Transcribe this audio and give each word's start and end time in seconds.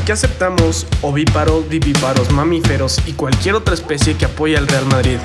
Aquí 0.00 0.12
aceptamos 0.12 0.86
ovíparos, 1.02 1.68
vivíparos, 1.68 2.32
mamíferos 2.32 2.98
y 3.06 3.12
cualquier 3.12 3.54
otra 3.54 3.74
especie 3.74 4.16
que 4.16 4.24
apoye 4.24 4.56
al 4.56 4.66
Real 4.66 4.86
Madrid. 4.86 5.18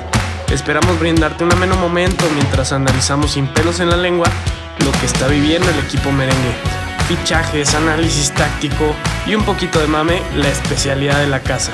Esperamos 0.52 1.00
brindarte 1.00 1.44
un 1.44 1.52
ameno 1.52 1.76
momento 1.76 2.26
mientras 2.34 2.72
analizamos 2.72 3.32
sin 3.32 3.46
pelos 3.48 3.80
en 3.80 3.88
la 3.88 3.96
lengua 3.96 4.26
lo 4.84 4.92
que 5.00 5.06
está 5.06 5.28
viviendo 5.28 5.68
el 5.70 5.78
equipo 5.78 6.12
merengue. 6.12 6.54
Fichajes, 7.08 7.74
análisis 7.74 8.32
táctico 8.34 8.94
y 9.26 9.34
un 9.34 9.44
poquito 9.44 9.78
de 9.80 9.86
mame, 9.86 10.20
la 10.36 10.50
especialidad 10.50 11.20
de 11.20 11.28
la 11.28 11.40
casa. 11.40 11.72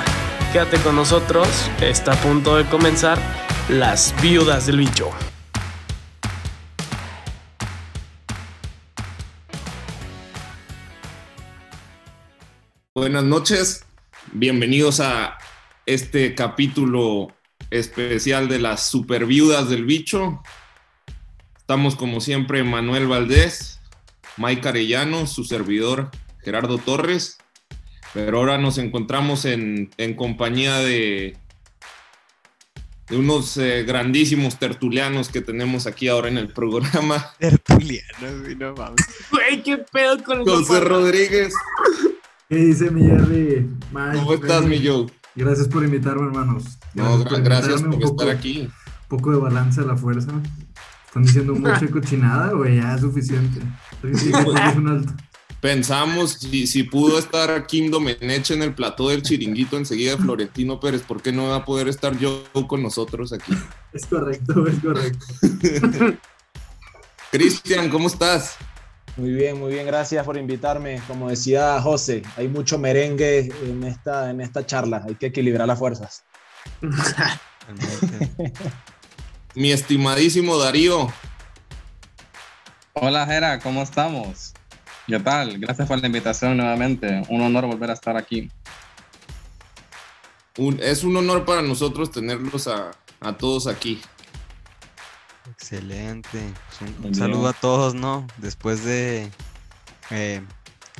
Quédate 0.53 0.77
con 0.77 0.95
nosotros, 0.95 1.47
está 1.81 2.13
a 2.13 2.15
punto 2.15 2.55
de 2.55 2.65
comenzar 2.65 3.19
Las 3.67 4.15
Viudas 4.21 4.65
del 4.65 4.77
Bicho. 4.77 5.09
Buenas 12.95 13.23
noches, 13.23 13.85
bienvenidos 14.33 14.99
a 14.99 15.39
este 15.87 16.35
capítulo 16.35 17.35
especial 17.71 18.47
de 18.47 18.59
las 18.59 18.87
super 18.87 19.25
viudas 19.25 19.67
del 19.67 19.83
bicho. 19.83 20.43
Estamos 21.57 21.95
como 21.95 22.21
siempre 22.21 22.63
Manuel 22.63 23.07
Valdés, 23.07 23.79
Mike 24.37 24.69
Arellano, 24.69 25.25
su 25.25 25.43
servidor 25.43 26.11
Gerardo 26.43 26.77
Torres, 26.77 27.39
pero 28.13 28.37
ahora 28.37 28.59
nos 28.59 28.77
encontramos 28.77 29.45
en, 29.45 29.89
en 29.97 30.13
compañía 30.13 30.77
de, 30.77 31.35
de 33.07 33.17
unos 33.17 33.57
eh, 33.57 33.85
grandísimos 33.87 34.59
tertulianos 34.59 35.29
que 35.29 35.41
tenemos 35.41 35.87
aquí 35.87 36.09
ahora 36.09 36.27
en 36.27 36.37
el 36.37 36.53
programa. 36.53 37.33
Tertulianos, 37.39 38.55
no 38.55 38.75
mames. 38.75 39.07
Güey, 39.31 39.63
qué 39.63 39.79
pedo 39.79 40.23
con 40.23 40.41
el 40.41 40.45
José 40.45 40.79
Rodríguez, 40.79 41.55
¿Qué 42.53 42.59
dice 42.59 42.91
mi 42.91 43.01
Jerry? 43.01 43.67
Mike, 43.91 44.17
¿cómo 44.19 44.33
estás, 44.35 44.63
mi 44.65 44.85
Joe? 44.85 45.07
Gracias 45.33 45.67
por 45.67 45.83
invitarme, 45.83 46.27
hermanos. 46.27 46.77
No, 46.93 47.17
gra- 47.25 47.41
gracias 47.43 47.81
invitarme, 47.81 47.95
por 47.95 47.95
un 47.95 48.09
poco- 48.11 48.21
estar 48.21 48.37
aquí. 48.37 48.59
Un 48.61 49.07
poco 49.17 49.31
de 49.31 49.37
balance 49.37 49.81
a 49.81 49.85
la 49.85 49.97
fuerza. 49.97 50.31
Están 51.07 51.23
diciendo 51.23 51.55
mucha 51.55 51.87
cochinada, 51.91 52.51
güey, 52.53 52.75
ya 52.75 52.93
es 52.93 53.01
suficiente. 53.01 53.59
Sí. 54.15 54.31
Pensamos 55.61 56.33
si, 56.33 56.67
si 56.67 56.83
pudo 56.83 57.17
estar 57.17 57.65
Kim 57.65 57.89
Domenech 57.89 58.51
en 58.51 58.61
el 58.61 58.75
plató 58.75 59.09
del 59.09 59.23
chiringuito 59.23 59.75
enseguida 59.77 60.17
Florentino 60.17 60.79
Pérez, 60.79 61.01
¿por 61.01 61.23
qué 61.23 61.31
no 61.31 61.47
va 61.47 61.55
a 61.55 61.65
poder 61.65 61.87
estar 61.87 62.15
yo 62.19 62.43
con 62.67 62.83
nosotros 62.83 63.33
aquí? 63.33 63.53
Es 63.93 64.05
correcto, 64.05 64.67
es 64.67 64.79
correcto. 64.79 65.25
Cristian, 67.31 67.89
¿cómo 67.89 68.05
estás? 68.07 68.57
Muy 69.15 69.29
bien, 69.31 69.59
muy 69.59 69.73
bien, 69.73 69.85
gracias 69.85 70.25
por 70.25 70.37
invitarme. 70.37 70.99
Como 71.07 71.29
decía 71.29 71.79
José, 71.81 72.23
hay 72.35 72.47
mucho 72.47 72.79
merengue 72.79 73.51
en 73.63 73.83
esta, 73.83 74.29
en 74.31 74.41
esta 74.41 74.65
charla, 74.65 75.03
hay 75.07 75.15
que 75.15 75.27
equilibrar 75.27 75.67
las 75.67 75.77
fuerzas. 75.79 76.23
Mi 79.55 79.71
estimadísimo 79.71 80.57
Darío, 80.57 81.11
Hola 82.93 83.25
Jera, 83.25 83.59
¿cómo 83.59 83.81
estamos? 83.83 84.53
¿Qué 85.07 85.19
tal? 85.19 85.59
Gracias 85.59 85.87
por 85.87 85.99
la 85.99 86.07
invitación 86.07 86.57
nuevamente. 86.57 87.23
Un 87.29 87.41
honor 87.41 87.65
volver 87.65 87.89
a 87.89 87.93
estar 87.93 88.15
aquí. 88.17 88.49
un- 90.57 90.79
es 90.81 91.03
un 91.03 91.15
honor 91.17 91.45
para 91.45 91.61
nosotros 91.61 92.11
tenerlos 92.11 92.67
a, 92.67 92.91
a 93.19 93.37
todos 93.37 93.67
aquí. 93.67 94.01
Excelente. 95.51 96.53
Pues 96.79 96.91
un, 97.03 97.15
saludo 97.15 97.49
a 97.49 97.53
todos, 97.53 97.93
¿no? 97.95 98.25
Después 98.37 98.83
de 98.85 99.29
eh, 100.09 100.41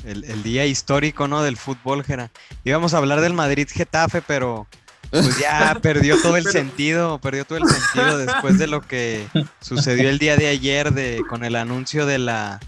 el, 0.04 0.24
el 0.24 0.42
día 0.42 0.66
histórico, 0.66 1.28
¿no? 1.28 1.42
Del 1.42 1.56
fútbol, 1.56 2.04
Jera. 2.04 2.30
Íbamos 2.64 2.94
a 2.94 2.98
hablar 2.98 3.20
del 3.20 3.32
Madrid 3.32 3.68
Getafe, 3.70 4.22
pero 4.22 4.66
pues 5.10 5.38
ya 5.38 5.78
perdió 5.82 6.20
todo 6.20 6.36
el 6.36 6.46
sentido, 6.46 7.18
perdió 7.20 7.44
todo 7.44 7.58
el 7.58 7.68
sentido 7.68 8.18
después 8.18 8.58
de 8.58 8.66
lo 8.66 8.82
que 8.82 9.26
sucedió 9.60 10.08
el 10.08 10.18
día 10.18 10.36
de 10.36 10.48
ayer 10.48 10.92
de, 10.92 11.22
con 11.28 11.44
el 11.44 11.56
anuncio 11.56 12.06
de 12.06 12.18
la 12.18 12.60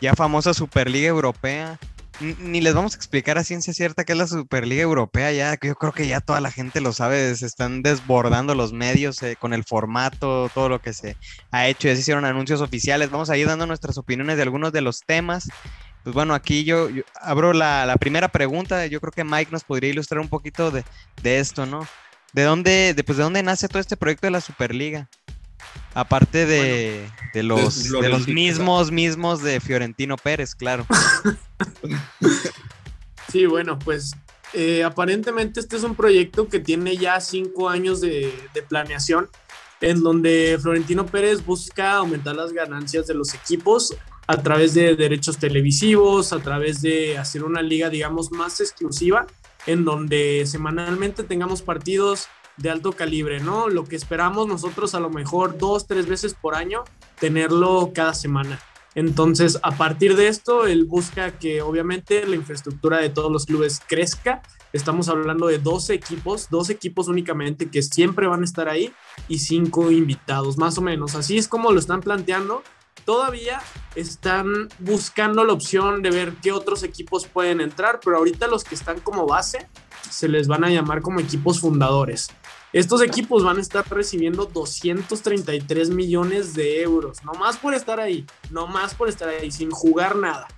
ya 0.00 0.14
famosa 0.14 0.54
Superliga 0.54 1.08
Europea. 1.08 1.78
Ni 2.22 2.60
les 2.60 2.72
vamos 2.72 2.94
a 2.94 2.96
explicar 2.96 3.36
a 3.36 3.44
ciencia 3.44 3.74
cierta 3.74 4.04
qué 4.04 4.12
es 4.12 4.18
la 4.18 4.28
Superliga 4.28 4.82
Europea, 4.82 5.32
ya 5.32 5.56
que 5.56 5.68
yo 5.68 5.74
creo 5.74 5.92
que 5.92 6.06
ya 6.06 6.20
toda 6.20 6.40
la 6.40 6.52
gente 6.52 6.80
lo 6.80 6.92
sabe, 6.92 7.34
se 7.34 7.46
están 7.46 7.82
desbordando 7.82 8.54
los 8.54 8.72
medios 8.72 9.20
eh, 9.22 9.36
con 9.38 9.52
el 9.52 9.64
formato, 9.64 10.48
todo 10.54 10.68
lo 10.68 10.80
que 10.80 10.92
se 10.92 11.16
ha 11.50 11.66
hecho, 11.66 11.88
ya 11.88 11.94
se 11.94 12.00
hicieron 12.00 12.24
anuncios 12.24 12.60
oficiales, 12.60 13.10
vamos 13.10 13.28
a 13.28 13.36
ir 13.36 13.48
dando 13.48 13.66
nuestras 13.66 13.98
opiniones 13.98 14.36
de 14.36 14.42
algunos 14.42 14.72
de 14.72 14.82
los 14.82 15.00
temas. 15.00 15.48
Pues 16.04 16.14
bueno, 16.14 16.34
aquí 16.34 16.64
yo, 16.64 16.88
abro 17.20 17.52
la, 17.52 17.86
la 17.86 17.96
primera 17.96 18.28
pregunta, 18.28 18.86
yo 18.86 19.00
creo 19.00 19.12
que 19.12 19.24
Mike 19.24 19.50
nos 19.50 19.64
podría 19.64 19.90
ilustrar 19.90 20.20
un 20.20 20.28
poquito 20.28 20.70
de, 20.70 20.84
de 21.22 21.40
esto, 21.40 21.66
¿no? 21.66 21.86
¿De 22.32 22.44
dónde, 22.44 22.94
de, 22.94 23.04
pues, 23.04 23.18
¿De 23.18 23.24
dónde 23.24 23.42
nace 23.42 23.68
todo 23.68 23.80
este 23.80 23.96
proyecto 23.96 24.26
de 24.26 24.30
la 24.30 24.40
Superliga? 24.40 25.08
Aparte 25.94 26.46
de, 26.46 27.08
de 27.34 27.42
los, 27.42 27.58
de 27.60 27.90
los 27.90 28.00
Florentino. 28.00 28.34
mismos, 28.34 28.90
mismos 28.90 29.42
de 29.42 29.60
Fiorentino 29.60 30.16
Pérez, 30.16 30.54
claro. 30.54 30.86
Sí, 33.30 33.46
bueno, 33.46 33.78
pues 33.78 34.14
eh, 34.52 34.84
aparentemente 34.84 35.58
este 35.60 35.76
es 35.76 35.84
un 35.84 35.94
proyecto 35.94 36.48
que 36.48 36.60
tiene 36.60 36.98
ya 36.98 37.18
cinco 37.18 37.70
años 37.70 38.02
de, 38.02 38.30
de 38.52 38.62
planeación, 38.62 39.30
en 39.80 40.02
donde 40.02 40.58
Florentino 40.60 41.06
Pérez 41.06 41.42
busca 41.44 41.92
aumentar 41.92 42.36
las 42.36 42.52
ganancias 42.52 43.06
de 43.06 43.14
los 43.14 43.32
equipos 43.32 43.96
a 44.26 44.42
través 44.42 44.74
de 44.74 44.96
derechos 44.96 45.38
televisivos, 45.38 46.34
a 46.34 46.40
través 46.40 46.82
de 46.82 47.16
hacer 47.16 47.42
una 47.42 47.62
liga, 47.62 47.88
digamos, 47.88 48.30
más 48.32 48.60
exclusiva, 48.60 49.26
en 49.66 49.84
donde 49.84 50.44
semanalmente 50.46 51.22
tengamos 51.22 51.62
partidos 51.62 52.28
de 52.62 52.70
alto 52.70 52.92
calibre, 52.92 53.40
¿no? 53.40 53.68
Lo 53.68 53.84
que 53.84 53.96
esperamos 53.96 54.46
nosotros 54.46 54.94
a 54.94 55.00
lo 55.00 55.10
mejor 55.10 55.58
dos, 55.58 55.86
tres 55.86 56.06
veces 56.06 56.34
por 56.34 56.54
año, 56.54 56.84
tenerlo 57.18 57.90
cada 57.92 58.14
semana. 58.14 58.60
Entonces, 58.94 59.58
a 59.62 59.72
partir 59.72 60.16
de 60.16 60.28
esto, 60.28 60.66
él 60.66 60.84
busca 60.84 61.38
que 61.38 61.62
obviamente 61.62 62.26
la 62.26 62.36
infraestructura 62.36 62.98
de 62.98 63.08
todos 63.08 63.32
los 63.32 63.46
clubes 63.46 63.80
crezca. 63.86 64.42
Estamos 64.72 65.08
hablando 65.08 65.46
de 65.46 65.58
12 65.58 65.94
equipos, 65.94 66.48
dos 66.50 66.70
equipos 66.70 67.08
únicamente 67.08 67.70
que 67.70 67.82
siempre 67.82 68.26
van 68.26 68.42
a 68.42 68.44
estar 68.44 68.68
ahí 68.68 68.92
y 69.28 69.38
cinco 69.38 69.90
invitados, 69.90 70.58
más 70.58 70.78
o 70.78 70.82
menos. 70.82 71.14
Así 71.14 71.38
es 71.38 71.48
como 71.48 71.72
lo 71.72 71.78
están 71.78 72.00
planteando. 72.00 72.62
Todavía 73.04 73.60
están 73.96 74.68
buscando 74.78 75.44
la 75.44 75.54
opción 75.54 76.02
de 76.02 76.10
ver 76.10 76.34
qué 76.42 76.52
otros 76.52 76.82
equipos 76.82 77.26
pueden 77.26 77.60
entrar, 77.60 77.98
pero 78.04 78.18
ahorita 78.18 78.46
los 78.46 78.62
que 78.62 78.74
están 78.74 79.00
como 79.00 79.26
base 79.26 79.68
se 80.08 80.28
les 80.28 80.46
van 80.46 80.64
a 80.64 80.70
llamar 80.70 81.00
como 81.00 81.20
equipos 81.20 81.60
fundadores. 81.60 82.28
Estos 82.72 83.02
equipos 83.02 83.44
van 83.44 83.58
a 83.58 83.60
estar 83.60 83.84
recibiendo 83.90 84.46
233 84.46 85.90
millones 85.90 86.54
de 86.54 86.80
euros, 86.80 87.22
no 87.22 87.34
más 87.34 87.58
por 87.58 87.74
estar 87.74 88.00
ahí, 88.00 88.24
no 88.50 88.66
más 88.66 88.94
por 88.94 89.10
estar 89.10 89.28
ahí, 89.28 89.50
sin 89.50 89.70
jugar 89.70 90.16
nada. 90.16 90.48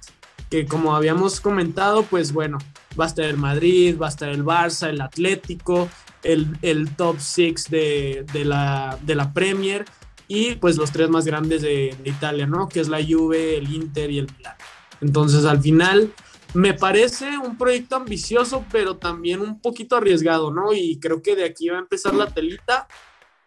Que 0.48 0.64
como 0.64 0.94
habíamos 0.94 1.40
comentado, 1.40 2.04
pues 2.04 2.32
bueno, 2.32 2.58
va 2.98 3.06
a 3.06 3.08
estar 3.08 3.24
el 3.24 3.36
Madrid, 3.36 3.98
va 4.00 4.06
a 4.06 4.10
estar 4.10 4.28
el 4.28 4.44
Barça, 4.44 4.90
el 4.90 5.00
Atlético, 5.00 5.88
el, 6.22 6.56
el 6.62 6.94
top 6.94 7.16
6 7.18 7.70
de, 7.70 8.24
de, 8.32 8.44
la, 8.44 8.96
de 9.02 9.14
la 9.16 9.32
Premier 9.32 9.84
y 10.28 10.54
pues 10.54 10.76
los 10.76 10.92
tres 10.92 11.10
más 11.10 11.24
grandes 11.24 11.62
de, 11.62 11.96
de 12.00 12.10
Italia, 12.10 12.46
¿no? 12.46 12.68
Que 12.68 12.78
es 12.78 12.88
la 12.88 13.04
Juve, 13.04 13.56
el 13.58 13.72
Inter 13.74 14.10
y 14.12 14.18
el 14.20 14.28
Milan. 14.36 14.54
Entonces 15.00 15.44
al 15.44 15.60
final 15.60 16.12
me 16.54 16.72
parece 16.74 17.36
un 17.38 17.56
proyecto 17.58 17.96
ambicioso, 17.96 18.64
pero 18.70 18.96
también 18.96 19.40
un 19.40 19.60
poquito 19.60 19.96
arriesgado, 19.96 20.52
¿no? 20.52 20.72
Y 20.72 20.98
creo 21.00 21.20
que 21.22 21.34
de 21.36 21.44
aquí 21.44 21.68
va 21.68 21.76
a 21.76 21.80
empezar 21.80 22.14
la 22.14 22.32
telita 22.32 22.86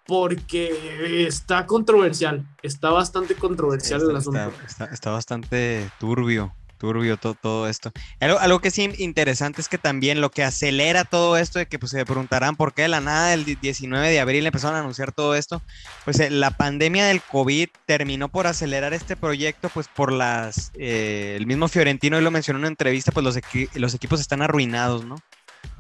porque 0.06 1.26
está 1.28 1.66
controversial, 1.66 2.46
está 2.64 2.90
bastante 2.92 3.36
controversial 3.36 4.02
el 4.02 4.08
Está, 4.08 4.18
asunto. 4.20 4.40
está- 4.40 4.66
está- 4.66 4.94
está 4.94 5.12
bastante 5.12 5.90
turbio, 6.00 6.54
turbio 6.78 7.18
to- 7.18 7.34
todo 7.36 7.68
esto. 7.68 7.92
Algo, 8.20 8.40
algo 8.40 8.60
que 8.60 8.72
sí 8.72 8.90
interesante 8.98 9.62
es 9.62 9.70
que 9.70 9.78
también 9.78 10.22
lo 10.22 10.30
que 10.32 10.44
acelera 10.44 11.04
todo 11.04 11.38
esto, 11.38 11.60
de 11.60 11.66
que 11.66 11.80
pues, 11.80 11.92
se 11.92 12.06
preguntarán 12.06 12.56
por 12.56 12.74
qué 12.74 12.84
de 12.84 12.88
la 12.88 13.02
nada 13.02 13.34
el 13.34 13.46
19 13.46 14.10
de 14.10 14.20
abril 14.20 14.46
empezaron 14.46 14.76
a 14.76 14.80
anunciar 14.80 15.12
todo 15.12 15.36
esto, 15.36 15.62
pues 16.06 16.20
eh, 16.20 16.30
la 16.30 16.52
pandemia 16.52 17.06
del 17.06 17.22
COVID 17.22 17.70
terminó 17.86 18.30
por 18.30 18.48
acelerar 18.48 18.94
este 18.94 19.16
proyecto, 19.16 19.70
pues 19.70 19.88
por 19.88 20.12
las, 20.12 20.72
eh, 20.78 21.36
el 21.38 21.46
mismo 21.48 21.68
Fiorentino 21.68 22.18
y 22.20 22.22
lo 22.22 22.32
mencionó 22.32 22.58
en 22.58 22.62
una 22.62 22.68
entrevista, 22.70 23.12
pues 23.12 23.24
los, 23.24 23.36
equi- 23.38 23.70
los 23.76 23.94
equipos 23.94 24.20
están 24.22 24.42
arruinados, 24.42 25.06
¿no? 25.06 25.16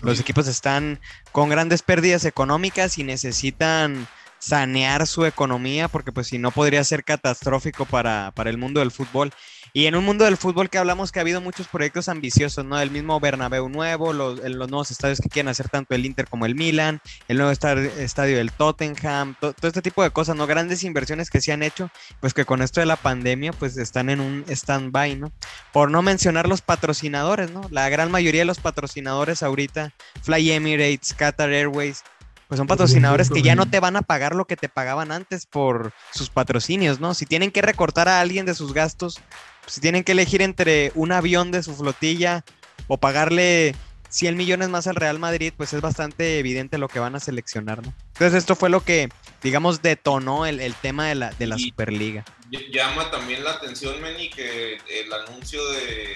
Los 0.02 0.20
equipos 0.20 0.48
están 0.48 1.00
con 1.32 1.50
grandes 1.50 1.82
pérdidas 1.82 2.24
económicas 2.26 2.98
y 3.00 3.04
necesitan 3.04 4.08
sanear 4.40 5.08
su 5.08 5.26
economía, 5.26 5.88
porque 5.88 6.12
pues 6.12 6.28
si 6.28 6.38
no 6.38 6.52
podría 6.52 6.84
ser 6.84 7.04
catastrófico 7.04 7.86
para, 7.86 8.32
para 8.36 8.50
el 8.52 8.58
mundo 8.58 8.80
del 8.80 8.92
fútbol. 8.92 9.32
Y 9.74 9.86
en 9.86 9.96
un 9.96 10.04
mundo 10.06 10.26
del 10.26 10.38
fútbol 10.38 10.70
que 10.70 10.78
hablamos 10.78 11.12
que 11.12 11.20
ha 11.20 11.22
habido 11.22 11.42
muchos 11.42 11.68
proyectos 11.68 12.10
ambiciosos, 12.10 12.66
¿no? 12.66 12.80
El 12.80 12.90
mismo 12.92 13.20
Bernabéu 13.20 13.70
nuevo, 13.70 14.14
los, 14.14 14.40
los 14.40 14.70
nuevos 14.70 14.92
estadios 14.92 15.20
que 15.20 15.30
quieren 15.30 15.50
hacer 15.50 15.70
tanto 15.70 15.94
el 15.94 16.06
Inter 16.06 16.28
como 16.28 16.46
el 16.46 16.56
Milan, 16.56 17.00
el 17.28 17.38
nuevo 17.38 17.52
esta- 17.52 17.74
estadio 17.74 18.38
del 18.38 18.52
Tottenham, 18.52 19.36
to- 19.40 19.54
todo 19.54 19.68
este 19.68 19.82
tipo 19.82 20.02
de 20.04 20.10
cosas, 20.12 20.36
¿no? 20.36 20.48
Grandes 20.48 20.84
inversiones 20.84 21.30
que 21.30 21.42
se 21.42 21.52
han 21.52 21.64
hecho, 21.64 21.90
pues 22.20 22.34
que 22.34 22.46
con 22.46 22.62
esto 22.62 22.80
de 22.80 22.86
la 22.86 22.96
pandemia, 22.96 23.54
pues 23.54 23.78
están 23.78 24.10
en 24.10 24.20
un 24.20 24.46
stand-by, 24.48 25.16
¿no? 25.18 25.32
Por 25.74 25.92
no 25.92 26.02
mencionar 26.02 26.48
los 26.48 26.62
patrocinadores, 26.62 27.52
¿no? 27.52 27.62
La 27.70 27.90
gran 27.90 28.10
mayoría 28.12 28.42
de 28.42 28.46
los 28.46 28.60
patrocinadores 28.60 29.44
ahorita, 29.44 29.94
Fly 30.24 30.52
Emirates, 30.52 31.14
Qatar 31.14 31.52
Airways, 31.52 32.04
pues 32.48 32.58
son 32.60 32.68
patrocinadores 32.68 33.30
que 33.30 33.42
ya 33.42 33.56
no 33.56 33.70
te 33.70 33.82
van 33.82 33.98
a 33.98 34.02
pagar 34.02 34.34
lo 34.34 34.46
que 34.46 34.56
te 34.56 34.70
pagaban 34.70 35.12
antes 35.12 35.46
por 35.46 35.92
sus 36.14 36.30
patrocinios, 36.30 37.02
¿no? 37.02 37.14
Si 37.14 37.26
tienen 37.26 37.52
que 37.52 37.62
recortar 37.62 38.08
a 38.08 38.22
alguien 38.22 38.46
de 38.46 38.56
sus 38.56 38.74
gastos, 38.74 39.20
si 39.68 39.82
tienen 39.82 40.04
que 40.04 40.14
elegir 40.14 40.42
entre 40.42 40.92
un 40.96 41.12
avión 41.12 41.52
de 41.52 41.62
su 41.64 41.76
flotilla 41.76 42.44
o 42.88 42.98
pagarle 42.98 43.76
100 44.10 44.38
millones 44.38 44.70
más 44.70 44.88
al 44.88 44.96
Real 44.96 45.20
Madrid, 45.20 45.54
pues 45.56 45.74
es 45.74 45.82
bastante 45.82 46.40
evidente 46.40 46.78
lo 46.78 46.88
que 46.88 47.00
van 47.00 47.16
a 47.16 47.20
seleccionar, 47.20 47.86
¿no? 47.86 47.94
Entonces 48.14 48.36
esto 48.38 48.56
fue 48.56 48.70
lo 48.70 48.82
que, 48.84 49.10
digamos, 49.44 49.82
detonó 49.82 50.46
el, 50.46 50.60
el 50.62 50.74
tema 50.76 51.08
de 51.10 51.16
la, 51.16 51.32
de 51.32 51.48
la 51.48 51.56
Y- 51.58 51.70
Superliga. 51.70 52.24
Ll- 52.50 52.72
Llama 52.72 53.12
también 53.12 53.44
la 53.44 53.52
atención, 53.52 54.02
Meni, 54.02 54.30
que 54.30 54.78
el 54.90 55.12
anuncio 55.12 55.62
de, 55.72 56.16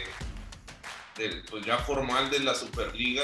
del, 1.17 1.43
pues 1.49 1.65
ya 1.65 1.77
formal 1.79 2.29
de 2.31 2.39
la 2.39 2.55
Superliga 2.55 3.23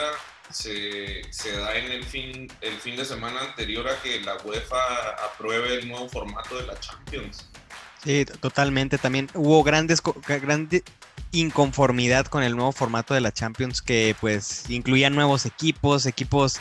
se, 0.51 1.21
se 1.31 1.51
da 1.57 1.75
en 1.77 1.91
el 1.91 2.03
fin, 2.03 2.47
el 2.61 2.73
fin 2.79 2.95
de 2.97 3.05
semana 3.05 3.39
anterior 3.41 3.87
a 3.87 4.01
que 4.01 4.19
la 4.21 4.35
UEFA 4.43 5.09
apruebe 5.33 5.75
el 5.75 5.87
nuevo 5.87 6.09
formato 6.09 6.57
de 6.57 6.67
la 6.67 6.77
Champions. 6.79 7.49
Sí, 8.03 8.25
totalmente. 8.39 8.97
También 8.97 9.29
hubo 9.33 9.63
grandes, 9.63 10.01
grande 10.27 10.83
inconformidad 11.31 12.25
con 12.27 12.43
el 12.43 12.55
nuevo 12.55 12.71
formato 12.71 13.13
de 13.13 13.21
la 13.21 13.31
Champions 13.31 13.81
que 13.81 14.15
pues 14.19 14.69
incluía 14.69 15.09
nuevos 15.09 15.45
equipos, 15.45 16.05
equipos... 16.05 16.59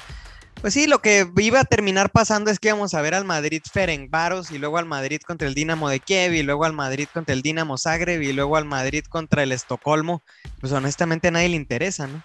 Pues 0.61 0.73
sí, 0.73 0.87
lo 0.87 1.03
que 1.03 1.31
iba 1.37 1.61
a 1.61 1.65
terminar 1.65 2.11
pasando 2.11 2.51
es 2.51 2.59
que 2.59 2.69
íbamos 2.69 2.95
a 2.95 3.03
ver 3.03 3.15
al 3.15 3.27
Madrid 3.27 3.61
Ferencváros 3.71 4.51
y 4.51 4.59
luego 4.59 4.79
al 4.79 4.87
Madrid 4.87 5.21
contra 5.21 5.47
el 5.47 5.55
Dinamo 5.55 5.91
de 5.91 6.01
Kiev 6.01 6.33
y 6.33 6.43
luego 6.43 6.65
al 6.65 6.73
Madrid 6.73 7.09
contra 7.13 7.35
el 7.35 7.43
Dinamo 7.43 7.77
Zagreb 7.77 8.23
y 8.23 8.33
luego 8.33 8.57
al 8.57 8.65
Madrid 8.65 9.05
contra 9.07 9.43
el 9.43 9.53
Estocolmo. 9.53 10.23
Pues 10.59 10.73
honestamente 10.73 11.29
a 11.29 11.31
nadie 11.31 11.51
le 11.51 11.57
interesa, 11.57 12.07
¿no? 12.07 12.25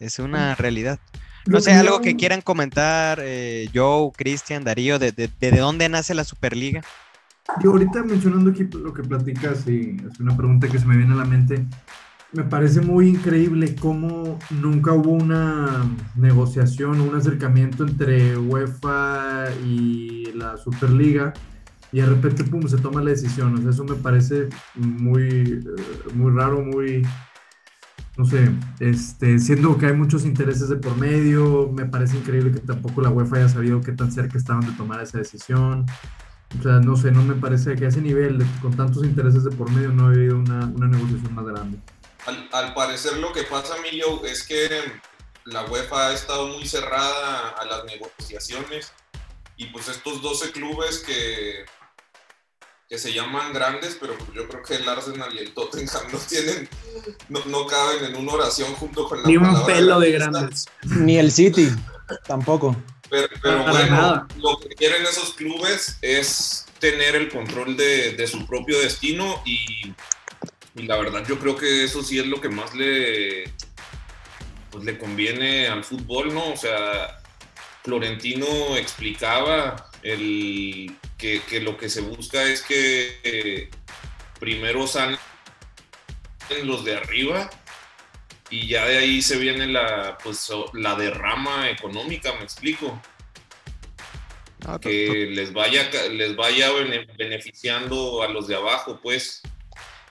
Es 0.00 0.18
una 0.18 0.56
realidad. 0.56 0.98
No 1.46 1.60
sé, 1.60 1.72
algo 1.72 2.00
que 2.00 2.16
quieran 2.16 2.42
comentar, 2.42 3.20
eh, 3.22 3.70
Joe, 3.72 4.10
Cristian, 4.14 4.64
Darío, 4.64 4.98
de, 4.98 5.12
de, 5.12 5.28
de 5.28 5.50
dónde 5.52 5.88
nace 5.88 6.14
la 6.14 6.24
Superliga. 6.24 6.82
Yo 7.62 7.70
ahorita 7.70 8.04
mencionando 8.04 8.50
aquí 8.50 8.64
lo 8.64 8.92
que 8.92 9.02
platicas 9.02 9.66
y 9.66 9.96
es 10.08 10.20
una 10.20 10.36
pregunta 10.36 10.68
que 10.68 10.78
se 10.78 10.86
me 10.86 10.96
viene 10.96 11.14
a 11.14 11.16
la 11.16 11.24
mente. 11.24 11.66
Me 12.32 12.44
parece 12.44 12.82
muy 12.82 13.08
increíble 13.08 13.74
cómo 13.74 14.38
nunca 14.50 14.92
hubo 14.92 15.12
una 15.12 15.90
negociación, 16.14 17.00
un 17.00 17.14
acercamiento 17.14 17.84
entre 17.84 18.36
UEFA 18.36 19.46
y 19.64 20.30
la 20.34 20.58
Superliga 20.58 21.32
y 21.90 22.00
de 22.00 22.06
repente 22.06 22.44
pum 22.44 22.68
se 22.68 22.76
toma 22.76 23.02
la 23.02 23.10
decisión. 23.10 23.66
Eso 23.66 23.82
me 23.84 23.94
parece 23.94 24.48
muy, 24.74 25.62
eh, 25.64 26.14
muy 26.14 26.30
raro, 26.32 26.60
muy, 26.60 27.02
no 28.18 28.26
sé, 28.26 28.50
este, 28.78 29.38
siendo 29.38 29.78
que 29.78 29.86
hay 29.86 29.94
muchos 29.94 30.26
intereses 30.26 30.68
de 30.68 30.76
por 30.76 30.96
medio, 30.98 31.72
me 31.72 31.86
parece 31.86 32.18
increíble 32.18 32.52
que 32.52 32.60
tampoco 32.60 33.00
la 33.00 33.08
UEFA 33.08 33.36
haya 33.36 33.48
sabido 33.48 33.80
qué 33.80 33.92
tan 33.92 34.12
cerca 34.12 34.36
estaban 34.36 34.66
de 34.66 34.72
tomar 34.72 35.00
esa 35.00 35.16
decisión. 35.16 35.86
O 36.58 36.62
sea, 36.62 36.72
no 36.80 36.96
sé, 36.96 37.10
no 37.10 37.22
me 37.22 37.34
parece 37.34 37.76
que 37.76 37.84
a 37.84 37.88
ese 37.88 38.00
nivel, 38.00 38.44
con 38.62 38.76
tantos 38.76 39.04
intereses 39.04 39.44
de 39.44 39.50
por 39.50 39.70
medio, 39.70 39.90
no 39.90 40.06
ha 40.06 40.08
habido 40.08 40.36
una, 40.36 40.66
una 40.66 40.86
negociación 40.88 41.34
más 41.34 41.44
grande. 41.44 41.78
Al, 42.26 42.48
al 42.52 42.74
parecer 42.74 43.18
lo 43.18 43.32
que 43.32 43.42
pasa, 43.42 43.76
Emilio, 43.76 44.24
es 44.24 44.42
que 44.42 44.68
la 45.44 45.64
UEFA 45.64 46.08
ha 46.08 46.14
estado 46.14 46.48
muy 46.48 46.66
cerrada 46.66 47.50
a 47.50 47.64
las 47.64 47.84
negociaciones 47.84 48.92
y 49.56 49.66
pues 49.66 49.88
estos 49.88 50.22
12 50.22 50.52
clubes 50.52 51.00
que, 51.00 51.64
que 52.88 52.98
se 52.98 53.12
llaman 53.12 53.52
grandes, 53.52 53.96
pero 54.00 54.16
pues 54.16 54.30
yo 54.34 54.48
creo 54.48 54.62
que 54.62 54.76
el 54.76 54.88
Arsenal 54.88 55.34
y 55.34 55.38
el 55.38 55.52
Tottenham 55.52 56.12
no 56.12 56.18
tienen, 56.18 56.68
no, 57.28 57.44
no 57.46 57.66
caben 57.66 58.04
en 58.04 58.16
una 58.16 58.32
oración 58.32 58.72
junto 58.74 59.06
con 59.08 59.22
la 59.22 59.28
Ni 59.28 59.36
un 59.36 59.44
palabra 59.44 59.66
pelo 59.66 60.00
de 60.00 60.12
grandes. 60.12 60.66
Ni 60.84 61.18
el 61.18 61.32
City, 61.32 61.70
tampoco. 62.26 62.76
Pero, 63.10 63.28
bueno, 63.42 63.86
nada. 63.86 64.28
lo 64.36 64.58
que 64.58 64.68
quieren 64.68 65.02
esos 65.02 65.34
clubes 65.34 65.98
es 66.02 66.66
tener 66.78 67.16
el 67.16 67.28
control 67.28 67.76
de, 67.76 68.12
de 68.12 68.26
su 68.26 68.46
propio 68.46 68.78
destino 68.80 69.42
y, 69.44 69.92
y 70.76 70.82
la 70.82 70.96
verdad 70.96 71.24
yo 71.26 71.38
creo 71.38 71.56
que 71.56 71.84
eso 71.84 72.02
sí 72.02 72.18
es 72.18 72.26
lo 72.26 72.40
que 72.40 72.48
más 72.48 72.74
le, 72.74 73.52
pues 74.70 74.84
le 74.84 74.98
conviene 74.98 75.68
al 75.68 75.84
fútbol, 75.84 76.32
¿no? 76.32 76.52
O 76.52 76.56
sea, 76.56 77.20
Florentino 77.82 78.76
explicaba 78.76 79.90
el, 80.02 80.96
que, 81.16 81.42
que 81.42 81.60
lo 81.60 81.76
que 81.76 81.88
se 81.88 82.00
busca 82.00 82.44
es 82.44 82.62
que 82.62 83.18
eh, 83.24 83.70
primero 84.38 84.86
salen 84.86 85.18
los 86.64 86.84
de 86.84 86.96
arriba 86.96 87.50
y 88.50 88.66
ya 88.66 88.86
de 88.86 88.98
ahí 88.98 89.22
se 89.22 89.36
viene 89.38 89.66
la, 89.66 90.18
pues, 90.22 90.50
la 90.74 90.94
derrama 90.94 91.68
económica, 91.70 92.32
me 92.34 92.42
explico, 92.44 93.00
to- 94.60 94.80
que 94.80 95.26
les 95.32 95.52
vaya, 95.52 95.88
les 96.10 96.34
vaya 96.36 96.70
bene- 96.72 97.06
beneficiando 97.16 98.22
a 98.22 98.28
los 98.28 98.46
de 98.48 98.56
abajo, 98.56 99.00
pues, 99.02 99.42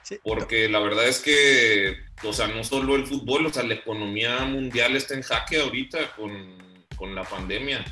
Sí. 0.03 0.17
porque 0.23 0.69
la 0.69 0.79
verdad 0.79 1.07
es 1.07 1.19
que, 1.19 1.97
o 2.23 2.31
sea, 2.31 2.47
no 2.47 2.63
solo 2.63 2.95
el 2.95 3.05
fútbol, 3.05 3.45
o 3.45 3.53
sea, 3.53 3.63
la 3.63 3.73
economía 3.73 4.39
mundial 4.45 4.95
está 4.95 5.15
en 5.15 5.21
jaque 5.21 5.59
ahorita 5.59 6.13
con, 6.15 6.57
con 6.95 7.13
la 7.13 7.23
pandemia. 7.23 7.83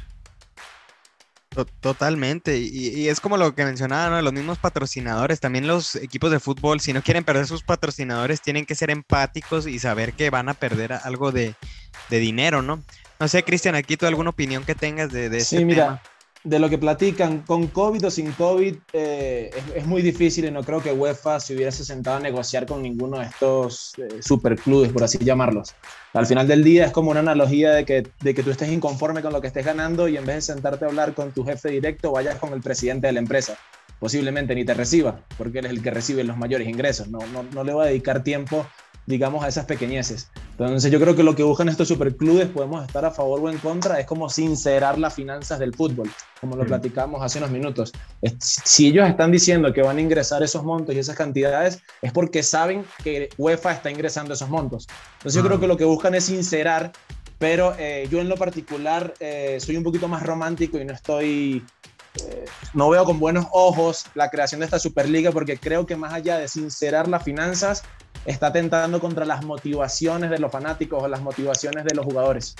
To- 1.55 1.65
Totalmente, 1.79 2.57
y, 2.57 2.89
y 2.89 3.07
es 3.07 3.21
como 3.21 3.37
lo 3.37 3.55
que 3.55 3.63
mencionaba, 3.63 4.09
¿no? 4.09 4.21
Los 4.21 4.33
mismos 4.33 4.57
patrocinadores, 4.59 5.39
también 5.39 5.67
los 5.67 5.95
equipos 5.95 6.29
de 6.29 6.39
fútbol, 6.41 6.81
si 6.81 6.91
no 6.91 7.01
quieren 7.01 7.23
perder 7.23 7.47
sus 7.47 7.63
patrocinadores, 7.63 8.41
tienen 8.41 8.65
que 8.65 8.75
ser 8.75 8.89
empáticos 8.91 9.65
y 9.65 9.79
saber 9.79 10.13
que 10.13 10.29
van 10.29 10.49
a 10.49 10.53
perder 10.53 10.91
algo 10.91 11.31
de, 11.31 11.55
de 12.09 12.19
dinero, 12.19 12.61
¿no? 12.61 12.83
No 13.19 13.27
sé, 13.29 13.43
Cristian, 13.43 13.75
aquí 13.75 13.95
tú 13.95 14.05
alguna 14.05 14.31
opinión 14.31 14.65
que 14.65 14.75
tengas 14.75 15.11
de, 15.11 15.29
de 15.29 15.37
este 15.37 15.57
Sí, 15.59 15.65
mira, 15.65 15.83
tema. 15.85 16.01
De 16.45 16.59
lo 16.59 16.69
que 16.69 16.77
platican, 16.77 17.39
con 17.41 17.67
COVID 17.67 18.05
o 18.05 18.11
sin 18.11 18.31
COVID, 18.31 18.75
eh, 18.93 19.49
es, 19.75 19.85
muy 19.87 20.03
difícil 20.03 20.45
y 20.45 20.51
no 20.51 20.63
creo 20.63 20.79
que 20.79 20.93
UEFA 20.93 21.39
se 21.39 21.55
hubiese 21.55 21.83
sentado 21.83 22.17
a 22.17 22.19
negociar 22.19 22.67
con 22.67 22.83
ninguno 22.83 23.17
de 23.17 23.25
estos 23.25 23.93
eh, 23.97 24.21
superclubes, 24.21 24.91
por 24.91 25.03
así 25.03 25.17
llamarlos. 25.17 25.73
Al 26.13 26.27
final 26.27 26.47
del 26.47 26.63
día 26.63 26.85
es 26.85 26.91
como 26.91 27.09
una 27.09 27.21
analogía 27.21 27.71
de 27.71 27.83
que, 27.83 28.07
de 28.21 28.35
que 28.35 28.43
tú 28.43 28.51
estés 28.51 28.69
inconforme 28.69 29.23
con 29.23 29.33
lo 29.33 29.41
que 29.41 29.47
estés 29.47 29.65
ganando 29.65 30.07
y 30.07 30.17
en 30.17 30.25
vez 30.25 30.35
de 30.35 30.53
sentarte 30.53 30.85
a 30.85 30.87
hablar 30.87 31.15
con 31.15 31.31
tu 31.31 31.43
jefe 31.43 31.69
directo, 31.69 32.11
vayas 32.11 32.37
con 32.37 32.53
el 32.53 32.61
presidente 32.61 33.07
de 33.07 33.13
la 33.13 33.19
empresa. 33.19 33.57
Posiblemente 33.99 34.53
ni 34.53 34.65
te 34.65 34.75
reciba, 34.75 35.21
porque 35.39 35.59
él 35.59 35.65
es 35.65 35.71
el 35.71 35.81
que 35.81 35.89
recibe 35.89 36.23
los 36.23 36.37
mayores 36.37 36.67
ingresos. 36.67 37.07
No, 37.07 37.19
no, 37.33 37.41
no 37.41 37.63
le 37.63 37.73
va 37.73 37.85
a 37.85 37.87
dedicar 37.87 38.23
tiempo, 38.23 38.67
digamos, 39.07 39.43
a 39.43 39.47
esas 39.47 39.65
pequeñeces. 39.65 40.29
Entonces 40.51 40.91
yo 40.91 40.99
creo 40.99 41.15
que 41.15 41.23
lo 41.23 41.35
que 41.35 41.43
buscan 41.43 41.69
estos 41.69 41.87
superclubes, 41.87 42.47
podemos 42.47 42.83
estar 42.85 43.05
a 43.05 43.11
favor 43.11 43.41
o 43.41 43.49
en 43.49 43.57
contra, 43.59 43.99
es 43.99 44.05
como 44.05 44.29
sincerar 44.29 44.97
las 44.97 45.13
finanzas 45.13 45.59
del 45.59 45.73
fútbol, 45.75 46.09
como 46.41 46.55
lo 46.55 46.63
Mm. 46.63 46.67
platicamos 46.67 47.21
hace 47.21 47.37
unos 47.39 47.51
minutos. 47.51 47.91
Si 48.39 48.87
ellos 48.87 49.07
están 49.07 49.31
diciendo 49.31 49.71
que 49.73 49.81
van 49.81 49.97
a 49.97 50.01
ingresar 50.01 50.41
esos 50.43 50.63
montos 50.63 50.95
y 50.95 50.99
esas 50.99 51.15
cantidades, 51.15 51.79
es 52.01 52.11
porque 52.11 52.41
saben 52.41 52.83
que 53.03 53.29
UEFA 53.37 53.73
está 53.73 53.91
ingresando 53.91 54.33
esos 54.33 54.49
montos. 54.49 54.87
Entonces 55.17 55.35
yo 55.35 55.41
Ah. 55.41 55.47
creo 55.47 55.59
que 55.59 55.67
lo 55.67 55.77
que 55.77 55.85
buscan 55.85 56.15
es 56.15 56.25
sincerar, 56.25 56.91
pero 57.37 57.75
eh, 57.77 58.07
yo 58.09 58.21
en 58.21 58.29
lo 58.29 58.37
particular 58.37 59.13
eh, 59.19 59.57
soy 59.59 59.75
un 59.77 59.83
poquito 59.83 60.07
más 60.07 60.23
romántico 60.23 60.79
y 60.79 60.85
no 60.85 60.93
estoy... 60.93 61.63
eh, 62.17 62.45
no 62.73 62.89
veo 62.89 63.03
con 63.03 63.19
buenos 63.19 63.45
ojos 63.51 64.05
la 64.15 64.29
creación 64.29 64.59
de 64.61 64.65
esta 64.65 64.79
Superliga 64.79 65.31
porque 65.33 65.57
creo 65.57 65.85
que 65.85 65.97
más 65.97 66.13
allá 66.13 66.37
de 66.37 66.47
sincerar 66.47 67.09
las 67.09 67.23
finanzas, 67.23 67.83
está 68.25 68.51
tentando 68.51 68.99
contra 68.99 69.25
las 69.25 69.43
motivaciones 69.43 70.29
de 70.29 70.39
los 70.39 70.51
fanáticos 70.51 71.03
o 71.03 71.07
las 71.07 71.21
motivaciones 71.21 71.85
de 71.85 71.95
los 71.95 72.05
jugadores. 72.05 72.55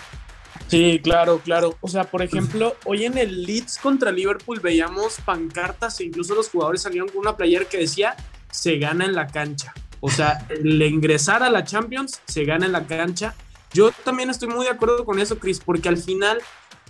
Sí, 0.68 1.00
claro, 1.04 1.40
claro. 1.40 1.78
O 1.82 1.88
sea, 1.88 2.06
por 2.06 2.22
ejemplo, 2.22 2.76
hoy 2.86 3.06
en 3.06 3.18
el 3.18 3.44
Leeds 3.44 3.78
contra 3.78 4.12
Liverpool 4.12 4.60
veíamos 4.60 5.18
pancartas 5.26 6.00
e 6.00 6.06
incluso 6.06 6.34
los 6.34 6.50
jugadores 6.50 6.82
salieron 6.82 7.10
con 7.10 7.20
una 7.20 7.36
playera 7.36 7.66
que 7.66 7.78
decía 7.78 8.16
se 8.52 8.78
gana 8.78 9.06
en 9.06 9.14
la 9.14 9.28
cancha. 9.28 9.74
O 10.00 10.10
sea, 10.10 10.46
el 10.50 10.82
ingresar 10.82 11.44
a 11.44 11.50
la 11.50 11.64
Champions 11.64 12.22
se 12.26 12.46
gana 12.46 12.66
en 12.66 12.72
la 12.72 12.86
cancha. 12.86 13.36
Yo 13.74 13.92
también 14.04 14.30
estoy 14.30 14.48
muy 14.48 14.66
de 14.66 14.72
acuerdo 14.72 15.04
con 15.04 15.20
eso, 15.20 15.38
Chris, 15.38 15.60
porque 15.60 15.90
al 15.90 15.98
final, 15.98 16.40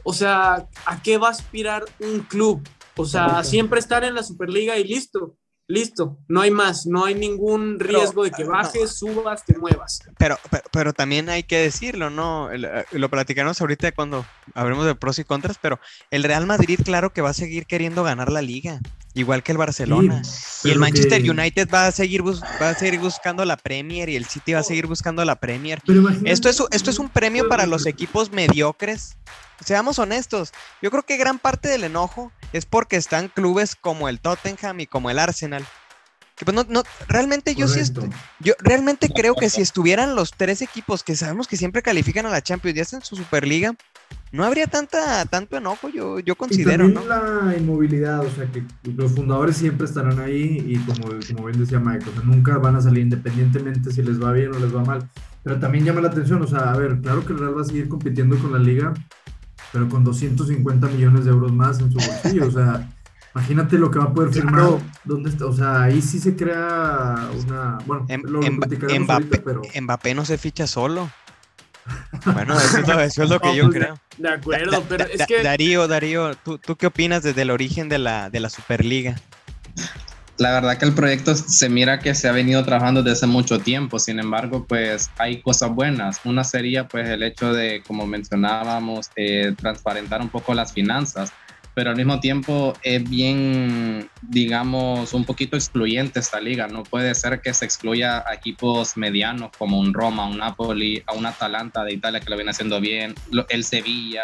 o 0.04 0.14
sea, 0.14 0.68
¿a 0.86 1.02
qué 1.02 1.18
va 1.18 1.30
a 1.30 1.32
aspirar 1.32 1.86
un 2.00 2.20
club? 2.22 2.62
O 2.96 3.06
sea, 3.06 3.44
siempre 3.44 3.80
estar 3.80 4.04
en 4.04 4.16
la 4.16 4.24
Superliga 4.24 4.78
y 4.78 4.84
listo. 4.84 5.36
Listo, 5.68 6.20
no 6.28 6.42
hay 6.42 6.52
más, 6.52 6.86
no 6.86 7.06
hay 7.06 7.16
ningún 7.16 7.80
riesgo 7.80 8.24
de 8.24 8.30
que 8.30 8.44
bajes, 8.44 9.00
subas, 9.00 9.44
te 9.46 9.58
muevas. 9.58 10.00
Pero, 10.20 10.38
pero, 10.52 10.64
pero, 10.72 10.94
también 10.94 11.28
hay 11.28 11.42
que 11.42 11.58
decirlo, 11.58 12.12
¿no? 12.12 12.52
Eh, 12.52 12.86
lo 12.92 13.10
platicaremos 13.10 13.60
ahorita 13.60 13.92
cuando 13.94 14.28
hablemos 14.54 14.86
de 14.86 14.94
pros 14.94 15.18
y 15.18 15.24
contras, 15.24 15.58
pero 15.60 15.80
el 16.12 16.24
Real 16.24 16.46
Madrid, 16.46 16.80
claro 16.86 17.14
que 17.14 17.22
va 17.22 17.32
a 17.32 17.34
seguir 17.34 17.66
queriendo 17.66 18.04
ganar 18.04 18.32
la 18.32 18.44
liga, 18.44 18.80
igual 19.16 19.42
que 19.42 19.54
el 19.54 19.58
Barcelona. 19.58 20.22
y 20.64 20.70
el 20.70 20.78
Manchester 20.78 21.20
United 21.28 21.68
va 21.74 21.88
a, 21.88 21.92
seguir 21.92 22.24
va 22.24 22.70
a 22.70 22.76
seguir 22.76 23.00
buscando 23.00 23.44
la 23.44 23.58
Premier 23.58 24.10
y 24.10 24.18
el 24.18 24.26
City 24.26 24.54
va 24.54 24.60
a 24.60 24.64
seguir 24.64 24.86
buscando 24.86 25.26
la 25.26 25.36
Premier. 25.38 25.82
Esto 26.26 26.48
es, 26.48 26.62
esto 26.70 26.92
es 26.92 27.00
un 27.00 27.10
premio 27.10 27.48
para 27.48 27.66
los 27.66 27.88
equipos 27.88 28.32
mediocres 28.32 29.18
seamos 29.64 30.00
honestos, 30.00 30.52
yo 30.82 30.92
creo 30.92 31.04
que 31.04 31.18
gran 31.18 31.40
parte 31.40 31.70
del 31.70 31.86
enojo 31.86 32.32
es 32.56 32.66
porque 32.66 32.96
están 32.96 33.28
clubes 33.28 33.76
como 33.76 34.08
el 34.08 34.22
Tottenham 34.22 34.80
y 34.80 34.88
como 34.88 35.10
el 35.10 35.20
Arsenal. 35.20 35.66
Que 36.38 36.46
pues 36.46 36.56
no, 36.56 36.66
no, 36.70 36.84
realmente 37.08 37.54
yo 37.54 37.68
sí, 37.68 37.82
yo 38.40 38.54
realmente 38.60 39.10
creo 39.10 39.36
que 39.36 39.50
si 39.50 39.62
estuvieran 39.62 40.16
los 40.16 40.32
tres 40.32 40.62
equipos 40.62 41.04
que 41.04 41.16
sabemos 41.16 41.48
que 41.48 41.58
siempre 41.58 41.82
califican 41.82 42.26
a 42.26 42.30
la 42.30 42.42
Champions 42.42 42.78
y 42.78 42.82
hacen 42.82 43.02
su 43.02 43.16
Superliga, 43.18 43.74
no 44.32 44.44
habría 44.44 44.68
tanta, 44.68 45.26
tanto 45.26 45.56
enojo, 45.58 45.90
yo, 45.90 46.20
yo 46.20 46.36
considero, 46.36 46.88
y 46.90 46.94
también 46.94 47.10
la 47.10 47.56
inmovilidad, 47.58 48.20
o 48.20 48.30
sea, 48.30 48.46
que 48.48 48.64
los 48.84 49.14
fundadores 49.14 49.58
siempre 49.58 49.86
estarán 49.86 50.20
ahí 50.20 50.64
y 50.66 50.78
como, 50.80 51.08
como 51.28 51.48
bien 51.48 51.60
decía 51.60 51.80
Mike, 51.80 52.06
nunca 52.24 52.58
van 52.58 52.76
a 52.76 52.82
salir 52.82 53.04
independientemente 53.04 53.92
si 53.92 54.02
les 54.02 54.22
va 54.22 54.32
bien 54.34 54.54
o 54.54 54.60
les 54.60 54.76
va 54.76 54.84
mal. 54.84 55.10
Pero 55.44 55.60
también 55.60 55.86
llama 55.86 56.02
la 56.02 56.10
atención, 56.10 56.42
o 56.42 56.48
sea, 56.48 56.72
a 56.72 56.78
ver, 56.78 57.00
claro 57.02 57.26
que 57.26 57.32
el 57.34 57.40
Real 57.40 57.58
va 57.58 57.62
a 57.62 57.66
seguir 57.66 57.88
compitiendo 57.88 58.38
con 58.38 58.52
la 58.52 58.60
liga, 58.60 58.94
pero 59.76 59.90
con 59.90 60.06
250 60.06 60.88
millones 60.88 61.26
de 61.26 61.32
euros 61.32 61.52
más 61.52 61.82
en 61.82 61.92
su 61.92 61.98
bolsillo. 61.98 62.48
O 62.48 62.52
sea, 62.52 62.90
imagínate 63.36 63.78
lo 63.78 63.92
que 63.92 64.00
va 64.00 64.06
a 64.06 64.14
poder 64.14 64.34
firmar. 64.34 64.80
¿Dónde 65.04 65.30
está? 65.30 65.48
O 65.48 65.52
sea, 65.52 65.82
ahí 65.82 66.02
sí 66.02 66.18
se 66.18 66.34
crea 66.34 67.30
una. 67.44 67.80
Bueno, 67.86 68.06
em, 68.08 68.22
lo 68.24 68.42
em, 68.42 68.58
Mbappé, 69.02 69.40
pero... 69.40 69.64
Mbappé 69.82 70.16
no 70.16 70.24
se 70.24 70.38
ficha 70.38 70.66
solo. 70.66 71.10
Bueno, 72.34 72.58
eso, 72.58 73.24
es 73.24 73.30
lo 73.30 73.40
que 73.40 73.56
yo 73.56 73.70
creo. 73.70 74.00
De 74.18 74.30
acuerdo, 74.30 74.82
pero 74.88 75.06
es 75.06 75.28
que. 75.28 75.44
Darío, 75.44 75.88
Darío, 75.88 76.34
¿tú, 76.36 76.58
¿tú 76.58 76.78
qué 76.78 76.88
opinas 76.88 77.22
desde 77.22 77.44
el 77.44 77.52
origen 77.52 77.90
de 77.90 78.00
la, 78.00 78.30
de 78.30 78.40
la 78.40 78.50
Superliga? 78.50 79.16
La 80.38 80.52
verdad 80.52 80.78
que 80.78 80.86
el 80.86 80.94
proyecto 80.94 81.34
se 81.36 81.70
mira 81.70 82.00
que 82.00 82.14
se 82.14 82.28
ha 82.28 82.32
venido 82.32 82.64
trabajando 82.66 83.02
desde 83.02 83.14
hace 83.14 83.28
mucho 83.28 83.60
tiempo, 83.60 84.00
sin 84.00 84.20
embargo, 84.20 84.66
pues 84.68 85.10
hay 85.18 85.42
cosas 85.42 85.72
buenas. 85.72 86.20
Una 86.26 86.44
sería 86.44 86.88
pues 86.88 87.08
el 87.08 87.24
hecho 87.24 87.54
de, 87.54 87.82
como 87.88 88.06
mencionábamos, 88.06 89.10
eh, 89.16 89.54
transparentar 89.58 90.22
un 90.22 90.30
poco 90.30 90.54
las 90.54 90.74
finanzas, 90.74 91.32
pero 91.74 91.90
al 91.90 91.96
mismo 91.96 92.20
tiempo 92.20 92.74
es 92.84 93.08
bien, 93.10 94.10
digamos, 94.22 95.14
un 95.14 95.26
poquito 95.26 95.56
excluyente 95.56 96.20
esta 96.20 96.40
liga. 96.40 96.68
No 96.68 96.84
puede 96.84 97.14
ser 97.16 97.42
que 97.42 97.54
se 97.54 97.66
excluya 97.66 98.24
a 98.28 98.34
equipos 98.34 98.98
medianos 98.98 99.52
como 99.58 99.80
un 99.80 99.94
Roma, 99.94 100.26
un 100.26 100.38
Napoli, 100.38 101.02
a 101.06 101.14
un 101.14 101.26
Atalanta 101.26 101.84
de 101.84 101.94
Italia 101.94 102.20
que 102.20 102.30
lo 102.30 102.36
viene 102.36 102.52
haciendo 102.52 102.82
bien, 102.82 103.16
el 103.50 103.64
Sevilla, 103.64 104.24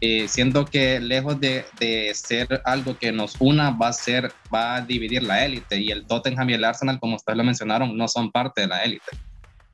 eh, 0.00 0.28
siento 0.28 0.64
que 0.64 1.00
lejos 1.00 1.40
de, 1.40 1.64
de, 1.80 2.12
ser 2.14 2.62
algo 2.64 2.96
que 2.96 3.10
nos 3.10 3.36
una, 3.40 3.70
va 3.70 3.88
a 3.88 3.92
ser, 3.92 4.32
va 4.52 4.76
a 4.76 4.80
dividir 4.80 5.22
la 5.22 5.44
élite. 5.44 5.80
Y 5.80 5.90
el 5.90 6.06
Tottenham 6.06 6.50
y 6.50 6.54
el 6.54 6.64
Arsenal, 6.64 7.00
como 7.00 7.16
ustedes 7.16 7.36
lo 7.36 7.44
mencionaron, 7.44 7.96
no 7.96 8.06
son 8.06 8.30
parte 8.30 8.62
de 8.62 8.66
la 8.68 8.84
élite. 8.84 9.10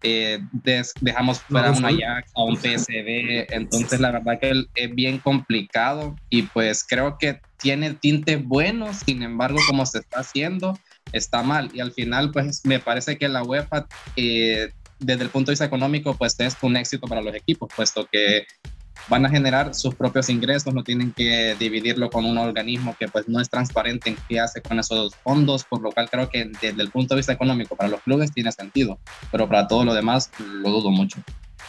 Eh, 0.06 0.38
dejamos 1.00 1.40
fuera 1.40 1.68
a 1.68 1.72
un 1.72 1.84
Ajax, 1.84 2.30
a 2.34 2.42
un 2.44 2.56
PSV, 2.56 3.46
entonces 3.54 3.98
la 4.00 4.10
verdad 4.10 4.38
que 4.38 4.66
es 4.74 4.94
bien 4.94 5.16
complicado 5.16 6.14
y 6.28 6.42
pues 6.42 6.84
creo 6.86 7.16
que 7.16 7.40
tiene 7.56 7.94
tintes 7.94 8.44
buenos, 8.44 8.98
sin 9.06 9.22
embargo, 9.22 9.58
como 9.66 9.86
se 9.86 10.00
está 10.00 10.20
haciendo, 10.20 10.78
está 11.12 11.42
mal. 11.42 11.70
Y 11.72 11.80
al 11.80 11.92
final, 11.92 12.32
pues 12.32 12.60
me 12.66 12.80
parece 12.80 13.16
que 13.16 13.28
la 13.28 13.42
UEFA, 13.42 13.86
eh, 14.16 14.68
desde 14.98 15.22
el 15.22 15.30
punto 15.30 15.50
de 15.50 15.52
vista 15.52 15.64
económico, 15.64 16.14
pues 16.14 16.38
es 16.38 16.54
un 16.60 16.76
éxito 16.76 17.06
para 17.06 17.22
los 17.22 17.34
equipos, 17.34 17.70
puesto 17.74 18.06
que 18.06 18.46
van 19.08 19.26
a 19.26 19.28
generar 19.28 19.74
sus 19.74 19.94
propios 19.94 20.28
ingresos, 20.30 20.72
no 20.72 20.82
tienen 20.82 21.12
que 21.12 21.56
dividirlo 21.58 22.10
con 22.10 22.24
un 22.24 22.38
organismo 22.38 22.96
que 22.98 23.08
pues 23.08 23.28
no 23.28 23.40
es 23.40 23.50
transparente 23.50 24.10
en 24.10 24.16
qué 24.28 24.40
hace 24.40 24.62
con 24.62 24.78
esos 24.78 25.14
fondos, 25.16 25.64
por 25.64 25.82
lo 25.82 25.92
cual 25.92 26.08
creo 26.10 26.28
que 26.28 26.50
desde 26.60 26.82
el 26.82 26.90
punto 26.90 27.14
de 27.14 27.18
vista 27.18 27.32
económico 27.32 27.76
para 27.76 27.90
los 27.90 28.00
clubes 28.02 28.32
tiene 28.32 28.50
sentido, 28.52 28.98
pero 29.30 29.48
para 29.48 29.66
todo 29.68 29.84
lo 29.84 29.94
demás 29.94 30.30
lo 30.38 30.70
dudo 30.70 30.90
mucho. 30.90 31.18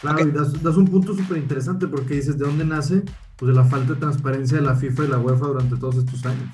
Claro, 0.00 0.20
y 0.20 0.30
das, 0.30 0.76
un 0.76 0.86
punto 0.86 1.14
súper 1.14 1.38
interesante 1.38 1.86
porque 1.86 2.14
dices, 2.14 2.38
¿de 2.38 2.44
dónde 2.44 2.64
nace? 2.64 3.02
Pues 3.36 3.48
de 3.48 3.54
la 3.54 3.64
falta 3.64 3.94
de 3.94 4.00
transparencia 4.00 4.58
de 4.58 4.62
la 4.62 4.74
FIFA 4.74 5.04
y 5.04 5.08
la 5.08 5.18
UEFA 5.18 5.46
durante 5.46 5.76
todos 5.76 5.96
estos 5.96 6.24
años. 6.26 6.48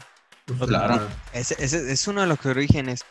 claro. 0.66 1.06
Ese, 1.32 1.56
es 1.60 2.08
uno 2.08 2.20
de 2.20 2.28
los 2.28 2.44
orígenes. 2.46 3.04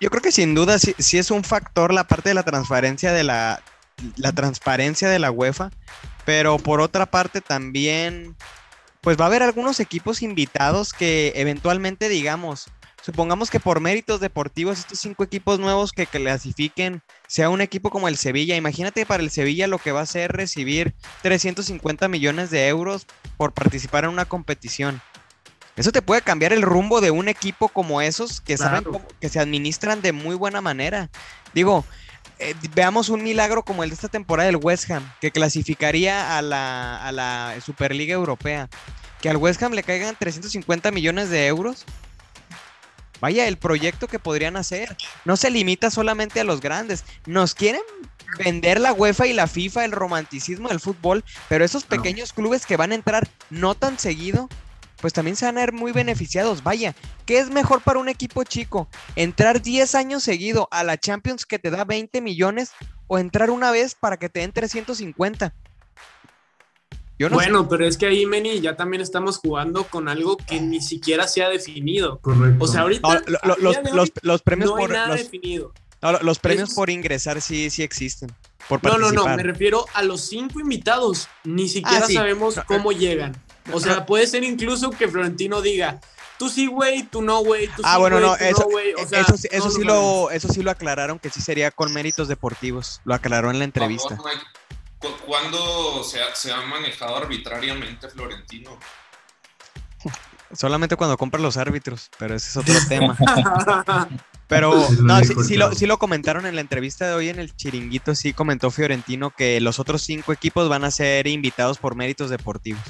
yo, 0.00 0.10
creo 0.10 0.22
que 0.22 0.32
sin 0.32 0.54
duda 0.54 0.78
sí, 0.78 1.18
es 1.18 1.30
un 1.30 1.44
factor 1.44 1.92
la 1.92 2.04
parte 2.04 2.30
de 2.30 2.34
la 2.34 2.44
transparencia 2.44 3.12
de 3.12 3.24
la, 3.24 3.62
la 4.16 4.32
transparencia 4.32 5.08
de 5.08 5.18
la 5.18 5.30
UEFA, 5.30 5.70
pero 6.24 6.58
por 6.58 6.80
otra 6.80 7.06
parte 7.06 7.40
también, 7.40 8.36
pues 9.00 9.18
va 9.18 9.24
a 9.24 9.28
haber 9.28 9.42
algunos 9.42 9.80
equipos 9.80 10.22
invitados 10.22 10.92
que 10.92 11.32
eventualmente 11.36 12.08
digamos, 12.08 12.68
supongamos 13.02 13.50
que 13.50 13.60
por 13.60 13.80
méritos 13.80 14.20
deportivos 14.20 14.78
estos 14.78 14.98
cinco 14.98 15.24
equipos 15.24 15.58
nuevos 15.58 15.92
que 15.92 16.06
clasifiquen 16.06 17.02
sea 17.26 17.50
un 17.50 17.60
equipo 17.60 17.90
como 17.90 18.08
el 18.08 18.16
Sevilla, 18.16 18.56
imagínate 18.56 19.04
para 19.04 19.22
el 19.22 19.30
Sevilla 19.30 19.66
lo 19.66 19.78
que 19.78 19.92
va 19.92 20.00
a 20.00 20.06
ser 20.06 20.32
recibir 20.32 20.94
350 21.22 22.08
millones 22.08 22.50
de 22.50 22.68
euros 22.68 23.06
por 23.36 23.52
participar 23.52 24.04
en 24.04 24.10
una 24.10 24.24
competición. 24.24 25.02
Eso 25.76 25.90
te 25.90 26.02
puede 26.02 26.22
cambiar 26.22 26.52
el 26.52 26.62
rumbo 26.62 27.00
de 27.00 27.10
un 27.10 27.28
equipo 27.28 27.68
como 27.68 28.00
esos 28.00 28.40
que 28.40 28.56
saben 28.56 28.84
que 29.20 29.28
se 29.28 29.40
administran 29.40 30.02
de 30.02 30.12
muy 30.12 30.36
buena 30.36 30.60
manera. 30.60 31.10
Digo, 31.52 31.84
eh, 32.44 32.54
veamos 32.74 33.08
un 33.08 33.22
milagro 33.22 33.64
como 33.64 33.82
el 33.82 33.90
de 33.90 33.94
esta 33.94 34.08
temporada 34.08 34.46
del 34.46 34.60
West 34.62 34.90
Ham, 34.90 35.10
que 35.20 35.30
clasificaría 35.30 36.36
a 36.36 36.42
la, 36.42 37.54
Superliga 37.64 38.12
Europea. 38.12 38.68
Que 39.22 39.30
al 39.30 39.38
West 39.38 39.62
Ham 39.62 39.72
le 39.72 39.82
caigan 39.82 40.14
350 40.18 40.90
millones 40.90 41.30
de 41.30 41.46
euros. 41.46 41.86
Vaya, 43.20 43.48
el 43.48 43.56
proyecto 43.56 44.06
que 44.06 44.18
podrían 44.18 44.56
hacer 44.56 44.94
no 45.24 45.38
se 45.38 45.50
limita 45.50 45.90
solamente 45.90 46.40
a 46.40 46.44
los 46.44 46.60
grandes. 46.60 47.04
Nos 47.24 47.54
quieren 47.54 47.80
vender 48.38 48.78
la 48.78 48.92
UEFA 48.92 49.26
y 49.26 49.32
la 49.32 49.46
FIFA, 49.46 49.86
el 49.86 49.92
romanticismo 49.92 50.68
del 50.68 50.80
fútbol, 50.80 51.24
pero 51.48 51.64
esos 51.64 51.84
pequeños 51.84 52.34
clubes 52.34 52.66
que 52.66 52.76
van 52.76 52.92
a 52.92 52.96
entrar 52.96 53.26
no 53.48 53.74
tan 53.74 53.98
seguido, 53.98 54.50
pues 55.04 55.12
también 55.12 55.36
se 55.36 55.44
van 55.44 55.58
a 55.58 55.60
ver 55.60 55.74
muy 55.74 55.92
beneficiados. 55.92 56.62
Vaya, 56.62 56.94
¿qué 57.26 57.38
es 57.38 57.50
mejor 57.50 57.82
para 57.82 57.98
un 57.98 58.08
equipo 58.08 58.42
chico? 58.42 58.88
¿Entrar 59.16 59.60
10 59.60 59.94
años 59.96 60.22
seguido 60.22 60.66
a 60.70 60.82
la 60.82 60.96
Champions 60.96 61.44
que 61.44 61.58
te 61.58 61.70
da 61.70 61.84
20 61.84 62.22
millones 62.22 62.72
o 63.06 63.18
entrar 63.18 63.50
una 63.50 63.70
vez 63.70 63.94
para 63.94 64.16
que 64.16 64.30
te 64.30 64.40
den 64.40 64.52
350? 64.52 65.52
Yo 67.18 67.28
no 67.28 67.36
bueno, 67.36 67.68
pero 67.68 67.86
es 67.86 67.98
que 67.98 68.06
ahí, 68.06 68.24
Meni, 68.24 68.62
ya 68.62 68.76
también 68.76 69.02
estamos 69.02 69.36
jugando 69.36 69.84
con 69.84 70.08
algo 70.08 70.38
que 70.38 70.58
ni 70.58 70.80
siquiera 70.80 71.28
se 71.28 71.42
ha 71.42 71.50
definido. 71.50 72.18
Correcto. 72.20 72.64
O 72.64 72.66
sea, 72.66 72.80
ahorita 72.80 73.24
los, 74.22 74.40
premios 74.40 74.70
por 74.70 74.90
definido. 74.90 75.74
los 76.22 76.38
premios 76.38 76.72
por 76.72 76.88
ingresar 76.88 77.42
sí, 77.42 77.68
sí 77.68 77.82
existen. 77.82 78.32
no, 78.82 78.96
no, 78.96 79.12
no, 79.12 79.26
me 79.36 79.42
refiero 79.42 79.84
a 79.92 80.02
los 80.02 80.22
cinco 80.22 80.60
invitados. 80.60 81.28
Ni 81.44 81.68
siquiera 81.68 82.06
ah, 82.06 82.10
sabemos 82.10 82.58
cómo 82.66 82.90
llegan. 82.90 83.36
O 83.72 83.80
sea, 83.80 84.06
puede 84.06 84.26
ser 84.26 84.44
incluso 84.44 84.90
que 84.90 85.08
Florentino 85.08 85.62
diga, 85.62 86.00
tú 86.38 86.48
sí, 86.48 86.66
güey, 86.66 87.04
tú 87.04 87.22
no, 87.22 87.42
güey, 87.42 87.68
tú 87.68 87.82
ah, 87.84 87.94
sí, 87.94 88.00
bueno, 88.00 88.20
no, 88.20 88.36
eso, 88.36 88.68
eso, 89.50 89.70
sí 89.70 89.82
lo, 89.82 90.30
eso 90.30 90.48
sí 90.48 90.62
lo 90.62 90.70
aclararon, 90.70 91.18
que 91.18 91.30
sí 91.30 91.40
sería 91.40 91.70
con 91.70 91.92
méritos 91.92 92.28
deportivos. 92.28 93.00
Lo 93.04 93.14
aclaró 93.14 93.50
en 93.50 93.58
la 93.58 93.64
entrevista. 93.64 94.18
¿Cuándo 95.26 96.02
se 96.02 96.22
ha, 96.22 96.34
se 96.34 96.52
ha 96.52 96.62
manejado 96.62 97.16
arbitrariamente 97.16 98.08
Florentino? 98.08 98.78
Solamente 100.52 100.96
cuando 100.96 101.16
compra 101.16 101.40
los 101.40 101.56
árbitros, 101.56 102.10
pero 102.18 102.34
ese 102.34 102.48
es 102.48 102.56
otro 102.56 102.74
tema. 102.88 103.16
Pero 104.46 104.88
no, 105.00 105.20
sí, 105.20 105.56
lo, 105.56 105.74
sí, 105.74 105.86
lo, 105.86 105.98
comentaron 105.98 106.46
en 106.46 106.54
la 106.54 106.60
entrevista 106.60 107.08
de 107.08 107.14
hoy 107.14 107.28
en 107.30 107.38
el 107.38 107.56
chiringuito, 107.56 108.14
sí 108.14 108.34
comentó 108.34 108.70
Fiorentino 108.70 109.30
que 109.30 109.60
los 109.60 109.78
otros 109.78 110.02
cinco 110.02 110.32
equipos 110.32 110.68
van 110.68 110.84
a 110.84 110.90
ser 110.90 111.26
invitados 111.26 111.78
por 111.78 111.96
méritos 111.96 112.30
deportivos 112.30 112.82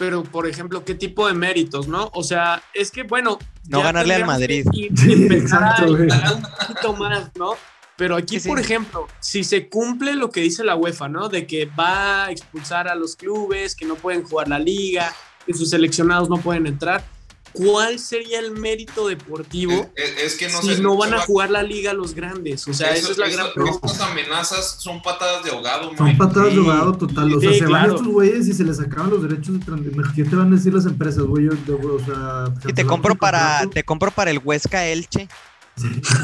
pero 0.00 0.22
por 0.22 0.46
ejemplo, 0.46 0.82
¿qué 0.82 0.94
tipo 0.94 1.28
de 1.28 1.34
méritos, 1.34 1.86
no? 1.86 2.10
O 2.14 2.22
sea, 2.22 2.62
es 2.72 2.90
que, 2.90 3.02
bueno... 3.02 3.38
No 3.68 3.82
ganarle 3.82 4.14
al 4.14 4.24
Madrid. 4.24 4.66
Exacto, 4.72 5.92
un 5.92 6.42
poquito 6.58 6.96
más, 6.96 7.30
¿no? 7.36 7.52
Pero 7.96 8.16
aquí, 8.16 8.40
por 8.40 8.58
ejemplo, 8.58 9.06
si 9.20 9.44
se 9.44 9.68
cumple 9.68 10.14
lo 10.14 10.30
que 10.30 10.40
dice 10.40 10.64
la 10.64 10.74
UEFA, 10.74 11.10
¿no? 11.10 11.28
De 11.28 11.46
que 11.46 11.66
va 11.66 12.24
a 12.24 12.30
expulsar 12.30 12.88
a 12.88 12.94
los 12.94 13.14
clubes, 13.14 13.76
que 13.76 13.84
no 13.84 13.94
pueden 13.94 14.22
jugar 14.22 14.48
la 14.48 14.58
liga, 14.58 15.14
que 15.44 15.52
sus 15.52 15.68
seleccionados 15.68 16.30
no 16.30 16.38
pueden 16.38 16.66
entrar, 16.66 17.04
¿cuál 17.52 17.98
sería 17.98 18.38
el 18.38 18.52
mérito 18.52 19.08
deportivo 19.08 19.90
Es, 19.96 20.16
es 20.18 20.34
que 20.36 20.48
no 20.48 20.62
si 20.62 20.80
no 20.80 20.96
van 20.96 21.12
a 21.14 21.16
va- 21.18 21.22
jugar 21.22 21.50
la 21.50 21.62
liga 21.62 21.92
los 21.92 22.14
grandes? 22.14 22.66
O 22.68 22.72
sea, 22.74 22.90
eso- 22.94 23.04
esa 23.04 23.12
es 23.12 23.18
la 23.18 23.26
eso- 23.26 23.36
gran 23.36 23.52
pregunta. 23.54 23.86
Estas 23.86 24.00
amenazas 24.08 24.76
son 24.78 25.02
patadas 25.02 25.44
de 25.44 25.50
ahogado, 25.50 25.94
Son 25.96 26.06
Mike. 26.06 26.18
patadas 26.18 26.48
Sí. 26.50 26.54
de 26.56 26.60
ahogado 26.60 26.92
total. 26.98 27.34
O 27.34 27.40
sea, 27.40 27.50
Sí, 27.52 27.58
se 27.58 27.64
van 27.66 27.70
claro. 27.84 27.94
estos 27.96 28.06
güeyes 28.08 28.48
y 28.48 28.52
se 28.52 28.64
les 28.64 28.80
acaban 28.80 29.10
los 29.10 29.22
derechos 29.22 29.58
de 29.58 29.64
transmisión. 29.64 30.12
¿Qué 30.14 30.24
te 30.24 30.36
van 30.36 30.52
a 30.52 30.56
decir 30.56 30.72
las 30.74 30.86
empresas, 30.86 31.22
güey? 31.24 31.48
O 31.48 31.98
sea, 32.04 32.44
Y 32.68 32.72
te 32.72 32.84
compro 32.84 33.14
para, 33.14 33.66
te 33.72 33.82
compro 33.84 34.10
para 34.10 34.30
el 34.30 34.40
Huesca 34.42 34.86
Elche. 34.86 35.28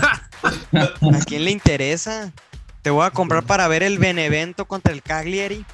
¿A 0.73 1.19
quién 1.27 1.45
le 1.45 1.51
interesa? 1.51 2.33
Te 2.83 2.91
voy 2.91 3.05
a 3.05 3.11
comprar 3.11 3.45
para 3.45 3.67
ver 3.69 3.83
el 3.83 3.99
Benevento 3.99 4.65
contra 4.67 4.93
el 4.93 5.03
Cagliari. 5.03 5.65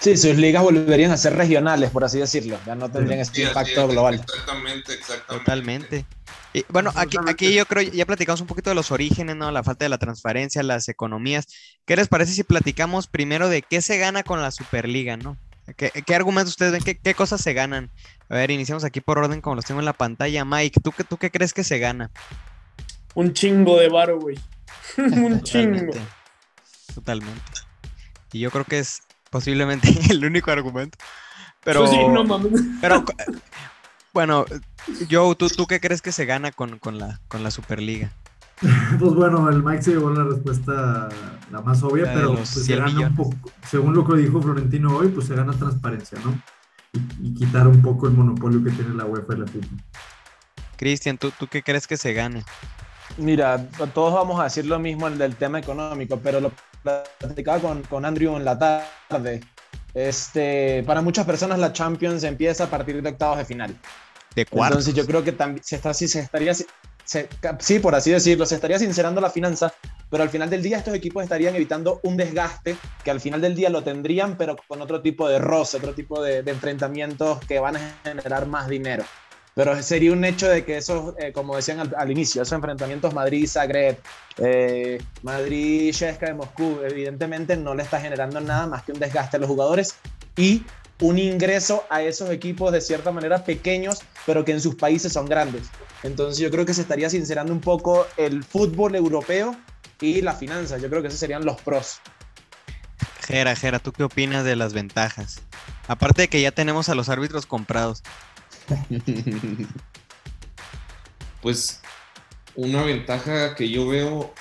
Sí, 0.00 0.16
sus 0.16 0.36
ligas 0.36 0.62
volverían 0.62 1.10
a 1.10 1.16
ser 1.16 1.34
regionales, 1.34 1.90
por 1.90 2.04
así 2.04 2.18
decirlo. 2.18 2.58
Ya 2.64 2.74
no 2.74 2.88
tendrían 2.90 3.24
Sí, 3.24 3.42
este 3.42 3.48
impacto 3.48 3.82
es, 3.84 3.88
global. 3.90 4.14
Exactamente, 4.14 4.94
exactamente. 4.94 5.44
Totalmente. 5.44 6.06
Y 6.54 6.64
bueno, 6.68 6.92
aquí, 6.94 7.16
aquí 7.26 7.52
yo 7.52 7.66
creo, 7.66 7.82
ya 7.82 8.06
platicamos 8.06 8.40
un 8.40 8.46
poquito 8.46 8.70
de 8.70 8.74
los 8.74 8.90
orígenes, 8.90 9.36
¿no? 9.36 9.50
La 9.50 9.62
falta 9.62 9.84
de 9.84 9.88
la 9.88 9.98
transparencia, 9.98 10.62
las 10.62 10.88
economías. 10.88 11.46
¿Qué 11.84 11.96
les 11.96 12.08
parece 12.08 12.32
si 12.32 12.42
platicamos 12.44 13.06
primero 13.06 13.48
de 13.48 13.62
qué 13.62 13.82
se 13.82 13.98
gana 13.98 14.22
con 14.22 14.40
la 14.40 14.50
Superliga, 14.50 15.16
¿no? 15.16 15.36
¿Qué, 15.76 15.90
qué 15.90 16.14
argumentos 16.14 16.52
ustedes 16.52 16.72
ven? 16.72 16.82
¿Qué, 16.82 16.96
qué 16.96 17.14
cosas 17.14 17.40
se 17.42 17.52
ganan? 17.52 17.90
A 18.30 18.36
ver, 18.36 18.50
iniciamos 18.50 18.84
aquí 18.84 19.00
por 19.00 19.18
orden 19.18 19.40
como 19.42 19.56
los 19.56 19.64
tengo 19.66 19.80
en 19.80 19.86
la 19.86 19.92
pantalla. 19.92 20.44
Mike, 20.44 20.80
¿tú, 20.82 20.92
qué- 20.92 21.04
¿tú 21.04 21.18
qué 21.18 21.30
crees 21.30 21.52
que 21.52 21.64
se 21.64 21.78
gana? 21.78 22.10
Un 23.14 23.34
chingo 23.34 23.78
de 23.78 23.88
varo, 23.88 24.18
güey. 24.18 24.38
Un 24.96 25.42
chingo. 25.42 25.92
Totalmente. 25.92 26.00
Totalmente. 26.94 27.42
Y 28.32 28.40
yo 28.40 28.50
creo 28.50 28.64
que 28.64 28.78
es 28.78 29.00
posiblemente 29.30 29.88
el 30.10 30.24
único 30.24 30.50
argumento. 30.50 30.98
Pero, 31.64 31.86
sí, 31.86 31.98
no 32.08 32.24
mames. 32.24 32.60
pero 32.80 33.04
bueno, 34.14 34.44
Joe, 35.10 35.34
¿tú, 35.34 35.48
¿tú 35.48 35.66
qué 35.66 35.80
crees 35.80 36.02
que 36.02 36.12
se 36.12 36.24
gana 36.24 36.52
con, 36.52 36.78
con 36.78 36.98
la, 36.98 37.20
con 37.28 37.42
la 37.42 37.50
Superliga? 37.50 38.12
Pues 38.60 39.12
bueno, 39.14 39.48
el 39.50 39.62
Mike 39.62 39.82
se 39.82 39.90
llevó 39.92 40.10
la 40.10 40.24
respuesta 40.24 41.08
la 41.50 41.60
más 41.60 41.82
obvia, 41.82 42.06
La 42.06 42.14
pero 42.14 42.34
pues, 42.34 42.48
se 42.48 42.64
100 42.64 42.78
gana 42.78 43.08
un 43.08 43.16
poco, 43.16 43.36
según 43.68 43.94
lo 43.94 44.04
que 44.04 44.16
dijo 44.16 44.42
Florentino 44.42 44.96
hoy, 44.96 45.08
pues 45.08 45.26
se 45.26 45.36
gana 45.36 45.52
transparencia, 45.52 46.18
¿no? 46.24 46.40
Y, 46.92 47.28
y 47.28 47.34
quitar 47.34 47.68
un 47.68 47.80
poco 47.82 48.08
el 48.08 48.14
monopolio 48.14 48.62
que 48.64 48.70
tiene 48.70 48.94
la 48.94 49.04
UEFA 49.04 49.34
y 49.34 49.38
la 49.38 49.46
FIFA. 49.46 49.76
Cristian, 50.76 51.18
¿tú, 51.18 51.32
¿tú 51.38 51.46
qué 51.46 51.62
crees 51.62 51.86
que 51.86 51.96
se 51.96 52.12
gane? 52.14 52.44
Mira, 53.16 53.68
todos 53.94 54.14
vamos 54.14 54.40
a 54.40 54.44
decir 54.44 54.66
lo 54.66 54.78
mismo 54.78 55.08
el 55.08 55.18
del 55.18 55.36
tema 55.36 55.58
económico, 55.58 56.20
pero 56.22 56.40
lo 56.40 56.52
platicaba 57.18 57.58
con, 57.60 57.82
con 57.82 58.04
Andrew 58.04 58.36
en 58.36 58.44
la 58.44 58.58
tarde. 58.58 59.40
Este, 59.94 60.82
para 60.86 61.00
muchas 61.00 61.26
personas 61.26 61.58
la 61.58 61.72
Champions 61.72 62.22
empieza 62.24 62.64
a 62.64 62.66
partir 62.68 63.02
de 63.02 63.08
octavos 63.08 63.38
de 63.38 63.44
final. 63.44 63.74
De 64.34 64.46
cuartos. 64.46 64.78
Entonces 64.78 64.94
yo 64.94 65.06
creo 65.06 65.24
que 65.24 65.32
también 65.32 65.64
se, 65.64 65.76
está, 65.76 65.92
se 65.94 66.04
estaría, 66.04 66.54
se- 66.54 66.66
sí, 67.58 67.78
por 67.78 67.94
así 67.94 68.10
decirlo, 68.10 68.46
se 68.46 68.54
estaría 68.54 68.78
sincerando 68.78 69.20
la 69.20 69.30
finanza, 69.30 69.72
pero 70.10 70.22
al 70.22 70.28
final 70.28 70.50
del 70.50 70.62
día 70.62 70.78
estos 70.78 70.94
equipos 70.94 71.22
estarían 71.22 71.54
evitando 71.56 72.00
un 72.02 72.16
desgaste 72.16 72.76
que 73.02 73.10
al 73.10 73.20
final 73.20 73.40
del 73.40 73.54
día 73.54 73.70
lo 73.70 73.82
tendrían, 73.82 74.36
pero 74.36 74.56
con 74.68 74.80
otro 74.82 75.00
tipo 75.00 75.28
de 75.28 75.38
roce, 75.38 75.78
otro 75.78 75.94
tipo 75.94 76.22
de, 76.22 76.42
de 76.42 76.50
enfrentamientos 76.50 77.38
que 77.46 77.58
van 77.58 77.76
a 77.76 77.94
generar 78.04 78.46
más 78.46 78.68
dinero. 78.68 79.04
Pero 79.58 79.82
sería 79.82 80.12
un 80.12 80.24
hecho 80.24 80.48
de 80.48 80.64
que 80.64 80.76
esos, 80.76 81.14
eh, 81.18 81.32
como 81.32 81.56
decían 81.56 81.92
al, 81.96 82.10
inicio, 82.12 82.42
esos 82.42 82.52
enfrentamientos 82.52 83.12
Madrid-Zagreb, 83.12 83.98
eh, 84.36 85.02
Madrid-Sheshka 85.24 86.26
de 86.26 86.34
Moscú, 86.34 86.78
evidentemente 86.88 87.56
no 87.56 87.74
le 87.74 87.82
está 87.82 88.00
generando 88.00 88.40
nada 88.40 88.68
más 88.68 88.84
que 88.84 88.92
un 88.92 89.00
desgaste 89.00 89.36
a 89.36 89.40
los 89.40 89.48
jugadores 89.48 89.96
y 90.36 90.62
un 91.00 91.18
ingreso 91.18 91.82
a 91.90 92.02
esos 92.02 92.30
equipos 92.30 92.70
de 92.70 92.80
cierta 92.80 93.10
manera 93.10 93.42
pequeños, 93.42 93.98
pero 94.26 94.44
que 94.44 94.52
en 94.52 94.60
sus 94.60 94.76
países 94.76 95.12
son 95.12 95.26
grandes. 95.26 95.64
Entonces 96.04 96.38
yo 96.38 96.52
creo 96.52 96.64
que 96.64 96.72
se 96.72 96.82
estaría 96.82 97.10
sincerando 97.10 97.52
un 97.52 97.60
poco 97.60 98.06
el 98.16 98.44
fútbol 98.44 98.94
europeo 98.94 99.56
y 100.00 100.22
la 100.22 100.34
finanza. 100.34 100.78
Yo 100.78 100.88
creo 100.88 101.02
que 101.02 101.08
esos 101.08 101.18
serían 101.18 101.44
los 101.44 101.60
pros. 101.60 102.00
Jera, 103.26 103.56
Jera, 103.56 103.80
¿tú 103.80 103.90
qué 103.90 104.04
opinas 104.04 104.44
de 104.44 104.54
las 104.54 104.72
ventajas? 104.72 105.42
Aparte 105.88 106.22
de 106.22 106.28
que 106.28 106.40
ya 106.40 106.52
tenemos 106.52 106.88
a 106.90 106.94
los 106.94 107.08
árbitros 107.08 107.46
comprados. 107.46 108.04
Pues 111.40 111.80
una 112.56 112.82
ventaja 112.82 113.54
que 113.54 113.68
yo 113.68 113.86
veo, 113.86 114.34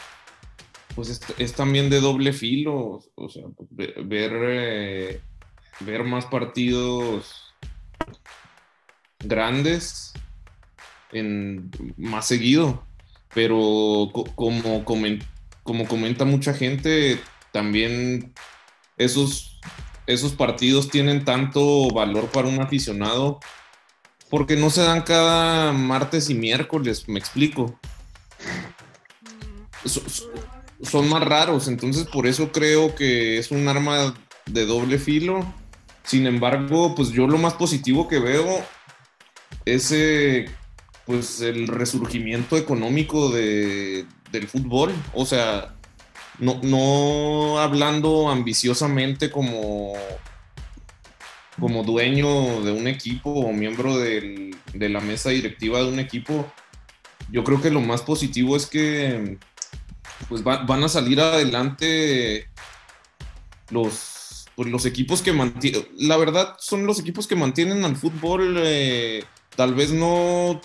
pues 0.95 1.21
es, 1.37 1.53
también 1.53 1.89
de 1.91 2.01
doble 2.01 2.33
filo, 2.33 2.99
o 3.15 3.29
sea, 3.29 3.43
ve- 3.69 3.93
ver, 4.03 4.31
eh, 4.43 5.21
ver 5.81 6.03
más 6.03 6.25
partidos 6.25 7.53
grandes 9.19 10.11
en 11.11 11.69
más 11.97 12.27
seguido, 12.27 12.83
pero 13.33 14.09
co- 14.11 14.25
como, 14.35 14.83
como 14.83 15.87
comenta 15.87 16.25
mucha 16.25 16.53
gente, 16.53 17.19
también 17.53 18.33
esos, 18.97 19.59
esos 20.07 20.31
partidos 20.33 20.89
tienen 20.89 21.23
tanto 21.23 21.89
valor 21.91 22.27
para 22.31 22.47
un 22.47 22.59
aficionado 22.59 23.39
porque 24.29 24.55
no 24.55 24.69
se 24.69 24.81
dan 24.81 25.01
cada 25.03 25.71
martes 25.73 26.29
y 26.29 26.35
miércoles, 26.35 27.07
me 27.07 27.19
explico. 27.19 27.79
So- 29.85 30.07
so- 30.09 30.31
son 30.83 31.09
más 31.09 31.23
raros, 31.23 31.67
entonces 31.67 32.05
por 32.05 32.27
eso 32.27 32.51
creo 32.51 32.93
que 32.95 33.37
es 33.39 33.51
un 33.51 33.67
arma 33.67 34.13
de 34.45 34.65
doble 34.65 34.99
filo. 34.99 35.45
Sin 36.03 36.27
embargo, 36.27 36.93
pues 36.95 37.09
yo 37.09 37.27
lo 37.27 37.37
más 37.37 37.53
positivo 37.55 38.07
que 38.07 38.19
veo 38.19 38.63
es 39.65 39.91
eh, 39.91 40.45
pues 41.05 41.41
el 41.41 41.67
resurgimiento 41.67 42.57
económico 42.57 43.29
de, 43.29 44.05
del 44.31 44.47
fútbol. 44.47 44.93
O 45.13 45.25
sea, 45.25 45.75
no, 46.39 46.59
no 46.63 47.59
hablando 47.59 48.29
ambiciosamente 48.29 49.31
como 49.31 49.93
como 51.59 51.83
dueño 51.83 52.61
de 52.63 52.71
un 52.71 52.87
equipo 52.87 53.31
o 53.31 53.51
miembro 53.53 53.97
de 53.97 54.51
la 54.73 54.99
mesa 54.99 55.29
directiva 55.29 55.79
de 55.79 55.89
un 55.89 55.99
equipo, 55.99 56.51
yo 57.31 57.43
creo 57.43 57.61
que 57.61 57.71
lo 57.71 57.81
más 57.81 58.01
positivo 58.01 58.55
es 58.55 58.65
que 58.67 59.37
pues 60.29 60.45
va- 60.45 60.63
van 60.63 60.83
a 60.83 60.89
salir 60.89 61.19
adelante 61.19 62.47
los, 63.69 64.45
pues, 64.55 64.69
los 64.69 64.85
equipos 64.85 65.21
que 65.21 65.33
mantienen, 65.33 65.85
la 65.97 66.17
verdad 66.17 66.55
son 66.59 66.85
los 66.85 66.99
equipos 66.99 67.27
que 67.27 67.35
mantienen 67.35 67.83
al 67.85 67.95
fútbol, 67.95 68.55
eh, 68.63 69.23
tal 69.55 69.73
vez 69.75 69.91
no 69.91 70.61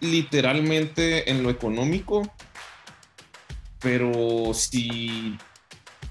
literalmente 0.00 1.30
en 1.30 1.42
lo 1.42 1.50
económico, 1.50 2.32
pero 3.80 4.52
si 4.54 5.36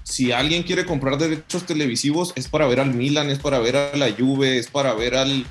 si 0.08 0.32
alguien 0.32 0.62
quiere 0.62 0.86
comprar 0.86 1.18
derechos 1.18 1.64
televisivos 1.66 2.32
es 2.34 2.48
para 2.48 2.66
ver 2.66 2.80
al 2.80 2.94
Milan, 2.94 3.28
es 3.28 3.38
para 3.38 3.58
ver 3.58 3.76
a 3.76 3.94
la 3.96 4.10
Juve, 4.10 4.56
es 4.56 4.68
para 4.68 4.94
ver 4.94 5.14
al, 5.14 5.44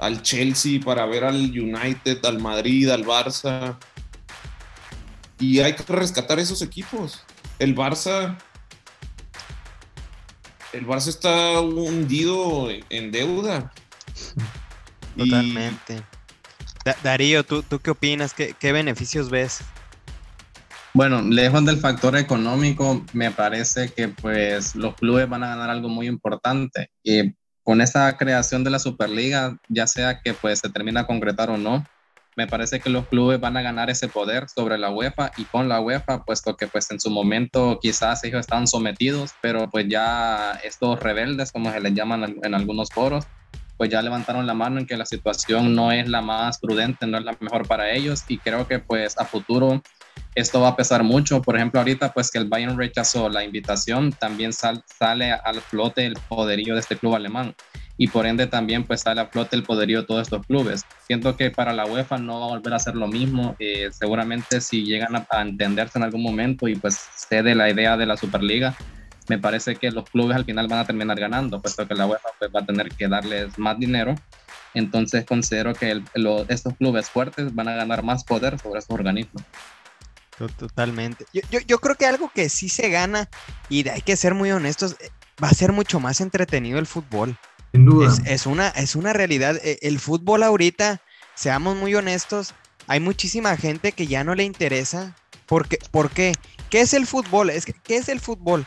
al 0.00 0.22
Chelsea, 0.22 0.80
para 0.84 1.06
ver 1.06 1.22
al 1.22 1.36
United, 1.36 2.24
al 2.24 2.40
Madrid, 2.40 2.88
al 2.90 3.04
Barça. 3.04 3.76
Y 5.38 5.60
hay 5.60 5.74
que 5.74 5.84
rescatar 5.92 6.40
esos 6.40 6.62
equipos. 6.62 7.22
El 7.60 7.76
Barça. 7.76 8.36
El 10.72 10.84
Barça 10.86 11.08
está 11.08 11.60
hundido 11.60 12.70
en- 12.90 13.12
deuda. 13.12 13.72
Totalmente. 15.16 16.02
Da- 16.84 16.96
Darío, 17.04 17.44
¿tú, 17.44 17.62
¿tú 17.62 17.78
qué 17.78 17.90
opinas? 17.92 18.34
¿Qué, 18.34 18.56
qué 18.58 18.72
beneficios 18.72 19.30
ves? 19.30 19.60
Bueno, 20.94 21.22
lejos 21.22 21.64
del 21.64 21.78
factor 21.78 22.16
económico, 22.16 23.02
me 23.14 23.30
parece 23.30 23.88
que 23.88 24.08
pues 24.08 24.74
los 24.74 24.94
clubes 24.94 25.26
van 25.26 25.42
a 25.42 25.48
ganar 25.48 25.70
algo 25.70 25.88
muy 25.88 26.06
importante. 26.06 26.90
Y 27.02 27.34
con 27.62 27.80
esta 27.80 28.14
creación 28.18 28.62
de 28.62 28.70
la 28.70 28.78
Superliga, 28.78 29.56
ya 29.68 29.86
sea 29.86 30.20
que 30.20 30.34
pues 30.34 30.58
se 30.58 30.68
termina 30.68 31.00
a 31.00 31.06
concretar 31.06 31.48
o 31.48 31.56
no, 31.56 31.82
me 32.36 32.46
parece 32.46 32.80
que 32.80 32.90
los 32.90 33.06
clubes 33.06 33.40
van 33.40 33.56
a 33.56 33.62
ganar 33.62 33.88
ese 33.88 34.08
poder 34.08 34.50
sobre 34.50 34.76
la 34.76 34.90
UEFA 34.90 35.32
y 35.38 35.44
con 35.44 35.66
la 35.66 35.80
UEFA, 35.80 36.24
puesto 36.24 36.56
que 36.56 36.66
pues 36.66 36.90
en 36.90 37.00
su 37.00 37.10
momento 37.10 37.78
quizás 37.80 38.22
ellos 38.24 38.40
estaban 38.40 38.66
sometidos, 38.66 39.32
pero 39.40 39.70
pues 39.70 39.86
ya 39.88 40.60
estos 40.62 41.00
rebeldes, 41.00 41.52
como 41.52 41.72
se 41.72 41.80
les 41.80 41.94
llaman 41.94 42.36
en 42.42 42.54
algunos 42.54 42.90
foros, 42.90 43.24
pues 43.78 43.88
ya 43.88 44.02
levantaron 44.02 44.46
la 44.46 44.54
mano 44.54 44.78
en 44.78 44.86
que 44.86 44.98
la 44.98 45.06
situación 45.06 45.74
no 45.74 45.90
es 45.90 46.06
la 46.06 46.20
más 46.20 46.58
prudente, 46.58 47.06
no 47.06 47.16
es 47.16 47.24
la 47.24 47.34
mejor 47.40 47.66
para 47.66 47.90
ellos 47.92 48.24
y 48.28 48.36
creo 48.36 48.68
que 48.68 48.78
pues 48.78 49.18
a 49.18 49.24
futuro 49.24 49.82
esto 50.34 50.60
va 50.60 50.68
a 50.68 50.76
pesar 50.76 51.02
mucho. 51.04 51.42
Por 51.42 51.56
ejemplo, 51.56 51.80
ahorita 51.80 52.12
pues 52.12 52.30
que 52.30 52.38
el 52.38 52.48
Bayern 52.48 52.78
rechazó 52.78 53.28
la 53.28 53.44
invitación, 53.44 54.12
también 54.12 54.52
sal- 54.52 54.82
sale 54.86 55.32
al 55.32 55.60
flote 55.62 56.06
el 56.06 56.14
poderío 56.28 56.74
de 56.74 56.80
este 56.80 56.98
club 56.98 57.14
alemán 57.14 57.54
y 57.98 58.08
por 58.08 58.26
ende 58.26 58.46
también 58.46 58.84
pues 58.86 59.02
sale 59.02 59.20
a 59.20 59.28
flote 59.28 59.56
el 59.56 59.64
poderío 59.66 60.00
de 60.00 60.06
todos 60.06 60.22
estos 60.22 60.46
clubes. 60.46 60.82
Siento 60.98 61.36
que 61.36 61.50
para 61.50 61.72
la 61.72 61.86
UEFA 61.86 62.18
no 62.18 62.40
va 62.40 62.46
a 62.46 62.48
volver 62.50 62.74
a 62.74 62.78
ser 62.78 62.94
lo 62.96 63.06
mismo. 63.08 63.54
eh, 63.58 63.88
seguramente 63.92 64.60
si 64.60 64.84
llegan 64.84 65.14
a, 65.16 65.26
a 65.30 65.42
entenderse 65.42 65.98
en 65.98 66.04
algún 66.04 66.22
momento 66.22 66.68
y 66.68 66.76
pues 66.76 66.96
cede 67.28 67.54
la 67.54 67.70
idea 67.70 67.96
de 67.96 68.06
la 68.06 68.16
Superliga, 68.16 68.76
me 69.28 69.38
parece 69.38 69.76
que 69.78 69.90
los 69.90 70.08
clubes 70.10 70.36
al 70.36 70.44
final 70.44 70.68
van 70.68 70.80
a 70.80 70.86
terminar 70.86 71.18
ganando, 71.20 71.60
puesto 71.60 71.86
que 71.86 71.94
la 71.94 72.06
UEFA 72.06 72.28
pues, 72.38 72.50
va 72.54 72.60
a 72.60 72.66
tener 72.66 72.88
que 72.96 73.08
darles 73.08 73.56
más 73.58 73.78
dinero 73.78 74.14
Entonces 74.74 75.26
considero 75.26 75.74
que 75.74 76.02
estos 76.48 76.76
clubes 76.76 77.10
fuertes 77.10 77.54
van 77.54 77.68
a 77.68 77.74
ganar 77.76 78.02
más 78.02 78.24
poder 78.24 78.58
sobre 78.58 78.78
esos 78.80 78.90
organismos. 78.90 79.44
To- 80.48 80.48
Totalmente. 80.66 81.24
Yo, 81.32 81.40
yo, 81.52 81.60
yo 81.60 81.78
creo 81.78 81.94
que 81.94 82.06
algo 82.06 82.30
que 82.34 82.48
sí 82.48 82.68
se 82.68 82.88
gana, 82.88 83.28
y 83.68 83.88
hay 83.88 84.00
que 84.02 84.16
ser 84.16 84.34
muy 84.34 84.50
honestos, 84.50 84.96
eh, 84.98 85.10
va 85.42 85.48
a 85.48 85.54
ser 85.54 85.70
mucho 85.72 86.00
más 86.00 86.20
entretenido 86.20 86.80
el 86.80 86.86
fútbol. 86.86 87.36
Sin 87.72 87.84
duda. 87.84 88.08
Es, 88.08 88.20
es 88.26 88.46
una, 88.46 88.68
es 88.70 88.96
una 88.96 89.12
realidad. 89.12 89.56
Eh, 89.62 89.78
El 89.82 90.00
fútbol 90.00 90.42
ahorita, 90.42 91.00
seamos 91.36 91.76
muy 91.76 91.94
honestos, 91.94 92.54
hay 92.88 92.98
muchísima 92.98 93.56
gente 93.56 93.92
que 93.92 94.08
ya 94.08 94.24
no 94.24 94.34
le 94.34 94.42
interesa. 94.42 95.14
Porque, 95.46 95.78
¿Por 95.92 96.10
qué? 96.10 96.32
¿Qué 96.70 96.80
es 96.80 96.92
el 96.92 97.06
fútbol? 97.06 97.50
Es 97.50 97.64
que, 97.64 97.72
¿Qué 97.74 97.96
es 97.98 98.08
el 98.08 98.18
fútbol? 98.20 98.66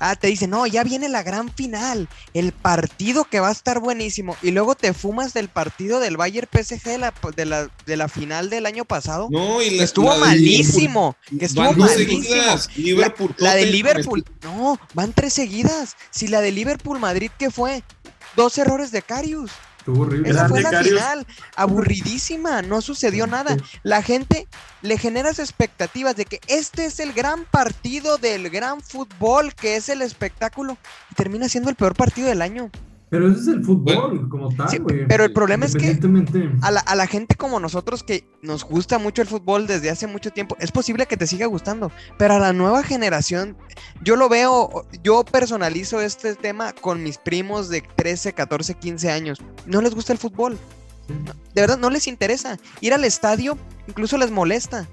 Ah, 0.00 0.16
te 0.16 0.26
dicen, 0.28 0.50
no, 0.50 0.66
ya 0.66 0.82
viene 0.82 1.08
la 1.08 1.22
gran 1.22 1.50
final, 1.54 2.08
el 2.34 2.52
partido 2.52 3.24
que 3.24 3.38
va 3.38 3.48
a 3.48 3.52
estar 3.52 3.78
buenísimo. 3.80 4.36
Y 4.42 4.50
luego 4.50 4.74
te 4.74 4.94
fumas 4.94 5.34
del 5.34 5.48
partido 5.48 6.00
del 6.00 6.16
Bayern 6.16 6.48
PSG 6.50 6.84
de 6.84 6.98
la, 6.98 7.14
de 7.36 7.44
la, 7.44 7.68
de 7.86 7.96
la 7.96 8.08
final 8.08 8.48
del 8.50 8.64
año 8.66 8.84
pasado. 8.86 9.28
No, 9.30 9.62
y 9.62 9.68
que 9.68 9.76
la, 9.76 9.84
estuvo 9.84 10.08
la 10.10 10.16
malísimo. 10.16 11.16
Que 11.38 11.44
estuvo 11.44 11.66
Van 11.66 11.78
malísimo. 11.78 12.22
seguidas, 12.24 12.68
Liverpool, 12.76 13.34
La 13.38 13.54
de 13.54 13.66
Liverpool, 13.66 14.24
no, 14.42 14.80
van 14.94 15.12
tres 15.12 15.34
seguidas. 15.34 15.96
Si 16.10 16.28
la 16.28 16.40
de 16.40 16.50
Liverpool 16.50 16.98
Madrid, 16.98 17.30
¿qué 17.38 17.50
fue? 17.50 17.84
Dos 18.36 18.56
errores 18.58 18.90
de 18.92 19.02
Carius. 19.02 19.50
Estuvo 19.90 20.04
horrible. 20.06 20.30
Esa 20.30 20.48
fue 20.48 20.62
la 20.62 20.82
final, 20.82 21.26
aburridísima, 21.56 22.62
no 22.62 22.80
sucedió 22.80 23.26
nada. 23.26 23.56
La 23.82 24.02
gente 24.02 24.46
le 24.82 24.98
genera 24.98 25.30
expectativas 25.30 26.16
de 26.16 26.24
que 26.24 26.40
este 26.46 26.84
es 26.84 27.00
el 27.00 27.12
gran 27.12 27.44
partido 27.44 28.18
del 28.18 28.50
gran 28.50 28.80
fútbol, 28.80 29.54
que 29.54 29.76
es 29.76 29.88
el 29.88 30.02
espectáculo, 30.02 30.78
y 31.10 31.14
termina 31.14 31.48
siendo 31.48 31.70
el 31.70 31.76
peor 31.76 31.94
partido 31.94 32.28
del 32.28 32.42
año. 32.42 32.70
Pero 33.10 33.28
ese 33.28 33.40
es 33.40 33.46
el 33.48 33.64
fútbol 33.64 34.28
como 34.28 34.54
tal, 34.54 34.68
Sí, 34.68 34.78
güey. 34.78 35.06
pero 35.08 35.24
el 35.24 35.32
problema 35.32 35.66
es 35.66 35.74
que. 35.74 35.98
A 36.62 36.70
la, 36.70 36.78
a 36.80 36.94
la 36.94 37.06
gente 37.08 37.34
como 37.34 37.58
nosotros 37.58 38.04
que 38.04 38.24
nos 38.40 38.64
gusta 38.64 38.98
mucho 38.98 39.20
el 39.20 39.26
fútbol 39.26 39.66
desde 39.66 39.90
hace 39.90 40.06
mucho 40.06 40.30
tiempo, 40.30 40.56
es 40.60 40.70
posible 40.70 41.06
que 41.06 41.16
te 41.16 41.26
siga 41.26 41.46
gustando, 41.46 41.90
pero 42.18 42.34
a 42.34 42.38
la 42.38 42.52
nueva 42.52 42.84
generación, 42.84 43.56
yo 44.04 44.14
lo 44.14 44.28
veo, 44.28 44.86
yo 45.02 45.24
personalizo 45.24 46.00
este 46.00 46.36
tema 46.36 46.72
con 46.72 47.02
mis 47.02 47.18
primos 47.18 47.68
de 47.68 47.82
13, 47.82 48.32
14, 48.32 48.74
15 48.74 49.10
años, 49.10 49.38
no 49.66 49.82
les 49.82 49.94
gusta 49.94 50.12
el 50.12 50.18
fútbol, 50.20 50.56
de 51.54 51.60
verdad 51.60 51.78
no 51.78 51.90
les 51.90 52.06
interesa, 52.06 52.58
ir 52.80 52.94
al 52.94 53.02
estadio 53.04 53.58
incluso 53.88 54.16
les 54.18 54.30
molesta. 54.30 54.86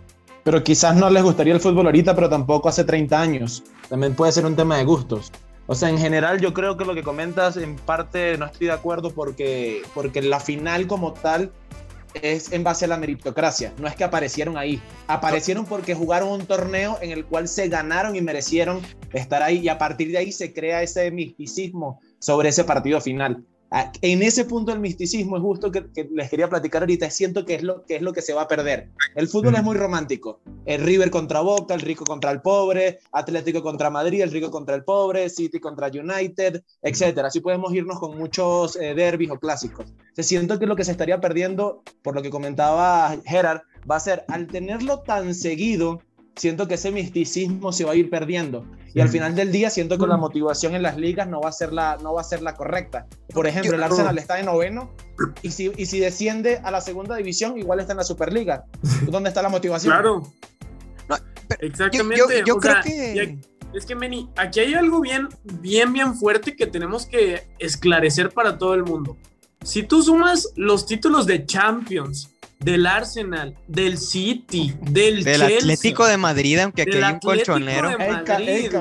Pero 0.44 0.64
quizás 0.64 0.96
no 0.96 1.10
les 1.10 1.22
gustaría 1.22 1.54
el 1.54 1.60
fútbol 1.60 1.86
ahorita, 1.88 2.16
pero 2.16 2.30
tampoco 2.30 2.70
hace 2.70 2.84
30 2.86 3.20
años. 3.20 3.64
También 3.90 4.16
puede 4.16 4.32
ser 4.32 4.46
un 4.46 4.56
tema 4.56 4.78
de 4.78 4.86
gustos. 4.86 5.30
O 5.68 5.76
sea, 5.76 5.90
en 5.90 5.98
general 5.98 6.40
yo 6.40 6.54
creo 6.54 6.78
que 6.78 6.86
lo 6.86 6.96
que 6.96 7.04
comentas 7.04 7.58
en 7.58 7.76
parte 7.76 8.38
no 8.38 8.46
estoy 8.46 8.68
de 8.68 8.74
acuerdo 8.74 9.12
porque, 9.12 9.82
porque 9.94 10.22
la 10.22 10.40
final 10.40 10.88
como 10.88 11.14
tal 11.14 11.52
es 12.14 12.52
en 12.52 12.64
base 12.64 12.86
a 12.86 12.88
la 12.88 12.98
meritocracia. 12.98 13.74
No 13.78 13.88
es 13.88 13.96
que 13.96 14.06
aparecieron 14.06 14.58
ahí. 14.58 14.82
Aparecieron 15.08 15.66
porque 15.66 15.94
jugaron 15.94 16.30
un 16.30 16.46
torneo 16.46 16.98
en 17.02 17.12
el 17.12 17.26
cual 17.26 17.48
se 17.48 17.68
ganaron 17.68 18.16
y 18.16 18.22
merecieron 18.22 18.82
estar 19.14 19.44
ahí 19.44 19.60
y 19.60 19.70
a 19.70 19.78
partir 19.78 20.12
de 20.12 20.20
ahí 20.20 20.32
se 20.32 20.54
crea 20.54 20.82
ese 20.82 21.12
misticismo 21.12 22.00
sobre 22.20 22.50
ese 22.50 22.64
partido 22.64 23.02
final. 23.02 23.44
Ah, 23.70 23.92
En 24.02 24.24
ese 24.24 24.46
punto 24.46 24.72
del 24.72 24.80
misticismo 24.80 25.36
es 25.36 25.44
justo 25.44 25.72
que, 25.72 25.92
que 25.92 26.08
les 26.12 26.30
quería 26.30 26.48
platicar 26.48 26.84
ahorita, 26.84 27.10
siento 27.10 27.46
que 27.46 27.56
es, 27.56 27.64
lo, 27.64 27.84
que 27.86 27.98
es 27.98 28.02
lo 28.02 28.14
que 28.14 28.22
se 28.22 28.34
va 28.34 28.44
a 28.44 28.48
perder. 28.48 28.90
El 29.16 29.28
fútbol 29.28 29.56
es 29.56 29.64
muy 29.64 29.76
romántico. 29.76 30.40
El 30.66 30.82
River 30.82 31.10
contra 31.10 31.42
Boca, 31.42 31.74
el 31.74 31.82
rico 31.82 32.06
contra 32.06 32.32
el 32.32 32.42
pobre, 32.42 33.00
Atlético 33.12 33.62
contra 33.62 33.90
Madrid, 33.90 34.22
el 34.22 34.32
rico 34.32 34.52
contra 34.52 34.76
el 34.76 34.86
pobre, 34.86 35.30
City 35.30 35.60
contra 35.60 35.88
United, 35.88 36.64
etcétera. 36.82 37.28
Así 37.28 37.42
podemos 37.42 37.74
irnos 37.74 38.00
con 38.00 38.18
muchos 38.18 38.78
eh, 38.78 38.94
derbis 38.96 39.32
o 39.32 39.40
clásicos. 39.40 39.94
Se 40.14 40.24
siento 40.24 40.60
que 40.60 40.66
lo 40.66 40.76
que 40.76 40.86
se 40.86 40.92
estaría 40.92 41.20
perdiendo, 41.20 41.84
por 42.04 42.16
lo 42.16 42.22
que 42.22 42.30
comentaba 42.30 43.18
Gerard, 43.26 43.62
va 43.90 43.98
a 43.98 44.00
ser 44.00 44.24
al 44.30 44.48
tenerlo 44.48 45.02
tan 45.02 45.36
seguido, 45.36 46.02
siento 46.38 46.68
que 46.68 46.76
ese 46.76 46.92
misticismo 46.92 47.72
se 47.74 47.84
va 47.84 47.92
a 47.92 47.96
ir 47.96 48.10
perdiendo. 48.10 48.66
Y 48.94 49.02
al 49.02 49.10
final 49.10 49.36
del 49.36 49.52
día 49.52 49.70
siento 49.70 49.98
que 49.98 50.08
la 50.08 50.18
motivación 50.18 50.74
en 50.74 50.82
las 50.82 50.98
ligas 50.98 51.28
no 51.28 51.40
va 51.42 51.50
a 51.50 51.52
ser 51.52 51.72
la, 51.74 51.98
no 52.02 52.14
va 52.14 52.22
a 52.22 52.24
ser 52.24 52.42
la 52.42 52.56
correcta. 52.56 53.06
Por 53.34 53.46
ejemplo, 53.46 53.76
el 53.76 53.84
Arsenal 53.84 54.18
está 54.18 54.36
de 54.36 54.44
noveno 54.44 54.92
y 55.44 55.52
si, 55.52 55.72
y 55.78 55.86
si 55.86 56.00
desciende 56.00 56.58
a 56.64 56.72
la 56.72 56.82
segunda 56.82 57.16
división, 57.16 57.58
igual 57.60 57.80
está 57.80 57.94
en 57.94 57.98
la 57.98 58.04
Superliga. 58.04 58.66
¿Dónde 59.10 59.30
está 59.30 59.42
la 59.44 59.50
motivación? 59.50 59.94
Claro. 59.94 60.24
No, 61.10 61.16
Exactamente. 61.60 62.18
Yo, 62.18 62.30
yo- 62.30 62.46
yo 62.46 62.56
o 62.56 62.60
creo 62.60 62.74
sea, 62.74 62.82
que... 62.82 63.38
Es 63.74 63.86
que, 63.86 63.96
Meni, 63.96 64.30
aquí 64.38 64.62
hay 64.62 64.74
algo 64.74 65.02
bien, 65.02 65.28
bien, 65.44 65.92
bien 65.94 66.16
fuerte 66.16 66.56
que 66.56 66.66
tenemos 66.68 67.06
que 67.06 67.48
esclarecer 67.60 68.32
para 68.32 68.58
todo 68.58 68.74
el 68.74 68.84
mundo. 68.84 69.18
Si 69.62 69.84
tú 69.84 70.02
sumas 70.02 70.50
los 70.56 70.86
títulos 70.86 71.26
de 71.28 71.46
Champions, 71.46 72.32
del 72.60 72.88
Arsenal, 72.88 73.56
del 73.68 73.98
City, 73.98 74.74
del, 74.82 75.24
Del 75.24 75.40
Chelsea, 75.40 75.58
Atlético 75.58 76.06
de 76.06 76.18
Madrid, 76.18 76.60
aunque 76.60 76.82
aquí 76.82 76.98
hay 76.98 77.14
un 77.14 77.20
colchonero. 77.20 77.92
Madrid. 77.98 78.72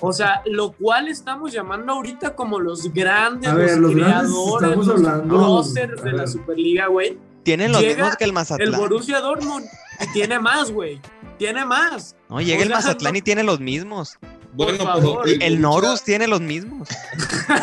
O 0.00 0.12
sea, 0.12 0.42
lo 0.46 0.72
cual 0.72 1.08
estamos 1.08 1.52
llamando 1.52 1.92
ahorita 1.92 2.34
como 2.34 2.60
los 2.60 2.92
grandes, 2.92 3.52
ver, 3.54 3.78
los 3.78 3.92
los 3.92 3.94
grandes 3.94 4.32
creadores, 4.32 4.70
estamos 4.70 4.86
los 5.26 5.76
a 5.76 5.86
de 6.02 6.12
la. 6.12 6.26
Superliga, 6.26 6.86
güey. 6.86 7.18
Tienen 7.42 7.72
los 7.72 7.80
Llega 7.80 7.96
mismos 7.96 8.16
que 8.16 8.24
el 8.24 8.30
El 8.30 8.34
Mazatlán. 8.34 8.80
Borussia 8.80 9.20
Dortmund 9.20 9.66
y 10.00 10.12
tiene 10.12 10.38
más, 10.38 10.70
güey. 10.70 11.00
Tiene 11.38 11.64
más. 11.64 12.14
No, 12.28 12.40
llega 12.40 12.58
o 12.60 12.62
el 12.62 12.68
sea, 12.68 12.76
Mazatlán 12.76 13.12
no- 13.12 13.18
y 13.18 13.22
tiene 13.22 13.42
los 13.42 13.60
mismos. 13.60 14.18
Bueno, 14.54 14.72
pero 14.78 14.84
favor. 14.92 15.28
El 15.28 15.60
Norus 15.60 16.02
tiene 16.02 16.26
los 16.26 16.40
mismos. 16.40 16.88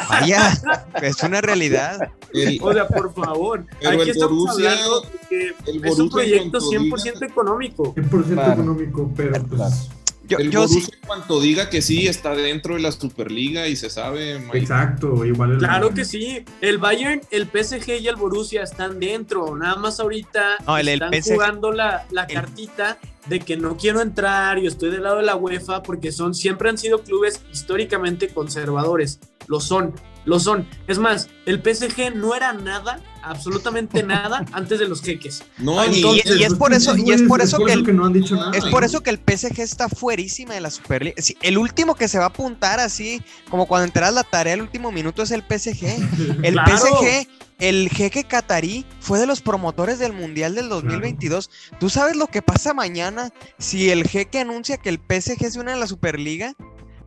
Vaya, 0.10 0.54
es 1.02 1.22
una 1.24 1.42
realidad. 1.42 2.10
el- 2.34 2.60
O 2.62 2.74
sea, 2.74 2.88
por 2.88 3.14
favor. 3.14 3.66
Pero 3.80 3.92
Aquí 3.92 4.02
el 4.02 4.10
estamos 4.10 4.38
Borussia- 4.38 4.72
hablando 4.72 5.08
que 5.30 5.54
el 5.68 5.86
es 5.86 6.00
un 6.00 6.10
proyecto 6.10 6.60
cuando 6.60 6.70
100% 6.70 7.26
económico. 7.26 7.94
100% 7.94 8.34
Claro. 8.36 8.54
económico, 8.54 9.12
pero 9.16 9.32
Claro. 9.32 9.46
pues, 9.50 9.90
Yo, 10.28 10.38
el 10.40 10.50
yo 10.50 10.68
sí, 10.68 10.74
Borussia, 10.76 10.96
en 11.02 11.08
cuanto 11.08 11.40
diga 11.40 11.70
que 11.70 11.82
sí, 11.84 12.08
está 12.08 12.34
dentro 12.36 12.74
de 12.76 12.82
la 12.82 12.92
Superliga 12.92 13.68
y 13.68 13.76
se 13.76 13.90
sabe. 13.92 14.40
Mike. 14.40 14.58
exacto, 14.60 15.24
igual 15.26 15.52
el 15.54 15.58
Claro 15.60 15.94
que 15.94 16.04
sí. 16.04 16.44
El 16.62 16.78
Bayern, 16.80 17.22
el 17.30 17.46
PSG 17.48 18.00
y 18.02 18.08
el 18.08 18.16
Borussia 18.16 18.64
están 18.64 19.00
dentro. 19.00 19.56
Nada 19.56 19.76
más 19.76 20.00
ahorita 20.00 20.58
No, 20.66 20.78
el- 20.78 20.88
el 20.88 20.94
están 20.96 21.12
PSG 21.14 21.34
jugando 21.34 21.72
la, 21.72 22.06
la 22.10 22.24
el- 22.24 22.34
cartita 22.36 22.98
de 23.28 23.40
que 23.40 23.58
no 23.58 23.78
quiero 23.78 24.02
entrar 24.02 24.60
y 24.60 24.68
estoy 24.68 24.92
del 24.92 25.04
lado 25.04 25.18
de 25.18 25.24
la 25.24 25.36
UEFA 25.36 25.84
porque 25.84 26.12
son 26.12 26.34
siempre 26.34 26.70
han 26.70 26.78
sido 26.78 27.00
clubes 27.00 27.42
históricamente 27.52 28.30
conservadores. 28.30 29.20
Lo 29.48 29.60
son, 29.60 29.94
lo 30.26 30.40
son. 30.40 30.68
Es 30.88 30.98
más, 30.98 31.30
el 31.46 31.62
PSG 31.62 32.16
no 32.16 32.36
era 32.36 32.52
nada, 32.54 33.00
absolutamente 33.22 34.04
nada, 34.04 34.44
antes 34.54 34.80
de 34.80 34.88
los 34.88 35.02
jeques. 35.02 35.44
No, 35.58 35.84
Y- 35.86 35.90
ni- 36.04 36.22
y 36.40 36.44
es 36.44 36.54
por 36.56 36.74
eso- 36.74 36.96
y 36.98 37.12
es 37.12 37.22
por 37.24 37.42
eso 37.42 37.58
que 37.60 37.74
el- 37.74 37.96
no 37.96 38.06
han 38.06 38.14
dicho 38.14 38.36
nada. 38.36 38.52
es 38.58 38.66
por 38.66 38.84
eso 38.84 39.02
que 39.02 39.10
el 39.12 39.18
PSG 39.20 39.60
está 39.62 39.88
fuerísima 39.90 40.54
de 40.54 40.62
la 40.62 40.72
Superliga. 40.72 41.22
Sí, 41.22 41.38
el 41.42 41.58
último 41.58 41.96
que 41.96 42.08
se 42.08 42.18
va 42.18 42.26
a 42.26 42.28
apuntar 42.28 42.80
así, 42.80 43.22
como 43.50 43.68
cuando 43.68 43.86
enteras 43.86 44.14
la 44.14 44.24
tarea 44.24 44.54
el 44.56 44.62
último 44.62 44.92
minuto 44.92 45.22
es 45.24 45.32
el 45.32 45.44
PSG. 45.44 45.86
El 46.44 46.54
Claro. 46.54 46.78
PSG, 46.78 47.28
el 47.60 47.90
jeque 47.90 48.24
catarí, 48.26 48.86
fue 49.00 49.18
de 49.20 49.26
los 49.28 49.42
promotores 49.42 49.98
del 50.00 50.12
Mundial 50.12 50.56
del 50.56 50.68
2022. 50.70 51.50
¿Tú 51.80 51.90
sabes 51.90 52.16
lo 52.18 52.28
que 52.28 52.42
pasa 52.42 52.74
mañana 52.74 53.32
si 53.58 53.90
el 53.92 54.06
jeque 54.08 54.40
anuncia 54.40 54.78
que 54.78 54.90
el 54.90 54.98
PSG 55.00 55.50
se 55.52 55.60
une 55.60 55.72
a 55.72 55.78
la 55.78 55.88
Superliga? 55.88 56.54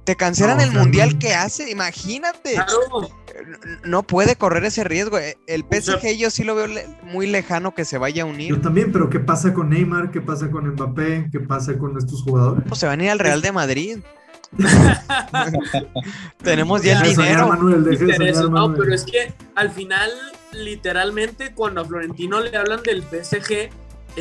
Te 0.09 0.17
cancelan 0.17 0.57
No, 0.57 0.63
el 0.63 0.71
Mundial 0.73 1.19
que 1.19 1.35
hace, 1.35 1.71
imagínate. 1.71 2.55
Claro. 2.55 3.11
No- 3.85 4.03
puede 4.03 4.37
correr 4.37 4.65
ese 4.65 4.83
riesgo. 4.83 5.19
Eh, 5.19 5.37
El 5.47 5.67
sea- 5.71 5.99
PSG 5.99 6.17
yo 6.17 6.31
sí 6.31 6.45
lo 6.45 6.55
veo 6.55 6.67
muy 7.03 7.27
lejano 7.27 7.75
que 7.75 7.85
se 7.85 7.99
vaya 7.99 8.23
a 8.23 8.27
unir. 8.27 8.49
Yo 8.49 8.59
también, 8.63 8.91
pero 8.91 9.11
¿qué 9.11 9.21
pasa 9.21 9.53
con 9.53 9.69
Neymar? 9.69 10.11
¿Qué 10.11 10.23
pasa 10.23 10.51
con 10.51 10.67
Mbappé? 10.67 11.29
¿Qué 11.31 11.41
pasa 11.41 11.77
con 11.77 11.99
estos 11.99 12.23
jugadores? 12.23 12.65
Pues 12.67 12.81
se 12.81 12.87
van 12.87 13.01
a 13.01 13.05
ir 13.05 13.11
al 13.11 13.19
Real 13.19 13.43
de 13.43 13.53
Madrid. 13.53 13.99
Tenemos 16.43 16.83
ya 16.83 17.01
el 17.03 17.11
dinero. 17.11 17.49
Manuel, 17.49 17.85
de 17.85 18.33
no, 18.33 18.51
Manuel. 18.51 18.77
pero 18.81 18.95
es 18.95 19.05
que 19.05 19.35
al 19.57 19.71
final, 19.71 20.11
literalmente, 20.53 21.53
cuando 21.55 21.83
a 21.83 21.85
Florentino 21.85 22.41
le 22.41 22.57
hablan 22.57 22.83
del 22.83 23.03
PSG, 23.03 23.69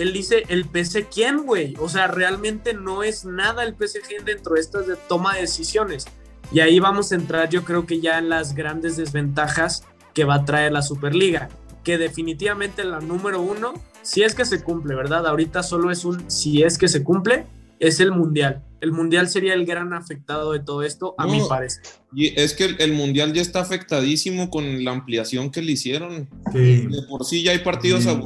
él 0.02 0.14
dice, 0.14 0.44
¿el 0.50 0.64
PSG 0.66 1.08
quién, 1.14 1.46
güey? 1.46 1.76
O 1.80 1.90
sea, 1.90 2.08
realmente 2.08 2.74
no 2.74 3.04
es 3.04 3.26
nada 3.26 3.64
el 3.64 3.74
PSG 3.76 4.24
dentro 4.26 4.56
de 4.56 4.62
estas 4.62 4.88
de 4.88 4.96
toma 5.08 5.36
de 5.36 5.42
decisiones. 5.42 6.06
Y 6.52 6.60
ahí 6.62 6.80
vamos 6.80 7.12
a 7.12 7.16
entrar, 7.16 7.50
yo 7.50 7.64
creo 7.64 7.86
que 7.86 8.00
ya 8.00 8.18
en 8.20 8.30
las 8.30 8.56
grandes 8.56 8.96
desventajas 8.98 9.84
que 10.14 10.24
va 10.24 10.36
a 10.36 10.46
traer 10.46 10.72
la 10.72 10.82
Superliga. 10.82 11.50
Que 11.84 11.98
definitivamente 11.98 12.84
la 12.84 13.00
número 13.00 13.42
uno, 13.42 13.74
si 14.02 14.24
es 14.24 14.34
que 14.36 14.46
se 14.46 14.64
cumple, 14.64 14.96
¿verdad? 14.96 15.26
Ahorita 15.28 15.64
solo 15.64 15.92
es 15.92 16.06
un 16.06 16.30
si 16.30 16.64
es 16.64 16.78
que 16.78 16.88
se 16.88 17.04
cumple, 17.04 17.46
es 17.80 18.00
el 18.00 18.12
Mundial. 18.12 18.64
El 18.82 18.92
Mundial 18.92 19.28
sería 19.30 19.54
el 19.54 19.66
gran 19.66 19.94
afectado 19.94 20.52
de 20.52 20.60
todo 20.60 20.84
esto, 20.84 21.16
a 21.18 21.26
No. 21.26 21.34
mi 21.34 21.42
parecer. 21.48 21.84
y 22.14 22.40
es 22.40 22.54
que 22.54 22.66
el, 22.66 22.76
el 22.80 22.94
Mundial 22.94 23.34
ya 23.34 23.42
está 23.42 23.62
afectadísimo 23.62 24.50
con 24.50 24.84
la 24.84 24.92
ampliación 24.92 25.50
que 25.52 25.62
le 25.62 25.72
hicieron. 25.74 26.30
Sí. 26.52 26.88
De 26.88 27.02
por 27.10 27.26
sí 27.26 27.44
ya 27.44 27.52
hay 27.52 27.60
partidos 27.60 28.04
Sí, 28.04 28.10
güey. 28.10 28.20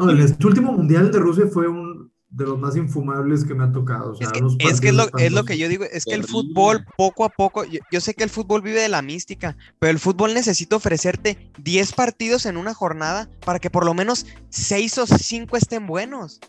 No, 0.00 0.10
el 0.10 0.20
este 0.20 0.46
último 0.46 0.72
mundial 0.72 1.10
de 1.12 1.18
Rusia 1.18 1.46
fue 1.46 1.68
un 1.68 2.10
de 2.30 2.44
los 2.44 2.58
más 2.58 2.76
infumables 2.76 3.44
que 3.44 3.54
me 3.54 3.64
ha 3.64 3.72
tocado. 3.72 4.12
O 4.12 4.14
sea, 4.14 4.28
Es 4.28 4.32
que, 4.32 4.40
los 4.40 4.56
es, 4.58 4.80
que 4.80 4.88
es, 4.88 4.94
lo, 4.94 5.04
partidos 5.04 5.22
es 5.22 5.32
lo 5.32 5.44
que 5.44 5.58
yo 5.58 5.68
digo, 5.68 5.84
es 5.84 6.04
que 6.04 6.14
el 6.14 6.24
fútbol 6.24 6.84
poco 6.96 7.24
a 7.24 7.28
poco, 7.28 7.64
yo, 7.64 7.80
yo 7.90 8.00
sé 8.00 8.14
que 8.14 8.22
el 8.22 8.30
fútbol 8.30 8.62
vive 8.62 8.80
de 8.80 8.88
la 8.88 9.02
mística, 9.02 9.56
pero 9.78 9.90
el 9.90 9.98
fútbol 9.98 10.32
necesita 10.32 10.76
ofrecerte 10.76 11.50
10 11.58 11.92
partidos 11.92 12.46
en 12.46 12.56
una 12.56 12.72
jornada 12.72 13.28
para 13.44 13.58
que 13.58 13.68
por 13.68 13.84
lo 13.84 13.94
menos 13.94 14.26
6 14.50 14.98
o 14.98 15.06
5 15.06 15.56
estén 15.56 15.86
buenos. 15.86 16.40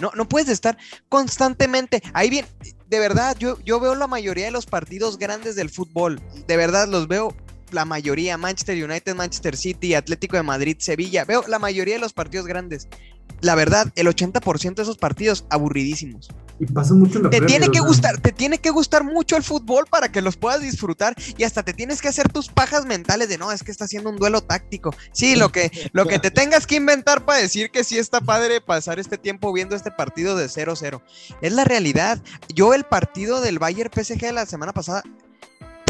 No, 0.00 0.10
no 0.16 0.26
puedes 0.28 0.48
estar 0.48 0.78
constantemente. 1.08 2.02
Ahí 2.12 2.30
bien, 2.30 2.46
de 2.88 2.98
verdad, 2.98 3.36
yo, 3.38 3.58
yo 3.64 3.78
veo 3.78 3.94
la 3.94 4.06
mayoría 4.06 4.46
de 4.46 4.50
los 4.50 4.66
partidos 4.66 5.18
grandes 5.18 5.54
del 5.56 5.70
fútbol. 5.70 6.20
De 6.48 6.56
verdad, 6.56 6.88
los 6.88 7.06
veo 7.06 7.34
la 7.72 7.84
mayoría. 7.84 8.36
Manchester 8.36 8.82
United, 8.82 9.14
Manchester 9.14 9.56
City, 9.56 9.94
Atlético 9.94 10.36
de 10.36 10.42
Madrid, 10.42 10.76
Sevilla. 10.78 11.24
Veo 11.24 11.44
la 11.48 11.58
mayoría 11.58 11.94
de 11.94 12.00
los 12.00 12.12
partidos 12.12 12.46
grandes. 12.46 12.88
La 13.40 13.54
verdad, 13.54 13.90
el 13.96 14.06
80% 14.06 14.74
de 14.74 14.82
esos 14.82 14.98
partidos 14.98 15.46
aburridísimos. 15.48 16.28
Y 16.58 16.66
pasa 16.66 16.92
mucho 16.92 17.16
en 17.16 17.24
la 17.24 17.30
Te 17.30 17.38
Premier, 17.38 17.60
tiene 17.60 17.72
que 17.72 17.78
sea, 17.78 17.86
gustar, 17.86 18.18
te 18.18 18.32
tiene 18.32 18.58
que 18.58 18.68
gustar 18.68 19.02
mucho 19.02 19.34
el 19.36 19.42
fútbol 19.42 19.86
para 19.88 20.12
que 20.12 20.20
los 20.20 20.36
puedas 20.36 20.60
disfrutar 20.60 21.14
y 21.38 21.44
hasta 21.44 21.62
te 21.62 21.72
tienes 21.72 22.02
que 22.02 22.08
hacer 22.08 22.28
tus 22.28 22.48
pajas 22.48 22.84
mentales 22.84 23.30
de 23.30 23.38
no, 23.38 23.50
es 23.50 23.62
que 23.62 23.70
está 23.70 23.86
haciendo 23.86 24.10
un 24.10 24.16
duelo 24.16 24.42
táctico. 24.42 24.94
Sí, 25.12 25.36
lo 25.36 25.50
que, 25.50 25.70
lo 25.92 26.04
que 26.04 26.18
te 26.18 26.30
tengas 26.30 26.66
que 26.66 26.76
inventar 26.76 27.24
para 27.24 27.38
decir 27.38 27.70
que 27.70 27.82
sí 27.82 27.96
está 27.96 28.20
padre 28.20 28.60
pasar 28.60 28.98
este 28.98 29.16
tiempo 29.16 29.54
viendo 29.54 29.74
este 29.74 29.90
partido 29.90 30.36
de 30.36 30.46
0-0. 30.48 31.00
Es 31.40 31.52
la 31.54 31.64
realidad. 31.64 32.22
Yo 32.54 32.74
el 32.74 32.84
partido 32.84 33.40
del 33.40 33.58
Bayern 33.58 33.90
PSG 33.90 34.20
de 34.20 34.32
la 34.32 34.44
semana 34.44 34.74
pasada, 34.74 35.02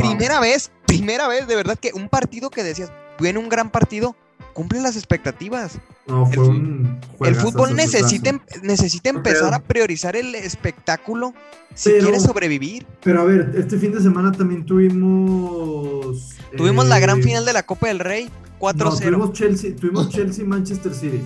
primera 0.02 0.40
vez, 0.40 0.70
primera 0.86 1.28
vez, 1.28 1.46
de 1.46 1.56
verdad 1.56 1.78
que 1.78 1.90
un 1.94 2.08
partido 2.08 2.50
que 2.50 2.62
decías, 2.62 2.90
viene 3.18 3.38
un 3.38 3.48
gran 3.48 3.70
partido, 3.70 4.16
cumple 4.54 4.80
las 4.80 4.96
expectativas. 4.96 5.78
No, 6.06 6.26
fue 6.26 6.44
el 6.44 6.50
un 6.50 7.00
El 7.20 7.34
fútbol 7.36 7.76
necesita, 7.76 8.30
em- 8.30 8.40
necesita 8.62 9.10
empezar 9.10 9.54
a 9.54 9.60
priorizar 9.60 10.16
el 10.16 10.34
espectáculo 10.34 11.32
si 11.74 11.90
Pero- 11.90 12.02
quiere 12.04 12.20
sobrevivir. 12.20 12.86
Pero 13.02 13.20
a 13.20 13.24
ver, 13.24 13.52
este 13.56 13.78
fin 13.78 13.92
de 13.92 14.00
semana 14.00 14.32
también 14.32 14.64
tuvimos. 14.66 16.36
Tuvimos 16.56 16.86
la 16.86 16.98
gran 16.98 17.20
eh, 17.20 17.22
final 17.22 17.44
de 17.44 17.52
la 17.52 17.62
Copa 17.62 17.88
del 17.88 17.98
Rey, 18.00 18.30
4-0. 18.58 18.84
No, 18.84 18.96
tuvimos 18.98 19.32
Chelsea, 19.32 19.76
tuvimos 19.76 20.08
Chelsea 20.10 20.44
Manchester 20.44 20.94
City. 20.94 21.20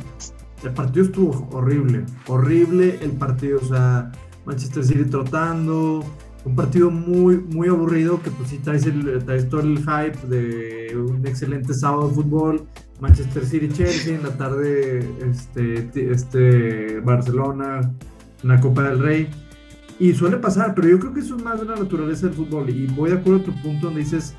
El 0.63 0.73
partido 0.73 1.05
estuvo 1.07 1.49
horrible, 1.53 2.05
horrible 2.27 2.99
el 3.03 3.13
partido, 3.13 3.59
o 3.63 3.67
sea, 3.67 4.11
Manchester 4.47 4.85
City 4.85 5.05
trotando, 5.05 6.05
un 6.45 6.55
partido 6.55 6.91
muy, 6.91 7.39
muy 7.39 7.69
aburrido 7.69 8.21
que 8.23 8.31
pues 8.31 8.51
sí 8.51 8.59
traes, 8.59 8.85
el, 8.87 9.25
traes 9.25 9.49
todo 9.49 9.63
el 9.63 9.79
hype 9.79 10.27
de 10.29 10.97
un 10.97 11.27
excelente 11.27 11.73
sábado 11.73 12.09
de 12.09 12.15
fútbol, 12.15 12.67
Manchester 13.01 13.47
City 13.47 13.69
Chelsea, 13.69 14.15
en 14.15 14.23
la 14.23 14.37
tarde 14.37 15.09
este, 15.29 15.91
este 16.11 17.01
Barcelona, 17.01 17.93
una 18.43 18.61
Copa 18.61 18.83
del 18.83 18.99
Rey. 18.99 19.29
Y 19.99 20.13
suele 20.13 20.37
pasar, 20.37 20.75
pero 20.75 20.89
yo 20.89 20.99
creo 20.99 21.15
que 21.15 21.21
eso 21.21 21.37
es 21.37 21.43
más 21.43 21.61
de 21.61 21.67
la 21.67 21.77
naturaleza 21.77 22.27
del 22.27 22.35
fútbol. 22.35 22.69
Y 22.69 22.87
voy 22.89 23.11
de 23.11 23.17
acuerdo 23.17 23.41
a 23.41 23.45
tu 23.45 23.63
punto 23.63 23.87
donde 23.87 24.01
dices, 24.01 24.35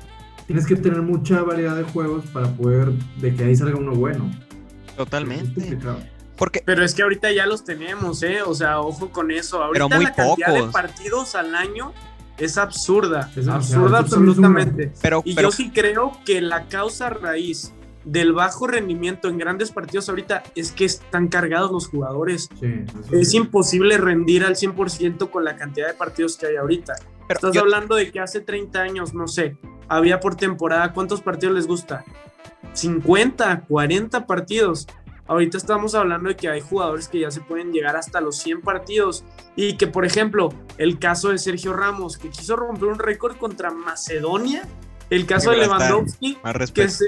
tienes 0.46 0.66
que 0.66 0.76
tener 0.76 1.02
mucha 1.02 1.42
variedad 1.42 1.76
de 1.76 1.82
juegos 1.82 2.24
para 2.26 2.48
poder, 2.52 2.92
de 3.20 3.34
que 3.34 3.44
ahí 3.44 3.56
salga 3.56 3.76
uno 3.76 3.94
bueno. 3.94 4.30
Totalmente. 4.96 5.76
Porque 6.36 6.62
Pero 6.64 6.84
es 6.84 6.94
que 6.94 7.02
ahorita 7.02 7.32
ya 7.32 7.46
los 7.46 7.64
tenemos, 7.64 8.22
¿eh? 8.22 8.42
O 8.42 8.54
sea, 8.54 8.80
ojo 8.80 9.10
con 9.10 9.30
eso. 9.30 9.62
Ahorita 9.62 9.86
Pero 9.88 9.96
muy 9.96 10.04
la 10.04 10.14
cantidad 10.14 10.46
pocos. 10.48 10.66
de 10.66 10.72
partidos 10.72 11.34
al 11.34 11.54
año 11.54 11.92
es 12.38 12.58
absurda. 12.58 13.30
Es 13.36 13.48
absurda 13.48 13.98
absolutamente. 13.98 14.92
pero, 15.00 15.22
Y 15.24 15.34
pero 15.34 15.48
yo 15.48 15.52
sí 15.52 15.70
creo 15.70 16.12
que 16.24 16.40
la 16.42 16.66
causa 16.68 17.08
raíz 17.10 17.72
del 18.04 18.32
bajo 18.34 18.66
rendimiento 18.68 19.28
en 19.28 19.36
grandes 19.38 19.72
partidos 19.72 20.08
ahorita 20.08 20.44
es 20.54 20.70
que 20.70 20.84
están 20.84 21.26
cargados 21.28 21.72
los 21.72 21.88
jugadores. 21.88 22.48
Sí, 22.60 22.84
Es 23.10 23.30
sí. 23.30 23.36
imposible 23.38 23.96
rendir 23.98 24.44
al 24.44 24.54
100% 24.56 25.30
con 25.30 25.44
la 25.44 25.56
cantidad 25.56 25.88
de 25.88 25.94
partidos 25.94 26.36
que 26.36 26.46
hay 26.46 26.56
ahorita. 26.56 26.94
pero 27.26 27.38
Estás 27.38 27.54
yo- 27.54 27.62
hablando 27.62 27.96
de 27.96 28.12
que 28.12 28.20
hace 28.20 28.38
30 28.40 28.80
años, 28.82 29.12
no 29.12 29.26
sé, 29.26 29.56
había 29.88 30.20
por 30.20 30.36
temporada, 30.36 30.92
¿cuántos 30.92 31.20
partidos 31.22 31.56
les 31.56 31.66
gusta? 31.66 32.04
50, 32.74 33.62
40 33.68 34.26
partidos. 34.26 34.86
Ahorita 35.28 35.58
estamos 35.58 35.94
hablando 35.94 36.28
de 36.28 36.36
que 36.36 36.48
hay 36.48 36.60
jugadores 36.60 37.08
que 37.08 37.20
ya 37.20 37.30
se 37.30 37.40
pueden 37.40 37.72
llegar 37.72 37.96
hasta 37.96 38.20
los 38.20 38.36
100 38.38 38.62
partidos 38.62 39.24
y 39.56 39.76
que, 39.76 39.86
por 39.86 40.04
ejemplo, 40.04 40.50
el 40.78 40.98
caso 40.98 41.30
de 41.30 41.38
Sergio 41.38 41.72
Ramos, 41.72 42.16
que 42.16 42.30
quiso 42.30 42.54
romper 42.54 42.84
un 42.84 42.98
récord 42.98 43.36
contra 43.36 43.70
Macedonia, 43.70 44.62
el 45.10 45.26
caso 45.26 45.50
de 45.50 45.58
Lewandowski, 45.58 46.38
que 46.72 46.88
se, 46.88 47.06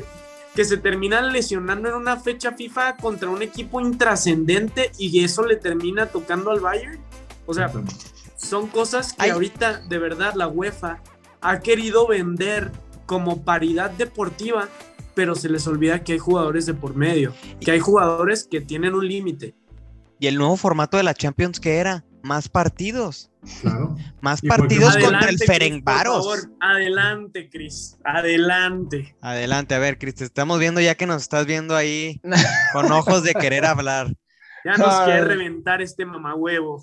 que 0.54 0.64
se 0.64 0.76
termina 0.76 1.20
lesionando 1.20 1.88
en 1.88 1.94
una 1.94 2.16
fecha 2.16 2.52
FIFA 2.52 2.96
contra 2.96 3.28
un 3.28 3.42
equipo 3.42 3.80
intrascendente 3.80 4.90
y 4.98 5.22
eso 5.22 5.44
le 5.44 5.56
termina 5.56 6.06
tocando 6.06 6.50
al 6.50 6.60
Bayern. 6.60 6.98
O 7.46 7.54
sea, 7.54 7.70
son 8.36 8.66
cosas 8.66 9.12
que 9.12 9.24
Ay. 9.24 9.30
ahorita 9.30 9.82
de 9.88 9.98
verdad 9.98 10.34
la 10.34 10.48
UEFA 10.48 11.02
ha 11.40 11.60
querido 11.60 12.06
vender 12.06 12.72
como 13.06 13.42
paridad 13.42 13.90
deportiva, 13.90 14.68
pero 15.18 15.34
se 15.34 15.48
les 15.48 15.66
olvida 15.66 16.04
que 16.04 16.12
hay 16.12 16.18
jugadores 16.20 16.64
de 16.64 16.74
por 16.74 16.94
medio, 16.94 17.34
que 17.60 17.72
hay 17.72 17.80
jugadores 17.80 18.46
que 18.48 18.60
tienen 18.60 18.94
un 18.94 19.08
límite. 19.08 19.52
Y 20.20 20.28
el 20.28 20.38
nuevo 20.38 20.56
formato 20.56 20.96
de 20.96 21.02
la 21.02 21.12
Champions 21.12 21.58
que 21.58 21.78
era 21.78 22.04
más 22.22 22.48
partidos, 22.48 23.28
Claro. 23.60 23.96
más 24.20 24.40
partidos 24.40 24.96
contra 24.96 25.28
el 25.28 25.36
Chris, 25.36 25.82
por 25.82 26.04
favor. 26.04 26.38
Adelante, 26.60 27.50
Cris. 27.50 27.98
Adelante. 28.04 29.16
Adelante, 29.20 29.74
a 29.74 29.80
ver, 29.80 29.98
Cris, 29.98 30.14
te 30.14 30.24
estamos 30.24 30.60
viendo 30.60 30.80
ya 30.80 30.94
que 30.94 31.08
nos 31.08 31.22
estás 31.22 31.46
viendo 31.46 31.74
ahí 31.74 32.20
con 32.72 32.92
ojos 32.92 33.24
de 33.24 33.34
querer 33.34 33.64
hablar. 33.64 34.14
Ya 34.64 34.76
nos 34.76 34.94
Ay. 34.94 35.04
quiere 35.06 35.24
reventar 35.24 35.82
este 35.82 36.06
mamahuevo. 36.06 36.80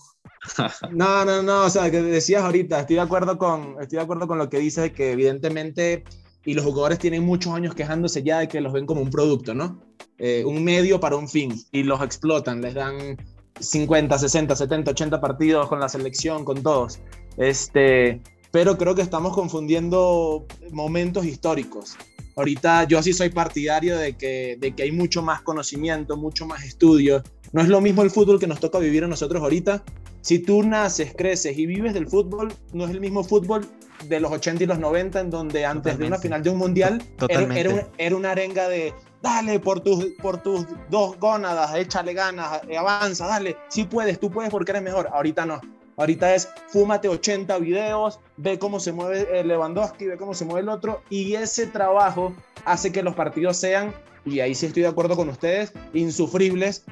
No, 0.91 1.23
no, 1.23 1.41
no, 1.41 1.63
o 1.63 1.69
sea, 1.69 1.89
que 1.89 2.01
decías 2.01 2.43
ahorita, 2.43 2.81
estoy 2.81 2.97
de 2.97 3.01
acuerdo 3.01 3.37
con, 3.37 3.77
estoy 3.81 3.97
de 3.97 4.03
acuerdo 4.03 4.27
con 4.27 4.37
lo 4.37 4.47
que 4.49 4.59
dices, 4.59 4.91
que 4.91 5.13
evidentemente, 5.13 6.03
y 6.45 6.53
los 6.53 6.63
jugadores 6.63 6.99
tienen 6.99 7.25
muchos 7.25 7.53
años 7.53 7.73
quejándose 7.73 8.23
ya 8.23 8.39
de 8.39 8.47
que 8.47 8.61
los 8.61 8.71
ven 8.71 8.85
como 8.85 9.01
un 9.01 9.09
producto, 9.09 9.53
¿no? 9.53 9.81
Eh, 10.17 10.43
un 10.45 10.63
medio 10.63 10.99
para 10.99 11.15
un 11.15 11.27
fin, 11.27 11.53
y 11.71 11.83
los 11.83 12.01
explotan, 12.01 12.61
les 12.61 12.73
dan 12.73 13.17
50, 13.59 14.17
60, 14.17 14.55
70, 14.55 14.91
80 14.91 15.21
partidos 15.21 15.67
con 15.67 15.79
la 15.79 15.89
selección, 15.89 16.45
con 16.45 16.61
todos. 16.61 16.99
Este, 17.37 18.21
pero 18.51 18.77
creo 18.77 18.95
que 18.95 19.01
estamos 19.01 19.33
confundiendo 19.33 20.45
momentos 20.71 21.25
históricos. 21.25 21.97
Ahorita 22.37 22.83
yo 22.83 23.01
sí 23.01 23.13
soy 23.13 23.29
partidario 23.29 23.97
de 23.97 24.15
que, 24.15 24.57
de 24.59 24.75
que 24.75 24.83
hay 24.83 24.91
mucho 24.91 25.21
más 25.21 25.41
conocimiento, 25.41 26.17
mucho 26.17 26.45
más 26.45 26.63
estudio. 26.63 27.23
No 27.53 27.61
es 27.61 27.69
lo 27.69 27.81
mismo 27.81 28.03
el 28.03 28.11
fútbol 28.11 28.39
que 28.39 28.47
nos 28.47 28.59
toca 28.59 28.77
vivir 28.77 29.03
a 29.05 29.07
nosotros 29.07 29.41
ahorita 29.41 29.83
si 30.25 30.39
tú 30.39 30.63
naces, 30.63 31.13
creces 31.15 31.55
y 31.55 31.67
vives 31.67 31.93
del 31.93 32.07
fútbol, 32.07 32.51
no 32.73 32.85
es 32.85 32.89
el 32.89 32.99
mismo 32.99 33.23
fútbol 33.23 33.67
de 34.03 34.19
los 34.19 34.31
80 34.31 34.63
y 34.63 34.67
los 34.67 34.77
90, 34.79 35.19
en 35.21 35.29
donde 35.29 35.65
antes 35.65 35.97
de 35.97 36.05
una 36.07 36.17
final 36.17 36.43
de 36.43 36.49
un 36.49 36.57
mundial 36.57 37.01
era, 37.29 37.41
era, 37.59 37.69
un- 37.69 37.81
era 37.97 38.15
una 38.15 38.31
arenga 38.31 38.67
de 38.67 38.93
dale 39.21 39.59
por 39.59 39.79
tus, 39.79 40.05
por 40.21 40.41
tus 40.43 40.65
dos 40.89 41.17
gónadas, 41.19 41.73
échale 41.75 42.13
ganas, 42.13 42.61
eh, 42.69 42.77
avanza, 42.77 43.25
dale, 43.27 43.57
sí 43.69 43.85
puedes, 43.85 44.19
tú 44.19 44.29
puedes 44.29 44.51
porque 44.51 44.71
eres 44.71 44.83
mejor. 44.83 45.09
Ahorita 45.11 45.45
no. 45.45 45.59
Ahorita 45.97 46.35
es 46.35 46.49
fúmate 46.67 47.07
80 47.07 47.57
videos, 47.59 48.19
ve 48.37 48.59
cómo 48.59 48.79
se 48.81 48.91
mueve 48.91 49.39
el 49.39 49.47
Lewandowski, 49.47 50.05
ve 50.05 50.17
cómo 50.17 50.33
se 50.33 50.43
mueve 50.45 50.61
el 50.61 50.69
otro, 50.69 51.01
y 51.09 51.35
ese 51.35 51.67
trabajo 51.67 52.33
hace 52.65 52.91
que 52.91 53.01
los 53.01 53.15
partidos 53.15 53.55
sean, 53.57 53.93
y 54.25 54.41
ahí 54.41 54.53
sí 54.55 54.65
estoy 54.65 54.81
de 54.83 54.89
acuerdo 54.89 55.15
con 55.15 55.29
ustedes, 55.29 55.71
insufribles 55.93 56.83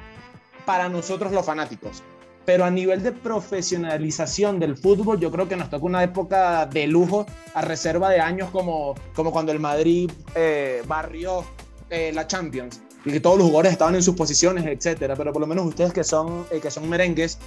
para 0.64 0.88
nosotros 0.88 1.32
los 1.32 1.44
fanáticos. 1.44 2.02
Pero 2.44 2.64
a 2.64 2.70
nivel 2.70 3.02
de 3.02 3.12
profesionalización 3.12 4.60
del 4.60 4.76
fútbol, 4.76 5.18
yo 5.18 5.30
creo 5.30 5.48
que 5.48 5.56
nos 5.56 5.70
toca 5.70 5.84
una 5.86 6.02
época 6.02 6.66
de 6.66 6.86
lujo 6.86 7.26
a 7.54 7.62
reserva 7.62 8.10
de 8.10 8.20
años 8.20 8.50
como, 8.50 8.94
como 9.14 9.32
cuando 9.32 9.52
el 9.52 9.60
Madrid 9.60 10.10
eh, 10.34 10.82
barrió 10.86 11.44
eh, 11.90 12.12
la 12.12 12.26
Champions 12.26 12.80
y 13.04 13.12
que 13.12 13.20
todos 13.20 13.36
los 13.36 13.46
jugadores 13.46 13.72
estaban 13.72 13.94
en 13.94 14.02
sus 14.02 14.14
posiciones, 14.14 14.64
etcétera. 14.66 15.14
Pero 15.16 15.32
por 15.32 15.40
lo 15.40 15.46
menos 15.46 15.66
ustedes 15.66 15.92
que 15.92 16.04
son, 16.04 16.46
eh, 16.50 16.60
que 16.60 16.70
son 16.70 16.88
merengues, 16.88 17.38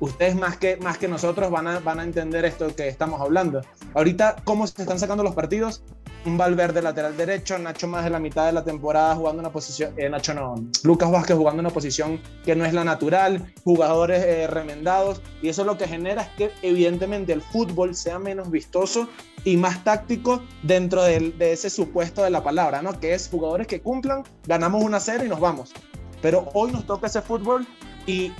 ustedes 0.00 0.34
más 0.34 0.56
que, 0.56 0.76
más 0.78 0.98
que 0.98 1.08
nosotros 1.08 1.50
van 1.50 1.66
a, 1.66 1.80
van 1.80 2.00
a 2.00 2.04
entender 2.04 2.44
esto 2.44 2.74
que 2.74 2.88
estamos 2.88 3.20
hablando. 3.20 3.60
Ahorita, 3.94 4.36
¿cómo 4.44 4.66
se 4.66 4.82
están 4.82 4.98
sacando 4.98 5.22
los 5.22 5.34
partidos? 5.34 5.82
Un 6.26 6.38
Valverde 6.38 6.80
lateral 6.80 7.16
derecho, 7.18 7.58
Nacho 7.58 7.86
más 7.86 8.04
de 8.04 8.10
la 8.10 8.18
mitad 8.18 8.46
de 8.46 8.52
la 8.52 8.64
temporada 8.64 9.14
jugando 9.14 9.40
una 9.40 9.52
posición, 9.52 9.92
eh, 9.98 10.08
Nacho 10.08 10.32
no, 10.32 10.54
Lucas 10.82 11.10
Vázquez 11.10 11.36
jugando 11.36 11.60
una 11.60 11.68
posición 11.68 12.18
que 12.46 12.56
no 12.56 12.64
es 12.64 12.72
la 12.72 12.82
natural, 12.82 13.52
jugadores 13.62 14.24
eh, 14.24 14.46
remendados, 14.46 15.20
y 15.42 15.50
eso 15.50 15.64
lo 15.64 15.76
que 15.76 15.86
genera 15.86 16.22
es 16.22 16.28
que 16.30 16.50
evidentemente 16.62 17.34
el 17.34 17.42
fútbol 17.42 17.94
sea 17.94 18.18
menos 18.18 18.50
vistoso 18.50 19.06
y 19.44 19.58
más 19.58 19.84
táctico 19.84 20.42
dentro 20.62 21.02
de 21.02 21.34
ese 21.52 21.68
supuesto 21.68 22.22
de 22.22 22.30
la 22.30 22.42
palabra, 22.42 22.80
¿no? 22.80 22.98
Que 22.98 23.12
es 23.12 23.28
jugadores 23.28 23.66
que 23.66 23.82
cumplan, 23.82 24.22
ganamos 24.46 24.82
una 24.82 25.00
serie 25.00 25.26
y 25.26 25.28
nos 25.28 25.40
vamos. 25.40 25.74
Pero 26.22 26.48
hoy 26.54 26.72
nos 26.72 26.86
toca 26.86 27.08
ese 27.08 27.20
fútbol 27.20 27.66
y 28.06 28.32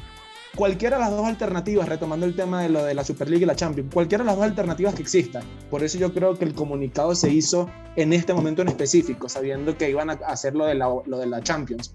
cualquiera 0.57 0.97
de 0.97 1.03
las 1.05 1.11
dos 1.11 1.27
alternativas, 1.27 1.89
retomando 1.89 2.27
el 2.27 2.37
tema 2.37 2.63
de 2.63 2.69
lo 2.69 2.85
de 2.85 2.95
la 2.95 3.05
Superliga 3.05 3.43
y 3.43 3.47
la 3.47 3.57
Champions, 3.57 3.93
cualquiera 3.93 4.23
de 4.23 4.27
las 4.27 4.37
dos 4.37 4.45
alternativas 4.45 4.95
que 4.95 5.03
existan. 5.03 5.43
Por 5.71 5.83
eso 5.83 5.99
yo 5.99 6.13
creo 6.13 6.39
que 6.39 6.45
el 6.45 6.55
comunicado 6.55 7.15
se 7.15 7.31
hizo 7.31 7.69
en 7.97 8.13
este 8.13 8.35
momento 8.35 8.63
en 8.63 8.69
específico, 8.69 9.29
sabiendo 9.29 9.77
que 9.77 9.91
iban 9.91 10.11
a 10.11 10.15
hacer 10.15 10.55
lo 10.55 10.67
de 10.67 10.75
la, 10.75 10.89
lo 11.07 11.19
de 11.19 11.27
la 11.27 11.43
Champions. 11.43 11.95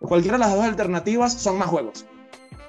Cualquiera 0.00 0.38
de 0.38 0.44
las 0.44 0.54
dos 0.54 0.64
alternativas 0.64 1.32
son 1.34 1.58
más 1.58 1.68
juegos. 1.68 2.06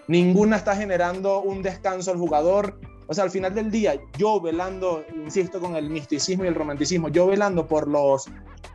ninguna 0.07 0.57
está 0.57 0.75
generando 0.75 1.41
un 1.41 1.61
descanso 1.61 2.11
al 2.11 2.17
jugador. 2.17 2.79
O 3.09 3.13
sea, 3.15 3.23
al 3.23 3.31
final 3.31 3.55
del 3.55 3.71
día, 3.71 3.99
yo 4.19 4.39
velando, 4.39 5.03
insisto, 5.15 5.59
con 5.59 5.75
el 5.75 5.89
misticismo 5.89 6.45
y 6.45 6.47
el 6.47 6.53
romanticismo, 6.53 7.09
yo 7.09 7.25
velando 7.25 7.65
por 7.65 7.87
los, 7.87 8.27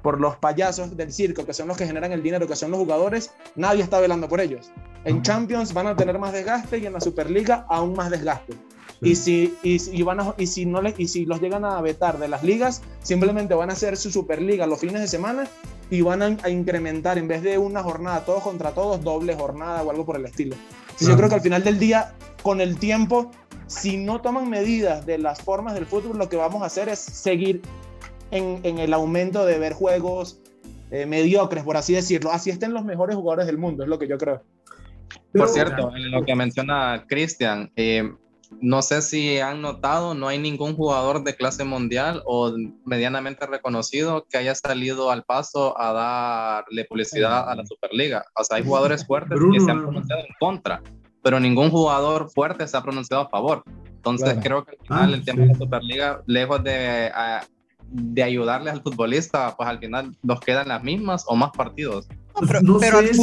por 0.02 0.20
los 0.20 0.34
payasos 0.36 0.96
del 0.96 1.12
circo, 1.12 1.46
que 1.46 1.54
son 1.54 1.68
los 1.68 1.76
que 1.76 1.86
generan 1.86 2.10
el 2.10 2.20
dinero, 2.20 2.48
que 2.48 2.56
son 2.56 2.72
los 2.72 2.80
jugadores, 2.80 3.30
nadie 3.54 3.84
está 3.84 4.00
velando 4.00 4.28
por 4.28 4.40
ellos. 4.40 4.72
En 5.04 5.22
Champions 5.22 5.72
van 5.72 5.86
a 5.86 5.94
tener 5.94 6.18
más 6.18 6.32
desgaste 6.32 6.78
y 6.78 6.86
en 6.86 6.94
la 6.94 7.00
Superliga 7.00 7.64
aún 7.68 7.94
más 7.94 8.10
desgaste. 8.10 8.54
Y 9.00 9.14
si, 9.14 9.56
y, 9.62 9.80
y 9.96 10.02
van 10.02 10.18
a, 10.18 10.34
y, 10.36 10.48
si 10.48 10.66
no 10.66 10.82
le, 10.82 10.94
y 10.98 11.06
si 11.06 11.26
los 11.26 11.40
llegan 11.40 11.64
a 11.64 11.80
vetar 11.80 12.18
de 12.18 12.26
las 12.26 12.42
ligas, 12.42 12.82
simplemente 13.02 13.54
van 13.54 13.70
a 13.70 13.74
hacer 13.74 13.96
su 13.96 14.10
Superliga 14.10 14.66
los 14.66 14.80
fines 14.80 15.00
de 15.00 15.06
semana 15.06 15.46
y 15.90 16.00
van 16.00 16.22
a, 16.22 16.36
a 16.42 16.50
incrementar, 16.50 17.18
en 17.18 17.28
vez 17.28 17.42
de 17.42 17.56
una 17.56 17.84
jornada 17.84 18.24
todos 18.24 18.42
contra 18.42 18.72
todos, 18.72 19.00
doble 19.04 19.36
jornada 19.36 19.84
o 19.84 19.90
algo 19.90 20.04
por 20.04 20.16
el 20.16 20.24
estilo. 20.24 20.56
Entonces, 20.82 21.08
Yo 21.08 21.16
creo 21.16 21.28
que 21.28 21.34
al 21.36 21.40
final 21.40 21.62
del 21.62 21.78
día, 21.78 22.14
con 22.42 22.60
el 22.60 22.78
tiempo, 22.78 23.30
si 23.66 23.96
no 23.96 24.20
toman 24.20 24.48
medidas 24.48 25.06
de 25.06 25.18
las 25.18 25.40
formas 25.40 25.74
del 25.74 25.86
fútbol, 25.86 26.18
lo 26.18 26.28
que 26.28 26.36
vamos 26.36 26.62
a 26.62 26.66
hacer 26.66 26.88
es 26.88 26.98
seguir 26.98 27.62
en, 28.30 28.60
en 28.62 28.78
el 28.78 28.92
aumento 28.92 29.44
de 29.44 29.58
ver 29.58 29.72
juegos 29.72 30.40
eh, 30.90 31.06
mediocres, 31.06 31.64
por 31.64 31.76
así 31.76 31.94
decirlo. 31.94 32.30
Así 32.30 32.50
estén 32.50 32.72
los 32.72 32.84
mejores 32.84 33.16
jugadores 33.16 33.46
del 33.46 33.58
mundo, 33.58 33.82
es 33.82 33.88
lo 33.88 33.98
que 33.98 34.06
yo 34.06 34.18
creo. 34.18 34.42
Por 35.32 35.48
cierto, 35.48 35.94
en 35.96 36.10
lo 36.10 36.24
que 36.24 36.34
menciona 36.34 37.04
Cristian, 37.08 37.72
eh, 37.76 38.12
no 38.60 38.82
sé 38.82 39.02
si 39.02 39.38
han 39.40 39.60
notado, 39.60 40.14
no 40.14 40.28
hay 40.28 40.38
ningún 40.38 40.76
jugador 40.76 41.24
de 41.24 41.34
clase 41.34 41.64
mundial 41.64 42.22
o 42.26 42.52
medianamente 42.84 43.46
reconocido 43.46 44.26
que 44.30 44.36
haya 44.36 44.54
salido 44.54 45.10
al 45.10 45.24
paso 45.24 45.78
a 45.80 45.92
darle 45.92 46.84
publicidad 46.84 47.48
a 47.48 47.56
la 47.56 47.66
Superliga. 47.66 48.24
O 48.36 48.44
sea, 48.44 48.58
hay 48.58 48.64
jugadores 48.64 49.06
fuertes 49.06 49.38
que 49.52 49.60
se 49.60 49.70
han 49.70 49.82
pronunciado 49.82 50.22
en 50.22 50.34
contra, 50.38 50.82
pero 51.24 51.40
ningún 51.40 51.70
jugador 51.70 52.30
fuerte 52.30 52.68
se 52.68 52.76
ha 52.76 52.82
pronunciado 52.82 53.22
a 53.24 53.28
favor. 53.30 53.64
Entonces, 53.96 54.36
creo 54.42 54.64
que 54.64 54.72
al 54.72 54.76
final 54.86 55.10
Ah, 55.10 55.14
el 55.16 55.24
tema 55.24 55.36
sí. 55.42 55.48
de 55.48 55.52
la 55.54 55.58
Superliga, 55.58 56.22
lejos 56.26 56.62
de, 56.62 57.10
a- 57.14 57.46
de 57.90 58.22
ayudarles 58.22 58.74
al 58.74 58.82
futbolista, 58.82 59.56
pues 59.56 59.68
al 59.68 59.78
final 59.78 60.14
nos 60.22 60.40
quedan 60.40 60.68
las 60.68 60.82
mismas 60.84 61.24
o 61.26 61.34
más 61.34 61.50
partidos. 61.56 62.06
Pero 62.46 62.60
no 62.60 62.78
pero 62.78 62.98
al, 62.98 63.08
si 63.08 63.14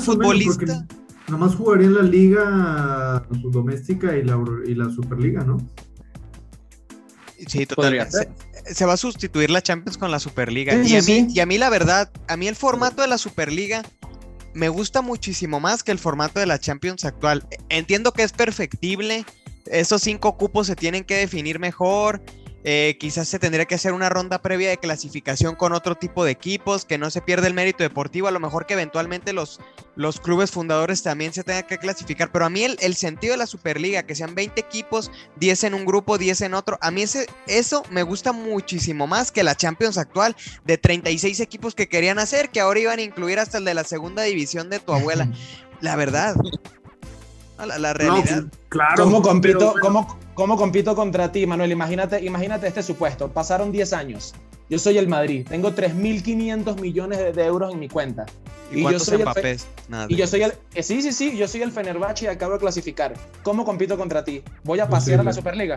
futbolista. 0.00 0.86
Nada 1.28 1.38
más 1.46 1.54
jugaría 1.54 1.86
en 1.86 1.94
la 1.94 2.02
liga 2.02 3.24
doméstica 3.30 4.16
y 4.16 4.24
la, 4.24 4.42
y 4.66 4.74
la 4.74 4.88
Superliga, 4.90 5.44
¿no? 5.44 5.58
Sí, 7.46 7.66
totalmente. 7.66 8.10
Se, 8.64 8.74
se 8.74 8.84
va 8.84 8.94
a 8.94 8.96
sustituir 8.96 9.50
la 9.50 9.62
Champions 9.62 9.96
con 9.98 10.10
la 10.10 10.18
Superliga. 10.20 10.72
Sí, 10.74 10.80
y, 10.80 10.88
sí, 10.88 10.96
a 10.96 10.98
mí, 11.22 11.28
sí. 11.30 11.36
y 11.36 11.40
a 11.40 11.46
mí, 11.46 11.58
la 11.58 11.70
verdad, 11.70 12.10
a 12.28 12.36
mí 12.36 12.48
el 12.48 12.56
formato 12.56 13.02
de 13.02 13.08
la 13.08 13.18
Superliga 13.18 13.82
me 14.54 14.68
gusta 14.68 15.02
muchísimo 15.02 15.60
más 15.60 15.82
que 15.82 15.92
el 15.92 15.98
formato 15.98 16.40
de 16.40 16.46
la 16.46 16.58
Champions 16.58 17.04
actual. 17.04 17.46
Entiendo 17.68 18.12
que 18.12 18.22
es 18.22 18.32
perfectible. 18.32 19.24
Esos 19.66 20.02
cinco 20.02 20.36
cupos 20.36 20.66
se 20.66 20.76
tienen 20.76 21.04
que 21.04 21.16
definir 21.16 21.58
mejor. 21.58 22.22
Eh, 22.64 22.96
quizás 23.00 23.26
se 23.28 23.38
tendría 23.38 23.64
que 23.64 23.74
hacer 23.74 23.92
una 23.92 24.08
ronda 24.08 24.42
previa 24.42 24.68
de 24.68 24.76
clasificación 24.78 25.54
con 25.54 25.72
otro 25.72 25.94
tipo 25.94 26.24
de 26.24 26.32
equipos, 26.32 26.84
que 26.84 26.98
no 26.98 27.10
se 27.10 27.22
pierda 27.22 27.46
el 27.46 27.54
mérito 27.54 27.82
deportivo. 27.82 28.28
A 28.28 28.30
lo 28.30 28.40
mejor 28.40 28.66
que 28.66 28.74
eventualmente 28.74 29.32
los, 29.32 29.60
los 29.96 30.20
clubes 30.20 30.50
fundadores 30.50 31.02
también 31.02 31.32
se 31.32 31.42
tengan 31.42 31.66
que 31.66 31.78
clasificar. 31.78 32.30
Pero 32.32 32.44
a 32.44 32.50
mí 32.50 32.62
el, 32.64 32.76
el 32.80 32.96
sentido 32.96 33.32
de 33.32 33.38
la 33.38 33.46
Superliga, 33.46 34.02
que 34.02 34.14
sean 34.14 34.34
20 34.34 34.60
equipos, 34.60 35.10
10 35.36 35.64
en 35.64 35.74
un 35.74 35.86
grupo, 35.86 36.18
10 36.18 36.40
en 36.42 36.54
otro. 36.54 36.78
A 36.82 36.90
mí 36.90 37.02
ese, 37.02 37.26
eso 37.46 37.82
me 37.90 38.02
gusta 38.02 38.32
muchísimo 38.32 39.06
más 39.06 39.32
que 39.32 39.42
la 39.42 39.54
Champions 39.54 39.96
actual 39.96 40.36
de 40.64 40.76
36 40.76 41.40
equipos 41.40 41.74
que 41.74 41.88
querían 41.88 42.18
hacer, 42.18 42.50
que 42.50 42.60
ahora 42.60 42.80
iban 42.80 42.98
a 42.98 43.02
incluir 43.02 43.38
hasta 43.38 43.58
el 43.58 43.64
de 43.64 43.74
la 43.74 43.84
segunda 43.84 44.22
división 44.22 44.68
de 44.70 44.80
tu 44.80 44.92
abuela. 44.92 45.30
La 45.80 45.96
verdad. 45.96 46.36
La, 47.58 47.78
No, 47.78 47.92
realidad. 47.94 48.44
claro. 48.70 49.04
¿Cómo 49.04 49.20
compito, 49.20 49.72
pero 49.74 49.80
cómo, 49.82 50.18
cómo 50.40 50.56
compito 50.56 50.96
contra 50.96 51.30
ti, 51.30 51.44
Manuel? 51.44 51.70
Imagínate, 51.70 52.24
imagínate 52.24 52.66
este 52.66 52.82
supuesto. 52.82 53.30
Pasaron 53.30 53.70
10 53.70 53.92
años. 53.92 54.32
Yo 54.70 54.78
soy 54.78 54.96
el 54.96 55.06
Madrid. 55.06 55.46
Tengo 55.46 55.72
3.500 55.72 56.80
millones 56.80 57.18
de, 57.18 57.32
de 57.34 57.44
euros 57.44 57.70
en 57.74 57.78
mi 57.78 57.90
cuenta. 57.90 58.24
¿Y, 58.72 58.76
y 58.76 58.78
yo 58.78 58.82
cuántos 58.84 59.02
soy 59.02 59.20
el? 59.20 59.60
Nada. 59.90 60.06
Y 60.08 60.16
yo 60.16 60.26
soy 60.26 60.44
el... 60.44 60.54
eh, 60.74 60.82
sí, 60.82 61.02
sí, 61.02 61.12
sí. 61.12 61.36
Yo 61.36 61.46
soy 61.46 61.60
el 61.60 61.72
Fenerbahce 61.72 62.24
y 62.24 62.28
acabo 62.28 62.54
de 62.54 62.58
clasificar. 62.58 63.12
¿Cómo 63.42 63.66
compito 63.66 63.98
contra 63.98 64.24
ti? 64.24 64.42
¿Voy 64.64 64.80
a 64.80 64.88
pasear 64.88 65.20
a 65.20 65.24
la 65.24 65.34
Superliga? 65.34 65.76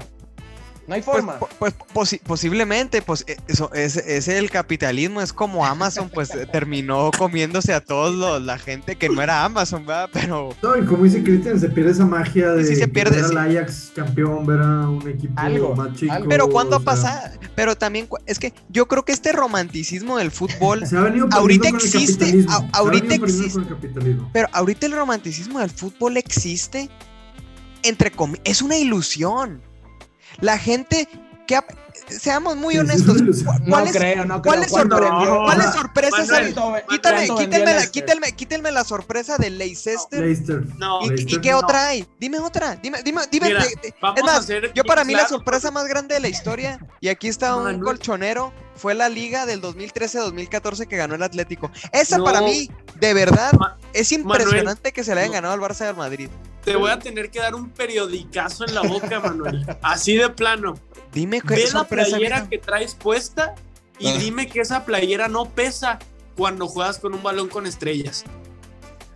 No 0.85 0.95
hay 0.95 1.01
Pues, 1.01 1.17
forma. 1.17 1.39
pues 1.59 1.73
posi- 1.93 2.19
posiblemente, 2.21 3.01
pues 3.01 3.23
eh, 3.27 3.37
eso 3.47 3.71
es, 3.73 3.95
es 3.95 4.27
el 4.27 4.49
capitalismo, 4.51 5.21
es 5.21 5.31
como 5.31 5.65
Amazon, 5.65 6.09
pues 6.13 6.35
eh, 6.35 6.45
terminó 6.45 7.09
comiéndose 7.17 7.73
a 7.73 7.79
todos 7.79 8.13
los, 8.13 8.41
la 8.41 8.57
gente 8.57 8.97
que 8.97 9.07
no 9.07 9.21
era 9.21 9.45
Amazon, 9.45 9.85
¿verdad? 9.85 10.09
Pero 10.11 10.49
No, 10.61 10.75
y 10.77 10.83
como 10.85 11.05
dice 11.05 11.23
Cristian, 11.23 11.57
se 11.57 11.69
pierde 11.69 11.91
esa 11.91 12.05
magia 12.05 12.49
de 12.51 12.65
Sí, 12.65 12.75
se 12.75 12.89
pierde, 12.89 13.15
ver 13.15 13.25
sí. 13.29 13.31
al 13.35 13.37
Ajax 13.57 13.91
campeón, 13.95 14.45
ver 14.45 14.59
a 14.59 14.89
un 14.89 15.07
equipo 15.07 15.33
Algo, 15.39 15.73
más 15.73 15.93
chico. 15.95 16.11
algo. 16.11 16.27
Pero 16.27 16.49
¿cuándo 16.49 16.75
o 16.75 16.79
ha 16.79 16.81
sea, 16.81 16.85
pasado? 16.85 17.39
Pero 17.55 17.77
también, 17.77 18.09
es 18.25 18.37
que 18.39 18.53
yo 18.67 18.87
creo 18.89 19.05
que 19.05 19.13
este 19.13 19.31
romanticismo 19.31 20.17
del 20.17 20.31
fútbol, 20.31 20.85
Se 20.87 20.97
ha 20.97 21.01
venido 21.01 21.29
Ahorita 21.31 21.69
con 21.69 21.79
el 21.79 21.85
existe, 21.85 22.25
capitalismo, 22.25 22.51
a- 22.51 22.59
se 22.59 22.65
ha 22.65 22.69
ahorita 22.79 23.15
existe. 23.15 23.51
con 23.53 23.61
el 23.63 23.69
capitalismo. 23.69 24.29
pero 24.33 24.47
ahorita 24.51 24.85
el 24.87 24.91
romanticismo 24.91 25.59
del 25.59 25.69
fútbol 25.69 26.17
existe, 26.17 26.89
entre 27.83 28.11
comillas, 28.11 28.41
es 28.43 28.61
una 28.61 28.75
ilusión. 28.77 29.61
La 30.41 30.57
gente 30.57 31.07
que, 31.47 31.55
ha- 31.57 31.65
seamos 32.07 32.55
muy 32.55 32.77
honestos, 32.77 33.15
es 33.15 33.21
una 33.21 33.23
ilusión. 33.23 33.57
¿cu- 33.57 33.63
no 33.63 33.69
¿cuáles, 33.71 33.91
creo, 33.97 34.25
no 34.25 34.41
creo. 34.41 34.53
sorpresas 35.73 36.27
Manuel, 36.29 36.53
Quítame, 36.89 37.27
quítenme, 37.27 37.59
la, 37.59 37.65
Leicester? 37.65 37.91
quítenme, 37.91 38.31
quítenme 38.33 38.71
la 38.71 38.83
sorpresa 38.83 39.37
de 39.37 39.49
Leicester. 39.49 40.19
Leicester. 40.21 40.65
No, 40.77 40.99
¿Y, 41.05 41.25
qué 41.41 41.51
no. 41.51 41.59
otra 41.59 41.87
hay? 41.87 42.07
Dime 42.19 42.39
otra. 42.39 42.75
Dime, 42.77 43.01
dime, 43.03 43.21
dime. 43.31 43.47
Mira, 43.47 43.61
de- 43.63 43.75
de- 43.81 43.95
vamos 44.01 44.19
es 44.19 44.23
más, 44.25 44.47
yo 44.73 44.83
para 44.83 45.03
mí 45.03 45.13
la 45.13 45.27
sorpresa 45.27 45.69
más 45.71 45.85
grande 45.87 46.15
de 46.15 46.21
la 46.21 46.27
historia, 46.29 46.79
y 47.01 47.09
aquí 47.09 47.27
está 47.27 47.55
un 47.55 47.63
Manuel. 47.63 47.83
colchonero, 47.83 48.53
fue 48.75 48.93
la 48.95 49.09
liga 49.09 49.45
del 49.45 49.61
2013-2014 49.61 50.87
que 50.87 50.97
ganó 50.97 51.15
el 51.15 51.23
Atlético. 51.23 51.71
Esa 51.91 52.17
No. 52.17 52.23
para 52.23 52.41
mí, 52.41 52.69
de 52.99 53.13
verdad, 53.13 53.53
Ma- 53.59 53.77
es 53.93 54.11
impresionante 54.11 54.91
que 54.91 55.03
se 55.03 55.13
le 55.13 55.21
hayan 55.21 55.33
ganado 55.33 55.53
al 55.53 55.59
Barça 55.59 55.85
del 55.85 55.95
Madrid. 55.95 56.29
Te 56.63 56.75
voy 56.75 56.91
a 56.91 56.99
tener 56.99 57.29
que 57.29 57.39
dar 57.39 57.55
un 57.55 57.69
periodicazo 57.69 58.65
en 58.65 58.73
la 58.75 58.81
boca, 58.81 59.19
Manuel. 59.19 59.65
Así 59.81 60.15
de 60.15 60.29
plano. 60.29 60.75
Dime 61.11 61.41
qué 61.41 61.55
Ve 61.55 61.65
la 61.73 61.83
playera 61.83 62.47
que 62.49 62.57
traes 62.57 62.95
puesta 62.95 63.53
y 63.99 64.07
Ah. 64.07 64.17
dime 64.17 64.47
que 64.47 64.61
esa 64.61 64.85
playera 64.85 65.27
no 65.27 65.49
pesa 65.49 65.99
cuando 66.35 66.67
juegas 66.67 66.99
con 66.99 67.13
un 67.13 67.21
balón 67.21 67.49
con 67.49 67.65
estrellas. 67.67 68.23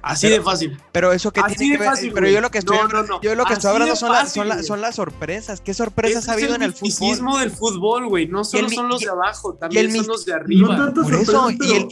Así 0.03 0.27
Pero- 0.27 0.37
de 0.37 0.43
fácil. 0.43 0.77
Pero 0.91 1.11
eso 1.11 1.31
que 1.33 1.39
Así 1.41 1.55
tiene 1.55 1.73
que 1.75 1.79
ver, 1.79 1.89
fácil, 1.89 2.11
pero 2.13 2.25
güey. 2.25 2.33
yo 2.35 2.41
lo 2.41 2.51
que 2.51 2.59
estoy, 2.59 2.77
No, 2.77 2.87
no, 2.87 3.03
no. 3.03 3.21
yo 3.21 3.33
lo 3.35 3.43
que 3.45 3.53
estoy 3.53 3.71
hablando 3.71 3.95
son, 3.95 4.11
las- 4.11 4.19
fácil, 4.25 4.41
son, 4.41 4.47
la- 4.49 4.55
güey. 4.55 4.67
son 4.67 4.81
las 4.81 4.95
sorpresas. 4.95 5.59
¿Qué 5.61 5.73
sorpresas 5.73 6.23
Ese 6.23 6.31
ha 6.31 6.33
habido 6.35 6.49
el 6.49 6.55
en 6.57 6.61
el 6.63 6.73
fútbol? 6.73 6.87
misticismo 6.87 7.37
del 7.39 7.51
fútbol, 7.51 8.07
güey. 8.07 8.27
No 8.27 8.43
solo 8.45 8.69
son 8.69 8.87
los 8.89 9.01
de 9.01 9.09
abajo, 9.09 9.55
también 9.55 9.87
el 9.87 9.95
son 9.97 10.07
los 10.07 10.25
de 10.25 10.33
No 10.33 10.37
arriba. 10.37 10.93
Por 10.93 11.13
eso, 11.15 11.49
y 11.51 11.73
el, 11.75 11.87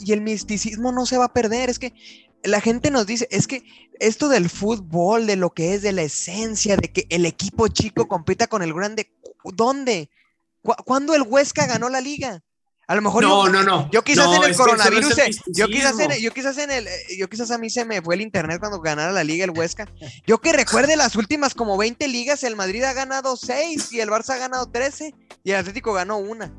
y 0.00 0.12
el 0.12 0.20
misticismo 0.20 0.92
no 0.92 1.06
se 1.06 1.16
va 1.16 1.24
a 1.26 1.32
perder. 1.32 1.70
Es 1.70 1.78
que 1.78 1.94
la 2.44 2.60
gente 2.60 2.90
nos 2.90 3.06
dice, 3.06 3.26
es 3.30 3.46
que 3.48 3.64
esto 4.00 4.28
del 4.28 4.50
fútbol, 4.50 5.26
de 5.26 5.36
lo 5.36 5.50
que 5.50 5.74
es, 5.74 5.82
de 5.82 5.92
la 5.92 6.02
esencia, 6.02 6.76
de 6.76 6.90
que 6.92 7.06
el 7.10 7.26
equipo 7.26 7.68
chico 7.68 8.08
compita 8.08 8.46
con 8.48 8.62
el 8.62 8.72
grande, 8.74 9.12
¿dónde? 9.44 10.10
¿Cu- 10.62 10.74
¿Cuándo 10.84 11.14
el 11.14 11.22
Huesca 11.22 11.66
ganó 11.66 11.88
la 11.88 12.00
liga? 12.00 12.42
A 12.88 12.96
lo 12.96 13.02
mejor 13.02 13.22
No, 13.22 13.46
yo, 13.46 13.52
no, 13.52 13.62
no. 13.62 13.88
yo 13.92 14.02
quizás 14.02 14.26
No, 14.26 14.34
en 14.34 14.42
el 14.42 14.50
no 14.50 14.56
coronavirus, 14.56 15.14
yo 15.46 15.68
quizás 15.68 15.98
en, 16.00 16.10
yo 16.20 16.32
quizás 16.32 16.58
en 16.58 16.70
el, 16.72 16.88
eh, 16.88 16.92
yo 17.16 17.28
quizás 17.28 17.52
a 17.52 17.58
mí 17.58 17.70
se 17.70 17.84
me 17.84 18.02
fue 18.02 18.16
el 18.16 18.20
internet 18.20 18.58
cuando 18.58 18.80
ganara 18.80 19.12
la 19.12 19.22
liga 19.22 19.44
el 19.44 19.52
Huesca. 19.52 19.86
Yo 20.26 20.38
que 20.40 20.52
recuerde 20.52 20.96
las 20.96 21.14
últimas 21.14 21.54
como 21.54 21.76
20 21.78 22.08
ligas, 22.08 22.42
el 22.42 22.56
Madrid 22.56 22.82
ha 22.82 22.92
ganado 22.92 23.36
6 23.36 23.92
y 23.92 24.00
el 24.00 24.08
Barça 24.10 24.30
ha 24.30 24.38
ganado 24.38 24.66
13 24.72 25.14
y 25.44 25.50
el 25.52 25.58
Atlético 25.58 25.92
ganó 25.92 26.18
una. 26.18 26.52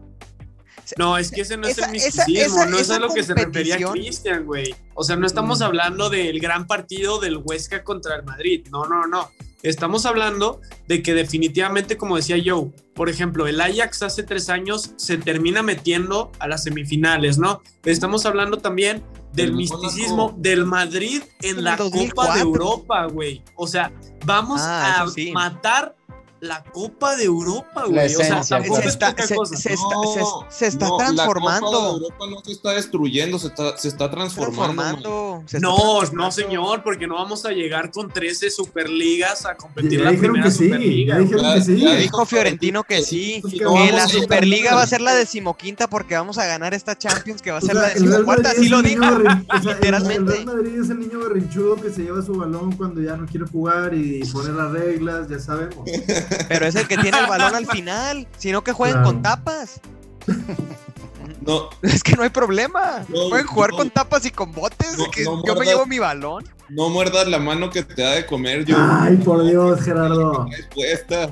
No, 0.97 1.17
es 1.17 1.31
que 1.31 1.41
ese 1.41 1.57
no 1.57 1.67
es 1.67 1.77
Esa- 1.77 1.85
el 1.87 1.91
misticismo, 1.91 2.61
esa- 2.61 2.65
no 2.65 2.77
es 2.77 2.89
a 2.89 2.99
lo 2.99 3.09
que 3.13 3.23
se 3.23 3.33
refería 3.33 3.77
Cristian, 3.91 4.45
güey. 4.45 4.75
O 4.93 5.03
sea, 5.03 5.15
no 5.15 5.25
estamos 5.27 5.61
hablando 5.61 6.09
del 6.09 6.39
gran 6.39 6.67
partido 6.67 7.19
del 7.19 7.37
Huesca 7.37 7.83
contra 7.83 8.15
el 8.15 8.23
Madrid. 8.23 8.67
No, 8.71 8.85
no, 8.85 9.07
no. 9.07 9.29
Estamos 9.63 10.07
hablando 10.07 10.59
de 10.87 11.03
que 11.03 11.13
definitivamente, 11.13 11.95
como 11.95 12.15
decía 12.15 12.35
Joe, 12.43 12.71
por 12.95 13.09
ejemplo, 13.09 13.45
el 13.47 13.61
Ajax 13.61 14.01
hace 14.01 14.23
tres 14.23 14.49
años 14.49 14.93
se 14.97 15.17
termina 15.19 15.61
metiendo 15.61 16.31
a 16.39 16.47
las 16.47 16.63
semifinales, 16.63 17.37
¿no? 17.37 17.61
Estamos 17.85 18.25
hablando 18.25 18.57
también 18.57 19.03
del 19.33 19.53
misticismo 19.53 20.33
del 20.37 20.65
Madrid 20.65 21.21
en 21.41 21.57
En 21.59 21.63
la 21.63 21.77
Copa 21.77 21.83
2004. 21.91 22.33
de 22.33 22.41
Europa, 22.41 23.05
güey. 23.05 23.43
O 23.55 23.67
sea, 23.67 23.91
vamos 24.25 24.61
Ah, 24.61 25.03
a 25.03 25.07
sí. 25.07 25.31
matar 25.31 25.95
la 26.41 26.63
Copa 26.63 27.15
de 27.15 27.25
Europa, 27.25 27.83
La 27.83 27.85
güey. 27.87 28.05
O 28.15 28.17
sea, 28.17 28.43
se 28.43 28.57
está, 28.87 29.11
poca 29.11 29.27
se- 29.27 29.35
cosa. 29.35 29.55
se 29.55 29.73
está- 29.73 29.85
No, 29.93 30.03
se- 30.49 30.57
se 30.57 30.67
está 30.67 30.87
no, 30.87 30.97
La 30.97 31.03
Copa 31.05 31.13
transformando. 31.13 31.71
de 31.81 31.87
Europa 32.03 32.25
no 32.31 32.41
se 32.43 32.51
está 32.51 32.71
destruyendo, 32.71 33.37
se 33.39 33.47
está, 33.47 33.77
se 33.77 33.87
está 33.87 34.09
transformando. 34.11 34.73
man. 34.73 34.91
transformando. 35.01 35.43
se 35.47 35.57
está 35.57 35.67
No, 35.69 35.75
transformando. 35.77 36.23
no, 36.23 36.31
señor, 36.31 36.83
porque 36.83 37.05
no 37.07 37.15
vamos 37.15 37.45
a 37.45 37.51
llegar 37.51 37.91
con 37.91 38.09
13 38.09 38.49
superligas 38.49 39.45
a 39.45 39.55
competir 39.55 39.99
Ya 39.99 40.05
la 40.05 40.11
dijeron 40.11 40.33
primera 40.33 40.49
que 40.49 40.51
sí, 40.57 40.63
superliga. 40.65 41.13
ya 41.15 41.19
dijeron 41.21 41.43
Ya- 41.43 41.53
que 41.53 41.61
sí. 41.61 41.79
ya 41.79 41.95
Dijo 41.95 42.25
Fiorentino 42.25 42.83
que 42.83 43.03
sí. 43.03 43.37
Pues 43.43 43.53
que 43.53 43.59
no 43.63 43.75
la 43.75 43.81
a 43.81 43.85
ir 44.07 44.09
Superliga 44.09 44.73
va 44.75 44.81
a 44.81 44.87
ser 44.87 45.01
la 45.01 45.13
decimoquinta 45.13 45.87
porque 45.87 46.15
vamos 46.15 46.37
a 46.39 46.45
ganar 46.47 46.73
esta 46.73 46.97
Champions 46.97 47.41
que 47.43 47.51
va 47.51 47.57
a 47.57 47.59
O 47.59 47.65
ser 47.65 47.73
sea, 47.73 47.81
la 47.83 47.89
decimocuarta. 47.89 48.49
Madrid 48.49 48.59
Así 48.61 48.69
lo 48.69 48.81
dijo. 48.81 49.03
o 49.05 49.61
sea, 49.61 49.73
literalmente. 49.75 50.31
El 50.39 50.45
Real 50.45 50.45
Madrid 50.57 50.81
es 50.81 50.89
el 50.89 50.99
niño 50.99 51.19
berrinchudo 51.19 51.75
que 51.75 51.91
se 51.91 52.01
lleva 52.01 52.21
su 52.23 52.33
balón 52.33 52.71
cuando 52.75 52.99
ya 52.99 53.15
no 53.15 53.27
quiere 53.27 53.45
jugar 53.45 53.93
y 53.93 54.23
pone 54.25 54.51
las 54.53 54.71
reglas, 54.71 55.29
ya 55.29 55.39
sabemos. 55.39 55.85
Pero 56.47 56.65
es 56.65 56.75
el 56.75 56.87
que 56.87 56.97
tiene 56.97 57.17
el 57.19 57.27
balón 57.27 57.55
al 57.55 57.67
final. 57.67 58.27
Sino 58.37 58.63
que 58.63 58.71
jueguen 58.71 58.97
Claro. 58.97 59.07
con 59.13 59.21
tapas. 59.21 59.79
No, 61.45 61.69
Es 61.81 62.03
que 62.03 62.13
no 62.15 62.23
hay 62.23 62.29
problema. 62.29 63.03
No, 63.09 63.29
Pueden 63.29 63.47
jugar 63.47 63.71
no. 63.71 63.77
con 63.77 63.89
tapas 63.89 64.25
y 64.25 64.31
con 64.31 64.51
botes. 64.51 64.97
No, 64.97 65.09
que 65.11 65.23
no 65.23 65.43
yo 65.45 65.55
me 65.55 65.65
llevo 65.65 65.85
mi 65.85 65.99
balón. 65.99 66.43
no 66.69 66.89
muerdas 66.89 67.27
la 67.27 67.39
mano 67.39 67.69
que 67.69 67.83
te 67.83 68.01
da 68.01 68.11
de 68.11 68.25
comer. 68.25 68.65
Yo, 68.65 68.75
Ay, 68.79 69.17
por 69.17 69.43
Dios, 69.45 69.81
Gerardo. 69.81 70.45
Respuesta. 70.49 71.31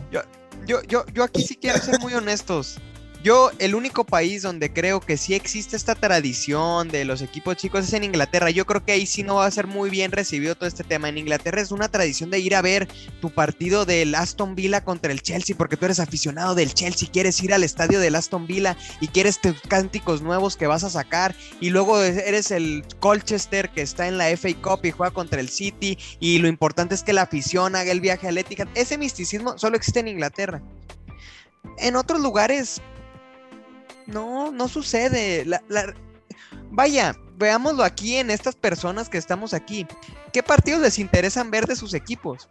Yo, 0.66 0.82
yo, 0.84 1.06
yo 1.14 1.24
aquí 1.24 1.42
sí 1.44 1.56
quiero 1.56 1.80
ser 1.80 2.00
muy 2.00 2.14
honestos. 2.14 2.80
Yo, 3.22 3.52
el 3.60 3.76
único 3.76 4.06
país 4.06 4.44
donde 4.44 4.72
creo 4.72 5.02
que 5.02 5.18
sí 5.18 5.34
existe 5.34 5.76
esta 5.76 5.94
tradición 5.94 6.88
de 6.88 7.04
los 7.04 7.22
equipos 7.22 7.58
chicos 7.58 7.84
es 7.84 7.92
en 7.92 8.06
Inglaterra. 8.06 8.50
Yo 8.50 8.66
creo 8.66 8.86
que 8.86 8.94
ahí 8.94 9.06
sí 9.06 9.24
no 9.24 9.36
va 9.36 9.46
a 9.46 9.52
ser 9.52 9.68
muy 9.68 9.90
bien 9.90 10.14
recibido 10.14 10.56
todo 10.56 10.70
este 10.70 10.86
tema. 10.86 11.10
En 11.10 11.18
Inglaterra 11.18 11.60
es 11.60 11.72
una 11.72 11.90
tradición 11.90 12.30
de 12.30 12.40
ir 12.40 12.56
a 12.56 12.62
ver 12.62 12.88
tu 13.20 13.30
partido 13.30 13.84
del 13.84 14.16
Aston 14.16 14.56
Villa 14.56 14.86
contra 14.86 15.12
el 15.12 15.22
Chelsea, 15.22 15.54
porque 15.58 15.76
tú 15.76 15.84
eres 15.84 16.00
aficionado 16.00 16.56
del 16.56 16.74
Chelsea, 16.74 17.10
quieres 17.12 17.44
ir 17.44 17.54
al 17.54 17.66
estadio 17.66 18.00
del 18.00 18.16
Aston 18.16 18.48
Villa 18.48 18.78
y 19.02 19.10
quieres 19.10 19.42
tus 19.42 19.60
cánticos 19.68 20.22
nuevos 20.22 20.56
que 20.56 20.68
vas 20.68 20.86
a 20.86 20.90
sacar. 20.90 21.36
Y 21.60 21.72
luego 21.72 22.02
eres 22.02 22.52
el 22.52 22.86
Colchester 23.02 23.70
que 23.70 23.82
está 23.82 24.08
en 24.08 24.18
la 24.18 24.30
FA 24.38 24.54
Cup 24.62 24.86
y 24.86 24.92
juega 24.92 25.14
contra 25.14 25.42
el 25.42 25.50
City. 25.50 25.98
Y 26.22 26.38
lo 26.38 26.48
importante 26.48 26.96
es 26.96 27.04
que 27.04 27.12
la 27.12 27.24
afición 27.24 27.76
haga 27.76 27.92
el 27.92 28.00
viaje 28.00 28.30
al 28.30 28.38
Etihad. 28.38 28.70
Ese 28.76 28.98
misticismo 28.98 29.58
solo 29.58 29.76
existe 29.76 30.00
en 30.00 30.08
Inglaterra. 30.08 30.62
En 31.80 31.98
otros 31.98 32.22
lugares 32.22 32.82
no, 34.10 34.52
no 34.52 34.68
sucede. 34.68 35.46
La- 35.46 35.62
la- 35.70 35.94
Vaya, 36.72 37.16
veámoslo 37.38 37.84
aquí 37.84 38.16
en 38.18 38.30
estas 38.30 38.56
personas 38.56 39.10
que 39.10 39.18
estamos 39.18 39.54
aquí. 39.54 39.88
¿Qué 40.34 40.44
partidos 40.44 40.82
les 40.82 41.00
interesan 41.00 41.50
ver 41.52 41.66
de 41.68 41.76
sus 41.76 41.94
equipos? 41.94 42.48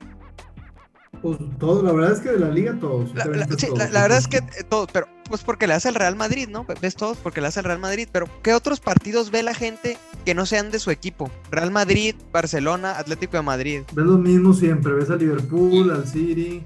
Pues 1.23 1.39
todo, 1.59 1.83
la 1.83 1.93
verdad 1.93 2.13
es 2.13 2.21
que 2.21 2.29
de 2.31 2.39
la 2.39 2.49
liga 2.51 2.77
todos. 2.79 3.13
La, 3.15 3.25
la- 3.25 3.47
sinceramente, 3.47 3.57
sí, 3.61 3.67
la- 3.73 3.75
todos. 3.79 3.91
la 3.93 4.03
verdad 4.03 4.19
es 4.19 4.29
que 4.29 4.37
eh, 4.39 4.65
todos, 4.69 4.89
pero 4.93 5.09
pues 5.29 5.43
porque 5.43 5.67
le 5.67 5.75
hace 5.75 5.89
el 5.89 5.95
Real 5.95 6.17
Madrid, 6.17 6.49
¿no? 6.49 6.65
Ves 6.81 6.95
todos 6.97 7.17
porque 7.19 7.41
le 7.41 7.49
hace 7.49 7.61
el 7.61 7.65
Real 7.67 7.79
Madrid, 7.81 8.09
pero 8.13 8.27
¿qué 8.43 8.55
otros 8.55 8.81
partidos 8.81 9.31
ve 9.31 9.43
la 9.43 9.55
gente 9.55 9.99
que 10.25 10.35
no 10.35 10.47
sean 10.47 10.71
de 10.71 10.79
su 10.79 10.91
equipo? 10.91 11.31
Real 11.51 11.71
Madrid, 11.71 12.15
Barcelona, 12.33 12.99
Atlético 12.99 13.37
de 13.37 13.43
Madrid. 13.43 13.83
Ves 13.93 14.05
lo 14.07 14.17
mismo 14.19 14.53
siempre, 14.55 14.93
ves 14.95 15.11
al 15.11 15.19
Liverpool, 15.19 15.91
al 15.91 16.07
City. 16.07 16.63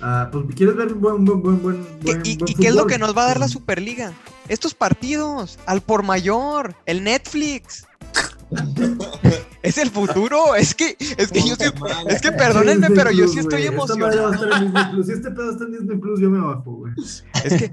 ah, 0.00 0.28
pues 0.30 0.44
quieres 0.54 0.76
ver 0.76 0.94
buen, 0.94 1.24
buen, 1.24 1.42
buen, 1.42 1.62
buen, 1.62 1.84
¿Qué- 2.04 2.12
buen- 2.12 2.22
¿Y, 2.26 2.36
buen 2.36 2.50
y 2.50 2.54
qué 2.54 2.68
es 2.68 2.74
lo 2.74 2.86
que 2.86 2.98
nos 2.98 3.16
va 3.16 3.24
a 3.24 3.26
dar 3.26 3.40
la 3.40 3.48
Superliga? 3.48 4.12
Estos 4.48 4.74
partidos, 4.74 5.58
al 5.66 5.80
por 5.80 6.02
mayor, 6.02 6.74
el 6.86 7.04
Netflix. 7.04 7.84
es 9.62 9.76
el 9.78 9.90
futuro, 9.90 10.54
es 10.54 10.74
que, 10.74 10.96
es 11.18 11.32
que 11.32 11.40
yo 11.40 11.56
sí- 11.56 11.64
es 12.08 12.22
que 12.22 12.30
perdónenme, 12.30 12.90
pero 12.90 13.10
yo 13.10 13.26
sí 13.26 13.40
estoy 13.40 13.66
emocionado. 13.66 14.32
Si 15.04 15.12
este 15.12 15.30
pedo 15.32 15.50
está 15.50 15.64
en 15.64 15.72
Disney 15.72 15.98
Plus, 15.98 16.20
yo 16.20 16.30
me 16.30 16.38
bajo, 16.40 16.70
güey. 16.72 16.92
Es 17.44 17.52
que, 17.54 17.72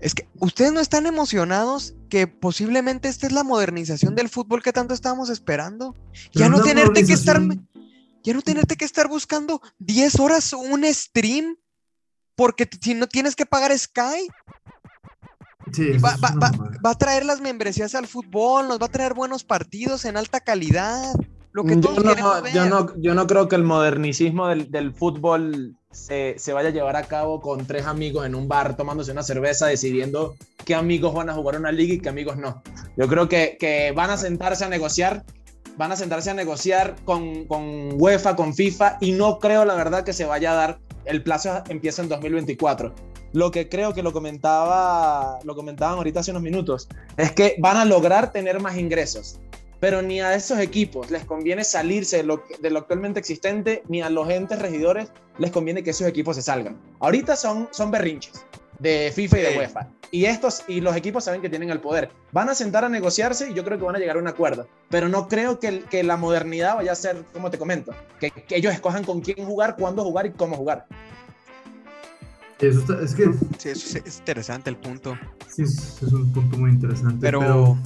es 0.00 0.14
que 0.14 0.28
ustedes 0.38 0.72
no 0.72 0.80
están 0.80 1.06
emocionados 1.06 1.94
que 2.10 2.26
posiblemente 2.26 3.08
esta 3.08 3.26
es 3.26 3.32
la 3.32 3.44
modernización 3.44 4.14
del 4.14 4.28
fútbol 4.28 4.62
que 4.62 4.72
tanto 4.72 4.92
estábamos 4.92 5.30
esperando. 5.30 5.94
Ya 6.34 6.48
no 6.50 6.60
tenerte 6.62 7.04
que 7.06 7.12
estar, 7.14 7.40
ya 8.22 8.34
no 8.34 8.42
tenerte 8.42 8.76
que 8.76 8.84
estar 8.84 9.08
buscando 9.08 9.62
10 9.78 10.20
horas 10.20 10.52
un 10.52 10.84
stream 10.92 11.56
porque 12.34 12.68
si 12.80 12.92
no 12.94 13.06
tienes 13.06 13.34
que 13.36 13.46
pagar 13.46 13.76
Sky. 13.78 14.28
Sí, 15.72 15.90
Y 15.92 15.96
eso 15.96 16.06
va, 16.06 16.90
a 16.90 16.94
traer 16.94 17.24
las 17.24 17.40
membresías 17.40 17.94
al 17.94 18.06
fútbol, 18.06 18.68
nos 18.68 18.80
va 18.80 18.86
a 18.86 18.90
traer 18.90 19.14
buenos 19.14 19.44
partidos 19.44 20.04
en 20.04 20.16
alta 20.16 20.40
calidad. 20.40 21.14
Lo 21.52 21.64
que 21.64 21.74
Yo 21.74 21.80
todos 21.80 22.04
no, 22.04 22.10
queremos 22.10 22.42
ver. 22.42 22.52
yo, 22.52 22.66
no, 22.66 22.94
yo 22.96 23.14
no 23.14 23.26
creo 23.26 23.48
que 23.48 23.56
el 23.56 23.64
modernicismo 23.64 24.48
del, 24.48 24.70
del 24.70 24.92
fútbol 24.92 25.76
se, 25.90 26.36
se 26.38 26.52
vaya 26.52 26.68
a 26.68 26.72
llevar 26.72 26.96
a 26.96 27.02
cabo 27.02 27.40
con 27.40 27.66
tres 27.66 27.86
amigos 27.86 28.24
en 28.24 28.34
un 28.34 28.46
bar 28.46 28.76
tomándose 28.76 29.10
una 29.10 29.22
cerveza 29.22 29.66
decidiendo 29.66 30.36
qué 30.64 30.74
amigos 30.74 31.12
van 31.12 31.30
a 31.30 31.34
jugar 31.34 31.58
una 31.58 31.72
liga 31.72 31.94
y 31.94 32.00
qué 32.00 32.08
amigos 32.08 32.36
no. 32.36 32.62
Yo 32.96 33.08
creo 33.08 33.28
que, 33.28 33.56
que 33.58 33.92
van 33.92 34.10
a 34.10 34.16
sentarse 34.16 34.64
a 34.64 34.68
negociar, 34.68 35.24
van 35.76 35.90
a 35.92 35.96
sentarse 35.96 36.30
a 36.30 36.34
negociar 36.34 36.94
con, 37.04 37.46
con 37.46 38.00
UEFA, 38.00 38.36
con 38.36 38.54
FIFA 38.54 38.98
y 39.00 39.12
no 39.12 39.38
creo 39.38 39.64
la 39.64 39.74
verdad 39.74 40.04
que 40.04 40.12
se 40.12 40.24
vaya 40.26 40.52
a 40.52 40.54
dar, 40.54 40.78
el 41.10 41.22
plazo 41.22 41.62
empieza 41.68 42.02
en 42.02 42.08
2024. 42.08 42.94
Lo 43.32 43.50
que 43.50 43.68
creo 43.68 43.94
que 43.94 44.02
lo 44.02 44.12
comentaba, 44.12 45.38
lo 45.44 45.54
comentaban 45.54 45.98
ahorita 45.98 46.20
hace 46.20 46.30
unos 46.30 46.42
minutos, 46.42 46.88
es 47.16 47.32
que 47.32 47.56
van 47.58 47.76
a 47.76 47.84
lograr 47.84 48.32
tener 48.32 48.60
más 48.60 48.76
ingresos 48.76 49.40
pero 49.80 50.02
ni 50.02 50.20
a 50.20 50.34
esos 50.34 50.58
equipos 50.58 51.10
les 51.10 51.24
conviene 51.24 51.64
salirse 51.64 52.18
de 52.18 52.22
lo, 52.22 52.44
de 52.60 52.70
lo 52.70 52.80
actualmente 52.80 53.18
existente, 53.18 53.82
ni 53.88 54.02
a 54.02 54.10
los 54.10 54.28
entes 54.28 54.58
regidores 54.58 55.08
les 55.38 55.50
conviene 55.50 55.82
que 55.82 55.90
esos 55.90 56.06
equipos 56.06 56.36
se 56.36 56.42
salgan. 56.42 56.78
Ahorita 57.00 57.34
son, 57.34 57.68
son 57.72 57.90
berrinches 57.90 58.44
de 58.78 59.10
FIFA 59.14 59.38
y 59.38 59.42
de. 59.42 59.58
UEFA. 59.58 59.88
Y 60.12 60.24
estos 60.24 60.64
y 60.66 60.80
los 60.80 60.96
equipos 60.96 61.22
saben 61.24 61.40
que 61.40 61.48
tienen 61.48 61.70
el 61.70 61.78
poder. 61.80 62.10
Van 62.32 62.48
a 62.48 62.54
sentar 62.56 62.84
a 62.84 62.88
negociarse 62.88 63.50
y 63.50 63.54
yo 63.54 63.64
creo 63.64 63.78
que 63.78 63.84
van 63.84 63.94
a 63.94 63.98
llegar 64.00 64.16
a 64.16 64.18
un 64.20 64.26
acuerdo. 64.26 64.66
Pero 64.88 65.08
no 65.08 65.28
creo 65.28 65.60
que, 65.60 65.82
que 65.84 66.02
la 66.02 66.16
modernidad 66.16 66.74
vaya 66.76 66.92
a 66.92 66.96
ser, 66.96 67.24
como 67.32 67.50
te 67.50 67.58
comento, 67.58 67.92
que, 68.18 68.30
que 68.32 68.56
ellos 68.56 68.72
escojan 68.74 69.04
con 69.04 69.20
quién 69.20 69.46
jugar, 69.46 69.76
cuándo 69.76 70.02
jugar 70.02 70.26
y 70.26 70.32
cómo 70.32 70.56
jugar. 70.56 70.86
Eso 72.58 72.80
está- 72.80 73.00
es 73.02 73.14
que 73.14 73.24
Sí, 73.58 73.68
eso 73.70 73.98
es, 73.98 74.06
es 74.06 74.18
interesante 74.18 74.68
el 74.68 74.76
punto. 74.76 75.16
sí, 75.48 75.62
es, 75.62 76.02
es 76.02 76.12
un 76.12 76.32
punto 76.32 76.58
muy 76.58 76.70
interesante. 76.70 77.16
Pero, 77.20 77.38
Pero, 77.40 77.78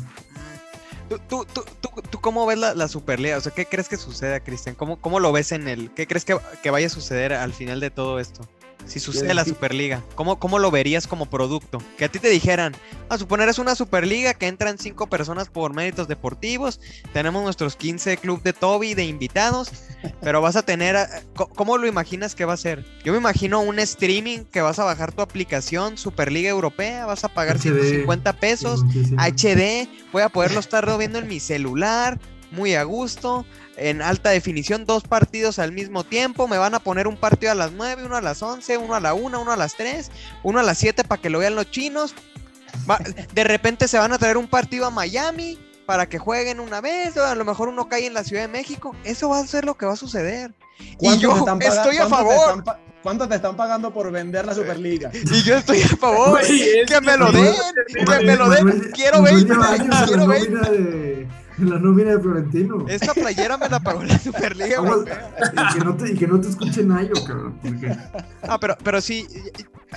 ¿tú, 1.09 1.19
tú, 1.29 1.45
tú, 1.53 1.65
tú- 1.81 2.03
tú 2.11 2.21
cómo 2.21 2.47
ves 2.47 2.59
la, 2.59 2.75
la 2.75 2.89
Superliga? 2.89 3.37
O 3.37 3.41
sea, 3.41 3.53
¿qué 3.53 3.67
crees 3.67 3.89
que 3.89 3.97
suceda, 3.99 4.41
Cristian? 4.41 4.75
¿Cómo, 4.75 4.99
¿Cómo 5.01 5.21
lo 5.21 5.31
ves 5.31 5.53
en 5.53 5.69
el... 5.69 5.91
¿Qué 5.93 6.07
crees 6.07 6.25
que, 6.25 6.37
que 6.63 6.71
vaya 6.71 6.87
a 6.87 6.91
suceder 6.91 7.35
al 7.35 7.53
final 7.53 7.79
de 7.81 7.91
todo 7.91 8.19
esto? 8.19 8.49
Si 8.87 9.01
sucede 9.01 9.33
la. 9.35 9.45
Superliga, 9.45 10.03
¿cómo, 10.15 10.39
¿cómo 10.39 10.59
lo 10.59 10.71
verías 10.71 11.07
como 11.07 11.27
producto? 11.27 11.83
Que 11.99 12.07
a 12.07 12.09
ti 12.09 12.19
te 12.19 12.29
dijeran, 12.29 12.75
a 13.09 13.19
suponer 13.19 13.49
es 13.49 13.59
una 13.59 13.75
Superliga 13.75 14.35
que 14.35 14.47
entran 14.47 14.79
cinco 14.79 15.09
personas 15.09 15.49
por 15.49 15.75
méritos 15.75 16.09
deportivos, 16.09 16.81
tenemos 17.13 17.43
nuestros 17.43 17.77
15 17.77 18.17
club 18.17 18.43
de 18.43 18.53
Toby 18.53 18.95
de 18.95 19.05
invitados, 19.05 19.71
pero 20.23 20.41
vas 20.41 20.57
a 20.57 20.63
tener, 20.63 20.97
¿cómo 21.35 21.79
lo 21.79 21.87
imaginas 21.87 22.35
que 22.35 22.45
va 22.45 22.55
a 22.55 22.59
ser? 22.59 22.85
Yo 23.05 23.13
me 23.13 23.19
imagino 23.19 23.61
un 23.61 23.79
streaming 23.79 24.41
que 24.45 24.61
vas 24.61 24.79
a 24.79 24.85
bajar 24.85 25.13
tu 25.13 25.23
aplicación 25.23 25.99
Superliga 25.99 26.51
Europea, 26.51 27.07
vas 27.07 27.25
a 27.25 27.29
pagar 27.29 27.57
HD. 27.57 27.63
150 27.63 28.33
pesos. 28.35 28.85
HD, 29.17 29.89
voy 30.13 30.23
a 30.23 30.29
poderlo 30.29 30.61
estar 30.61 30.85
viendo 30.99 31.19
en 31.19 31.29
mi 31.29 31.41
celular, 31.41 32.19
muy 32.55 32.75
a 32.75 32.83
gusto, 32.85 33.45
en 33.77 34.01
alta 34.03 34.31
definición, 34.31 34.87
dos 34.87 35.03
partidos 35.05 35.59
al 35.59 35.73
mismo 35.73 36.05
tiempo, 36.05 36.47
me 36.49 36.59
van 36.59 36.75
a 36.75 36.79
poner 36.81 37.07
un 37.09 37.17
partido 37.17 37.53
a 37.53 37.55
las 37.55 37.73
9, 37.73 38.05
uno 38.07 38.17
a 38.17 38.21
las 38.21 38.43
11, 38.43 38.79
uno 38.79 38.95
a 38.95 39.01
la 39.01 39.15
1, 39.15 39.41
uno 39.41 39.53
a 39.53 39.57
las 39.57 39.75
3, 39.77 40.11
uno 40.43 40.61
a 40.61 40.63
las 40.63 40.79
7 40.79 41.05
para 41.05 41.21
que 41.21 41.31
lo 41.31 41.39
vean 41.41 41.55
los 41.57 41.71
chinos. 41.71 42.15
Va- 42.89 43.01
de 43.33 43.45
repente 43.45 43.89
se 43.89 43.99
van 43.99 44.13
a 44.13 44.19
traer 44.19 44.37
un 44.37 44.49
partido 44.49 44.87
a 44.87 44.91
Miami 44.91 45.59
para 45.87 46.09
que 46.09 46.19
jueguen 46.19 46.61
una 46.61 46.81
vez, 46.81 47.17
o 47.17 47.25
a 47.25 47.35
lo 47.35 47.45
mejor 47.45 47.69
uno 47.69 47.89
cae 47.89 48.07
en 48.07 48.15
la 48.15 48.25
Ciudad 48.25 48.43
de 48.43 48.49
México, 48.49 48.95
eso 49.05 49.29
va 49.29 49.39
a 49.41 49.47
ser 49.47 49.65
lo 49.65 49.77
que 49.77 49.87
va 49.87 49.93
a 49.93 49.97
suceder. 49.97 50.53
Y 50.79 50.97
¿Cuánto 50.97 51.21
yo 51.23 51.37
están 51.37 51.63
estoy 51.63 51.99
a 51.99 52.09
favor, 52.09 52.65
¿Cuánto 53.03 53.29
te 53.29 53.35
están 53.35 53.55
pagando 53.55 53.93
por 53.93 54.11
vender 54.11 54.47
la 54.47 54.55
Superliga? 54.55 55.11
y 55.13 55.43
yo 55.43 55.57
estoy 55.57 55.83
a 55.83 55.89
favor, 55.89 56.41
es 56.41 56.87
que 56.91 57.01
me 57.03 57.17
lo 57.19 57.31
den, 57.31 57.55
que 58.07 58.25
me 58.25 58.35
lo 58.37 58.49
den, 58.49 58.91
quiero 58.95 59.21
Manuel 59.21 59.45
20, 59.45 59.53
lleva 59.53 59.69
años 59.69 59.83
en 59.83 59.91
la 59.91 60.07
quiero 60.07 60.27
20. 60.27 61.29
la 61.59 61.79
nómina 61.79 62.11
de 62.13 62.21
Florentino. 62.21 62.87
Esta 62.89 63.15
playera 63.15 63.57
me 63.57 63.69
la 63.69 63.81
pagó 63.81 64.03
la 64.03 64.19
Superliga 64.19 64.77
Europea. 64.77 65.35
y, 65.71 65.79
que 65.79 65.85
no 65.85 65.97
te, 65.97 66.13
y 66.13 66.15
que 66.17 66.27
no 66.27 66.41
te 66.41 66.49
escuche 66.49 66.83
Nayo, 66.85 67.13
cabrón. 67.27 67.59
porque- 67.63 67.97
Ah, 68.43 68.59
pero, 68.61 68.77
pero 68.83 69.01
sí, 69.01 69.27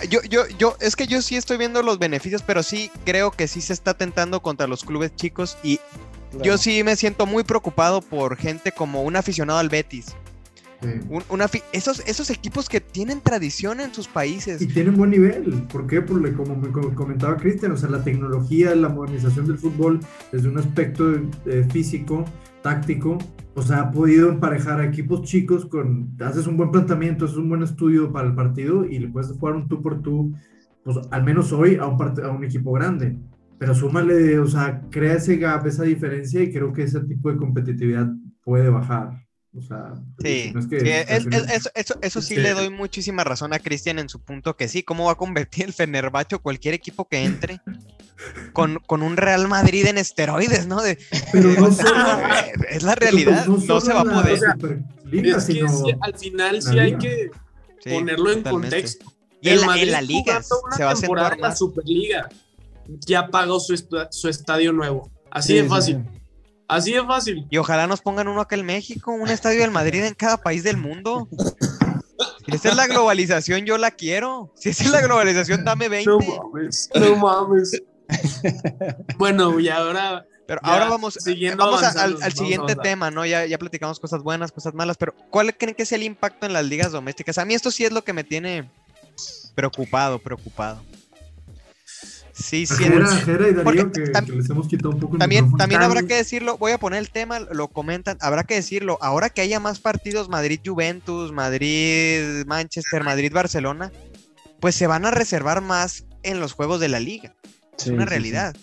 yo, 0.10 0.22
yo, 0.30 0.48
yo, 0.58 0.76
es 0.80 0.96
que 0.96 1.08
yo 1.08 1.22
sí 1.22 1.36
estoy 1.36 1.58
viendo 1.58 1.82
los 1.84 2.00
beneficios, 2.00 2.42
pero 2.46 2.64
sí 2.64 2.92
creo 3.06 3.32
que 3.32 3.48
sí 3.48 3.62
se 3.62 3.74
está 3.74 3.94
tentando 3.94 4.42
contra 4.42 4.68
los 4.68 4.84
clubes 4.84 5.16
chicos 5.16 5.58
y 5.64 5.80
yo 6.44 6.58
sí 6.58 6.84
me 6.84 6.96
siento 6.96 7.26
muy 7.26 7.44
preocupado 7.44 8.02
por 8.02 8.36
gente 8.38 8.72
como 8.72 9.04
un 9.04 9.16
aficionado 9.16 9.60
al 9.60 9.70
Betis. 9.70 10.16
Sí. 10.82 10.90
Un- 11.10 11.24
una 11.30 11.48
esos, 11.74 12.04
esos 12.08 12.30
equipos 12.30 12.70
que 12.70 12.80
tienen 12.82 13.22
tradición 13.22 13.80
en 13.80 13.94
sus 13.94 14.08
países. 14.08 14.62
Y 14.62 14.68
tienen 14.68 14.96
buen 14.96 15.10
nivel. 15.10 15.64
¿Por 15.72 15.88
qué? 15.88 16.02
Porque 16.02 16.34
como 16.34 16.56
me 16.56 16.70
co- 16.72 16.94
comentaba 16.94 17.38
Cristian, 17.38 17.72
o 17.72 17.78
sea, 17.78 17.90
la 17.90 18.04
tecnología, 18.04 18.76
la 18.76 18.90
modernización 18.90 19.48
del 19.48 19.58
fútbol 19.58 20.00
desde 20.32 20.48
un 20.50 20.58
aspecto 20.60 21.16
eh, 21.46 21.66
físico, 21.72 22.26
táctico, 22.62 23.18
o 23.56 23.62
sea, 23.64 23.82
ha 23.82 23.92
podido 23.92 24.30
emparejar 24.30 24.80
a 24.80 24.86
equipos 24.86 25.24
chicos 25.24 25.66
con, 25.66 26.16
haces 26.22 26.46
un 26.46 26.58
buen 26.58 26.70
planteamiento, 26.70 27.26
haces 27.26 27.38
un 27.38 27.50
buen 27.50 27.64
estudio 27.64 28.12
para 28.12 28.28
el 28.28 28.36
partido 28.36 28.86
y 28.86 29.00
le 29.00 29.08
puedes 29.08 29.32
jugar 29.32 29.56
un 29.56 29.68
tú 29.68 29.82
por 29.82 30.02
tú, 30.04 30.34
pues 30.84 30.98
al 31.10 31.24
menos 31.24 31.52
hoy 31.54 31.76
a 31.78 31.88
un, 31.88 32.00
a 32.22 32.30
un 32.30 32.44
equipo 32.44 32.72
grande. 32.74 33.18
Pero 33.58 33.74
súmale, 33.74 34.38
o 34.38 34.46
sea, 34.46 34.82
crea 34.92 35.16
ese 35.16 35.38
gap, 35.38 35.66
esa 35.66 35.84
diferencia 35.84 36.42
y 36.44 36.52
creo 36.54 36.72
que 36.72 36.84
ese 36.84 37.00
tipo 37.02 37.32
de 37.32 37.38
competitividad 37.38 38.08
puede 38.44 38.70
bajar. 38.70 39.27
O 39.58 39.62
sea, 39.62 39.94
Sí, 40.20 40.52
no 40.54 40.60
es 40.60 40.68
que- 40.68 40.80
sí, 40.80 40.86
que 40.86 41.02
es- 41.02 41.10
al 41.10 41.24
final- 41.24 41.46
es- 41.46 41.52
eso, 41.56 41.70
eso, 41.74 41.96
eso 42.02 42.22
sí 42.22 42.36
Sí. 42.36 42.42
le 42.42 42.52
doy 42.54 42.70
muchísima 42.70 43.24
razón 43.24 43.54
a 43.54 43.60
Cristian 43.60 43.98
en 43.98 44.08
su 44.10 44.20
punto 44.22 44.56
que 44.56 44.68
sí, 44.68 44.84
¿cómo 44.84 45.06
va 45.06 45.14
a 45.14 45.16
convertir 45.16 45.66
el 45.66 45.74
Fenerbahce 45.74 46.36
o 46.36 46.40
cualquier 46.42 46.74
equipo 46.76 47.08
que 47.08 47.24
entre 47.24 47.60
con, 48.54 48.80
con 48.86 49.02
un 49.04 49.18
Real 49.18 49.48
Madrid 49.48 49.86
en 49.88 49.98
esteroides, 49.98 50.68
¿no? 50.68 50.82
De- 50.82 50.98
Pero 51.32 51.50
no 51.54 51.70
de- 51.70 51.76
solo- 51.76 52.20
es 52.70 52.84
la 52.84 52.96
realidad, 52.96 53.46
no, 53.48 53.80
se 53.82 53.94
va 53.94 54.02
a 54.02 54.04
poder. 54.04 54.34
O 54.34 54.38
sea, 54.38 54.54
Superliga, 54.54 55.38
Es 55.38 55.46
que 55.46 55.54
sino 55.54 55.70
sí, 55.70 55.92
al 56.02 56.18
final 56.18 56.62
sí 56.62 56.80
hay 56.80 56.86
liga. 56.92 57.00
que 57.00 57.30
Sí, 57.84 57.90
ponerlo 57.92 58.32
en 58.32 58.44
totalmente. 58.44 58.70
contexto. 58.76 59.14
Y 59.42 59.50
en 59.50 59.54
El 59.56 59.62
la, 59.68 59.78
en 59.78 59.92
la 59.92 60.02
liga 60.02 60.42
jugando 60.42 60.62
una 60.66 60.76
se 60.78 60.84
va 60.84 60.92
a 60.92 60.96
temporada 60.96 61.28
acentuar 61.28 61.34
en 61.34 61.42
la. 61.42 61.56
Superliga. 61.56 62.30
Ya 63.06 63.28
pagó 63.28 63.60
su, 63.60 63.76
su 64.12 64.30
estadio 64.30 64.74
nuevo. 64.74 65.12
Así 65.30 65.50
Sí, 65.50 65.54
de 65.56 65.64
sí, 65.64 65.70
fácil. 65.70 65.96
sí. 66.12 66.17
Así 66.68 66.92
de 66.94 67.06
fácil. 67.06 67.48
Y 67.50 67.58
ojalá 67.58 67.88
nos 67.88 68.02
pongan 68.02 68.28
uno 68.28 68.42
acá 68.42 68.56
en 68.56 68.66
México, 68.66 69.12
un 69.12 69.30
estadio 69.30 69.62
del 69.62 69.72
Madrid 69.72 70.04
en 70.04 70.14
cada 70.14 70.38
país 70.38 70.64
del 70.64 70.78
mundo. 70.78 71.28
Si 72.46 72.56
esa 72.56 72.70
es 72.70 72.76
la 72.76 72.88
globalización, 72.88 73.66
yo 73.66 73.78
la 73.78 73.92
quiero. 73.92 74.52
Si 74.56 74.70
esa 74.70 74.84
es 74.84 74.92
la 74.92 75.02
globalización, 75.02 75.64
dame 75.64 75.88
20. 75.90 76.10
No 76.10 76.20
mames. 76.20 76.90
No 76.96 77.16
mames. 77.16 77.82
bueno, 79.18 79.60
y 79.60 79.70
ahora 79.70 80.26
Pero 80.48 80.62
Ya, 80.64 80.72
ahora 80.74 80.90
vamos, 80.90 81.16
siguiendo 81.16 81.66
vamos 81.66 81.84
a- 81.84 82.04
al, 82.04 82.34
siguiente 82.34 82.76
tema, 82.76 83.12
¿no? 83.12 83.26
Ya, 83.26 83.46
ya 83.46 83.58
platicamos 83.58 84.00
cosas 84.00 84.24
buenas, 84.24 84.52
cosas 84.52 84.74
malas, 84.74 84.96
pero 84.98 85.14
¿cuál 85.30 85.56
creen 85.58 85.76
que 85.76 85.86
sea 85.86 85.98
el 85.98 86.04
impacto 86.04 86.46
en 86.46 86.54
las 86.54 86.66
ligas 86.66 86.94
domésticas? 86.94 87.38
A 87.38 87.44
mí 87.44 87.54
esto 87.54 87.70
sí 87.70 87.84
es 87.84 87.92
lo 87.92 88.04
que 88.04 88.14
me 88.14 88.24
tiene 88.24 88.70
preocupado, 89.56 90.20
preocupado. 90.20 90.82
Sí, 92.38 92.68
sí. 92.68 92.76
Jera, 92.76 93.08
Jera 93.08 93.48
y 93.50 93.54
Darío, 93.54 93.64
Porque 93.64 93.92
que, 93.92 94.12
tam- 94.12 94.26
que 94.28 94.34
les 94.34 94.50
hemos 94.50 94.68
quitado 94.68 94.92
un 94.92 95.00
poco 95.00 95.16
el 95.16 95.20
También, 95.20 95.52
también 95.58 95.82
habrá 95.82 96.04
que 96.04 96.14
decirlo, 96.16 96.58
voy 96.58 96.72
a 96.72 96.78
poner 96.78 97.00
el 97.00 97.10
tema, 97.10 97.40
lo 97.40 97.68
comentan, 97.68 98.18
habrá 98.22 98.44
que 98.44 98.54
decirlo, 98.54 99.00
ahora 99.02 99.30
que 99.32 99.42
haya 99.42 99.60
más 99.60 99.80
partidos 99.80 100.30
Madrid-Juventus, 100.30 101.32
Madrid-Manchester, 101.32 103.04
Madrid-Barcelona, 103.04 103.92
pues 104.60 104.76
se 104.76 104.88
van 104.88 105.06
a 105.06 105.12
reservar 105.12 105.62
más 105.62 106.06
en 106.24 106.40
los 106.40 106.54
juegos 106.54 106.80
de 106.80 106.90
la 106.90 107.00
liga. 107.00 107.34
Es 107.78 107.84
Sí, 107.86 107.90
una 107.92 108.04
sí, 108.04 108.10
realidad. 108.10 108.56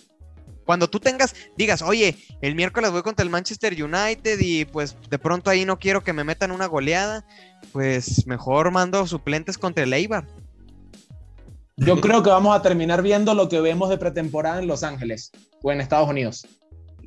Cuando 0.65 0.89
tú 0.89 0.99
tengas, 0.99 1.35
digas, 1.57 1.81
oye, 1.81 2.17
el 2.41 2.55
miércoles 2.55 2.91
voy 2.91 3.03
contra 3.03 3.23
el 3.23 3.29
Manchester 3.29 3.73
United 3.83 4.39
y 4.39 4.65
pues 4.65 4.95
de 5.09 5.19
pronto 5.19 5.49
ahí 5.49 5.63
no 5.63 5.77
quiero 5.77 6.03
que 6.03 6.11
me 6.13 6.23
metan 6.23 6.51
una 6.51 6.65
goleada, 6.65 7.23
pues 7.71 8.25
mejor 8.25 8.71
mando 8.71 9.05
suplentes 9.05 9.57
contra 9.57 9.83
el 9.83 9.93
Eibar. 9.93 10.25
Yo 11.77 11.99
creo 11.99 12.23
que 12.23 12.29
vamos 12.29 12.55
a 12.55 12.61
terminar 12.61 13.01
viendo 13.01 13.33
lo 13.33 13.49
que 13.49 13.59
vemos 13.59 13.89
de 13.89 13.97
pretemporada 13.97 14.59
en 14.59 14.67
Los 14.67 14.83
Ángeles 14.83 15.31
o 15.61 15.73
en 15.73 15.81
Estados 15.81 16.09
Unidos. 16.09 16.47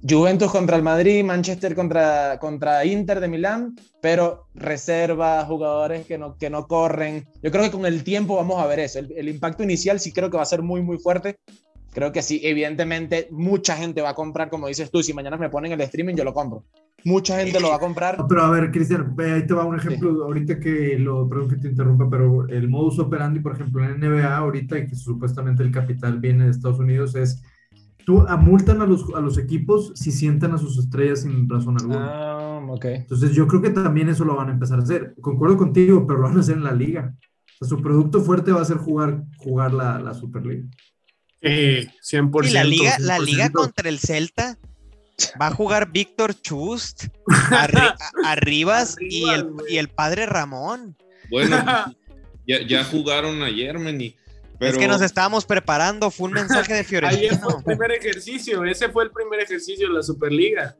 Juventus 0.06 0.50
contra 0.52 0.76
el 0.76 0.82
Madrid, 0.82 1.24
Manchester 1.24 1.74
contra, 1.74 2.38
contra 2.38 2.84
Inter 2.84 3.18
de 3.20 3.28
Milán, 3.28 3.76
pero 4.02 4.46
reserva, 4.54 5.44
jugadores 5.46 6.06
que 6.06 6.18
no, 6.18 6.36
que 6.36 6.50
no 6.50 6.66
corren. 6.66 7.26
Yo 7.42 7.50
creo 7.50 7.64
que 7.64 7.70
con 7.70 7.86
el 7.86 8.04
tiempo 8.04 8.36
vamos 8.36 8.60
a 8.60 8.66
ver 8.66 8.80
eso. 8.80 8.98
El, 8.98 9.12
el 9.16 9.28
impacto 9.30 9.62
inicial 9.62 9.98
sí 10.00 10.12
creo 10.12 10.30
que 10.30 10.36
va 10.36 10.42
a 10.42 10.46
ser 10.46 10.60
muy, 10.60 10.82
muy 10.82 10.98
fuerte. 10.98 11.38
Creo 11.98 12.12
que 12.12 12.22
sí, 12.22 12.40
evidentemente 12.44 13.26
mucha 13.32 13.74
gente 13.74 14.00
va 14.00 14.10
a 14.10 14.14
comprar, 14.14 14.50
como 14.50 14.68
dices 14.68 14.88
tú, 14.88 15.02
si 15.02 15.12
mañana 15.12 15.36
me 15.36 15.50
ponen 15.50 15.72
el 15.72 15.80
streaming, 15.80 16.14
yo 16.14 16.22
lo 16.22 16.32
compro. 16.32 16.62
Mucha 17.04 17.40
gente 17.40 17.58
lo 17.58 17.70
va 17.70 17.74
a 17.74 17.80
comprar. 17.80 18.16
No, 18.16 18.28
pero 18.28 18.44
a 18.44 18.50
ver, 18.52 18.70
Cristian, 18.70 19.16
ahí 19.18 19.44
te 19.44 19.52
va 19.52 19.64
un 19.64 19.74
ejemplo, 19.74 20.10
ahorita 20.22 20.60
que 20.60 20.96
lo, 20.96 21.28
perdón 21.28 21.48
que 21.48 21.56
te 21.56 21.66
interrumpa, 21.66 22.08
pero 22.08 22.46
el 22.46 22.68
modus 22.68 23.00
operandi, 23.00 23.40
por 23.40 23.54
ejemplo, 23.54 23.84
en 23.84 23.98
NBA 23.98 24.36
ahorita, 24.36 24.78
y 24.78 24.86
que 24.86 24.94
supuestamente 24.94 25.64
el 25.64 25.72
capital 25.72 26.20
viene 26.20 26.44
de 26.44 26.52
Estados 26.52 26.78
Unidos, 26.78 27.16
es, 27.16 27.42
tú 28.06 28.20
amultan 28.28 28.80
a 28.80 28.86
los, 28.86 29.12
a 29.16 29.20
los 29.20 29.36
equipos 29.36 29.90
si 29.96 30.12
sientan 30.12 30.52
a 30.52 30.58
sus 30.58 30.78
estrellas 30.78 31.22
sin 31.22 31.48
razón 31.48 31.78
alguna. 31.80 32.10
Ah, 32.12 32.64
ok. 32.68 32.84
Entonces 32.84 33.32
yo 33.32 33.48
creo 33.48 33.60
que 33.60 33.70
también 33.70 34.08
eso 34.08 34.24
lo 34.24 34.36
van 34.36 34.50
a 34.50 34.52
empezar 34.52 34.78
a 34.78 34.84
hacer. 34.84 35.16
Concuerdo 35.20 35.56
contigo, 35.56 36.06
pero 36.06 36.20
lo 36.20 36.28
van 36.28 36.36
a 36.36 36.40
hacer 36.42 36.58
en 36.58 36.62
la 36.62 36.70
liga. 36.70 37.16
O 37.60 37.64
sea, 37.64 37.76
su 37.76 37.82
producto 37.82 38.20
fuerte 38.20 38.52
va 38.52 38.60
a 38.60 38.64
ser 38.64 38.76
jugar, 38.76 39.24
jugar 39.36 39.74
la, 39.74 39.98
la 39.98 40.14
Superliga. 40.14 40.68
Eh, 41.40 41.88
100%. 42.02 42.46
Y 42.46 42.50
la 42.50 42.64
liga, 42.64 42.96
la 42.98 43.18
100%. 43.18 43.24
liga 43.24 43.50
contra 43.50 43.88
el 43.88 43.98
Celta 43.98 44.58
va 45.40 45.48
a 45.48 45.50
jugar 45.50 45.90
Víctor 45.90 46.34
Chust, 46.40 47.04
Arri- 47.26 47.94
Arribas 48.24 48.96
y 49.00 49.28
el, 49.28 49.48
y 49.68 49.76
el 49.78 49.88
padre 49.88 50.26
Ramón. 50.26 50.96
Bueno, 51.30 51.56
ya, 52.46 52.66
ya 52.66 52.84
jugaron 52.84 53.42
ayer, 53.42 53.78
Meni. 53.78 54.14
Pero 54.58 54.72
Es 54.72 54.78
que 54.78 54.88
nos 54.88 55.02
estábamos 55.02 55.44
preparando, 55.44 56.10
fue 56.10 56.26
un 56.28 56.34
mensaje 56.34 56.72
de 56.72 56.78
Ayer 56.80 56.86
fue 56.88 57.00
Fiorentino. 57.00 57.58
el 57.58 57.64
primer 57.64 57.92
ejercicio, 57.92 58.64
ese 58.64 58.88
fue 58.88 59.04
el 59.04 59.10
primer 59.12 59.38
ejercicio 59.40 59.86
de 59.88 59.94
la 59.94 60.02
Superliga. 60.02 60.76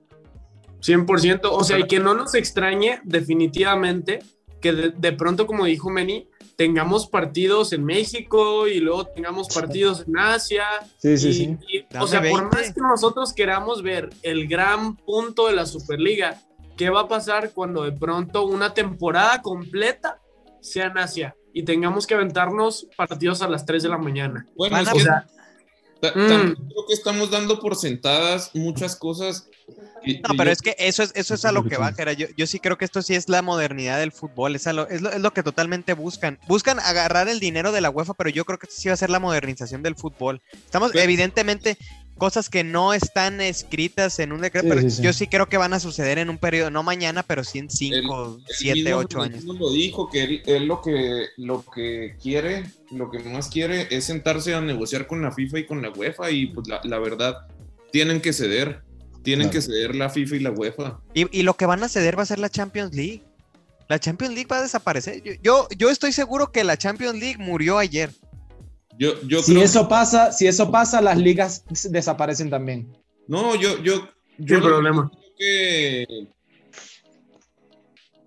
100%, 0.81 1.41
o 1.45 1.65
sea, 1.65 1.79
y 1.79 1.85
que 1.87 1.99
no 2.01 2.15
nos 2.15 2.35
extrañe 2.35 3.01
definitivamente 3.05 4.21
que 4.61 4.73
de, 4.73 4.91
de 4.91 5.13
pronto, 5.13 5.47
como 5.47 5.65
dijo 5.65 5.91
Meni, 5.91 6.29
tengamos 6.59 7.07
partidos 7.07 7.73
en 7.73 7.85
México 7.85 8.67
y 8.67 8.81
luego 8.81 9.07
tengamos 9.07 9.47
partidos 9.55 10.05
en 10.09 10.19
Asia. 10.19 10.65
Sí, 10.97 11.17
sí, 11.17 11.29
y- 11.29 11.33
sí. 11.33 11.59
y, 11.69 11.97
o 11.97 12.07
sea, 12.09 12.19
por 12.21 12.41
20. 12.41 12.57
más 12.57 12.75
que 12.75 12.81
nosotros 12.81 13.33
queramos 13.33 13.81
ver 13.81 14.11
el 14.23 14.49
gran 14.49 14.97
punto 14.97 15.47
de 15.47 15.53
la 15.55 15.67
Superliga, 15.67 16.37
¿qué 16.77 16.91
va 16.91 17.03
a 17.03 17.09
pasar 17.09 17.53
cuando 17.53 17.85
de 17.85 17.93
pronto 17.93 18.45
una 18.45 18.75
temporada 18.75 19.41
completa 19.41 20.21
sea 20.61 20.87
en 20.87 20.99
Asia 20.99 21.37
y 21.55 21.63
tengamos 21.63 22.09
que 22.09 22.15
aventarnos 22.15 22.89
partidos 22.97 23.41
a 23.41 23.49
las 23.49 23.65
3 23.65 23.85
de 23.85 23.89
la 23.91 23.99
mañana? 23.99 24.45
bueno, 24.57 24.79
O 24.81 24.99
sea, 24.99 25.29
ta- 26.01 26.13
mm. 26.15 26.29
también 26.29 26.55
creo 26.55 26.87
que 26.87 26.95
estamos 26.95 27.31
dando 27.31 27.59
por 27.61 27.77
sentadas 27.77 28.51
muchas 28.55 28.97
cosas. 28.97 29.49
que- 30.05 30.21
No, 30.21 30.31
que 30.31 30.37
pero 30.37 30.45
yo- 30.45 30.53
es 30.53 30.63
que 30.63 30.77
eso 30.79 31.03
es, 31.03 31.13
eso 31.17 31.35
es 31.35 31.45
a 31.45 31.51
lo 31.53 31.65
que 31.65 31.77
va, 31.77 31.93
Jera. 31.93 32.13
Yo, 32.13 32.27
yo 32.37 32.47
sí 32.47 32.61
creo 32.61 32.79
que 32.79 32.85
esto 32.85 33.03
sí 33.03 33.15
es 33.17 33.29
la 33.29 33.43
modernidad 33.43 33.99
del 33.99 34.13
fútbol. 34.13 34.55
Es, 34.57 34.67
a 34.67 34.73
lo, 34.73 34.89
es, 34.89 35.03
lo, 35.03 35.11
es 35.11 35.21
lo 35.21 35.33
que 35.33 35.43
totalmente 35.43 35.93
buscan. 35.93 36.39
Buscan 36.47 36.79
agarrar 36.81 37.29
el 37.29 37.41
dinero 37.41 37.73
de 37.73 37.81
la 37.81 37.91
UEFA, 37.91 38.15
pero 38.15 38.31
yo 38.31 38.45
creo 38.45 38.59
que 38.59 38.67
esto 38.67 38.81
sí 38.81 38.89
va 38.89 38.95
a 38.95 38.97
ser 38.97 39.11
la 39.11 39.19
modernización 39.19 39.83
del 39.83 39.97
fútbol. 39.97 40.41
Estamos, 40.65 40.93
Pero- 40.93 41.03
evidentemente, 41.05 41.77
cosas 42.19 42.51
que 42.51 42.64
no 42.64 42.93
están 42.93 43.41
escritas 43.41 44.19
en 44.19 44.33
un 44.33 44.41
decreto, 44.43 44.66
Sí, 44.69 44.75
pero 44.75 44.91
sí, 44.91 45.03
yo 45.03 45.12
sí 45.12 45.27
creo 45.29 45.49
que 45.49 45.57
van 45.57 45.73
a 45.73 45.81
suceder 45.81 46.19
en 46.19 46.29
un 46.29 46.37
periodo, 46.39 46.71
no 46.71 46.83
mañana, 46.83 47.23
pero 47.23 47.43
sí 47.45 47.59
en 47.61 47.71
5, 47.71 48.37
Él 48.47 48.55
7, 48.57 48.75
mismo 48.83 48.97
8 48.99 49.23
años. 49.23 49.45
Lo 49.45 49.71
dijo 49.71 50.11
que 50.11 50.25
él, 50.25 50.43
él 50.47 50.66
lo 50.66 50.83
que 50.83 51.27
lo 51.39 51.64
que 51.75 52.16
quiere, 52.23 52.64
lo 52.91 53.11
que 53.11 53.21
más 53.21 53.49
quiere 53.49 53.87
es 53.91 54.05
sentarse 54.05 54.55
a 54.55 54.61
negociar 54.61 55.07
con 55.07 55.23
la 55.23 55.33
FIFA 55.33 55.59
y 55.61 55.66
con 55.66 55.81
la 55.81 55.91
UEFA 55.91 56.31
y 56.31 56.47
pues 56.49 56.69
la, 56.69 56.81
la 56.85 56.99
verdad 56.99 57.47
tienen 57.93 58.21
que 58.21 58.33
ceder, 58.35 58.83
tienen 59.23 59.49
Claro. 59.49 59.61
que 59.61 59.62
ceder 59.62 59.95
la 59.95 60.11
FIFA 60.11 60.37
y 60.37 60.41
la 60.41 60.51
UEFA. 60.51 61.01
Y, 61.14 61.39
y 61.39 61.43
lo 61.43 61.55
que 61.57 61.64
van 61.66 61.83
a 61.83 61.89
ceder 61.89 62.19
va 62.19 62.25
a 62.25 62.27
ser 62.27 62.39
la 62.39 62.51
Champions 62.51 62.95
League. 62.95 63.23
La 63.89 63.99
Champions 63.99 64.35
League 64.35 64.49
va 64.53 64.59
a 64.59 64.62
desaparecer. 64.62 65.23
Yo, 65.23 65.33
yo, 65.43 65.69
yo 65.77 65.89
estoy 65.89 66.12
seguro 66.12 66.53
que 66.53 66.62
la 66.64 66.77
Champions 66.77 67.19
League 67.19 67.39
murió 67.39 67.79
ayer. 67.79 68.11
Yo 68.99 69.21
yo 69.23 69.43
Si 69.43 69.53
creo 69.53 69.65
eso 69.65 69.89
pasa, 69.89 70.33
si 70.33 70.47
eso 70.49 70.71
pasa, 70.71 71.01
las 71.01 71.17
ligas 71.17 71.65
desaparecen 71.91 72.51
también. 72.51 72.97
no, 73.29 73.55
yo 73.55 73.79
yo 73.83 74.09
yo 74.39 74.61
problema. 74.61 75.11
que 75.39 76.07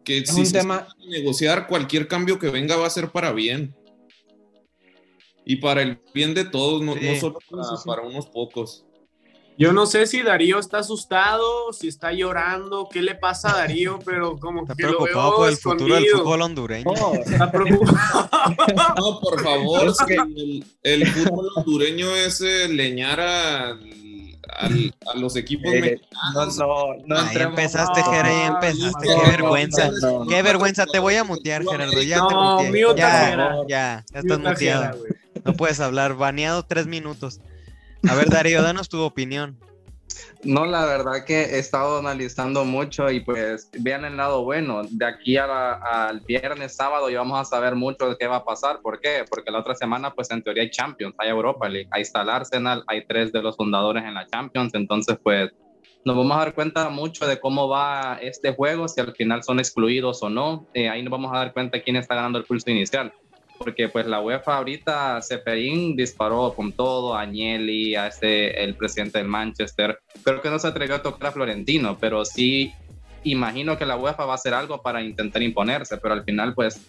que 0.03 0.17
Es 0.19 0.29
si 0.29 0.39
un 0.39 0.45
se 0.45 0.53
tema- 0.59 0.87
negociar 1.07 1.67
cualquier 1.67 2.07
cambio 2.07 2.39
que 2.39 2.49
venga 2.49 2.75
va 2.77 2.87
a 2.87 2.89
ser 2.89 3.11
para 3.11 3.31
bien. 3.33 3.75
Y 5.45 5.57
para 5.57 5.81
el 5.81 5.99
bien 6.13 6.33
de 6.33 6.45
todos, 6.45 6.81
no, 6.81 6.93
solo 7.19 7.39
para, 7.49 7.63
Sí, 7.63 7.69
sí, 7.71 7.75
sí. 7.83 7.87
para 7.87 8.01
unos 8.03 8.27
pocos. 8.27 8.85
Yo 9.57 9.73
no 9.73 9.85
sé 9.85 10.07
si 10.07 10.23
Darío 10.23 10.57
está 10.59 10.79
asustado, 10.79 11.71
si 11.71 11.87
está 11.87 12.11
llorando, 12.13 12.87
qué 12.91 13.01
le 13.01 13.13
pasa 13.15 13.51
a 13.51 13.57
Darío, 13.57 13.99
pero 14.03 14.37
como 14.37 14.61
Está 14.63 14.73
que 14.75 14.83
lo 14.83 14.97
preocupado 14.97 15.29
veo 15.29 15.37
por 15.37 15.49
el 15.49 15.57
futuro 15.57 15.95
del 15.95 16.05
fútbol 16.07 16.41
hondureño. 16.41 16.91
Está 17.25 17.51
preocupado. 17.51 18.29
No, 18.97 19.19
por 19.19 19.41
favor, 19.43 19.87
Es 19.87 19.97
que- 20.07 20.15
el, 20.15 20.65
el 20.83 21.07
fútbol 21.07 21.47
hondureño 21.57 22.15
es 22.15 22.41
eh, 22.41 22.67
leñar 22.69 23.19
a, 23.19 23.69
al- 23.71 24.95
a 25.13 25.17
los 25.17 25.35
equipos 25.35 25.71
Eh, 25.73 25.81
mexicanos. 25.81 26.57
No, 26.57 26.65
no, 26.65 26.95
no 27.05 27.15
Ahí 27.19 27.27
entremos- 27.27 27.49
empezaste, 27.59 28.03
Jera, 28.03 28.27
ahí 28.27 28.47
empezaste. 28.47 29.07
no, 29.07 29.13
Qué 29.13 29.25
no, 29.25 29.31
vergüenza. 29.31 29.91
no, 30.01 30.19
no, 30.23 30.27
Qué 30.27 30.41
vergüenza. 30.41 30.85
Te 30.87 30.97
voy 30.99 31.15
a 31.15 31.23
mutear, 31.23 31.63
Gerardo. 31.63 32.01
Ya 32.01 32.27
te 32.27 32.33
No, 32.33 32.63
muteé. 32.63 32.81
Ya, 32.97 33.35
ya, 33.67 34.05
ya 34.11 34.19
estás 34.19 34.39
güey. 34.97 35.11
No 35.45 35.53
puedes 35.53 35.79
hablar. 35.79 36.15
Baneado 36.15 36.63
tres 36.63 36.87
minutos. 36.87 37.39
A 38.09 38.15
ver, 38.15 38.29
Darío, 38.29 38.61
danos 38.61 38.89
tu 38.89 39.01
opinión. 39.01 39.57
No, 40.43 40.65
la 40.65 40.85
verdad 40.85 41.23
que 41.25 41.41
he 41.41 41.59
estado 41.59 41.99
analizando 41.99 42.65
mucho 42.65 43.11
y 43.11 43.19
pues 43.19 43.69
vean 43.79 44.05
el 44.05 44.17
lado 44.17 44.43
bueno. 44.43 44.81
De 44.89 45.05
aquí 45.05 45.37
al 45.37 46.19
viernes, 46.21 46.75
sábado 46.75 47.09
ya 47.09 47.19
vamos 47.19 47.39
a 47.39 47.45
saber 47.45 47.75
mucho 47.75 48.09
de 48.09 48.17
qué 48.17 48.27
va 48.27 48.37
a 48.37 48.43
pasar. 48.43 48.81
¿Por 48.81 48.99
qué? 48.99 49.23
Porque 49.29 49.51
la 49.51 49.59
otra 49.59 49.75
semana 49.75 50.13
pues 50.13 50.31
en 50.31 50.41
teoría 50.41 50.63
hay 50.63 50.71
Champions, 50.71 51.15
hay 51.19 51.29
Europa 51.29 51.69
League, 51.69 51.87
ahí 51.91 52.01
está 52.01 52.23
el 52.23 52.29
Arsenal, 52.29 52.83
hay 52.87 53.05
tres 53.05 53.31
de 53.31 53.41
los 53.41 53.55
fundadores 53.55 54.03
en 54.03 54.15
la 54.15 54.25
Champions. 54.27 54.73
Entonces 54.73 55.17
pues 55.21 55.51
nos 56.03 56.17
vamos 56.17 56.35
a 56.35 56.39
dar 56.39 56.55
cuenta 56.55 56.89
mucho 56.89 57.27
de 57.27 57.39
cómo 57.39 57.69
va 57.69 58.17
este 58.21 58.53
juego, 58.53 58.87
si 58.87 58.99
al 58.99 59.13
final 59.13 59.43
son 59.43 59.59
excluidos 59.59 60.23
o 60.23 60.29
no. 60.29 60.67
Eh, 60.73 60.89
ahí 60.89 61.03
nos 61.03 61.11
vamos 61.11 61.31
a 61.33 61.37
dar 61.37 61.53
cuenta 61.53 61.81
quién 61.81 61.97
está 61.97 62.15
ganando 62.15 62.39
el 62.39 62.45
pulso 62.45 62.71
inicial 62.71 63.13
porque 63.63 63.89
pues 63.89 64.07
la 64.07 64.21
UEFA 64.21 64.57
ahorita, 64.57 65.21
Seferín 65.21 65.95
disparó 65.95 66.53
con 66.53 66.71
todo, 66.71 67.15
a 67.15 67.21
Agnelli, 67.21 67.95
a 67.95 68.07
este, 68.07 68.63
el 68.63 68.75
presidente 68.75 69.19
del 69.19 69.27
Manchester, 69.27 69.99
creo 70.23 70.41
que 70.41 70.49
no 70.49 70.59
se 70.59 70.67
atrevió 70.67 70.95
a 70.95 71.01
tocar 71.01 71.29
a 71.29 71.31
Florentino, 71.31 71.97
pero 71.99 72.25
sí 72.25 72.73
imagino 73.23 73.77
que 73.77 73.85
la 73.85 73.97
UEFA 73.97 74.25
va 74.25 74.33
a 74.33 74.35
hacer 74.35 74.53
algo 74.53 74.81
para 74.81 75.01
intentar 75.01 75.41
imponerse, 75.41 75.97
pero 75.97 76.13
al 76.13 76.23
final 76.23 76.53
pues 76.55 76.81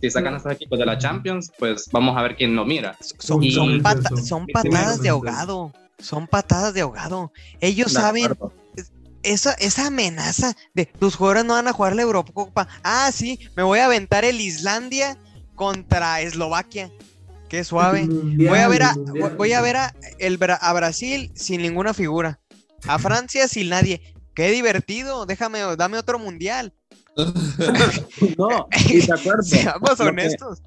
si 0.00 0.10
sacan 0.10 0.34
a 0.34 0.36
esos 0.38 0.52
equipos 0.52 0.78
de 0.78 0.86
la 0.86 0.98
Champions, 0.98 1.52
pues 1.58 1.88
vamos 1.92 2.16
a 2.16 2.22
ver 2.22 2.36
quién 2.36 2.56
lo 2.56 2.64
mira. 2.64 2.96
Son, 3.18 3.42
son, 3.42 4.46
patadas 4.46 5.00
de 5.00 5.08
ahogado, 5.08 5.72
son 5.98 6.26
patadas 6.26 6.74
de 6.74 6.82
ahogado. 6.82 7.32
Ellos 7.60 7.92
saben, 7.92 8.36
esa, 9.22 9.52
esa 9.54 9.86
amenaza 9.86 10.56
de 10.74 10.86
tus 10.86 11.16
jugadores 11.16 11.44
no 11.44 11.54
van 11.54 11.68
a 11.68 11.72
jugar 11.72 11.96
la 11.96 12.02
Eurocopa. 12.02 12.68
Ah, 12.82 13.10
sí, 13.12 13.38
me 13.56 13.62
voy 13.62 13.78
a 13.78 13.86
aventar 13.86 14.24
el 14.24 14.40
Islandia 14.40 15.16
contra 15.54 16.20
Eslovaquia. 16.20 16.90
Qué 17.48 17.62
suave. 17.64 18.06
voy 18.08 18.58
a 18.58 18.68
ver 18.68 18.82
a, 18.82 18.94
voy 19.36 19.52
a 19.52 19.60
ver 19.60 19.76
a, 19.76 19.94
el, 20.18 20.38
a 20.42 20.72
Brasil 20.72 21.30
sin 21.34 21.62
ninguna 21.62 21.94
figura. 21.94 22.40
A 22.86 22.98
Francia 22.98 23.48
sin 23.48 23.68
nadie. 23.68 24.14
Qué 24.34 24.50
divertido. 24.50 25.26
Déjame, 25.26 25.60
dame 25.76 25.98
otro 25.98 26.18
mundial. 26.18 26.72
no, 28.38 28.68
y 28.88 29.10
acuerdo. 29.10 29.42
Seamos 29.44 30.00
honestos. 30.00 30.62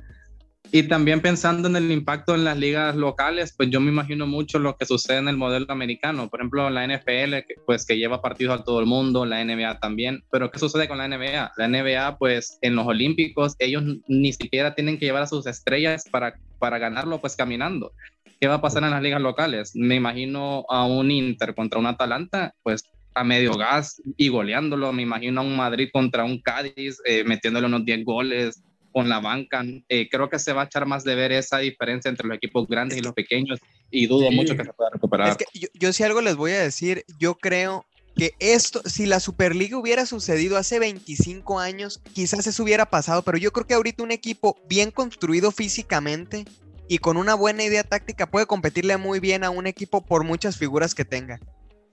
Y 0.72 0.84
también 0.84 1.22
pensando 1.22 1.70
en 1.70 1.78
el 1.78 1.92
impacto 1.92 2.36
en 2.36 2.44
las 2.44 2.58
ligas 2.58 2.96
locales, 2.96 3.54
pues 3.56 3.70
yo 3.70 3.80
me 3.80 3.90
imagino 3.90 4.28
mucho 4.28 4.60
lo 4.60 4.76
que 4.76 4.86
sucede 4.86 5.18
en 5.18 5.30
el 5.30 5.38
modelo 5.38 5.66
americano. 5.70 6.30
Por 6.30 6.42
ejemplo, 6.42 6.70
la 6.70 6.86
NFL, 6.86 7.36
pues 7.66 7.86
que 7.86 7.98
lleva 7.98 8.22
partidos 8.22 8.60
a 8.60 8.64
todo 8.64 8.82
el 8.82 8.86
mundo, 8.86 9.26
la 9.26 9.44
NBA 9.44 9.80
también. 9.80 10.24
Pero 10.30 10.52
¿qué 10.52 10.60
sucede 10.60 10.88
con 10.88 10.98
la 10.98 11.08
NBA? 11.08 11.54
La 11.56 11.68
NBA, 11.68 12.18
pues 12.18 12.60
en 12.62 12.76
los 12.76 12.86
Olímpicos, 12.86 13.56
ellos 13.60 13.84
ni 14.08 14.34
siquiera 14.34 14.76
tienen 14.76 14.98
que 14.98 15.06
llevar 15.06 15.24
a 15.24 15.28
sus 15.28 15.48
estrellas 15.48 16.04
para, 16.12 16.38
para 16.60 16.78
ganarlo, 16.80 17.20
pues 17.20 17.36
caminando. 17.38 17.94
¿Qué 18.40 18.48
va 18.48 18.56
a 18.56 18.62
pasar 18.62 18.84
en 18.84 18.92
las 18.92 19.02
ligas 19.02 19.22
locales? 19.22 19.72
Me 19.74 19.96
imagino 19.96 20.66
a 20.70 20.86
un 20.86 21.10
Inter 21.12 21.56
contra 21.56 21.80
un 21.80 21.88
Atalanta, 21.88 22.54
pues 22.62 22.84
a 23.16 23.24
medio 23.24 23.54
gas 23.54 24.02
y 24.18 24.28
goleándolo. 24.28 24.92
Me 24.92 25.02
imagino 25.02 25.42
a 25.42 25.44
un 25.44 25.56
Madrid 25.56 25.90
contra 25.92 26.26
un 26.26 26.42
Cádiz, 26.42 27.00
eh, 27.06 27.24
metiéndole 27.24 27.68
unos 27.68 27.86
10 27.86 28.04
goles 28.04 28.64
con 28.98 29.10
la 29.10 29.20
banca. 29.20 29.64
Eh, 29.90 30.10
creo 30.10 30.28
que 30.28 30.40
se 30.40 30.54
va 30.54 30.64
a 30.64 30.66
echar 30.66 30.88
más 30.88 31.04
de 31.04 31.14
ver 31.14 31.32
esa 31.32 31.60
diferencia 31.60 32.10
entre 32.10 32.28
los 32.28 32.36
equipos 32.36 32.68
grandes 32.68 32.98
y 32.98 33.02
los 33.02 33.14
pequeños 33.14 33.60
y 33.92 34.08
dudo 34.08 34.32
mucho 34.32 34.58
que 34.58 34.64
se 34.64 34.74
pueda 34.74 34.90
recuperar. 34.90 35.30
Es 35.30 35.38
que 35.38 35.46
yo, 35.54 35.68
yo 35.76 35.94
sí 35.94 36.02
algo 36.02 36.20
les 36.20 36.36
voy 36.36 36.54
a 36.54 36.64
decir, 36.64 37.06
yo 37.20 37.36
creo 37.36 37.86
que 38.16 38.34
esto, 38.40 38.82
si 38.86 39.06
la 39.06 39.20
Superliga 39.20 39.78
hubiera 39.78 40.08
sucedido 40.08 40.58
hace 40.58 40.80
25 40.80 41.60
años, 41.60 42.02
quizás 42.14 42.48
eso 42.48 42.64
hubiera 42.64 42.88
pasado, 42.88 43.22
pero 43.22 43.38
yo 43.38 43.52
creo 43.52 43.68
que 43.68 43.76
ahorita 43.76 44.02
un 44.02 44.10
equipo 44.10 44.58
bien 44.68 44.90
construido 44.90 45.52
físicamente 45.52 46.46
y 46.88 46.98
con 46.98 47.18
una 47.18 47.36
buena 47.36 47.64
idea 47.64 47.84
táctica 47.84 48.26
puede 48.26 48.48
competirle 48.48 48.98
muy 48.98 49.20
bien 49.20 49.44
a 49.44 49.52
un 49.52 49.68
equipo 49.68 50.04
por 50.04 50.24
muchas 50.24 50.58
figuras 50.58 50.96
que 50.96 51.06
tenga. 51.06 51.40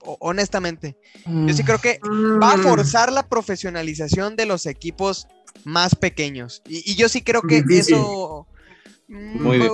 honestamente, 0.01 0.97
yo 1.27 1.53
sí 1.53 1.63
creo 1.63 1.77
que 1.79 1.99
va 2.41 2.53
a 2.53 2.57
mm. 2.57 2.63
forzar 2.63 3.11
la 3.11 3.27
profesionalización 3.29 4.35
de 4.35 4.47
los 4.47 4.65
equipos 4.65 5.27
más 5.63 5.95
pequeños. 5.95 6.61
Y, 6.67 6.95
yo 6.95 7.09
sí 7.09 7.21
creo 7.21 7.41
que 7.41 7.63
eso... 7.69 8.47
Muy 9.07 9.59
bien. 9.59 9.71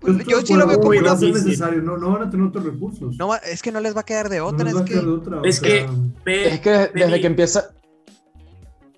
Pues, 0.00 0.26
yo 0.26 0.42
sí 0.42 0.54
lo 0.54 0.66
veo 0.66 0.78
como 0.78 0.94
no 0.94 1.16
necesario, 1.16 1.82
no, 1.82 1.96
no 1.96 2.12
van 2.12 2.28
a 2.28 2.30
tener 2.30 2.46
otros 2.46 2.64
recursos. 2.64 3.16
No, 3.16 3.34
es 3.34 3.62
que 3.62 3.72
no 3.72 3.80
les 3.80 3.96
va 3.96 4.02
a 4.02 4.04
quedar 4.04 4.28
de 4.28 4.40
otra. 4.40 4.70
es, 4.70 4.76
que... 4.82 4.98
es, 5.44 5.60
que, 5.60 6.48
es 6.48 6.60
que 6.60 6.90
desde 6.94 7.20
que 7.20 7.26
empieza... 7.26 7.70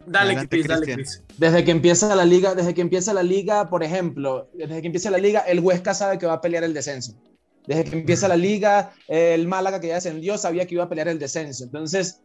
Dale, 0.06 0.34
dale, 0.66 1.04
Desde 1.36 1.64
que 1.64 1.70
empieza 1.70 2.14
la 2.16 2.24
liga, 2.24 2.54
desde 2.54 2.74
que 2.74 2.80
empieza 2.80 3.12
la 3.12 3.22
liga, 3.22 3.68
por 3.68 3.82
ejemplo, 3.82 4.48
desde 4.54 4.80
que 4.80 4.86
empieza 4.86 5.10
la 5.10 5.18
liga, 5.18 5.40
el 5.40 5.60
Huesca 5.60 5.92
sabe 5.92 6.18
que 6.18 6.26
va 6.26 6.34
a 6.34 6.40
pelear 6.40 6.64
el 6.64 6.72
descenso. 6.72 7.14
Desde 7.66 7.84
que 7.84 7.98
empieza 7.98 8.26
la 8.26 8.36
liga, 8.36 8.92
el 9.08 9.46
Málaga 9.46 9.80
que 9.80 9.88
ya 9.88 9.96
descendió 9.96 10.38
sabía 10.38 10.66
que 10.66 10.74
iba 10.74 10.84
a 10.84 10.88
pelear 10.88 11.08
el 11.08 11.18
descenso. 11.18 11.64
Entonces, 11.64 12.22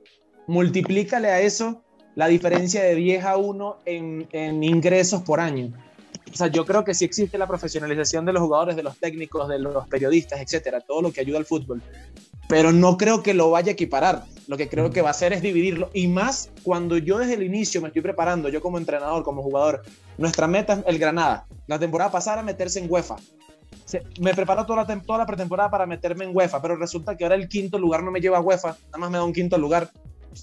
multiplícale 0.47 1.28
a 1.28 1.41
eso 1.41 1.84
la 2.16 2.28
diferencia 2.28 2.84
de 2.84 2.95
10 2.95 3.26
a 3.26 3.38
1 3.38 3.78
en, 3.86 4.64
ingresos 4.64 5.22
por 5.24 5.39
año. 5.39 5.74
O 6.32 6.36
sea, 6.36 6.47
yo 6.47 6.66
creo 6.66 6.84
que 6.84 6.93
sí 6.93 7.05
existe 7.05 7.38
la 7.38 7.47
profesionalización 7.47 8.26
de 8.26 8.34
los 8.34 8.41
jugadores, 8.41 8.76
de 8.76 8.84
los 8.84 8.97
técnicos, 8.97 9.47
de 9.49 9.59
los 9.59 9.88
periodistas, 9.88 10.41
etcétera, 10.41 10.82
todo 10.82 11.01
lo 11.01 11.11
que 11.11 11.22
ayuda 11.22 11.38
al 11.38 11.45
fútbol. 11.45 11.82
Pero 12.47 12.72
no 12.72 12.97
creo 12.97 13.22
que 13.22 13.34
lo 13.34 13.51
vaya 13.51 13.70
a 13.70 13.74
equiparar. 13.74 14.24
Lo 14.47 14.57
que 14.57 14.68
creo 14.68 14.89
que 14.91 15.01
va 15.01 15.09
a 15.09 15.11
hacer 15.11 15.32
es 15.32 15.41
dividirlo. 15.41 15.89
Y 15.93 16.07
más 16.07 16.49
cuando 16.64 16.97
yo 16.97 17.20
desde 17.20 17.36
el 17.36 17.43
inicio 17.43 17.82
me 17.82 17.88
estoy 17.88 18.01
preparando, 18.01 18.49
yo 18.49 18.61
como 18.61 18.78
entrenador, 18.78 19.24
como 19.24 19.41
jugador, 19.41 19.84
nuestra 20.18 20.47
meta 20.47 20.74
es 20.74 20.80
el 20.88 20.99
Granada. 20.99 21.45
La 21.68 21.80
temporada 21.80 22.11
pasada 22.11 22.41
meterse 22.41 22.80
en 22.80 22.91
UEFA. 22.91 23.16
me 24.20 24.34
preparo 24.34 24.66
toda 24.66 24.84
la, 24.84 25.01
toda 25.01 25.20
la 25.20 25.26
pretemporada 25.26 25.70
para 25.70 25.86
meterme 25.86 26.26
en 26.26 26.36
UEFA, 26.36 26.61
pero 26.61 26.76
resulta 26.76 27.16
que 27.16 27.24
ahora 27.24 27.36
el 27.36 27.47
quinto 27.47 27.78
lugar 27.80 28.03
no 28.03 28.11
me 28.11 28.20
lleva 28.20 28.38
a 28.38 28.41
UEFA, 28.41 28.70
nada 28.86 28.97
más 28.97 29.11
me 29.11 29.18
da 29.18 29.24
un 29.24 29.34
quinto 29.34 29.57
lugar 29.57 29.89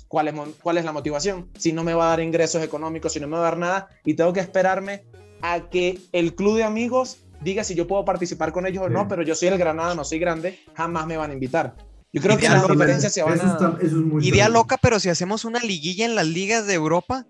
¿cuál 0.09 0.28
es, 0.28 0.34
cuál 0.62 0.78
es 0.78 0.84
la 0.84 0.93
motivación? 0.93 1.49
Si 1.59 1.72
no 1.72 1.84
me 1.84 1.95
va 1.95 2.07
a 2.07 2.11
dar 2.11 2.20
ingresos 2.20 2.62
económicos, 2.62 3.12
si 3.12 3.20
no 3.20 3.26
me 3.26 3.34
va 3.34 3.41
a 3.41 3.51
dar 3.51 3.59
nada, 3.59 3.88
y 4.05 4.14
tengo 4.14 4.32
que 4.32 4.41
esperarme 4.41 5.05
a 5.43 5.70
que 5.70 5.99
el 6.12 6.34
club 6.34 6.57
de 6.57 6.64
amigos 6.64 7.18
diga 7.41 7.64
si 7.64 7.74
yo 7.74 7.86
puedo 7.86 8.05
participar 8.05 8.53
con 8.53 8.66
ellos 8.66 8.84
o 8.84 8.88
no, 8.88 9.09
pero 9.09 9.22
yo 9.22 9.34
soy 9.34 9.49
el 9.49 9.59
Granada, 9.59 9.95
no 9.95 10.05
soy 10.05 10.18
grande, 10.18 10.61
jamás 10.74 11.07
me 11.07 11.16
van 11.16 11.30
a 11.30 11.34
invitar. 11.34 11.74
Yo 12.12 12.20
creo 12.20 12.36
que 12.36 12.49
las 12.49 12.66
diferencias 12.66 13.12
se 13.12 13.22
van 13.22 13.41
a... 13.41 13.78
Idea 14.20 14.49
loca, 14.49 14.78
pero 14.78 14.99
si 14.99 15.09
hacemos 15.09 15.45
una 15.45 15.61
liguilla 15.61 16.05
en 16.05 16.16
las 16.16 16.26
ligas 16.26 16.66
de 16.66 16.74
Europa, 16.74 17.26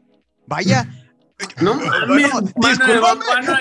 vaya, 0.46 0.88
no 1.60 1.74
mames, 1.74 2.78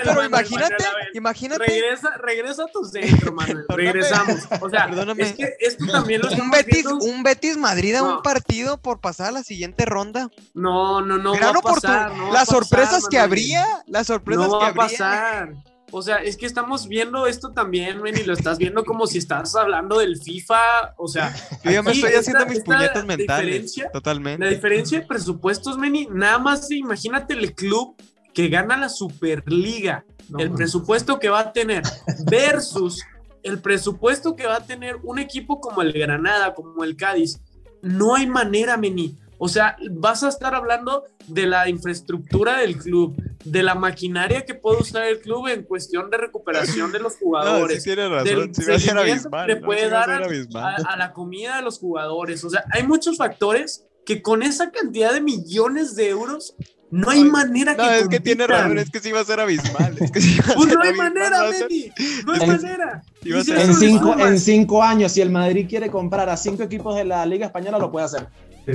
pero 0.04 0.24
imagínate, 0.24 0.84
imagínate. 1.14 1.64
Regresa, 1.64 2.16
regresa 2.18 2.64
a 2.64 2.66
tu 2.66 2.84
centro, 2.84 3.32
Manuel. 3.32 3.64
Regresamos. 3.68 4.48
O 4.60 4.68
sea, 4.68 4.86
Perdóname. 4.86 5.22
es 5.22 5.32
que 5.34 5.56
esto 5.60 5.86
también 5.86 6.22
lo 6.22 6.30
un 6.30 6.50
Betis, 6.50 6.86
un 6.86 7.22
Betis 7.22 7.56
Madrid 7.56 7.94
a 7.96 8.02
un 8.02 8.22
partido 8.22 8.78
por 8.78 9.00
pasar 9.00 9.28
a 9.28 9.32
la 9.32 9.42
siguiente 9.42 9.84
ronda. 9.84 10.30
No, 10.54 11.00
no, 11.00 11.18
no. 11.18 11.32
va 11.32 11.50
a 11.50 11.62
pasar, 11.62 12.16
no 12.16 12.32
las 12.32 12.48
sorpresas 12.48 13.06
que 13.08 13.18
habría, 13.18 13.66
las 13.86 14.06
sorpresas 14.06 14.48
no 14.48 14.58
va 14.58 14.68
a 14.68 14.74
pasar. 14.74 15.54
O 15.92 16.02
sea, 16.02 16.16
es 16.18 16.36
que 16.36 16.46
estamos 16.46 16.88
viendo 16.88 17.26
esto 17.26 17.52
también, 17.52 18.00
men, 18.02 18.16
y 18.16 18.24
lo 18.24 18.32
estás 18.32 18.58
viendo 18.58 18.84
como 18.84 19.06
si 19.06 19.18
estás 19.18 19.54
hablando 19.56 19.98
del 19.98 20.20
FIFA. 20.20 20.94
O 20.96 21.08
sea, 21.08 21.34
yo 21.64 21.70
ya 21.70 21.82
me 21.82 21.92
estoy 21.92 22.12
haciendo 22.12 22.46
mis 22.46 22.60
puñetas 22.60 23.04
mentales. 23.04 23.74
Totalmente. 23.92 24.44
La 24.44 24.50
diferencia 24.50 25.00
de 25.00 25.06
presupuestos, 25.06 25.78
Meni, 25.78 26.06
nada 26.10 26.38
más 26.38 26.70
imagínate 26.70 27.34
el 27.34 27.54
club 27.54 27.94
que 28.32 28.48
gana 28.48 28.76
la 28.76 28.88
Superliga, 28.88 30.04
el 30.38 30.52
presupuesto 30.52 31.18
que 31.18 31.28
va 31.28 31.40
a 31.40 31.52
tener, 31.52 31.82
versus 32.30 33.04
el 33.42 33.60
presupuesto 33.60 34.36
que 34.36 34.46
va 34.46 34.56
a 34.56 34.66
tener 34.66 34.96
un 35.02 35.18
equipo 35.18 35.60
como 35.60 35.82
el 35.82 35.92
Granada, 35.92 36.54
como 36.54 36.84
el 36.84 36.96
Cádiz. 36.96 37.40
No 37.82 38.14
hay 38.14 38.26
manera, 38.26 38.76
Meni. 38.76 39.16
O 39.38 39.48
sea, 39.48 39.76
vas 39.92 40.22
a 40.22 40.28
estar 40.28 40.54
hablando 40.54 41.04
de 41.26 41.46
la 41.46 41.68
infraestructura 41.68 42.58
del 42.58 42.76
club, 42.76 43.16
de 43.44 43.62
la 43.62 43.74
maquinaria 43.74 44.44
que 44.44 44.54
puede 44.54 44.80
usar 44.80 45.04
el 45.04 45.20
club 45.20 45.48
en 45.48 45.62
cuestión 45.62 46.10
de 46.10 46.18
recuperación 46.18 46.92
de 46.92 47.00
los 47.00 47.16
jugadores. 47.20 47.86
No, 47.86 48.08
razón. 48.08 48.52
Del 48.52 48.54
seguimiento 48.54 49.30
que 49.30 49.46
le 49.46 49.56
puede 49.56 49.88
dar 49.88 50.10
a, 50.10 50.96
la 50.96 51.12
comida 51.12 51.56
de 51.56 51.62
los 51.62 51.78
jugadores. 51.78 52.44
O 52.44 52.50
sea, 52.50 52.64
hay 52.72 52.86
muchos 52.86 53.16
factores 53.16 53.86
que 54.04 54.22
con 54.22 54.42
esa 54.42 54.70
cantidad 54.70 55.12
de 55.12 55.20
millones 55.20 55.94
de 55.94 56.08
euros 56.08 56.54
no 56.90 57.08
hay 57.08 57.22
manera 57.22 57.76
que. 57.76 57.82
No, 57.82 57.90
es 57.90 58.08
que 58.08 58.18
tiene 58.18 58.46
razón, 58.46 58.78
es 58.78 58.90
que 58.90 58.98
sí 58.98 59.12
va 59.12 59.20
a 59.20 59.24
ser 59.24 59.38
abismal. 59.38 59.96
Es 60.00 60.10
que 60.10 60.20
pues 60.56 60.74
no 60.74 60.82
hay 60.82 60.94
manera, 60.94 61.44
Benny. 61.44 61.92
No 62.26 62.32
hay 62.32 62.46
manera. 62.46 63.02
En 63.22 63.74
cinco, 63.74 64.18
en 64.18 64.38
cinco 64.40 64.82
años, 64.82 65.12
si 65.12 65.20
el 65.20 65.30
Madrid 65.30 65.66
quiere 65.68 65.88
comprar 65.88 66.28
a 66.28 66.36
cinco 66.36 66.64
equipos 66.64 66.96
de 66.96 67.04
la 67.04 67.24
Liga 67.26 67.46
Española, 67.46 67.78
lo 67.78 67.92
puede 67.92 68.06
hacer. 68.06 68.28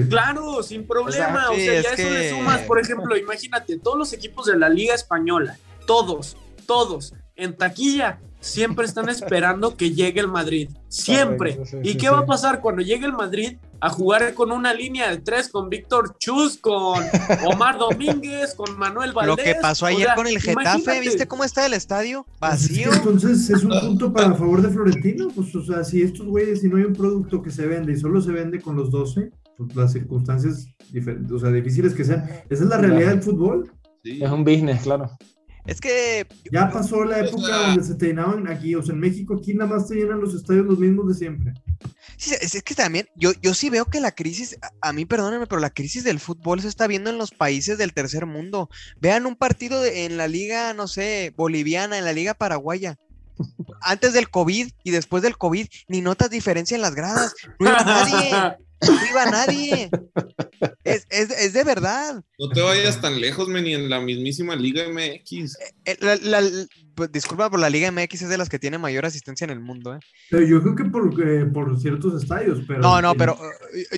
Claro, 0.09 0.63
sin 0.63 0.85
problema. 0.85 1.49
O 1.49 1.55
sea, 1.55 1.81
ya 1.81 1.89
eso 1.91 2.09
le 2.09 2.29
sumas, 2.29 2.61
por 2.61 2.79
ejemplo, 2.79 3.17
imagínate, 3.17 3.79
todos 3.79 3.97
los 3.97 4.13
equipos 4.13 4.45
de 4.47 4.57
la 4.57 4.69
Liga 4.69 4.93
Española, 4.93 5.57
todos, 5.85 6.37
todos, 6.65 7.13
en 7.35 7.55
taquilla, 7.55 8.19
siempre 8.45 8.85
están 8.85 9.09
esperando 9.09 9.75
que 9.75 9.91
llegue 9.91 10.19
el 10.21 10.27
Madrid. 10.27 10.69
Siempre. 10.87 11.59
¿Y 11.83 11.97
qué 11.97 12.09
va 12.09 12.19
a 12.19 12.25
pasar 12.25 12.61
cuando 12.61 12.81
llegue 12.81 13.05
el 13.05 13.13
Madrid 13.13 13.57
a 13.81 13.89
jugar 13.89 14.33
con 14.33 14.51
una 14.51 14.73
línea 14.73 15.09
de 15.09 15.17
tres 15.17 15.49
con 15.49 15.69
Víctor 15.69 16.17
Chus, 16.19 16.57
con 16.57 17.03
Omar 17.45 17.77
Domínguez, 17.77 18.53
con 18.55 18.77
Manuel 18.77 19.13
Valdés? 19.13 19.37
Lo 19.37 19.43
que 19.43 19.55
pasó 19.59 19.87
ayer 19.87 20.09
con 20.15 20.27
el 20.27 20.39
Getafe, 20.39 21.01
¿viste 21.01 21.27
cómo 21.27 21.43
está 21.43 21.65
el 21.65 21.73
estadio? 21.73 22.25
Vacío. 22.39 22.93
entonces 22.93 23.49
es 23.49 23.63
un 23.63 23.77
punto 23.79 24.13
para 24.13 24.33
favor 24.35 24.61
de 24.61 24.69
Florentino. 24.69 25.27
Pues, 25.35 25.53
o 25.55 25.65
sea, 25.65 25.83
si 25.83 26.01
estos 26.03 26.25
güeyes, 26.25 26.61
si 26.61 26.69
no 26.69 26.77
hay 26.77 26.83
un 26.83 26.93
producto 26.93 27.41
que 27.41 27.51
se 27.51 27.65
vende 27.65 27.93
y 27.93 27.97
solo 27.97 28.21
se 28.21 28.31
vende 28.31 28.61
con 28.61 28.75
los 28.75 28.91
12, 28.91 29.31
pues 29.31 29.44
las 29.73 29.93
circunstancias 29.93 30.67
o 31.31 31.39
sea, 31.39 31.51
difíciles 31.51 31.93
que 31.93 32.03
sean. 32.03 32.27
Esa 32.49 32.63
es 32.63 32.69
la 32.69 32.77
realidad 32.77 33.09
del 33.09 33.23
fútbol. 33.23 33.71
Es 34.03 34.29
un 34.29 34.43
business, 34.43 34.83
claro. 34.83 35.09
Es 35.65 35.81
que. 35.81 36.27
Ya 36.51 36.69
pasó 36.69 37.03
la 37.03 37.19
época 37.19 37.67
donde 37.67 37.83
se 37.83 37.95
te 37.95 38.07
llenaban 38.07 38.47
aquí, 38.47 38.75
o 38.75 38.83
sea, 38.83 38.93
en 38.93 38.99
México, 38.99 39.35
aquí 39.35 39.53
nada 39.53 39.75
más 39.75 39.87
te 39.87 39.95
llenan 39.95 40.21
los 40.21 40.33
estadios 40.35 40.65
los 40.65 40.77
mismos 40.77 41.07
de 41.07 41.15
siempre. 41.15 41.53
Sí, 42.17 42.33
es 42.39 42.63
que 42.63 42.75
también, 42.75 43.07
yo, 43.15 43.33
yo 43.41 43.53
sí 43.53 43.69
veo 43.69 43.85
que 43.85 43.99
la 43.99 44.11
crisis, 44.11 44.57
a 44.79 44.93
mí 44.93 45.05
perdónenme, 45.05 45.47
pero 45.47 45.59
la 45.59 45.71
crisis 45.71 46.03
del 46.03 46.19
fútbol 46.19 46.61
se 46.61 46.67
está 46.67 46.87
viendo 46.87 47.09
en 47.09 47.17
los 47.17 47.31
países 47.31 47.77
del 47.77 47.93
tercer 47.93 48.25
mundo. 48.25 48.69
Vean 49.01 49.25
un 49.25 49.35
partido 49.35 49.83
en 49.83 50.17
la 50.17 50.27
liga, 50.27 50.73
no 50.73 50.87
sé, 50.87 51.33
boliviana, 51.35 51.97
en 51.97 52.05
la 52.05 52.13
liga 52.13 52.33
paraguaya. 52.33 52.97
Antes 53.81 54.13
del 54.13 54.29
COVID 54.29 54.69
y 54.83 54.91
después 54.91 55.23
del 55.23 55.37
COVID, 55.37 55.67
ni 55.89 56.01
notas 56.01 56.29
diferencia 56.29 56.75
en 56.75 56.81
las 56.81 56.95
gradas. 56.95 57.33
No 57.59 57.69
iba 57.69 57.83
nadie. 57.83 58.57
No 58.87 59.05
iba 59.09 59.25
nadie. 59.25 59.89
Es, 60.83 61.05
es, 61.09 61.31
es, 61.31 61.53
de 61.53 61.63
verdad. 61.63 62.23
No 62.39 62.49
te 62.49 62.61
vayas 62.61 63.01
tan 63.01 63.19
lejos, 63.19 63.49
ni 63.49 63.73
en 63.73 63.89
la 63.89 63.99
mismísima 63.99 64.55
Liga 64.55 64.83
MX. 64.87 65.31
Eh, 65.31 65.73
eh, 65.85 65.97
la, 65.99 66.15
la, 66.15 66.41
pues, 66.95 67.11
disculpa, 67.11 67.49
por 67.49 67.59
la 67.59 67.69
Liga 67.69 67.91
MX 67.91 68.23
es 68.23 68.29
de 68.29 68.37
las 68.37 68.49
que 68.49 68.59
tiene 68.59 68.77
mayor 68.77 69.05
asistencia 69.05 69.45
en 69.45 69.51
el 69.51 69.59
mundo. 69.59 69.95
¿eh? 69.95 69.99
Pero 70.29 70.45
yo 70.45 70.61
creo 70.61 70.75
que 70.75 70.85
por, 70.85 71.27
eh, 71.27 71.45
por 71.45 71.79
ciertos 71.79 72.21
estadios. 72.21 72.59
Pero 72.67 72.81
no, 72.81 73.01
no, 73.01 73.15
pero 73.15 73.37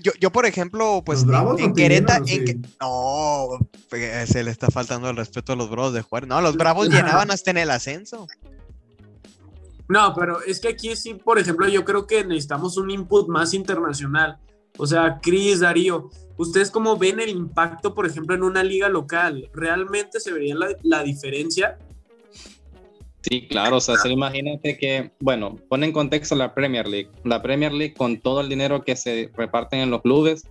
yo, 0.01 0.11
yo, 0.19 0.31
por 0.31 0.45
ejemplo, 0.45 1.03
pues 1.05 1.23
en, 1.23 1.59
en 1.59 1.73
Querétaro. 1.73 2.25
No, 2.81 3.69
se 4.25 4.43
le 4.43 4.51
está 4.51 4.67
faltando 4.67 5.09
el 5.09 5.17
respeto 5.17 5.53
a 5.53 5.55
los 5.55 5.69
Bravos 5.69 5.93
de 5.93 6.01
jugar. 6.01 6.27
No, 6.27 6.41
los 6.41 6.57
Bravos 6.57 6.89
llenaban 6.89 7.31
hasta 7.31 7.51
en 7.51 7.57
el 7.57 7.71
ascenso. 7.71 8.27
No, 9.89 10.13
pero 10.15 10.43
es 10.43 10.59
que 10.59 10.69
aquí 10.69 10.95
sí, 10.95 11.13
por 11.13 11.39
ejemplo, 11.39 11.67
yo 11.67 11.85
creo 11.85 12.07
que 12.07 12.23
necesitamos 12.23 12.77
un 12.77 12.89
input 12.89 13.29
más 13.29 13.53
internacional. 13.53 14.37
O 14.77 14.85
sea, 14.85 15.19
Cris, 15.21 15.59
Darío, 15.59 16.09
¿ustedes 16.37 16.71
cómo 16.71 16.97
ven 16.97 17.19
el 17.19 17.29
impacto, 17.29 17.93
por 17.93 18.05
ejemplo, 18.05 18.35
en 18.35 18.43
una 18.43 18.63
liga 18.63 18.89
local? 18.89 19.49
¿Realmente 19.53 20.19
se 20.19 20.31
vería 20.31 20.55
la, 20.83 21.03
diferencia? 21.03 21.77
Sí, 23.21 23.47
claro, 23.47 23.77
o 23.77 23.81
sea, 23.81 23.97
se 23.97 24.09
imagínate 24.09 24.77
que, 24.77 25.11
bueno, 25.19 25.57
pone 25.67 25.87
en 25.87 25.91
contexto 25.91 26.35
la 26.35 26.53
Premier 26.53 26.87
League. 26.87 27.09
La 27.23 27.41
Premier 27.41 27.73
League, 27.73 27.93
con 27.93 28.19
todo 28.19 28.41
el 28.41 28.49
dinero 28.49 28.83
que 28.83 28.95
se 28.95 29.31
reparten 29.35 29.79
en 29.79 29.89
los 29.89 30.01
clubes, 30.01 30.43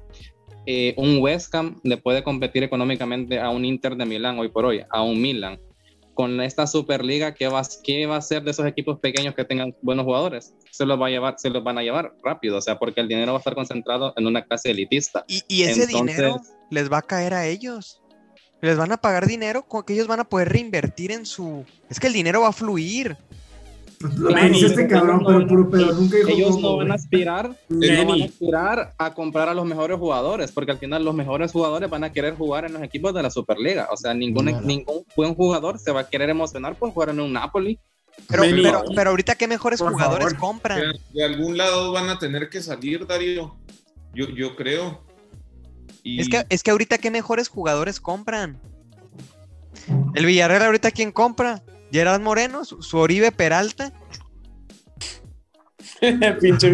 eh, 0.67 0.95
un 0.97 1.19
West 1.21 1.55
Ham 1.55 1.81
le 1.85 1.97
puede 1.97 2.25
competir 2.25 2.65
económicamente 2.65 3.39
a 3.39 3.51
un 3.51 3.65
Inter 3.65 3.97
de 3.97 4.05
Milán 4.05 4.39
hoy 4.39 4.49
por 4.49 4.65
hoy, 4.65 4.83
a 4.91 5.03
un 5.03 5.23
Milan 5.23 5.59
con 6.17 6.41
esta 6.41 6.67
Superliga, 6.67 7.35
¿qué 7.35 7.47
va, 7.47 7.63
¿qué 7.85 8.07
va 8.07 8.17
a 8.17 8.19
hacer 8.19 8.43
de 8.43 8.51
esos 8.51 8.67
equipos 8.67 8.99
pequeños 8.99 9.35
que 9.35 9.45
tengan 9.45 9.77
buenos 9.83 10.07
jugadores? 10.07 10.55
Se 10.71 10.87
los, 10.87 11.01
va 11.01 11.09
a 11.09 11.11
llevar, 11.11 11.35
se 11.37 11.51
los 11.51 11.63
van 11.63 11.77
a 11.79 11.83
llevar 11.83 12.15
rápido, 12.25 12.57
o 12.57 12.61
sea, 12.63 12.79
porque 12.79 13.03
el 13.03 13.09
dinero 13.09 13.33
va 13.33 13.39
a 13.39 13.41
estar 13.41 13.55
concentrado 13.55 14.15
en 14.17 14.27
una 14.27 14.43
clase 14.43 14.71
elitista. 14.71 15.25
Y, 15.29 15.63
ese 15.63 15.87
dinero 15.87 16.41
les 16.71 16.91
va 16.91 16.99
a 16.99 17.03
caer 17.03 17.35
a 17.35 17.47
ellos. 17.47 18.03
Les 18.63 18.79
van 18.79 18.91
a 18.93 18.97
pagar 18.97 19.27
dinero 19.27 19.67
que 19.87 19.93
ellos 19.93 20.07
van 20.07 20.21
a 20.21 20.25
poder 20.25 20.49
reinvertir 20.49 21.13
en 21.13 21.27
su... 21.27 21.67
Es 21.91 22.01
que 22.01 22.07
el 22.07 22.15
dinero 22.15 22.41
va 22.41 22.49
a 22.49 22.53
fluir. 22.53 23.19
Este 23.99 24.87
cabrón, 24.87 25.23
pero 25.27 25.47
puro 25.47 25.71
pedo. 25.71 25.93
Nunca 25.95 26.19
ellos 26.29 26.61
no 26.61 26.77
van 26.77 26.93
a 26.93 26.95
aspirar, 26.95 27.57
no 27.69 27.79
van 27.79 28.21
a 28.21 28.25
aspirar 28.25 28.95
a 28.99 29.15
comprar 29.15 29.49
a 29.49 29.55
los 29.55 29.65
mejores 29.65 29.99
jugadores, 29.99 30.53
porque 30.53 30.73
al 30.73 30.79
final 30.79 31.05
los 31.05 31.15
mejores 31.15 31.53
jugadores 31.53 31.89
van 31.89 32.05
a 32.05 32.13
querer 32.13 32.35
jugar 32.35 32.67
en 32.67 32.75
los 32.75 32.83
equipos 32.83 33.15
de 33.15 33.23
la 33.23 33.31
Superliga. 33.31 33.89
O 33.91 33.97
sea, 33.97 34.13
ningún, 34.13 34.47
ningún 34.67 35.05
buen 35.17 35.35
jugador 35.35 35.79
se 35.79 35.93
va 35.93 36.01
a 36.01 36.09
querer 36.09 36.29
emocionar 36.29 36.77
por 36.77 36.91
jugar 36.91 37.11
en 37.11 37.21
un 37.21 37.33
Napoli. 37.33 37.79
Pero, 38.29 38.43
pero, 38.95 39.11
ahorita, 39.11 39.35
¿qué 39.35 39.47
mejores 39.47 39.81
jugadores 39.81 40.35
compran? 40.35 40.81
De, 41.13 41.25
algún 41.25 41.57
lado 41.57 41.93
van 41.93 42.09
a 42.09 42.19
tener 42.19 42.49
que 42.49 42.63
salir, 42.63 43.07
Darío. 43.07 43.57
Yo, 44.15 44.29
yo 44.31 44.57
creo. 44.57 45.05
Es, 46.03 46.29
que, 46.29 46.47
es 46.49 46.63
que 46.63 46.71
ahorita, 46.71 46.99
¿qué 46.99 47.11
mejores 47.11 47.49
jugadores 47.49 48.01
compran? 48.01 48.59
El 50.15 50.25
Villarreal, 50.25 50.63
ahorita, 50.63 50.91
¿quién 50.91 51.13
compra? 51.13 51.63
Gerard 51.97 52.21
Moreno, 52.21 52.63
su, 52.67 52.99
Oribe 52.99 53.33
Peralta. 53.33 53.91
Pinche 56.43 56.71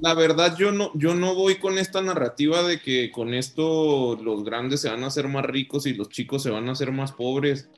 la, 0.00 0.14
verdad, 0.14 0.56
yo 0.58 0.72
no, 0.72 0.90
yo 0.94 1.14
no 1.14 1.36
voy 1.36 1.60
con 1.60 1.78
esta 1.78 2.02
narrativa 2.02 2.64
de 2.64 2.80
que 2.80 3.12
con 3.12 3.34
esto 3.34 4.18
los 4.20 4.42
grandes 4.42 4.80
se 4.80 4.90
van 4.90 5.04
a 5.04 5.06
hacer 5.06 5.28
más 5.28 5.44
ricos 5.44 5.86
y 5.86 5.94
los 5.94 6.08
chicos 6.08 6.42
se 6.42 6.50
van 6.50 6.68
a 6.68 6.72
hacer 6.72 6.90
más 6.90 7.12
pobres. 7.12 7.68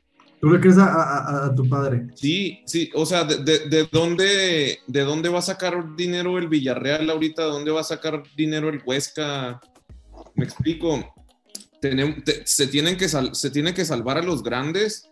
¿Tú 0.41 0.49
le 0.49 0.59
crees 0.59 0.77
a, 0.79 1.53
tu 1.55 1.69
padre? 1.69 2.07
Sí, 2.15 2.63
sí, 2.65 2.89
o 2.95 3.05
sea, 3.05 3.25
de, 3.25 3.87
dónde, 3.91 4.79
¿de 4.87 5.01
dónde 5.01 5.29
va 5.29 5.37
a 5.37 5.43
sacar 5.43 5.95
dinero 5.95 6.39
el 6.39 6.47
Villarreal 6.47 7.07
ahorita? 7.11 7.43
¿De 7.43 7.51
dónde 7.51 7.69
va 7.69 7.81
a 7.81 7.83
sacar 7.83 8.23
dinero 8.35 8.69
el 8.69 8.81
Huesca? 8.83 9.61
Me 10.33 10.45
explico. 10.45 11.13
se, 11.79 12.67
tienen 12.67 12.97
que 12.97 13.07
se 13.07 13.51
tienen 13.51 13.75
que 13.75 13.85
salvar 13.85 14.17
a 14.17 14.23
los 14.23 14.41
grandes 14.41 15.08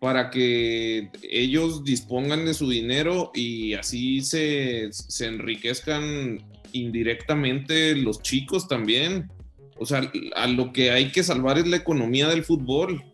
para 0.00 0.30
que 0.30 1.10
ellos 1.22 1.84
dispongan 1.84 2.44
de 2.44 2.54
su 2.54 2.68
dinero 2.68 3.30
y 3.34 3.74
así 3.74 4.20
se, 4.22 4.90
enriquezcan 5.20 6.38
indirectamente 6.72 7.96
los 7.96 8.22
chicos 8.22 8.68
también. 8.68 9.30
O 9.76 9.86
sea, 9.86 10.10
a 10.36 10.46
lo 10.46 10.72
que 10.72 10.90
hay 10.90 11.10
que 11.10 11.22
salvar 11.22 11.58
es 11.58 11.66
la 11.66 11.76
economía 11.76 12.28
del 12.28 12.44
fútbol. 12.44 13.04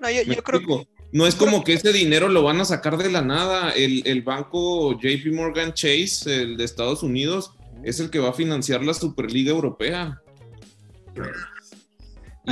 No, 0.00 0.10
yo, 0.10 0.42
creo 0.42 0.60
que... 0.60 0.88
No 1.12 1.28
es 1.28 1.36
como 1.36 1.62
que 1.62 1.74
ese 1.74 1.92
dinero 1.92 2.28
lo 2.28 2.42
van 2.42 2.60
a 2.60 2.64
sacar 2.64 2.96
de 2.98 3.10
la 3.10 3.22
nada. 3.22 3.70
El, 3.70 4.02
el, 4.04 4.22
banco 4.22 4.98
JP 5.00 5.32
Morgan 5.32 5.72
Chase, 5.72 6.42
el 6.42 6.56
de 6.56 6.64
Estados 6.64 7.04
Unidos, 7.04 7.52
es 7.84 8.00
el 8.00 8.10
que 8.10 8.18
va 8.18 8.30
a 8.30 8.32
financiar 8.32 8.84
la 8.84 8.94
Superliga 8.94 9.52
Europea. 9.52 10.20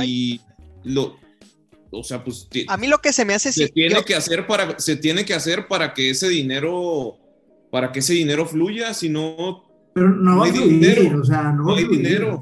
Y 0.01 0.39
lo, 0.85 1.17
o 1.93 2.03
sea, 2.03 2.23
pues... 2.23 2.47
A 2.67 2.77
mí 2.77 2.87
lo 2.87 2.99
que 2.99 3.13
se 3.13 3.25
me 3.25 3.33
hace... 3.33 3.51
Se, 3.51 3.69
tiene, 3.69 4.03
que 4.03 4.15
hacer 4.15 4.47
para, 4.47 4.79
se 4.79 4.95
tiene 4.95 5.25
que 5.25 5.33
hacer 5.33 5.67
para 5.67 5.93
que 5.93 6.09
ese 6.09 6.27
dinero, 6.29 7.17
para 7.71 7.91
que 7.91 7.99
ese 7.99 8.13
dinero 8.13 8.45
fluya, 8.45 8.93
si 8.93 9.09
no... 9.09 9.69
Pero 9.93 10.09
no, 10.09 10.43
hay 10.43 10.51
dinero, 10.51 11.21
o 11.21 11.25
sea, 11.25 11.51
no, 11.51 11.75
hay 11.75 11.87
dinero. 11.87 12.41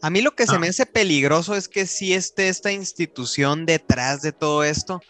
A 0.00 0.10
mí 0.10 0.22
lo 0.22 0.36
que 0.36 0.46
se 0.46 0.54
ah. 0.54 0.58
me 0.58 0.68
hace 0.68 0.86
peligroso 0.86 1.56
es 1.56 1.68
que 1.68 1.86
si 1.86 2.12
esté 2.12 2.48
esta 2.48 2.70
institución 2.70 3.66
detrás 3.66 4.22
de 4.22 4.32
todo 4.32 4.62
esto, 4.62 5.00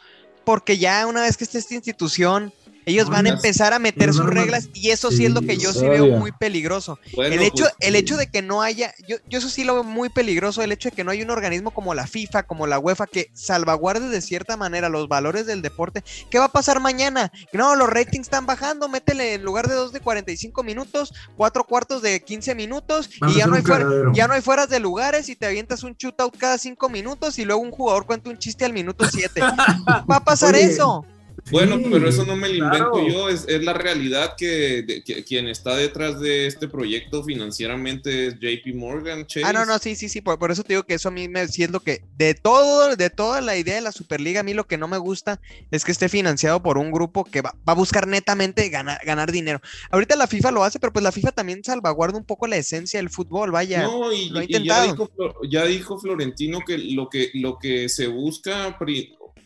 porque 0.45 0.79
ya 0.79 1.07
una 1.07 1.23
vez 1.23 1.37
que 1.37 1.45
esté 1.45 1.59
esta 1.59 1.75
institución 1.75 2.53
ellos 2.87 3.09
van 3.09 3.27
a 3.27 3.31
empezar 3.31 3.73
a 3.73 3.79
meter 3.79 4.13
sus 4.13 4.27
reglas 4.27 4.69
y 4.75 4.91
eso 4.91 5.11
sí, 5.11 5.25
es 5.25 5.33
lo 5.33 5.43
que 5.43 5.57
yo 5.57 5.73
sí 5.73 5.87
veo 5.89 6.19
muy 6.19 6.33
peligroso. 6.33 6.99
el, 7.17 7.43
hecho, 7.43 7.65
pues, 7.65 7.75
el 7.81 7.97
hecho 7.97 8.17
de 8.17 8.29
que 8.29 8.43
no 8.43 8.63
haya, 8.63 8.95
yo, 9.07 9.17
yo 9.29 9.39
eso 9.39 9.49
sí 9.49 9.65
lo 9.65 9.75
veo 9.75 9.85
muy 9.85 10.09
peligroso, 10.09 10.63
el 10.63 10.73
hecho 10.73 10.91
de 10.91 10.97
que 10.97 11.05
no 11.05 11.11
haya 11.11 11.25
un 11.25 11.31
organismo 11.31 11.71
como 11.73 11.95
la 11.95 12.07
FIFA, 12.07 12.45
como 12.45 12.67
la 12.67 12.79
UEFA, 12.79 13.07
que 13.07 13.31
salvaguarde 13.35 14.09
de 14.09 14.21
cierta 14.21 14.57
manera 14.57 14.89
los 14.89 15.09
valores 15.09 15.47
del 15.47 15.63
deporte. 15.63 16.03
¿Qué 16.31 16.39
va 16.39 16.47
a 16.47 16.53
pasar 16.53 16.81
mañana? 16.81 17.33
No, 17.53 17.77
los 17.77 17.89
ratings 17.89 18.27
están 18.27 18.47
bajando, 18.47 18.89
métele 18.89 19.35
en 19.35 19.43
lugar 19.43 19.69
de 19.69 19.75
dos 19.75 19.93
de 19.93 20.01
45 20.01 20.63
minutos, 20.63 21.13
cuatro 21.37 21.65
cuartos 21.65 22.03
de 22.03 22.23
15 22.23 22.55
minutos 22.55 23.11
y 23.27 23.35
ya 23.35 23.47
no, 23.47 23.57
hay 23.57 23.63
fuera, 23.63 23.87
ya 24.13 24.27
no 24.27 24.35
hay 24.35 24.41
fueras 24.41 24.69
de 24.69 24.81
lugares 24.81 25.29
y 25.29 25.37
te 25.37 25.47
avientas 25.47 25.83
un 25.83 25.95
shootout 25.95 26.37
cada 26.37 26.59
cinco 26.59 26.89
minutos 26.89 27.39
y 27.39 27.45
luego 27.45 27.63
un 27.63 27.71
jugador 27.71 28.07
cuenta 28.07 28.31
un 28.31 28.39
chiste 28.39 28.65
al 28.65 28.73
minuto 28.73 29.05
7. 29.09 29.41
va 30.11 30.17
a 30.17 30.25
pasar 30.25 30.55
eso. 30.55 31.05
Bueno, 31.51 31.79
pero 31.91 32.09
eso 32.09 32.25
no 32.25 32.37
me 32.37 32.49
lo 32.49 32.65
invento 32.65 33.07
yo, 33.07 33.29
es, 33.29 33.47
la 33.63 33.73
realidad 33.73 34.37
que, 34.37 35.03
quien 35.27 35.49
está 35.49 35.77
detrás 35.77 36.21
de 36.21 36.47
este 36.47 36.69
proyecto 36.69 37.25
financieramente 37.25 38.29
es 38.29 38.35
JP 38.35 38.75
Morgan. 38.75 39.27
Chase. 39.27 39.45
Ah, 39.45 39.53
no, 39.53 39.67
no, 39.67 39.79
sí, 39.79 39.95
sí, 39.97 40.09
sí, 40.09 40.21
por, 40.21 40.51
eso 40.51 40.63
te 40.63 40.75
digo 40.75 40.85
que 40.85 40.95
eso 40.95 41.09
a 41.09 41.13
mí 41.13 41.29
me 41.29 41.47
sí 41.49 41.65
es 41.65 41.71
lo 41.71 41.81
que, 41.81 42.05
de 42.17 42.35
todo, 42.35 42.95
de 42.97 43.11
toda 43.11 43.41
la 43.41 43.57
idea 43.57 43.75
de 43.75 43.81
la 43.81 43.93
Superliga, 43.93 44.41
a 44.41 44.45
mí 44.45 44.55
lo 44.55 44.67
que 44.67 44.79
no 44.79 44.89
me 44.89 44.99
gusta 44.99 45.41
es 45.71 45.85
que 45.85 45.93
esté 45.93 46.09
financiado 46.09 46.63
por 46.63 46.79
un 46.79 46.91
grupo 46.91 47.25
que 47.25 47.43
va, 47.43 47.55
a 47.67 47.75
buscar 47.75 48.07
netamente 48.07 48.69
ganar, 48.69 49.01
ganar 49.05 49.33
dinero. 49.33 49.61
Ahorita 49.91 50.17
la 50.17 50.27
FIFA 50.27 50.53
lo 50.53 50.65
hace, 50.65 50.79
pero 50.79 50.93
pues 50.93 51.03
la 51.03 51.13
FIFA 51.13 51.33
también 51.33 51.65
salvaguarda 51.65 52.19
un 52.19 52.25
poco 52.25 52.47
la 52.47 52.57
esencia 52.57 52.99
del 53.01 53.11
fútbol, 53.11 53.51
vaya. 53.51 53.83
No, 53.83 54.13
y, 54.13 54.31
ya, 54.65 54.85
dijo, 54.85 55.11
ya, 55.49 55.65
dijo, 55.65 55.99
Florentino 55.99 56.61
que 56.61 56.79
lo 56.79 57.09
que, 57.09 57.31
lo 57.35 57.59
que 57.59 57.89
se 57.89 58.07
busca, 58.07 58.79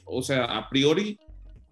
o 0.05 0.23
sea, 0.23 0.45
a 0.45 0.69
priori 0.69 1.19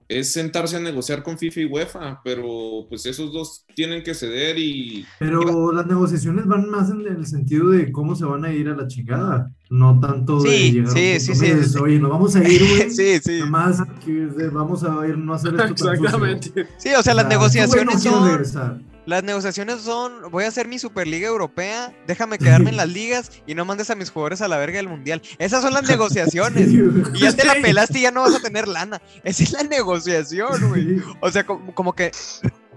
es 0.09 0.32
sentarse 0.32 0.76
a 0.76 0.80
negociar 0.80 1.22
con 1.22 1.38
FIFA 1.38 1.61
y 1.61 1.64
UEFA, 1.66 2.20
pero 2.22 2.86
pues 2.88 3.07
esos 3.07 3.32
dos 3.32 3.64
tienen 3.74 4.02
que 4.02 4.14
ceder 4.14 4.59
y... 4.59 5.07
Pero 5.18 5.72
las 5.72 5.86
negociaciones 5.86 6.46
van 6.46 6.68
más 6.68 6.90
en 6.90 7.07
el 7.07 7.26
sentido 7.26 7.70
de 7.70 7.90
cómo 7.90 8.14
se 8.14 8.24
van 8.24 8.44
a 8.44 8.52
ir 8.52 8.68
a 8.68 8.76
la 8.76 8.86
chingada, 8.86 9.50
no 9.70 9.98
tanto 10.00 10.42
de 10.42 10.50
Sí, 10.50 10.72
llegar 10.72 10.88
a 10.88 10.90
un 10.90 10.96
sí, 10.96 11.32
punto 11.32 11.44
sí, 11.44 11.64
sí. 11.64 11.78
Oye, 11.78 11.98
nos 11.98 12.11
vamos 12.11 12.36
a 12.36 12.48
ir, 12.48 12.61
güey. 12.61 12.90
Sí, 12.94 13.18
sí. 13.22 13.38
Nada 13.38 13.46
más 13.50 13.82
que 14.05 14.22
eh, 14.24 14.50
vamos 14.52 14.84
a 14.84 15.07
ir, 15.09 15.16
no 15.18 15.32
a 15.32 15.36
hacer 15.36 15.55
esto 15.55 15.64
tan 15.64 15.76
sucio. 15.78 15.92
Exactamente. 15.92 16.68
Sí, 16.76 16.90
o 16.96 17.02
sea, 17.02 17.14
las 17.14 17.26
O 17.36 17.48
sea, 17.48 17.64
tú, 17.66 17.72
güey, 17.72 17.84
no 17.84 17.90
negociaciones 17.90 18.50
son. 18.50 18.93
Las 19.07 19.22
negociaciones 19.22 19.82
son, 19.82 20.30
voy 20.30 20.44
a 20.44 20.48
hacer 20.48 20.66
mi 20.66 20.78
Superliga 20.78 21.28
Europea, 21.28 21.92
déjame 22.07 22.38
quedarme 22.38 22.70
en 22.70 22.76
las 22.78 22.88
ligas 23.00 23.30
y 23.46 23.55
no 23.55 23.64
mandes 23.64 23.90
a 23.90 23.94
mis 23.94 24.11
jugadores 24.11 24.40
a 24.40 24.48
la 24.48 24.57
verga 24.57 24.76
del 24.78 24.88
Mundial. 24.88 25.20
Esas 25.38 25.62
son 25.62 25.74
las 25.74 25.82
negociaciones. 25.88 26.68
Y 27.14 27.20
ya 27.20 27.32
te 27.32 27.44
la 27.44 27.55
pelaste 27.55 27.98
y 27.98 28.02
ya 28.02 28.11
no 28.11 28.22
vas 28.22 28.34
a 28.34 28.40
tener 28.40 28.66
lana. 28.66 29.02
Esa 29.22 29.42
es 29.42 29.52
la 29.52 29.62
negociación, 29.62 30.68
güey. 30.70 31.02
O 31.20 31.30
sea, 31.30 31.44
como, 31.44 31.74
como 31.74 31.92
que... 31.94 32.12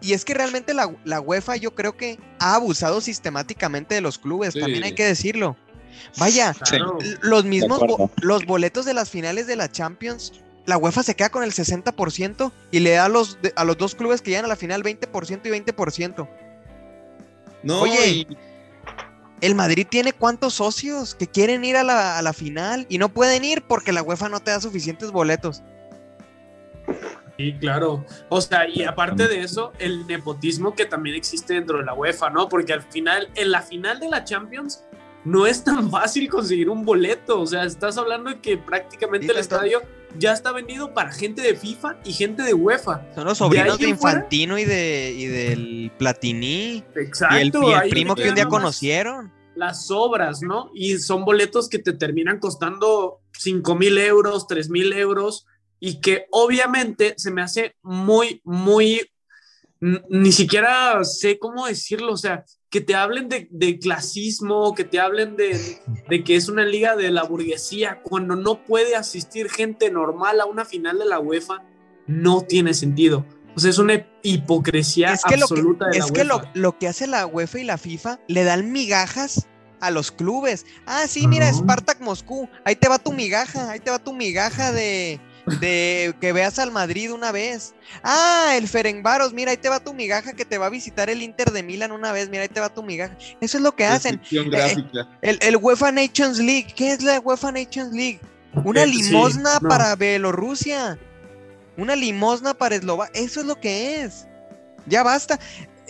Y 0.01 0.13
es 0.13 0.25
que 0.25 0.33
realmente 0.35 0.73
la, 0.75 0.93
la 1.05 1.19
UEFA 1.21 1.55
yo 1.55 1.73
creo 1.73 1.97
que 1.97 2.19
ha 2.39 2.53
abusado 2.55 3.01
sistemáticamente 3.01 3.95
de 3.95 4.01
los 4.01 4.19
clubes, 4.19 4.53
Sí. 4.53 4.59
también 4.59 4.83
hay 4.83 4.93
que 4.93 5.05
decirlo. 5.05 5.55
Vaya, 6.17 6.53
Claro. 6.53 6.99
los 7.21 7.45
mismos 7.45 7.79
bo- 7.79 8.11
los 8.21 8.45
boletos 8.45 8.85
de 8.85 8.93
las 8.93 9.09
finales 9.09 9.47
de 9.47 9.55
la 9.55 9.71
Champions, 9.71 10.33
la 10.67 10.77
UEFA 10.77 11.01
se 11.01 11.15
queda 11.15 11.29
con 11.29 11.43
el 11.43 11.51
60% 11.53 12.51
y 12.71 12.79
le 12.81 12.91
da 12.91 13.05
a 13.05 13.09
los, 13.09 13.41
de- 13.41 13.53
a 13.55 13.63
los 13.63 13.77
dos 13.77 13.95
clubes 13.95 14.21
que 14.21 14.29
llegan 14.31 14.45
a 14.45 14.49
la 14.49 14.55
final 14.55 14.83
20% 14.83 15.41
y 15.45 15.49
20%. 15.49 16.29
No, 17.63 17.81
Oye, 17.81 18.07
y- 18.07 18.27
El 19.41 19.55
Madrid 19.55 19.87
tiene 19.89 20.13
cuántos 20.13 20.55
socios 20.55 21.15
que 21.15 21.27
quieren 21.27 21.63
ir 21.65 21.77
a 21.77 21.83
la, 21.83 22.17
a 22.17 22.21
la 22.21 22.33
final 22.33 22.85
y 22.89 22.97
no 22.97 23.09
pueden 23.09 23.43
ir 23.45 23.63
porque 23.63 23.91
la 23.93 24.03
UEFA 24.03 24.29
no 24.29 24.39
te 24.41 24.51
da 24.51 24.59
suficientes 24.61 25.11
boletos. 25.11 25.63
Sí, 27.37 27.53
claro. 27.59 28.03
O 28.29 28.41
sea, 28.41 28.67
y 28.67 28.83
aparte 28.83 29.27
de 29.27 29.41
eso, 29.41 29.71
el 29.77 30.07
nepotismo 30.07 30.73
que 30.73 30.85
también 30.85 31.15
existe 31.15 31.53
dentro 31.53 31.77
de 31.77 31.85
la 31.85 31.93
UEFA, 31.93 32.31
¿no? 32.31 32.49
Porque 32.49 32.73
al 32.73 32.81
final, 32.81 33.29
en 33.35 33.51
la 33.51 33.61
final 33.61 33.99
de 33.99 34.09
la 34.09 34.23
Champions, 34.23 34.83
no 35.23 35.45
es 35.45 35.63
tan 35.63 35.91
fácil 35.91 36.29
conseguir 36.29 36.67
un 36.69 36.83
boleto. 36.83 37.39
O 37.39 37.45
sea, 37.45 37.63
estás 37.63 37.97
hablando 37.99 38.31
de 38.31 38.39
que 38.39 38.57
prácticamente 38.57 39.27
Sí, 39.27 39.33
el 39.33 39.37
estadio 39.37 39.81
ya 40.17 40.33
está 40.33 40.51
vendido 40.51 40.93
para 40.93 41.11
gente 41.11 41.41
de 41.41 41.55
FIFA 41.55 41.97
y 42.05 42.13
gente 42.13 42.43
de 42.43 42.53
UEFA. 42.53 43.05
Son 43.15 43.25
los 43.25 43.37
sobrinos 43.37 43.77
de 43.77 43.95
fuera- 43.95 44.17
Infantino 44.19 44.57
y, 44.57 44.65
de, 44.65 45.13
y 45.15 45.25
del 45.25 45.91
Platini 45.97 46.83
Exacto. 46.95 47.61
y 47.63 47.65
el, 47.65 47.71
y 47.71 47.73
el 47.83 47.89
primo 47.89 48.15
que 48.15 48.29
un 48.29 48.35
día 48.35 48.47
conocieron. 48.47 49.31
Las 49.55 49.89
obras, 49.89 50.41
¿no? 50.41 50.69
Y 50.75 50.97
son 50.99 51.25
boletos 51.25 51.67
que 51.67 51.79
te 51.79 51.93
terminan 51.93 52.39
costando 52.39 53.21
5 53.33 53.75
mil 53.75 53.97
euros, 53.97 54.45
3 54.47 54.69
mil 54.69 54.93
euros, 54.93 55.45
y 55.79 55.99
que 55.99 56.25
obviamente 56.31 57.13
se 57.17 57.31
me 57.31 57.41
hace 57.41 57.75
muy, 57.81 58.39
muy, 58.43 59.01
ni 59.79 60.31
siquiera 60.31 61.03
sé 61.03 61.39
cómo 61.39 61.67
decirlo, 61.67 62.13
o 62.13 62.17
sea, 62.17 62.43
que 62.69 62.81
te 62.81 62.95
hablen 62.95 63.29
de, 63.29 63.47
de 63.51 63.79
clasismo, 63.79 64.73
que 64.75 64.83
te 64.83 64.99
hablen 64.99 65.35
de, 65.35 65.79
de 66.09 66.23
que 66.23 66.35
es 66.35 66.49
una 66.49 66.65
liga 66.65 66.95
de 66.95 67.11
la 67.11 67.23
burguesía, 67.23 68.01
cuando 68.03 68.35
no 68.35 68.63
puede 68.65 68.95
asistir 68.95 69.49
gente 69.49 69.89
normal 69.89 70.41
a 70.41 70.45
una 70.45 70.65
final 70.65 70.99
de 70.99 71.05
la 71.05 71.19
UEFA, 71.19 71.63
no 72.07 72.41
tiene 72.41 72.73
sentido. 72.73 73.25
O 73.55 73.59
sea, 73.59 73.71
es 73.71 73.79
una 73.79 74.05
hipocresía 74.21 75.13
Es 75.13 75.23
que, 75.23 75.35
lo 75.35 75.47
que, 75.47 75.53
absoluta 75.53 75.87
de 75.87 75.97
la 75.99 76.05
es 76.05 76.11
que 76.11 76.23
lo, 76.23 76.77
que 76.77 76.87
hace 76.87 77.07
la 77.07 77.25
UEFA 77.25 77.59
y 77.59 77.63
la 77.63 77.77
FIFA 77.77 78.19
le 78.27 78.43
dan 78.43 78.71
migajas 78.71 79.47
a 79.79 79.89
los 79.89 80.11
clubes. 80.11 80.65
Ah, 80.85 81.07
sí, 81.07 81.27
mira. 81.27 81.51
Spartak 81.51 81.99
Moscú, 82.01 82.47
ahí 82.65 82.75
te 82.75 82.87
va 82.87 82.99
tu 82.99 83.13
migaja, 83.13 83.71
ahí 83.71 83.79
te 83.79 83.89
va 83.89 83.99
tu 83.99 84.13
migaja 84.13 84.71
de, 84.71 85.19
de 85.59 86.15
que 86.19 86.33
veas 86.33 86.59
al 86.59 86.71
Madrid 86.71 87.11
una 87.11 87.31
vez. 87.31 87.73
Ah, 88.03 88.53
el 88.55 88.67
Ferencváros, 88.67 89.33
mira, 89.33 89.51
ahí 89.51 89.57
te 89.57 89.69
va 89.69 89.79
tu 89.79 89.93
migaja 89.93 90.33
que 90.33 90.45
te 90.45 90.57
va 90.57 90.67
a 90.67 90.69
visitar 90.69 91.09
el 91.09 91.21
Inter 91.21 91.51
de 91.51 91.63
Milán 91.63 91.91
una 91.91 92.11
vez, 92.11 92.29
mira, 92.29 92.43
ahí 92.43 92.49
te 92.49 92.59
va 92.59 92.69
tu 92.69 92.83
migaja. 92.83 93.15
Eso 93.41 93.57
es 93.57 93.63
lo 93.63 93.75
que 93.75 93.85
hacen. 93.85 94.21
gráfica. 94.31 95.07
El, 95.21 95.39
el 95.41 95.55
UEFA 95.57 95.91
Nations 95.91 96.37
League, 96.39 96.67
¿qué 96.75 96.91
es 96.91 97.01
la 97.01 97.19
UEFA 97.19 97.51
Nations 97.51 97.93
League? 97.93 98.19
Una 98.63 98.83
Sí, 98.85 98.91
limosna 99.03 99.59
no. 99.61 99.69
para 99.69 99.95
Bielorrusia. 99.95 100.97
Una 101.77 101.95
limosna 101.95 102.53
para 102.53 102.75
Eslovaquia. 102.75 103.21
Eso 103.21 103.41
es 103.41 103.45
lo 103.45 103.59
que 103.59 104.01
es. 104.03 104.27
Ya 104.87 105.03
basta. 105.03 105.39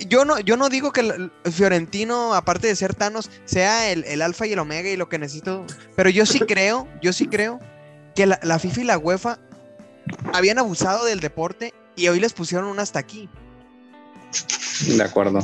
Yo 0.07 0.25
no, 0.25 0.39
yo 0.39 0.57
no 0.57 0.69
digo 0.69 0.91
que 0.91 1.01
el 1.01 1.31
el 1.43 1.51
Fiorentino, 1.51 2.33
aparte 2.35 2.67
de 2.67 2.75
ser 2.75 2.93
Thanos, 2.93 3.31
sea 3.45 3.89
el, 3.91 4.03
el 4.03 4.21
alfa 4.21 4.45
y 4.45 4.53
el 4.53 4.59
omega 4.59 4.89
y 4.89 4.97
lo 4.97 5.09
que 5.09 5.17
necesito. 5.17 5.65
Pero 5.95 6.09
yo 6.09 6.25
sí 6.25 6.39
creo, 6.47 6.87
yo 7.01 7.13
sí 7.13 7.25
creo 7.27 7.59
que 8.15 8.25
la, 8.25 8.39
la 8.43 8.59
FIFA 8.59 8.81
y 8.81 8.83
la 8.83 8.97
UEFA 8.97 9.39
habían 10.33 10.57
abusado 10.59 11.05
del 11.05 11.19
deporte 11.19 11.73
y 11.95 12.07
hoy 12.07 12.19
les 12.19 12.33
pusieron 12.33 12.67
un 12.67 12.79
hasta 12.79 12.99
aquí. 12.99 13.29
De 14.87 15.03
acuerdo. 15.03 15.39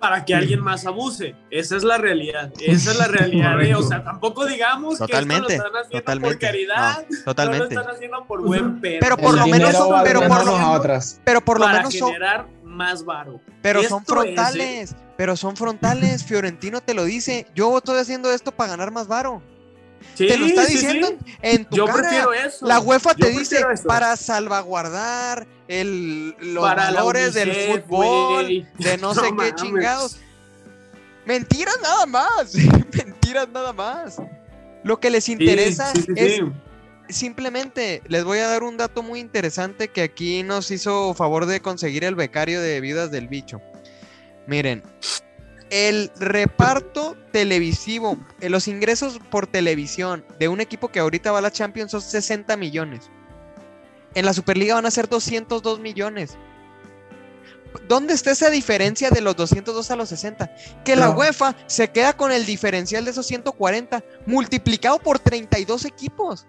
para 0.00 0.24
que 0.24 0.34
alguien 0.34 0.58
más 0.58 0.84
abuse. 0.84 1.36
Esa 1.48 1.76
es 1.76 1.84
la 1.84 1.96
realidad. 1.96 2.52
Esa 2.60 2.90
es 2.90 2.98
la 2.98 3.06
realidad. 3.06 3.60
¿eh? 3.62 3.74
O 3.76 3.82
sea, 3.84 4.02
tampoco 4.02 4.46
digamos 4.46 4.98
Totalmente, 4.98 5.46
que 5.46 5.52
esto 5.54 5.62
lo 5.62 5.68
están 5.68 5.80
haciendo 5.84 6.00
totalmente. 6.00 6.36
por 6.36 6.40
caridad. 6.40 7.06
No, 7.08 7.24
totalmente. 7.24 7.58
No 7.66 7.74
lo 7.74 7.80
están 7.80 7.94
haciendo 7.94 8.24
por 8.26 8.42
buen 8.42 8.80
pedo. 8.80 8.98
Pero 9.00 9.16
por 9.16 9.34
El 9.34 9.40
lo 9.40 9.46
menos 9.46 9.70
son- 9.72 10.02
pero 10.02 10.26
por 10.26 10.44
lo- 10.44 10.56
a 10.56 10.70
otras. 10.72 11.20
Pero 11.24 11.40
por 11.44 11.60
lo 11.60 11.66
para 11.66 11.78
menos 11.78 11.94
son, 11.94 12.08
generar 12.08 12.48
más 12.64 13.04
varo. 13.04 13.40
Pero 13.62 13.80
son 13.84 14.02
es, 14.02 14.08
¿eh? 14.08 14.12
frontales, 14.12 14.96
pero 15.16 15.36
son 15.36 15.56
frontales. 15.56 16.24
Fiorentino 16.24 16.80
te 16.80 16.94
lo 16.94 17.04
dice. 17.04 17.46
Yo 17.54 17.78
estoy 17.78 18.00
haciendo 18.00 18.32
esto 18.32 18.50
para 18.50 18.70
ganar 18.70 18.90
más 18.90 19.06
varo. 19.06 19.40
Sí, 20.14 20.26
te 20.28 20.36
lo 20.36 20.46
está 20.46 20.66
diciendo 20.66 21.08
sí. 21.08 21.36
en 21.42 21.64
tu 21.64 21.76
Yo 21.76 21.86
cara. 21.86 21.98
prefiero 21.98 22.32
eso. 22.32 22.66
La 22.66 22.80
UEFA 22.80 23.14
te 23.14 23.30
dice 23.30 23.64
eso. 23.72 23.84
para 23.86 24.16
salvaguardar 24.16 25.46
el, 25.68 26.34
los 26.40 26.62
Para 26.62 26.90
valores 26.90 27.34
del 27.34 27.52
fútbol, 27.52 28.68
de 28.78 28.98
no, 28.98 29.14
No 29.14 29.20
sé 29.20 29.30
qué 29.38 29.54
chingados. 29.54 30.18
Mentiras 31.24 31.78
nada 31.82 32.06
más. 32.06 32.54
Mentiras 32.92 33.48
nada 33.48 33.72
más. 33.72 34.16
Lo 34.84 34.98
que 34.98 35.10
les 35.10 35.28
interesa 35.28 35.92
es 36.16 36.40
simplemente 37.08 38.02
les 38.08 38.24
voy 38.24 38.38
a 38.38 38.48
dar 38.48 38.62
un 38.62 38.76
dato 38.76 39.02
muy 39.02 39.20
interesante 39.20 39.88
que 39.88 40.02
aquí 40.02 40.42
nos 40.42 40.70
hizo 40.70 41.14
favor 41.14 41.46
de 41.46 41.60
conseguir 41.60 42.04
el 42.04 42.14
becario 42.14 42.60
de 42.60 42.80
Viudas 42.80 43.10
del 43.10 43.28
Bicho. 43.28 43.60
Miren, 44.46 44.82
el 45.72 46.12
reparto 46.20 47.16
televisivo, 47.32 48.18
eh, 48.42 48.50
los 48.50 48.68
ingresos 48.68 49.18
por 49.30 49.46
televisión 49.46 50.22
de 50.38 50.48
un 50.48 50.60
equipo 50.60 50.88
que 50.88 51.00
ahorita 51.00 51.32
va 51.32 51.38
a 51.38 51.42
la 51.42 51.50
Champions 51.50 51.92
son 51.92 52.02
60 52.02 52.58
millones. 52.58 53.10
En 54.14 54.26
la 54.26 54.34
Superliga 54.34 54.74
van 54.74 54.84
a 54.84 54.90
ser 54.90 55.08
202 55.08 55.80
millones. 55.80 56.36
¿Dónde 57.88 58.12
está 58.12 58.32
esa 58.32 58.50
diferencia 58.50 59.08
de 59.08 59.22
los 59.22 59.34
202 59.34 59.90
a 59.90 59.96
los 59.96 60.10
60? 60.10 60.54
Que 60.84 60.94
la 60.94 61.08
No. 61.08 61.12
UEFA 61.16 61.56
se 61.66 61.88
queda 61.90 62.12
con 62.12 62.32
el 62.32 62.44
diferencial 62.44 63.06
de 63.06 63.12
esos 63.12 63.26
140 63.26 64.04
multiplicado 64.26 64.98
por 64.98 65.20
32 65.20 65.86
equipos. 65.86 66.46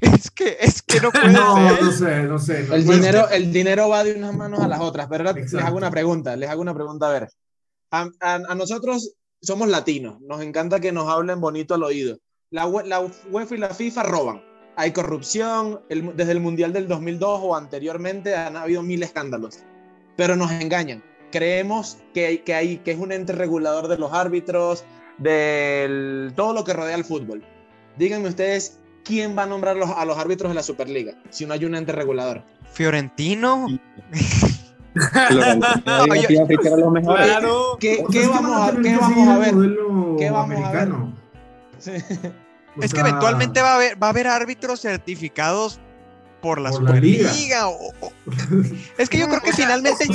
Es 0.18 0.30
que, 0.30 0.56
es 0.60 0.82
que 0.82 1.00
no 1.00 1.10
puede 1.10 1.32
No, 1.32 1.56
ser. 1.56 1.82
no 1.82 1.92
sé, 1.92 2.22
no 2.24 2.38
sé. 2.38 2.62
no 2.68 2.74
El 2.74 2.86
dinero, 2.86 3.28
el 3.30 3.52
dinero 3.52 3.88
va 3.88 4.04
de 4.04 4.14
unas 4.14 4.34
manos 4.34 4.60
a 4.60 4.68
las 4.68 4.80
otras, 4.80 5.06
pero 5.08 5.28
ahora 5.28 5.40
les 5.40 5.54
hago 5.54 5.76
una 5.76 5.90
pregunta, 5.90 6.36
les 6.36 6.48
hago 6.50 6.62
una 6.62 6.74
pregunta, 6.74 7.08
a 7.08 7.12
ver. 7.12 7.28
A, 7.90 8.08
a- 8.20 8.34
a 8.48 8.54
nosotros 8.54 9.14
somos 9.40 9.68
latinos, 9.68 10.20
nos 10.20 10.40
encanta 10.42 10.80
que 10.80 10.92
nos 10.92 11.08
hablen 11.08 11.40
bonito 11.40 11.74
al 11.74 11.82
oído. 11.84 12.18
La, 12.50 12.66
la 12.84 13.00
UEFA 13.30 13.54
y 13.54 13.58
la 13.58 13.70
FIFA 13.74 14.02
roban. 14.04 14.42
Hay 14.76 14.92
corrupción, 14.92 15.80
el- 15.88 16.16
desde 16.16 16.32
el 16.32 16.40
Mundial 16.40 16.72
del 16.72 16.86
2002 16.88 17.40
o 17.42 17.56
anteriormente 17.56 18.36
han 18.36 18.56
habido 18.56 18.82
mil 18.82 19.02
escándalos, 19.02 19.58
pero 20.16 20.36
nos 20.36 20.50
engañan. 20.52 21.02
Creemos 21.30 21.98
que, 22.14 22.42
que, 22.42 22.54
hay, 22.54 22.78
que 22.78 22.92
es 22.92 22.98
un 22.98 23.12
ente 23.12 23.32
regulador 23.32 23.88
de 23.88 23.98
los 23.98 24.12
árbitros, 24.12 24.84
de 25.18 26.32
todo 26.36 26.54
lo 26.54 26.64
que 26.64 26.72
rodea 26.72 26.94
el 26.96 27.04
fútbol. 27.04 27.44
Díganme 27.96 28.28
ustedes, 28.28 28.78
¿quién 29.08 29.36
va 29.36 29.42
a 29.42 29.46
nombrar 29.46 29.74
los- 29.76 29.90
a 29.90 30.04
los 30.04 30.16
árbitros 30.18 30.50
de 30.50 30.54
la 30.54 30.62
Superliga 30.62 31.14
si 31.30 31.46
no 31.46 31.54
hay 31.54 31.64
un 31.64 31.74
ente 31.74 31.90
regulador? 31.92 32.42
Fiorentino. 32.72 33.66
¿Qué, 37.78 38.04
vamos 38.28 38.68
a, 38.68 38.72
qué 38.82 38.96
vamos 38.96 39.38
ver? 39.40 39.54
¿Qué 40.18 40.30
vamos 40.30 40.44
a 40.44 40.48
ver? 40.48 40.58
americano. 40.58 41.14
Sí. 41.78 41.92
O 42.76 42.82
Es 42.82 42.92
que 42.92 43.00
eventualmente 43.00 43.62
va 43.62 43.72
a 43.72 43.74
haber, 43.76 44.02
va 44.02 44.08
a 44.08 44.10
haber 44.10 44.26
árbitros 44.26 44.80
certificados 44.80 45.78
por 46.42 46.60
la 46.60 46.70
Por 46.70 46.82
la 46.84 46.92
liga. 47.00 47.28
Superliga. 47.28 47.68
o- 47.68 47.92
o- 48.00 48.12
Es 48.98 49.08
que 49.08 49.18
yo 49.18 49.28
creo 49.28 49.40
que 49.40 49.52
finalmente. 49.52 50.06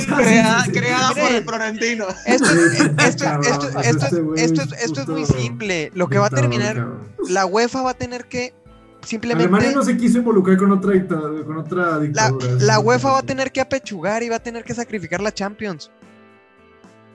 Creada, 0.72 1.08
por 1.10 1.32
el 1.32 1.44
Florentino. 1.44 2.06
Esto, 2.26 2.46
es 5.00 5.08
muy 5.08 5.24
simple. 5.26 5.90
Lo 5.94 6.08
que 6.08 6.18
va 6.18 6.26
a 6.26 6.30
terminar, 6.30 6.86
la 7.28 7.46
UEFA 7.46 7.82
va 7.82 7.90
a 7.90 7.94
tener 7.94 8.26
que 8.26 8.54
simplemente. 9.04 9.44
Alemania 9.44 9.72
no 9.76 9.82
se 9.84 9.96
quiso 9.96 10.18
involucrar 10.18 10.56
con 10.56 10.72
otra, 10.72 10.92
dicta- 10.92 11.20
con 11.46 11.56
otra 11.58 11.98
dictadura. 11.98 12.46
la 12.60 12.78
UEFA 12.80 13.10
va 13.12 13.18
a 13.18 13.22
tener 13.22 13.52
que 13.52 13.60
apechugar 13.60 14.22
y 14.22 14.28
va 14.28 14.36
a 14.36 14.42
tener 14.42 14.64
que 14.64 14.74
sacrificar 14.74 15.20
la 15.20 15.32
Champions. 15.32 15.90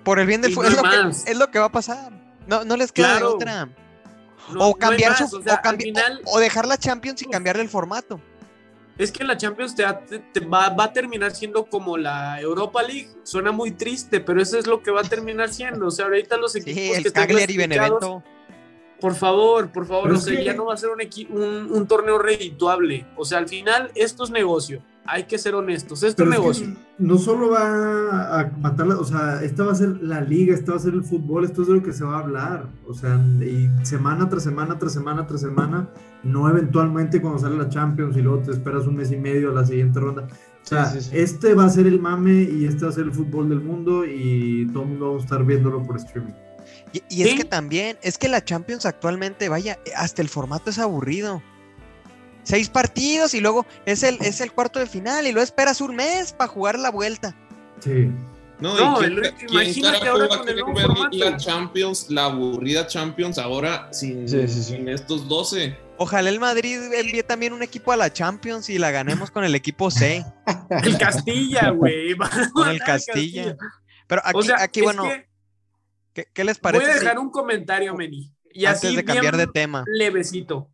Por 0.03 0.19
el 0.19 0.25
bien 0.27 0.41
del 0.41 0.53
fútbol. 0.53 0.71
no 0.73 0.77
es, 0.77 0.83
lo 0.83 0.89
que- 0.89 1.03
más. 1.03 1.27
es 1.27 1.37
lo 1.37 1.51
que 1.51 1.59
va 1.59 1.65
a 1.65 1.71
pasar. 1.71 2.11
No, 2.47 2.63
no 2.65 2.77
les 2.77 2.91
queda 2.91 3.11
Claro. 3.17 3.35
otra. 3.35 3.65
No- 3.65 4.55
no 4.55 4.67
o 4.69 4.75
cambiar 4.75 5.11
más, 5.19 5.29
su. 5.29 5.37
o 5.37 5.41
sea, 5.43 5.55
o, 5.55 5.67
cambi- 5.67 5.83
final, 5.83 6.21
o- 6.25 6.37
o 6.37 6.39
dejar 6.39 6.65
la 6.65 6.77
Champions 6.77 7.21
y 7.21 7.25
cambiarle 7.25 7.61
el 7.61 7.69
formato. 7.69 8.19
es 8.97 9.11
que 9.13 9.23
la 9.23 9.37
Champions 9.37 9.75
te, 9.75 9.85
te 10.33 10.39
va, 10.41 10.69
va, 10.69 10.85
a 10.85 10.93
terminar 10.93 11.33
siendo 11.33 11.65
como 11.67 11.95
la 11.97 12.41
Europa 12.41 12.81
League. 12.83 13.09
Suena 13.23 13.51
muy 13.53 13.71
triste, 13.71 14.19
pero 14.19 14.41
eso 14.41 14.57
es 14.57 14.67
lo 14.67 14.81
que 14.81 14.91
va 14.91 15.01
a 15.01 15.03
terminar 15.05 15.53
siendo. 15.53 15.87
O 15.87 15.91
sea, 15.91 16.05
ahorita 16.05 16.35
los 16.35 16.53
equipos 16.57 16.73
sí, 16.81 16.91
el 16.91 17.03
que 17.03 17.11
Cagliari 17.13 17.53
y 17.53 17.57
Benevento. 17.57 18.23
Por 18.99 19.15
favor, 19.15 19.71
por 19.71 19.85
favor, 19.85 20.11
o 20.11 20.17
sea, 20.17 20.35
que... 20.35 20.43
ya 20.43 20.53
no 20.53 20.65
va 20.65 20.73
a 20.73 20.77
ser 20.77 20.89
un, 20.89 21.37
un, 21.37 21.71
un, 21.71 21.87
torneo 21.87 22.17
redituable. 22.17 23.05
O 23.15 23.23
sea, 23.23 23.37
al 23.37 23.47
final 23.47 23.91
esto 23.95 24.23
es 24.23 24.29
negocio. 24.29 24.81
Hay 25.05 25.23
que 25.23 25.39
ser 25.39 25.55
honestos, 25.55 26.03
esto 26.03 26.23
es 26.23 26.29
negocio. 26.29 26.67
No 26.99 27.17
solo 27.17 27.49
va 27.49 28.41
a 28.41 28.51
matar, 28.59 28.87
o 28.89 29.03
sea, 29.03 29.41
esta 29.41 29.63
va 29.63 29.71
a 29.71 29.75
ser 29.75 29.97
la 30.03 30.21
liga, 30.21 30.53
esta 30.53 30.73
va 30.73 30.77
a 30.77 30.81
ser 30.81 30.93
el 30.93 31.03
fútbol, 31.03 31.45
esto 31.45 31.63
es 31.63 31.67
de 31.67 31.75
lo 31.75 31.81
que 31.81 31.93
se 31.93 32.03
va 32.03 32.17
a 32.17 32.19
hablar. 32.19 32.67
O 32.87 32.93
sea, 32.93 33.19
y 33.41 33.69
semana 33.83 34.29
tras 34.29 34.43
semana, 34.43 34.77
tras 34.77 34.93
semana, 34.93 35.25
tras 35.25 35.41
semana, 35.41 35.89
no 36.21 36.47
eventualmente 36.47 37.21
cuando 37.21 37.39
sale 37.39 37.57
la 37.57 37.69
Champions 37.69 38.17
y 38.17 38.21
luego 38.21 38.43
te 38.43 38.51
esperas 38.51 38.85
un 38.85 38.97
mes 38.97 39.11
y 39.11 39.17
medio 39.17 39.49
a 39.49 39.53
la 39.53 39.65
siguiente 39.65 39.99
ronda. 39.99 40.27
O 40.61 40.65
sea, 40.65 40.85
sí, 40.85 41.01
sí, 41.01 41.09
sí. 41.09 41.17
este 41.17 41.55
va 41.55 41.65
a 41.65 41.69
ser 41.69 41.87
el 41.87 41.99
mame 41.99 42.43
y 42.43 42.65
este 42.65 42.83
va 42.83 42.91
a 42.91 42.93
ser 42.93 43.05
el 43.05 43.11
fútbol 43.11 43.49
del 43.49 43.61
mundo 43.61 44.05
y 44.05 44.67
todo 44.73 44.83
el 44.83 44.89
mundo 44.89 45.11
va 45.13 45.17
a 45.17 45.23
estar 45.23 45.43
viéndolo 45.43 45.81
por 45.81 45.95
streaming. 45.97 46.33
Y, 46.93 47.03
y 47.09 47.27
es 47.27 47.35
que 47.35 47.45
también, 47.45 47.97
es 48.01 48.17
que 48.17 48.27
la 48.27 48.43
Champions 48.43 48.85
actualmente, 48.85 49.49
vaya, 49.49 49.79
hasta 49.95 50.21
el 50.21 50.29
formato 50.29 50.69
es 50.69 50.79
aburrido. 50.79 51.41
Seis 52.43 52.69
partidos 52.69 53.33
y 53.33 53.41
luego 53.41 53.65
es 53.85 54.01
el, 54.03 54.17
es 54.21 54.41
el 54.41 54.51
cuarto 54.51 54.79
de 54.79 54.87
final 54.87 55.27
y 55.27 55.31
luego 55.31 55.43
esperas 55.43 55.81
un 55.81 55.95
mes 55.95 56.33
para 56.33 56.47
jugar 56.47 56.79
la 56.79 56.89
vuelta. 56.89 57.35
Sí. 57.79 58.09
No, 58.59 58.75
no 58.75 59.01
¿y 59.01 59.07
quién, 59.07 59.35
imagínate 59.49 60.07
ahora 60.07 60.27
con 60.27 60.49
el 60.49 60.55
nuevo 60.55 60.73
ver 60.73 60.87
formato? 60.87 61.17
la 61.17 61.37
Champions, 61.37 62.07
la 62.09 62.25
aburrida 62.25 62.87
Champions 62.87 63.37
ahora 63.37 63.87
sin, 63.93 64.27
sí, 64.27 64.47
sí, 64.47 64.53
sí. 64.53 64.63
sin 64.63 64.89
estos 64.89 65.29
12. 65.29 65.77
Ojalá 65.97 66.29
el 66.29 66.39
Madrid 66.39 66.77
envíe 66.93 67.23
también 67.23 67.53
un 67.53 67.61
equipo 67.61 67.91
a 67.91 67.97
la 67.97 68.11
Champions 68.11 68.69
y 68.69 68.77
la 68.77 68.91
ganemos 68.91 69.31
con 69.31 69.43
el 69.43 69.55
equipo 69.55 69.91
C. 69.91 70.25
el 70.83 70.97
Castilla, 70.97 71.69
güey. 71.69 72.15
con 72.53 72.67
el 72.67 72.79
Castilla. 72.79 73.55
Pero 74.07 74.21
aquí, 74.25 74.37
o 74.37 74.41
sea, 74.41 74.61
aquí 74.61 74.81
bueno, 74.81 75.03
que 75.03 75.28
¿qué, 76.23 76.31
¿qué, 76.33 76.43
les 76.43 76.59
parece? 76.59 76.83
Voy 76.83 76.91
a 76.91 76.95
dejar 76.95 77.13
si... 77.13 77.19
un 77.19 77.29
comentario, 77.29 77.95
Meni. 77.95 78.33
Y 78.51 78.65
Antes 78.65 78.85
así 78.85 78.95
de 78.95 79.05
cambiar 79.05 79.37
de 79.37 79.47
tema. 79.47 79.83
Levecito. 79.87 80.71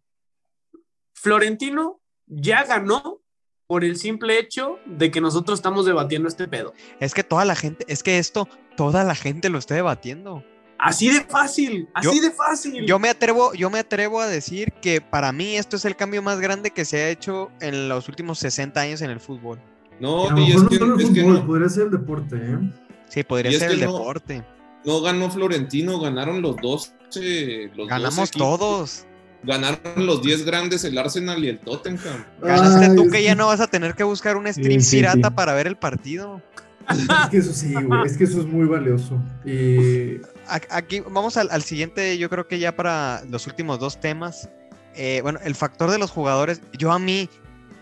Florentino 1.14 2.02
ya 2.28 2.64
ganó 2.64 3.22
por 3.68 3.84
el 3.84 3.98
simple 3.98 4.40
hecho 4.40 4.78
de 4.86 5.12
que 5.12 5.22
nosotros 5.22 5.60
estamos 5.60 5.86
debatiendo 5.86 6.28
este 6.28 6.48
pedo. 6.48 6.74
Es 7.00 7.14
que 7.14 7.24
toda 7.24 7.46
la 7.46 7.56
gente, 7.56 7.86
es 7.88 8.04
que 8.04 8.20
esto, 8.20 8.48
toda 8.78 9.04
la 9.04 9.16
gente 9.16 9.50
lo 9.50 9.58
está 9.58 9.76
debatiendo. 9.76 10.44
Así 10.78 11.10
de 11.10 11.22
fácil, 11.22 11.90
así 11.94 12.18
yo, 12.18 12.22
de 12.22 12.32
fácil. 12.32 12.86
Yo 12.86 13.00
me 13.00 13.10
atrevo, 13.10 13.54
yo 13.54 13.70
me 13.70 13.80
atrevo 13.80 14.20
a 14.20 14.28
decir 14.28 14.74
que 14.82 15.02
para 15.02 15.32
mí 15.32 15.56
esto 15.56 15.78
es 15.78 15.86
el 15.86 15.96
cambio 15.96 16.22
más 16.22 16.40
grande 16.40 16.72
que 16.72 16.86
se 16.86 16.98
ha 16.98 17.10
hecho 17.10 17.50
en 17.62 17.88
los 17.88 18.10
últimos 18.10 18.40
60 18.40 18.80
años 18.82 19.02
en 19.02 19.10
el 19.10 19.20
fútbol. 19.20 19.60
No, 20.00 20.38
y 20.38 20.52
es 20.52 20.64
que, 20.64 20.78
no 20.78 20.98
es 20.98 21.08
fútbol, 21.08 21.14
que 21.14 21.24
no. 21.24 21.48
podría 21.48 21.70
ser 21.70 21.84
el 21.84 21.92
deporte, 21.92 22.36
¿eh? 22.36 22.60
Sí, 23.08 23.24
podría 23.24 23.58
ser 23.58 23.70
que 23.70 23.76
el 23.76 23.86
no- 23.86 23.94
deporte. 23.94 24.44
No 24.86 25.02
ganó 25.02 25.30
Florentino, 25.32 26.00
ganaron 26.00 26.42
los 26.42 26.56
dos. 26.58 26.94
eh, 27.20 27.72
Los 27.76 27.88
Ganamos 27.88 28.16
dos 28.18 28.30
equipos. 28.30 28.60
todos. 28.60 29.06
Ganaron 29.44 30.06
los 30.08 30.22
10 30.24 30.44
grandes, 30.46 30.84
el 30.86 30.98
Arsenal 30.98 31.44
y 31.44 31.50
el 31.50 31.60
Tottenham. 31.60 32.26
Ganaste 32.42 32.86
Ay, 32.92 32.96
tú 32.96 33.10
que 33.10 33.22
ya 33.24 33.36
no 33.36 33.48
vas 33.48 33.60
a 33.60 33.68
tener 33.68 33.94
que 33.94 34.04
buscar 34.04 34.38
un 34.38 34.52
stream 34.52 34.82
sí, 34.82 34.98
pirata 34.98 35.28
sí. 35.30 35.34
para 35.36 35.54
ver 35.54 35.68
el 35.68 35.76
partido. 35.78 36.42
Es 36.90 37.30
que 37.32 37.38
eso 37.38 37.54
sí, 37.54 37.74
güey, 37.74 38.06
es 38.06 38.18
que 38.18 38.24
eso 38.26 38.40
es 38.42 38.46
muy 38.48 38.66
valioso. 38.68 39.20
Y 39.44 40.18
A- 40.48 40.62
Aquí 40.78 41.00
vamos 41.00 41.38
al, 41.38 41.50
al 41.52 41.62
siguiente, 41.64 42.18
yo 42.18 42.30
creo 42.30 42.48
que 42.48 42.58
ya 42.60 42.76
para 42.76 43.24
los 43.30 43.46
últimos 43.48 43.80
dos 43.80 44.00
temas. 44.00 44.50
Eh, 44.96 45.20
bueno, 45.24 45.40
el 45.44 45.56
factor 45.56 45.90
de 45.92 45.98
los 46.00 46.10
jugadores. 46.12 46.62
Yo 46.78 46.92
a 46.92 47.00
mí, 47.00 47.30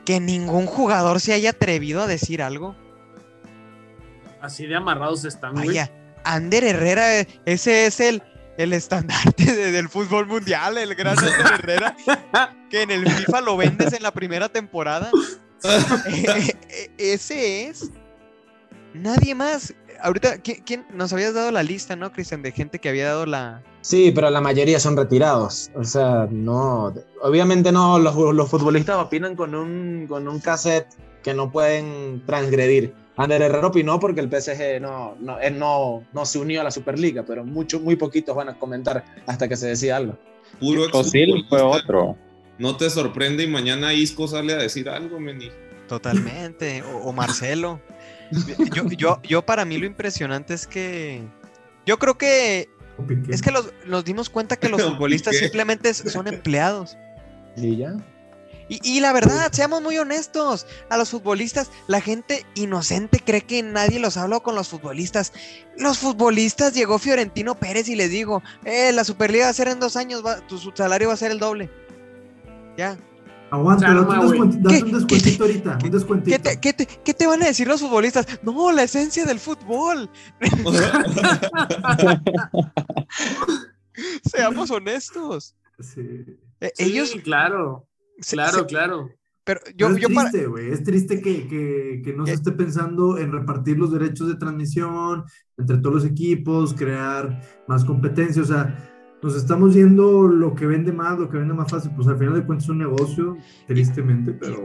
que 0.06 0.20
ningún 0.20 0.66
jugador 0.66 1.20
se 1.22 1.34
haya 1.34 1.52
atrevido 1.52 2.02
a 2.02 2.08
decir 2.08 2.42
algo. 2.42 2.76
Así 4.42 4.66
de 4.68 4.76
amarrados 4.76 5.24
están, 5.26 5.54
güey. 5.54 5.68
Vaya, 5.68 5.92
Ander 6.24 6.64
Herrera, 6.64 7.26
ese 7.46 7.86
es 7.86 8.00
el, 8.00 8.22
el 8.58 8.74
estandarte 8.74 9.46
de- 9.56 9.72
del 9.72 9.90
fútbol 9.90 10.28
mundial, 10.28 10.78
el 10.78 10.96
gran 10.96 11.18
Ander 11.20 11.34
Herrera, 11.60 11.96
que 12.70 12.82
en 12.84 12.92
el 12.92 13.10
FIFA 13.10 13.42
lo 13.42 13.58
vendes 13.58 13.94
en 13.94 14.04
la 14.04 14.12
primera 14.12 14.50
temporada. 14.50 15.10
Eh, 15.66 16.54
eh, 16.70 16.92
ese 16.98 17.68
es. 17.70 17.90
Nadie 18.94 19.34
más. 19.34 19.74
Ahorita, 20.02 20.38
¿quién, 20.40 20.62
quién- 20.66 20.86
nos 20.94 21.14
habías 21.14 21.34
dado 21.34 21.52
la 21.52 21.64
lista, 21.64 21.96
no, 21.96 22.12
Cristian, 22.12 22.42
de 22.42 22.52
gente 22.52 22.80
que 22.80 22.90
había 22.90 23.08
dado 23.08 23.26
la. 23.26 23.64
Sí, 23.80 24.12
pero 24.14 24.30
la 24.30 24.42
mayoría 24.42 24.78
son 24.82 24.98
retirados. 24.98 25.72
O 25.76 25.86
sea, 25.86 26.28
no. 26.30 26.94
Obviamente 27.22 27.72
no, 27.72 27.98
los, 27.98 28.14
los 28.14 28.50
futbolistas 28.50 28.98
opinan 28.98 29.38
con 29.38 29.56
un, 29.56 30.06
con 30.08 30.28
un 30.28 30.40
cassette 30.42 30.88
que 31.24 31.34
no 31.34 31.50
pueden 31.50 32.22
transgredir. 32.26 32.94
Ander 33.16 33.42
Herrera 33.42 33.68
opinó 33.68 34.00
porque 34.00 34.22
el 34.22 34.30
PSG 34.30 34.82
no, 34.82 35.16
no, 35.20 35.40
él 35.40 35.60
no, 35.60 36.04
no 36.14 36.26
se 36.26 36.40
unió 36.40 36.62
a 36.62 36.64
la 36.64 36.72
Superliga, 36.72 37.24
pero 37.24 37.46
muchos, 37.46 37.82
muy 37.82 37.96
poquitos 37.96 38.36
van 38.36 38.50
a 38.50 38.58
comentar 38.58 39.04
hasta 39.28 39.48
que 39.48 39.56
se 39.56 39.68
decida 39.68 39.98
algo. 39.98 40.18
Puro 40.60 40.86
Osil 40.92 41.46
fue 41.48 41.62
otro. 41.62 42.18
No 42.58 42.78
te 42.78 42.90
sorprende 42.90 43.44
y 43.44 43.48
mañana 43.48 43.94
Isco 43.94 44.28
sale 44.28 44.54
a 44.54 44.58
decir 44.58 44.90
algo, 44.90 45.20
Meni. 45.20 45.50
Totalmente. 45.88 46.82
O, 46.84 47.10
o 47.10 47.14
Marcelo. 47.14 47.80
Yo, 48.74 48.90
yo, 48.90 49.22
yo, 49.22 49.46
para 49.46 49.66
mí, 49.66 49.78
lo 49.78 49.86
impresionante 49.86 50.54
es 50.54 50.66
que. 50.66 51.22
Yo 51.86 52.00
creo 52.00 52.18
que. 52.18 52.70
Es 53.28 53.42
que 53.42 53.52
los, 53.52 53.74
nos 53.86 54.06
dimos 54.06 54.30
cuenta 54.30 54.56
que 54.56 54.70
los 54.70 54.82
futbolistas 54.92 55.36
simplemente 55.36 55.94
son 55.94 56.28
empleados. 56.28 56.98
Y 57.58 57.78
ya. 57.78 57.96
Y, 58.74 58.80
y 58.98 59.00
la 59.02 59.14
verdad, 59.14 59.52
seamos 59.52 59.84
muy 59.84 60.00
honestos, 60.00 60.66
a 60.90 60.98
los 60.98 61.12
futbolistas, 61.12 61.70
la 61.88 62.02
gente 62.02 62.44
inocente 62.56 63.20
cree 63.20 63.42
que 63.42 63.62
nadie 63.62 64.00
los 64.00 64.18
habla 64.18 64.40
con 64.40 64.56
los 64.56 64.70
futbolistas. 64.70 65.32
Los 65.78 66.00
futbolistas 66.00 66.74
llegó 66.74 66.98
Fiorentino 66.98 67.54
Pérez 67.54 67.88
y 67.88 67.96
les 67.96 68.10
digo, 68.10 68.42
eh, 68.66 68.92
la 68.92 69.04
Superliga 69.04 69.46
va 69.46 69.52
a 69.52 69.54
ser 69.54 69.68
en 69.68 69.80
dos 69.80 69.96
años, 69.96 70.26
va- 70.26 70.38
tu 70.48 70.58
su 70.58 70.72
salario 70.74 71.10
va 71.10 71.14
a 71.14 71.18
ser 71.18 71.30
el 71.32 71.38
doble. 71.40 71.70
Ya. 72.76 72.98
Aguanta, 73.52 73.94
date 73.94 74.00
un, 74.00 74.08
güey. 74.08 74.20
descuenti- 74.40 74.62
date 74.64 74.76
¿Qué- 74.76 74.84
un 74.84 74.90
qué 74.90 74.96
descuentito 74.98 75.44
ahorita, 75.44 75.78
un 75.84 75.92
descuentito. 75.92 76.36
¿Qué 76.36 76.40
te, 76.40 76.60
qué 76.60 76.74
te- 76.74 76.88
qué 77.04 77.14
te 77.14 77.28
van 77.28 77.44
a 77.44 77.46
decir 77.46 77.68
los 77.68 77.80
futbolistas? 77.82 78.26
No, 78.42 78.72
la 78.72 78.82
esencia 78.84 79.24
del 79.26 79.40
fútbol. 79.40 80.10
Seamos 84.26 84.72
honestos. 84.72 85.56
Sí. 85.80 86.02
Eh, 86.60 86.72
Sí, 86.76 86.84
ellos, 86.86 87.12
claro, 87.24 87.88
se- 88.20 88.36
claro, 88.36 88.60
se- 88.60 88.66
claro. 88.66 89.10
pero 89.44 89.60
Pero 89.66 89.76
yo, 89.78 89.90
es 89.90 89.98
yo 90.02 90.10
para, 90.10 90.30
triste, 90.30 90.48
güey. 90.48 90.72
Es 90.72 90.84
triste 90.84 91.22
que, 91.22 91.48
que- 91.48 92.02
que 92.04 92.14
no 92.14 92.26
se 92.26 92.32
Eh. 92.32 92.36
esté 92.36 92.52
pensando 92.54 93.18
en 93.18 93.32
repartir 93.32 93.78
los 93.78 93.92
derechos 93.92 94.28
de 94.28 94.36
transmisión 94.36 95.24
entre 95.58 95.78
todos 95.78 95.96
los 95.96 96.06
equipos, 96.06 96.74
crear 96.74 97.42
más 97.68 97.84
competencia. 97.86 98.42
O 98.42 98.46
sea, 98.46 98.90
nos 99.22 99.36
estamos 99.36 99.74
yendo 99.74 100.28
lo 100.28 100.54
que 100.56 100.66
vende 100.66 100.92
más, 100.92 101.18
lo 101.20 101.30
que 101.30 101.38
vende 101.38 101.54
más 101.54 101.70
fácil. 101.72 101.92
Pues 101.96 102.08
al 102.08 102.18
final 102.18 102.34
de 102.36 102.46
cuentas 102.46 102.66
es 102.66 102.70
un 102.70 102.78
negocio, 102.80 103.38
tristemente, 103.68 104.32
pero. 104.34 104.64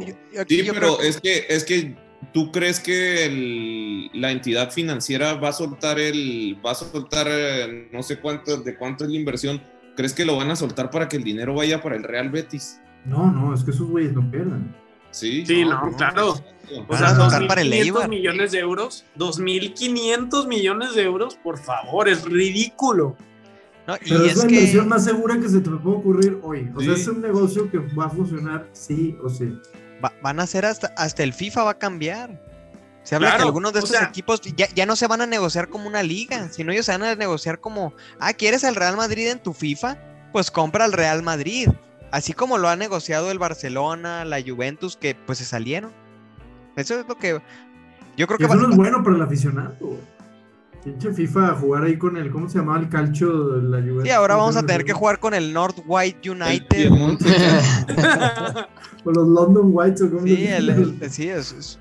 Sí, 0.49 0.63
pero 0.73 1.01
es 1.01 1.21
que, 1.21 1.47
es 1.49 1.65
que 1.65 1.97
tú 2.33 2.51
crees 2.51 2.81
que 2.81 3.27
el- 3.27 4.11
la 4.21 4.33
entidad 4.33 4.71
financiera 4.73 5.35
va 5.35 5.51
a 5.51 5.53
soltar 5.53 5.99
el, 6.01 6.57
va 6.65 6.73
a 6.73 6.75
soltar 6.75 7.27
eh, 7.31 7.89
no 7.93 8.03
sé 8.03 8.19
cuánto, 8.21 8.57
de 8.59 8.77
cuánto 8.77 9.05
es 9.05 9.11
la 9.11 9.17
inversión. 9.17 9.61
¿Crees 9.97 10.13
que 10.13 10.25
lo 10.25 10.37
van 10.37 10.51
a 10.51 10.57
soltar 10.57 10.91
para 10.91 11.09
que 11.09 11.17
el 11.17 11.25
dinero 11.25 11.55
vaya 11.55 11.81
para 11.83 11.97
el 11.97 12.03
Real 12.05 12.31
Betis? 12.31 12.81
No, 13.05 13.31
no, 13.31 13.55
es 13.55 13.65
que 13.65 13.71
esos 13.71 13.89
güeyes 13.89 14.13
no 14.13 14.31
pierdan. 14.31 14.75
Sí, 15.11 15.45
Sí, 15.47 15.65
no, 15.65 15.71
claro. 15.97 16.35
exacto. 16.37 16.45
O 16.89 16.97
sea, 16.97 17.09
a 17.09 17.15
soltar 17.17 17.47
para 17.47 17.63
el 17.63 17.71
2.500 17.71 17.85
Eibar. 17.87 18.09
millones 18.11 18.53
de 18.53 18.59
euros, 18.59 19.05
2.500 19.17 20.47
millones 20.47 20.95
de 20.95 21.03
euros, 21.03 21.37
por 21.43 21.59
favor, 21.59 22.09
es 22.09 22.23
ridículo. 22.25 23.17
no, 23.87 23.97
y 23.97 24.11
Pero 24.11 24.25
es, 24.27 24.33
es 24.33 24.39
la 24.39 24.47
que 24.47 24.55
inversión 24.55 24.89
más 24.89 25.05
segura 25.05 25.39
que 25.41 25.49
se 25.49 25.61
te 25.61 25.71
puede 25.71 25.97
ocurrir 25.97 26.39
hoy. 26.43 26.71
O 26.75 26.81
sea, 26.83 26.93
es 26.93 27.09
un 27.09 27.23
negocio 27.23 27.71
que 27.71 27.79
va 27.79 28.05
a 28.07 28.11
funcionar 28.11 28.69
sí 28.73 29.17
o 29.25 29.29
sí. 29.31 29.59
va- 30.05 30.13
van 30.23 30.41
a 30.41 30.47
ser 30.47 30.67
hasta, 30.67 30.89
hasta 30.97 31.23
el 31.23 31.33
FIFA 31.33 31.65
va 31.65 31.71
a 31.71 31.79
cambiar. 31.79 32.39
Se 33.03 33.15
habla 33.15 33.29
Claro, 33.29 33.45
que 33.45 33.47
algunos 33.47 33.73
de 33.73 33.79
estos 33.79 33.97
sea- 33.97 34.07
equipos 34.09 34.43
ya, 34.55 34.69
ya 34.75 34.85
no 34.85 34.95
se 34.95 35.07
van 35.07 35.23
a 35.23 35.27
negociar 35.27 35.71
como 35.71 35.89
una 35.89 36.03
liga, 36.03 36.51
sino 36.51 36.71
ellos 36.73 36.85
se 36.85 36.93
van 36.93 37.03
a 37.05 37.15
negociar 37.15 37.61
como, 37.61 37.95
ah, 38.21 38.35
¿quieres 38.35 38.63
al 38.65 38.75
Real 38.75 38.99
Madrid 38.99 39.29
en 39.29 39.39
tu 39.43 39.55
FIFA? 39.55 39.97
Pues 40.33 40.51
compra 40.51 40.85
al 40.85 40.93
Real 40.93 41.23
Madrid. 41.23 41.71
Así 42.11 42.33
como 42.33 42.57
lo 42.59 42.69
ha 42.69 42.77
negociado 42.77 43.31
el 43.31 43.39
Barcelona, 43.39 44.25
la 44.25 44.41
Juventus, 44.43 44.97
que 44.97 45.15
pues 45.15 45.39
se 45.39 45.45
salieron. 45.45 45.93
Eso 46.77 46.99
es 47.01 47.07
lo 47.09 47.17
que 47.19 47.41
yo 48.17 48.27
creo 48.27 48.39
que 48.39 48.45
eso 48.45 48.55
va- 48.55 48.63
no 48.63 48.71
es 48.71 48.77
bueno 48.77 49.03
para 49.03 49.17
el 49.17 49.23
aficionado. 49.23 49.75
Pinche 50.85 51.13
FIFA 51.13 51.57
jugar 51.57 51.83
ahí 51.83 51.99
con 51.99 52.17
el, 52.17 52.31
¿cómo 52.31 52.49
se 52.49 52.59
llamaba 52.59 52.79
el 52.79 52.89
calcio 52.89 53.49
de 53.49 53.63
la 53.69 53.79
Juventus? 53.79 54.05
Sí, 54.05 54.11
ahora 54.11 54.35
¿Cómo 54.35 54.45
vamos 54.47 54.57
a 54.57 54.65
tener 54.65 54.85
que 54.85 54.93
jugar 54.93 55.19
con 55.19 55.35
el 55.35 55.53
North 55.53 55.79
White 55.87 56.31
United. 56.31 56.89
Con 59.05 59.15
los 59.15 59.29
London 59.29 59.71
Whites 59.73 60.03
o 60.03 60.11
cómo 60.11 60.27
Sí, 60.27 60.37
se 60.37 60.57
el- 60.57 61.11
sí, 61.11 61.29
es, 61.29 61.53
es- 61.53 61.79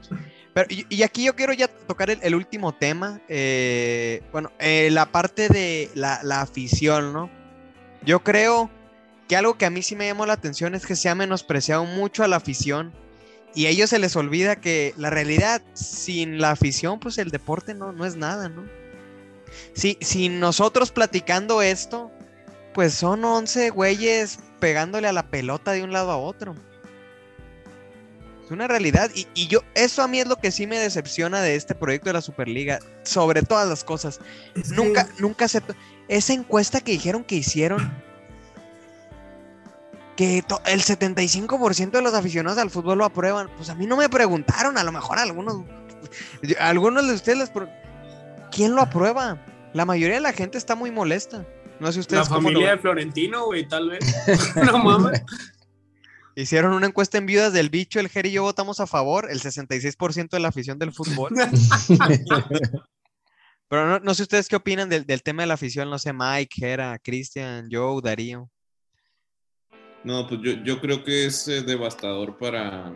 Pero, 0.53 0.67
y, 0.69 0.85
y 0.89 1.03
aquí 1.03 1.25
yo 1.25 1.35
quiero 1.35 1.53
ya 1.53 1.67
tocar 1.67 2.09
el, 2.09 2.19
el 2.21 2.35
último 2.35 2.73
tema. 2.73 3.19
eh, 3.27 4.21
bueno, 4.31 4.51
eh, 4.59 4.89
la 4.91 5.05
parte 5.07 5.49
de 5.49 5.89
la, 5.95 6.19
la 6.23 6.41
afición, 6.41 7.13
¿no? 7.13 7.29
Yo 8.05 8.19
creo 8.23 8.69
que 9.27 9.35
algo 9.35 9.57
que 9.57 9.65
a 9.65 9.69
mí 9.69 9.81
sí 9.83 9.95
me 9.95 10.07
llamó 10.07 10.25
la 10.25 10.33
atención 10.33 10.75
es 10.75 10.85
que 10.85 10.95
se 10.95 11.09
ha 11.09 11.15
menospreciado 11.15 11.85
mucho 11.85 12.23
a 12.23 12.27
la 12.27 12.37
afición 12.37 12.93
y 13.53 13.65
a 13.65 13.69
ellos 13.69 13.89
se 13.89 13.99
les 13.99 14.15
olvida 14.15 14.57
que 14.57 14.93
la 14.97 15.09
realidad, 15.09 15.61
sin 15.73 16.39
la 16.39 16.51
afición, 16.51 16.99
pues 16.99 17.17
el 17.17 17.29
deporte 17.31 17.73
no, 17.73 17.91
no 17.91 18.05
es 18.05 18.15
nada, 18.15 18.49
¿no? 18.49 18.65
Si, 19.73 19.97
si 20.01 20.29
nosotros 20.29 20.91
platicando 20.91 21.61
esto, 21.61 22.11
pues 22.73 22.93
son 22.93 23.23
11 23.25 23.69
güeyes 23.71 24.39
pegándole 24.59 25.07
a 25.07 25.13
la 25.13 25.29
pelota 25.29 25.71
de 25.71 25.83
un 25.83 25.91
lado 25.91 26.11
a 26.11 26.17
otro. 26.17 26.55
Es 28.45 28.51
una 28.51 28.67
realidad. 28.67 29.09
Y, 29.15 29.27
y, 29.33 29.47
yo, 29.47 29.61
eso 29.73 30.01
a 30.03 30.07
mí 30.07 30.19
es 30.19 30.27
lo 30.27 30.37
que 30.37 30.51
sí 30.51 30.67
me 30.67 30.77
decepciona 30.79 31.41
de 31.41 31.55
este 31.55 31.75
proyecto 31.75 32.09
de 32.09 32.13
la 32.13 32.21
Superliga. 32.21 32.79
Sobre 33.03 33.41
todas 33.41 33.67
las 33.67 33.83
cosas. 33.83 34.19
Es 34.55 34.71
nunca, 34.71 35.05
que- 35.05 35.21
nunca 35.21 35.47
se. 35.47 35.61
Esa 36.07 36.33
encuesta 36.33 36.79
que 36.79 36.93
dijeron 36.93 37.23
que 37.23 37.35
hicieron. 37.35 37.91
Que 40.17 40.39
el 40.65 40.81
75% 40.81 41.91
de 41.91 42.01
los 42.01 42.13
aficionados 42.13 42.57
al 42.57 42.69
fútbol 42.69 42.97
lo 42.97 43.05
aprueban. 43.05 43.49
Pues 43.55 43.69
a 43.69 43.75
mí 43.75 43.85
no 43.85 43.95
me 43.95 44.09
preguntaron. 44.09 44.77
A 44.77 44.83
lo 44.83 44.91
mejor 44.91 45.19
algunos. 45.19 45.63
Algunos 46.59 47.07
de 47.07 47.13
ustedes 47.13 47.37
les. 47.37 47.51
¿Quién 48.51 48.75
lo 48.75 48.81
aprueba? 48.81 49.39
La 49.73 49.85
mayoría 49.85 50.15
de 50.15 50.21
la 50.21 50.33
gente 50.33 50.57
está 50.57 50.75
muy 50.75 50.91
molesta. 50.91 51.45
No 51.79 51.91
sé 51.91 51.97
La 51.97 52.01
ustedes 52.01 52.27
cómo 52.27 52.41
lo 52.41 52.55
familia 52.55 52.71
de 52.71 52.77
Florentino, 52.79 53.45
güey, 53.45 53.67
tal 53.67 53.91
vez. 53.91 53.99
no 54.65 54.79
mames. 54.79 55.21
Hicieron 56.35 56.73
una 56.73 56.87
encuesta 56.87 57.17
en 57.17 57.25
viudas 57.25 57.53
del 57.53 57.69
bicho, 57.69 57.99
el 57.99 58.09
Jerry 58.09 58.29
y 58.29 58.33
yo 58.33 58.43
votamos 58.43 58.79
a 58.79 58.85
favor, 58.85 59.29
el 59.31 59.41
66% 59.41 60.29
de 60.29 60.39
la 60.39 60.49
afición 60.49 60.77
del 60.77 60.93
fútbol. 60.93 61.33
Pero 63.69 63.87
no, 63.87 63.99
no 63.99 64.13
sé 64.13 64.21
ustedes 64.21 64.47
qué 64.47 64.55
opinan 64.55 64.87
del, 64.87 65.05
del 65.05 65.23
tema 65.23 65.41
de 65.43 65.47
la 65.47 65.55
afición, 65.55 65.89
no 65.89 65.97
sé, 65.97 66.13
Mike, 66.13 66.55
Jera, 66.55 66.99
Cristian, 66.99 67.67
Joe, 67.71 68.01
Darío. 68.03 68.49
No, 70.07 70.25
pues 70.25 70.39
yo, 70.41 70.51
yo 70.63 70.79
creo 70.79 71.03
que 71.03 71.25
es 71.25 71.49
eh, 71.49 71.61
devastador 71.63 72.37
para, 72.37 72.95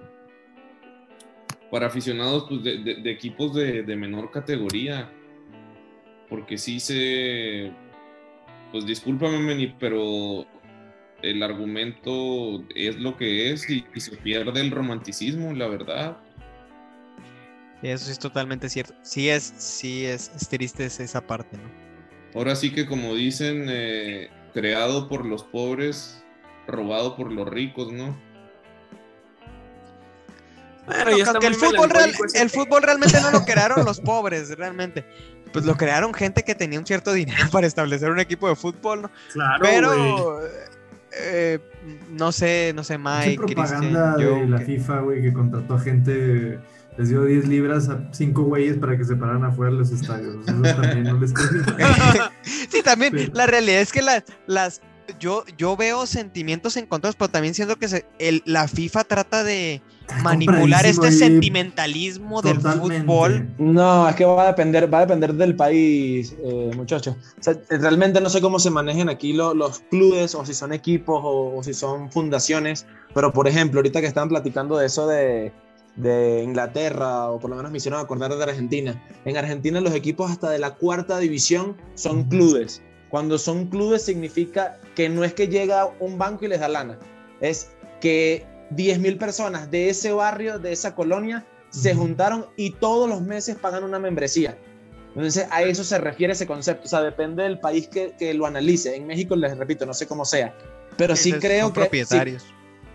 para 1.69 1.87
aficionados 1.87 2.45
pues, 2.47 2.63
de, 2.63 2.77
de- 2.77 2.95
de 3.01 3.11
equipos 3.11 3.53
de, 3.53 3.83
de 3.83 3.95
menor 3.97 4.31
categoría. 4.31 5.11
Porque 6.29 6.57
sí 6.57 6.79
se. 6.79 7.69
Pues 8.71 8.85
discúlpame, 8.85 9.39
Meni, 9.39 9.75
pero 9.77 10.45
el 11.21 11.43
argumento 11.43 12.63
es 12.73 12.95
lo 12.95 13.17
que 13.17 13.51
es 13.51 13.69
y, 13.69 13.85
y 13.93 13.99
se 13.99 14.15
pierde 14.15 14.61
el 14.61 14.71
romanticismo, 14.71 15.51
la 15.53 15.67
verdad. 15.67 16.17
Eso 17.83 18.05
sí 18.05 18.11
es 18.11 18.19
totalmente 18.19 18.69
cierto. 18.69 18.93
Sí 19.01 19.27
es, 19.27 19.43
sí 19.57 20.05
es, 20.05 20.31
es 20.33 20.47
triste 20.47 20.85
es 20.85 21.01
esa 21.01 21.27
parte, 21.27 21.57
¿no? 21.57 21.69
Ahora 22.39 22.55
sí 22.55 22.71
que 22.71 22.85
como 22.85 23.15
dicen, 23.15 23.65
eh, 23.67 24.29
creado 24.53 25.09
por 25.09 25.25
los 25.25 25.43
pobres, 25.43 26.23
robado 26.71 27.15
por 27.15 27.31
los 27.31 27.47
ricos, 27.47 27.91
¿no? 27.91 28.15
Bueno, 30.85 31.39
que 31.39 31.47
el 31.47 31.55
fútbol, 31.55 31.89
real- 31.89 32.13
el 32.33 32.49
fútbol 32.49 32.81
realmente 32.81 33.19
no 33.21 33.31
lo 33.31 33.41
crearon 33.45 33.85
los 33.85 33.99
pobres, 34.01 34.57
realmente. 34.57 35.05
Pues 35.53 35.65
lo 35.65 35.75
crearon 35.75 36.13
gente 36.13 36.43
que 36.43 36.55
tenía 36.55 36.79
un 36.79 36.85
cierto 36.85 37.11
dinero 37.13 37.43
para 37.51 37.67
establecer 37.67 38.09
un 38.09 38.19
equipo 38.19 38.47
de 38.49 38.55
fútbol, 38.55 39.03
¿no? 39.03 39.11
Claro. 39.33 39.59
Pero 39.61 40.39
eh, 41.11 41.59
no 42.09 42.31
sé, 42.31 42.71
no 42.75 42.83
sé, 42.83 42.97
Mike, 42.97 43.35
propaganda 43.37 44.15
de 44.15 44.47
la 44.47 44.59
que- 44.59 44.65
FIFA, 44.65 44.99
güey, 45.01 45.21
que 45.21 45.33
contrató 45.33 45.75
a 45.75 45.79
gente, 45.79 46.57
les 46.97 47.09
dio 47.09 47.25
10 47.25 47.47
libras 47.47 47.89
a 47.89 47.99
5 48.11 48.43
güeyes 48.43 48.77
para 48.77 48.97
que 48.97 49.03
se 49.03 49.15
pararan 49.15 49.43
afuera 49.43 49.71
de 49.73 49.77
los 49.79 49.91
estadios. 49.91 50.35
O 50.37 50.43
sea, 50.43 50.55
Eso 50.71 50.81
también 50.81 51.03
no 51.03 51.19
les 51.19 51.33
sí, 52.43 52.81
también, 52.81 53.17
Sí. 53.17 53.29
la 53.33 53.45
realidad 53.45 53.81
es 53.81 53.91
que 53.91 54.01
las 54.47 54.81
yo, 55.19 55.43
yo 55.57 55.75
veo 55.77 56.05
sentimientos 56.05 56.77
encontrados, 56.77 57.15
pero 57.15 57.29
también 57.29 57.53
siento 57.53 57.75
que 57.77 57.87
se- 57.87 58.05
el- 58.19 58.41
la 58.45 58.67
FIFA 58.67 59.03
trata 59.03 59.43
de 59.43 59.81
manipular 60.23 60.85
este 60.85 61.07
sentimentalismo 61.19 62.41
del 62.41 62.59
fútbol. 63.05 63.49
No, 63.57 64.09
es 64.09 64.15
que 64.15 64.25
va 64.25 64.43
a 64.43 64.47
depender, 64.47 64.93
va 64.93 64.99
a 64.99 65.01
depender 65.01 65.33
del 65.33 65.55
país, 65.55 66.35
eh, 66.43 66.71
muchachos. 66.75 67.15
O 67.39 67.43
sea, 67.43 67.55
realmente 67.69 68.19
no 68.21 68.29
sé 68.29 68.41
cómo 68.41 68.59
se 68.59 68.69
manejan 68.69 69.09
aquí 69.09 69.33
lo- 69.33 69.53
los 69.53 69.79
clubes 69.89 70.35
o 70.35 70.45
si 70.45 70.53
son 70.53 70.73
equipos 70.73 71.21
o, 71.23 71.55
o 71.57 71.63
si 71.63 71.73
son 71.73 72.11
fundaciones, 72.11 72.85
pero 73.13 73.31
por 73.31 73.47
ejemplo, 73.47 73.79
ahorita 73.79 74.01
que 74.01 74.07
estaban 74.07 74.29
platicando 74.29 74.77
de 74.77 74.85
eso 74.87 75.07
de, 75.07 75.51
de 75.95 76.43
Inglaterra 76.43 77.29
o 77.29 77.39
por 77.39 77.49
lo 77.49 77.55
menos 77.55 77.71
me 77.71 77.77
hicieron 77.77 77.99
acordar 77.99 78.35
de 78.35 78.43
Argentina. 78.43 79.01
En 79.25 79.37
Argentina 79.37 79.79
los 79.81 79.93
equipos 79.93 80.31
hasta 80.31 80.49
de 80.49 80.59
la 80.59 80.75
cuarta 80.75 81.17
división 81.19 81.75
son 81.95 82.23
clubes. 82.25 82.81
Cuando 83.09 83.37
son 83.37 83.65
clubes 83.67 84.03
significa 84.03 84.79
que 85.01 85.09
no 85.09 85.23
es 85.23 85.33
que 85.33 85.47
llega 85.47 85.89
un 85.99 86.19
banco 86.19 86.45
y 86.45 86.47
les 86.47 86.59
da 86.59 86.67
lana, 86.67 86.99
es 87.39 87.71
que 87.99 88.45
10.000 88.75 89.17
personas 89.17 89.71
de 89.71 89.89
ese 89.89 90.11
barrio, 90.11 90.59
de 90.59 90.71
esa 90.73 90.93
colonia, 90.93 91.43
se 91.71 91.95
juntaron 91.95 92.45
y 92.55 92.73
todos 92.73 93.09
los 93.09 93.19
meses 93.19 93.55
pagan 93.55 93.83
una 93.83 93.97
membresía. 93.97 94.55
Entonces 95.15 95.47
a 95.49 95.63
eso 95.63 95.83
se 95.83 95.97
refiere 95.97 96.33
ese 96.33 96.45
concepto. 96.45 96.83
O 96.85 96.87
sea, 96.87 97.01
depende 97.01 97.41
del 97.41 97.59
país 97.59 97.87
que, 97.87 98.13
que 98.15 98.31
lo 98.35 98.45
analice. 98.45 98.95
En 98.95 99.07
México, 99.07 99.35
les 99.35 99.57
repito, 99.57 99.87
no 99.87 99.93
sé 99.95 100.05
cómo 100.05 100.23
sea. 100.23 100.55
Pero 100.97 101.15
sí, 101.15 101.33
creo 101.33 101.65
son 101.65 101.73
que... 101.73 101.81
sí- 101.81 101.87
propietarios. 101.87 102.45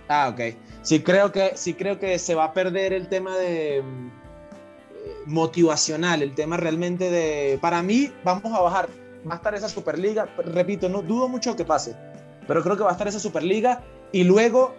ah, 0.07 0.29
ok. 0.33 0.55
Sí 0.83 1.01
creo, 1.01 1.33
que, 1.33 1.57
sí 1.57 1.75
creo 1.75 1.99
que 1.99 2.21
se 2.21 2.37
va 2.37 2.45
a 2.45 2.53
perder 2.53 2.93
el 2.93 3.09
tema 3.09 3.37
de 3.37 3.83
mm, 3.83 4.07
eh, 4.07 4.13
motivacional, 5.27 6.23
el 6.23 6.37
tema 6.37 6.57
realmente 6.57 7.11
de... 7.11 7.59
Para 7.61 7.83
mí, 7.83 8.13
vamos 8.23 8.53
a 8.57 8.61
bajar. 8.61 8.89
Va 9.29 9.35
a 9.35 9.37
estar 9.37 9.55
esa 9.55 9.69
Superliga. 9.69 10.27
Repito, 10.37 10.89
no 10.89 11.03
dudo 11.03 11.29
mucho 11.29 11.57
que 11.57 11.65
pase. 11.65 11.97
Pero 12.47 12.63
creo 12.63 12.77
que 12.77 12.83
va 12.85 12.91
a 12.91 12.93
estar 12.93 13.09
esa 13.09 13.19
Superliga 13.19 13.83
y 14.13 14.25
luego 14.25 14.75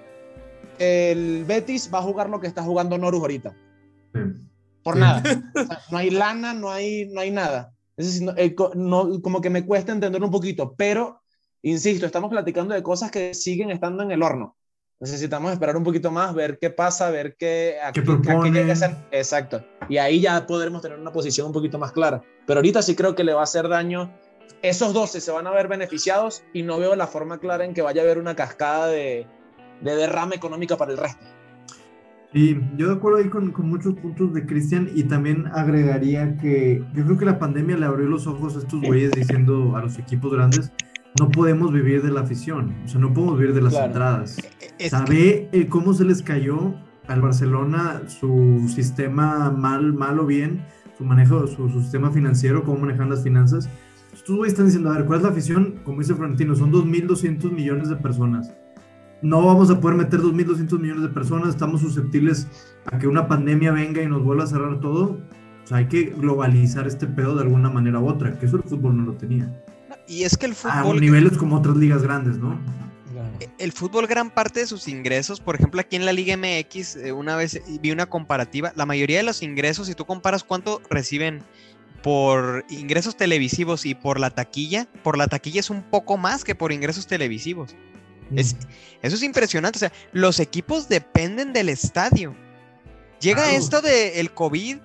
el 0.79 1.43
Betis 1.45 1.89
va 1.93 1.99
a 1.99 2.03
jugar 2.03 2.29
lo 2.29 2.39
que 2.39 2.47
está 2.47 2.63
jugando 2.63 2.97
Norus 2.97 3.21
ahorita. 3.21 3.55
Sí. 4.13 4.19
Por 4.83 4.95
Sí. 4.95 4.99
nada. 5.01 5.21
O 5.55 5.65
sea, 5.65 5.79
no 5.91 5.97
hay 5.97 6.09
lana, 6.11 6.53
no 6.53 6.71
hay, 6.71 7.07
no 7.07 7.19
hay 7.21 7.31
nada. 7.31 7.73
Es 7.97 8.05
decir, 8.05 8.23
no- 8.23 8.33
eh, 8.37 8.55
no- 8.75 9.21
como 9.21 9.41
que 9.41 9.49
me 9.49 9.65
cuesta 9.65 9.91
entender 9.91 10.23
un 10.23 10.31
poquito, 10.31 10.75
pero, 10.77 11.21
insisto, 11.63 12.05
estamos 12.05 12.29
platicando 12.29 12.73
de 12.73 12.83
cosas 12.83 13.11
que 13.11 13.33
siguen 13.33 13.71
estando 13.71 14.03
en 14.03 14.11
el 14.11 14.21
horno. 14.23 14.55
Necesitamos 14.99 15.51
esperar 15.51 15.77
un 15.77 15.83
poquito 15.83 16.09
más, 16.09 16.33
ver 16.33 16.57
qué 16.59 16.69
pasa, 16.71 17.09
ver 17.11 17.35
qué, 17.37 17.75
a 17.83 17.91
¿Qué 17.91 18.01
a 18.01 18.03
Exacto. 19.11 19.63
Y 19.89 19.97
ahí 19.97 20.21
ya 20.21 20.47
podremos 20.47 20.81
tener 20.81 20.97
una 20.97 21.11
posición 21.11 21.47
un 21.47 21.53
poquito 21.53 21.77
más 21.77 21.91
clara. 21.91 22.21
Pero 22.47 22.59
ahorita 22.59 22.81
sí 22.81 22.95
creo 22.95 23.13
que 23.13 23.23
le 23.23 23.33
va 23.33 23.41
a 23.41 23.43
hacer 23.43 23.67
daño. 23.67 24.11
Esos 24.61 24.93
12 24.93 25.21
se 25.21 25.31
van 25.31 25.45
a 25.47 25.51
ver 25.51 25.67
beneficiados 25.67 26.43
y 26.53 26.63
no 26.63 26.79
veo 26.79 26.95
la 26.95 27.07
forma 27.07 27.37
clara 27.39 27.63
en 27.65 27.73
que 27.73 27.81
vaya 27.81 28.01
a 28.01 28.05
haber 28.05 28.17
una 28.17 28.35
cascada 28.35 28.87
de, 28.87 29.27
de 29.81 29.95
derrama 29.95 30.35
económica 30.35 30.77
para 30.77 30.91
el 30.91 30.97
resto. 30.97 31.23
Sí, 32.33 32.59
yo 32.75 32.87
de 32.89 32.95
acuerdo 32.95 33.19
ahí 33.19 33.29
con, 33.29 33.51
con 33.51 33.69
muchos 33.69 33.93
puntos 33.95 34.33
de 34.33 34.45
Cristian 34.45 34.89
y 34.93 35.03
también 35.03 35.47
agregaría 35.53 36.37
que 36.37 36.83
yo 36.93 37.05
creo 37.05 37.17
que 37.17 37.25
la 37.25 37.39
pandemia 37.39 37.77
le 37.77 37.85
abrió 37.85 38.07
los 38.07 38.27
ojos 38.27 38.55
a 38.55 38.59
estos 38.59 38.81
güeyes 38.81 39.11
diciendo 39.11 39.75
a 39.77 39.81
los 39.81 39.97
equipos 39.97 40.33
grandes, 40.33 40.71
no 41.19 41.29
podemos 41.29 41.71
vivir 41.71 42.03
de 42.03 42.11
la 42.11 42.21
afición, 42.21 42.75
o 42.83 42.87
sea, 42.87 42.99
no 42.99 43.13
podemos 43.13 43.39
vivir 43.39 43.55
de 43.55 43.61
las 43.61 43.73
Claro. 43.73 43.87
entradas. 43.87 44.37
Es- 44.77 44.91
¿Sabe 44.91 45.49
eh, 45.53 45.67
cómo 45.69 45.93
se 45.93 46.03
les 46.03 46.21
cayó 46.21 46.75
al 47.07 47.21
Barcelona 47.21 48.01
su 48.07 48.67
sistema 48.67 49.49
mal, 49.49 49.93
mal 49.93 50.19
o 50.19 50.25
bien, 50.25 50.65
su 50.97 51.05
manejo, 51.05 51.47
su, 51.47 51.69
su 51.69 51.81
sistema 51.81 52.11
financiero, 52.11 52.63
cómo 52.65 52.79
manejan 52.79 53.09
las 53.09 53.23
finanzas? 53.23 53.69
Estos 54.17 54.35
güeyes 54.35 54.53
están 54.53 54.65
diciendo, 54.65 54.89
a 54.89 54.97
ver, 54.97 55.05
¿cuál 55.05 55.19
es 55.19 55.23
la 55.23 55.29
afición? 55.29 55.79
Como 55.83 55.99
dice 55.99 56.15
Florentino, 56.15 56.55
son 56.55 56.71
2.200 56.73 57.51
millones 57.51 57.87
de 57.87 57.95
personas. 57.97 58.51
No 59.21 59.45
vamos 59.45 59.69
a 59.69 59.79
poder 59.79 59.95
meter 59.95 60.19
2.200 60.19 60.79
millones 60.79 61.03
de 61.03 61.09
personas, 61.09 61.49
estamos 61.49 61.81
susceptibles 61.81 62.47
a 62.91 62.97
que 62.97 63.07
una 63.07 63.27
pandemia 63.27 63.71
venga 63.71 64.01
y 64.01 64.07
nos 64.07 64.23
vuelva 64.23 64.45
a 64.45 64.47
cerrar 64.47 64.79
todo. 64.79 65.19
O 65.63 65.67
sea, 65.67 65.77
hay 65.77 65.87
que 65.87 66.05
globalizar 66.05 66.87
este 66.87 67.05
pedo 67.05 67.35
de 67.35 67.43
alguna 67.43 67.69
manera 67.69 67.99
u 67.99 68.09
otra, 68.09 68.39
que 68.39 68.47
eso 68.47 68.57
el 68.57 68.63
fútbol 68.63 68.97
no 68.97 69.03
lo 69.03 69.13
tenía. 69.13 69.63
y 70.07 70.23
es 70.23 70.35
que 70.35 70.47
el 70.47 70.53
A 70.53 70.55
fútbol, 70.55 70.99
niveles 70.99 71.37
como 71.37 71.55
otras 71.55 71.77
ligas 71.77 72.01
grandes, 72.01 72.37
¿no? 72.39 72.59
el 73.59 73.71
fútbol 73.71 74.07
gran 74.07 74.29
parte 74.29 74.61
de 74.61 74.67
sus 74.67 74.87
ingresos, 74.87 75.39
por 75.39 75.55
ejemplo 75.55 75.81
aquí 75.81 75.95
en 75.95 76.05
la 76.05 76.13
Liga 76.13 76.35
MX, 76.37 76.95
eh, 76.97 77.11
una 77.11 77.35
vez 77.35 77.61
vi 77.81 77.91
una 77.91 78.05
comparativa, 78.05 78.73
la 78.75 78.85
mayoría 78.85 79.17
de 79.17 79.23
los 79.23 79.41
ingresos, 79.41 79.87
si 79.87 79.95
tú 79.95 80.05
comparas 80.05 80.43
cuánto 80.43 80.81
reciben 80.89 81.43
por 82.03 82.65
ingresos 82.69 83.17
televisivos 83.17 83.85
y 83.85 83.95
por 83.95 84.19
la 84.19 84.29
taquilla, 84.29 84.87
por 85.03 85.17
la 85.17 85.27
taquilla 85.27 85.59
es 85.59 85.69
un 85.69 85.83
poco 85.83 86.17
más 86.17 86.43
que 86.43 86.55
por 86.55 86.71
ingresos 86.71 87.07
televisivos. 87.07 87.75
Es- 88.35 88.55
eso 89.01 89.15
es 89.15 89.23
impresionante, 89.23 89.77
o 89.77 89.79
sea, 89.79 89.91
los 90.11 90.39
equipos 90.39 90.89
dependen 90.89 91.53
del 91.53 91.69
estadio. 91.69 92.35
Llega 93.19 93.51
esto 93.53 93.81
del 93.81 94.11
el 94.15 94.31
COVID, 94.33 94.77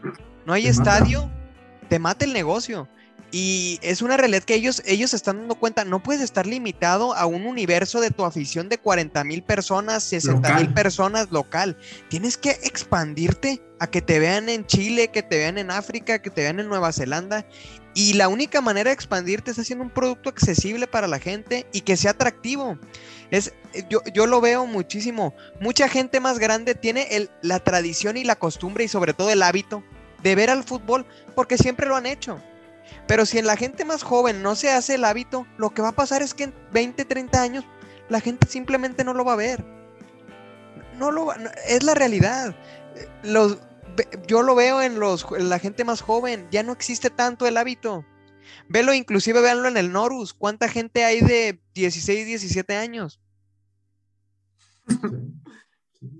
no 0.46 0.52
hay 0.52 0.62
Te 0.64 0.72
mata. 0.72 0.96
estadio, 0.98 1.30
te 1.88 1.98
mata 1.98 2.24
el 2.24 2.32
negocio. 2.32 2.88
Y 3.34 3.78
es 3.80 4.02
una 4.02 4.18
realidad 4.18 4.42
que 4.42 4.54
ellos, 4.54 4.82
ellos 4.84 5.14
están 5.14 5.38
dando 5.38 5.54
cuenta, 5.54 5.86
no 5.86 6.02
puedes 6.02 6.20
estar 6.20 6.46
limitado 6.46 7.14
a 7.14 7.24
un 7.24 7.46
universo 7.46 8.02
de 8.02 8.10
tu 8.10 8.26
afición 8.26 8.68
de 8.68 8.76
40 8.76 9.24
mil 9.24 9.42
personas, 9.42 10.02
60 10.04 10.54
mil 10.58 10.74
personas 10.74 11.30
local. 11.30 11.78
Tienes 12.10 12.36
que 12.36 12.50
expandirte 12.50 13.62
a 13.80 13.86
que 13.86 14.02
te 14.02 14.18
vean 14.18 14.50
en 14.50 14.66
Chile, 14.66 15.08
que 15.08 15.22
te 15.22 15.38
vean 15.38 15.56
en 15.56 15.70
África, 15.70 16.20
que 16.20 16.28
te 16.28 16.42
vean 16.42 16.60
en 16.60 16.68
Nueva 16.68 16.92
Zelanda. 16.92 17.46
Y 17.94 18.12
la 18.12 18.28
única 18.28 18.60
manera 18.60 18.90
de 18.90 18.94
expandirte 18.94 19.50
es 19.50 19.58
haciendo 19.58 19.82
un 19.82 19.90
producto 19.90 20.28
accesible 20.28 20.86
para 20.86 21.08
la 21.08 21.18
gente 21.18 21.66
y 21.72 21.80
que 21.80 21.96
sea 21.96 22.10
atractivo. 22.10 22.78
Es, 23.30 23.54
yo, 23.88 24.02
yo 24.12 24.26
lo 24.26 24.42
veo 24.42 24.66
muchísimo. 24.66 25.34
Mucha 25.58 25.88
gente 25.88 26.20
más 26.20 26.38
grande 26.38 26.74
tiene 26.74 27.08
el, 27.16 27.30
la 27.40 27.60
tradición 27.60 28.18
y 28.18 28.24
la 28.24 28.36
costumbre 28.36 28.84
y 28.84 28.88
sobre 28.88 29.14
todo 29.14 29.30
el 29.30 29.42
hábito 29.42 29.82
de 30.22 30.34
ver 30.34 30.50
al 30.50 30.64
fútbol 30.64 31.06
porque 31.34 31.56
siempre 31.56 31.88
lo 31.88 31.96
han 31.96 32.04
hecho. 32.04 32.42
Pero 33.06 33.26
si 33.26 33.38
en 33.38 33.46
la 33.46 33.56
gente 33.56 33.84
más 33.84 34.02
joven 34.02 34.42
no 34.42 34.54
se 34.54 34.70
hace 34.70 34.94
el 34.94 35.04
hábito, 35.04 35.46
lo 35.56 35.70
que 35.70 35.82
va 35.82 35.88
a 35.88 35.96
pasar 35.96 36.22
es 36.22 36.34
que 36.34 36.44
en 36.44 36.54
20, 36.72 37.04
30 37.04 37.42
años 37.42 37.64
la 38.08 38.20
gente 38.20 38.46
simplemente 38.46 39.04
no 39.04 39.14
lo 39.14 39.24
va 39.24 39.34
a 39.34 39.36
ver. 39.36 39.64
No 40.98 41.10
lo 41.10 41.26
va, 41.26 41.36
es 41.66 41.82
la 41.82 41.94
realidad. 41.94 42.54
Los, 43.22 43.58
yo 44.26 44.42
lo 44.42 44.54
veo 44.54 44.82
en, 44.82 45.00
los, 45.00 45.26
en 45.36 45.48
la 45.48 45.58
gente 45.58 45.84
más 45.84 46.00
joven, 46.00 46.46
ya 46.50 46.62
no 46.62 46.72
existe 46.72 47.10
tanto 47.10 47.46
el 47.46 47.56
hábito. 47.56 48.04
Velo, 48.68 48.92
inclusive 48.94 49.40
véanlo 49.40 49.68
en 49.68 49.76
el 49.76 49.92
Norus. 49.92 50.34
¿Cuánta 50.34 50.68
gente 50.68 51.04
hay 51.04 51.20
de 51.20 51.60
16, 51.74 52.26
17 52.26 52.76
años? 52.76 53.20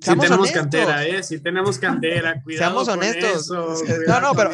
Si 0.00 0.16
tenemos 0.16 0.50
cantera, 0.52 1.04
¿eh? 1.04 1.22
Si 1.22 1.40
tenemos 1.40 1.78
cantera, 1.78 2.40
cuidado. 2.42 2.70
Seamos 2.70 2.88
honestos. 2.88 3.50
no, 3.50 4.20
no, 4.20 4.34
pero, 4.34 4.50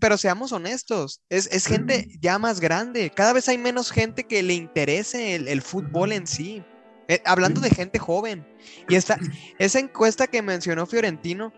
pero 0.00 0.18
seamos 0.18 0.50
honestos. 0.52 1.20
Es, 1.28 1.48
es, 1.52 1.66
gente 1.66 2.08
ya 2.20 2.38
más 2.38 2.58
grande. 2.58 3.10
Cada 3.14 3.32
vez 3.32 3.48
hay 3.48 3.58
menos 3.58 3.92
gente 3.92 4.24
que 4.24 4.42
le 4.42 4.54
interese 4.54 5.36
el, 5.36 5.46
el 5.46 5.62
fútbol 5.62 6.12
en 6.12 6.26
sí. 6.26 6.64
Eh, 7.06 7.22
hablando 7.24 7.60
de 7.60 7.70
gente 7.70 7.98
joven. 7.98 8.46
Y 8.88 8.96
esta, 8.96 9.18
esa 9.58 9.78
encuesta 9.78 10.26
que 10.26 10.42
mencionó 10.42 10.86
Fiorentino, 10.86 11.52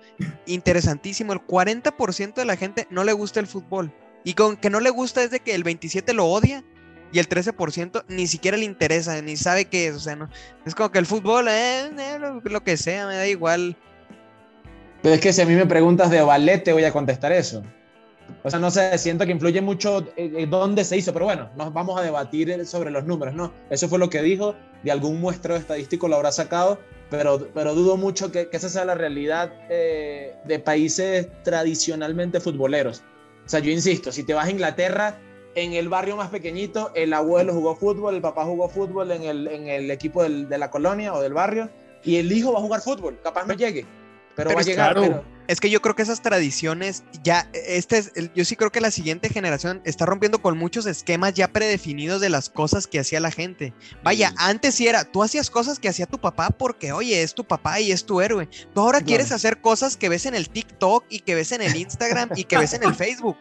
interesantísimo. 0.46 1.32
El 1.32 1.40
40% 1.40 2.34
de 2.34 2.44
la 2.44 2.56
gente 2.56 2.86
no 2.90 3.04
le 3.04 3.12
gusta 3.12 3.40
el 3.40 3.46
fútbol. 3.46 3.94
Y 4.24 4.34
con 4.34 4.56
que 4.56 4.70
no 4.70 4.80
le 4.80 4.90
gusta 4.90 5.22
es 5.22 5.30
de 5.30 5.40
que 5.40 5.54
el 5.54 5.64
27% 5.64 6.12
lo 6.12 6.26
odia 6.26 6.64
y 7.12 7.18
el 7.18 7.28
13% 7.28 8.04
ni 8.08 8.26
siquiera 8.26 8.57
le 8.57 8.64
interesa, 8.64 9.20
ni 9.22 9.37
sabe 9.37 9.66
qué 9.66 9.88
es. 9.88 9.95
O 9.95 10.00
sea, 10.00 10.16
no. 10.16 10.28
Es 10.64 10.74
como 10.74 10.91
que 10.91 10.99
el 10.99 11.07
fútbol, 11.07 11.49
eh, 11.49 11.91
eh 11.99 12.18
lo, 12.18 12.64
que 12.64 12.76
sea, 12.76 13.07
me 13.07 13.16
da 13.16 13.26
igual. 13.26 13.76
Pero 15.03 15.14
es 15.14 15.20
que 15.20 15.33
si 15.33 15.42
a 15.42 15.46
mí 15.46 15.54
me 15.54 15.66
preguntas 15.66 16.11
de 16.11 16.20
ballet, 16.20 16.62
te 16.64 16.72
voy 16.72 16.84
a 16.84 16.92
contestar 16.92 17.33
eso. 17.33 17.62
O 18.42 18.50
sea, 18.50 18.58
no 18.58 18.70
sé, 18.70 18.96
siento 18.99 19.24
que 19.24 19.33
influye 19.33 19.61
mucho 19.61 20.04
en 20.16 20.50
dónde 20.50 20.84
se 20.84 20.96
hizo, 20.96 21.12
pero 21.12 21.26
bueno, 21.26 21.49
nos 21.57 21.72
vamos 21.72 21.99
a 21.99 22.03
debatir 22.03 22.66
sobre 22.66 22.91
los 22.91 23.04
números, 23.04 23.34
¿no? 23.34 23.53
Eso 23.70 23.88
fue 23.88 24.00
lo 24.00 24.11
que 24.11 24.20
dijo, 24.20 24.57
de 24.83 24.91
algún 24.91 25.20
muestreo 25.20 25.57
estadístico 25.57 26.08
lo 26.08 26.16
habrá 26.16 26.33
sacado, 26.33 26.80
pero, 27.08 27.49
pero 27.54 27.74
dudo 27.74 27.96
mucho 27.96 28.33
que, 28.33 28.49
esa 28.50 28.68
sea 28.68 28.84
la 28.84 28.95
realidad 28.95 29.53
eh, 29.70 30.34
de 30.45 30.58
países 30.58 31.28
tradicionalmente 31.45 32.41
futboleros. 32.41 33.04
O 33.45 33.49
sea, 33.49 33.61
yo 33.61 33.70
insisto, 33.70 34.11
si 34.11 34.24
te 34.24 34.34
vas 34.34 34.46
a 34.46 34.50
Inglaterra, 34.50 35.18
en 35.57 35.72
el 35.72 35.88
barrio 35.88 36.16
más 36.16 36.28
pequeñito, 36.28 36.92
el 36.95 37.14
abuelo 37.14 37.54
jugó 37.54 37.74
fútbol, 37.74 38.14
el 38.14 38.20
papá 38.20 38.45
jugó 38.45 38.68
fútbol 38.68 39.11
en 39.11 39.22
el, 39.24 39.49
en 39.49 39.68
el 39.68 39.91
equipo 39.91 40.22
de 40.22 40.58
la 40.58 40.70
colonia 40.70 41.14
o 41.14 41.22
del 41.22 41.33
barrio, 41.33 41.70
y 42.04 42.16
el 42.16 42.30
hijo 42.30 42.53
va 42.53 42.58
a 42.58 42.62
jugar 42.62 42.83
fútbol, 42.83 43.18
capaz 43.22 43.46
no 43.46 43.54
llegue, 43.54 43.87
pero, 44.37 44.50
va 44.54 44.61
a 44.61 44.62
llegar. 44.62 44.95
Pero, 44.95 45.24
es 45.46 45.60
que 45.60 45.70
yo 45.70 45.80
creo 45.80 45.94
que 45.94 46.02
esas 46.02 46.22
tradiciones 46.22 47.04
ya, 47.22 47.48
este 47.52 47.98
es, 47.98 48.12
yo 48.34 48.44
sí 48.44 48.56
creo 48.56 48.72
que 48.72 48.80
la 48.80 48.90
siguiente 48.90 49.28
generación 49.28 49.80
está 49.84 50.06
rompiendo 50.06 50.40
con 50.40 50.58
muchos 50.58 50.86
esquemas 50.86 51.34
ya 51.34 51.48
predefinidos 51.48 52.20
de 52.20 52.28
las 52.28 52.50
cosas 52.50 52.86
que 52.86 53.00
hacía 53.00 53.20
la 53.20 53.30
gente. 53.30 53.72
Vaya, 54.02 54.32
antes 54.36 54.74
sí 54.74 54.86
era, 54.86 55.04
tú 55.04 55.22
hacías 55.22 55.50
cosas 55.50 55.78
que 55.78 55.88
hacía 55.88 56.06
tu 56.06 56.18
papá 56.18 56.50
porque, 56.50 56.92
oye, 56.92 57.22
es 57.22 57.34
tu 57.34 57.44
papá 57.44 57.80
y 57.80 57.92
es 57.92 58.04
tu 58.04 58.20
héroe. 58.20 58.48
Tú 58.74 58.80
ahora 58.80 59.00
quieres 59.00 59.32
hacer 59.32 59.60
cosas 59.60 59.96
que 59.96 60.08
ves 60.08 60.26
en 60.26 60.34
el 60.34 60.48
TikTok 60.48 61.04
y 61.08 61.20
que 61.20 61.34
ves 61.34 61.52
en 61.52 61.62
el 61.62 61.76
Instagram 61.76 62.30
y 62.36 62.44
que 62.44 62.58
ves 62.58 62.72
en 62.74 62.82
el 62.82 62.94
Facebook. 62.96 63.36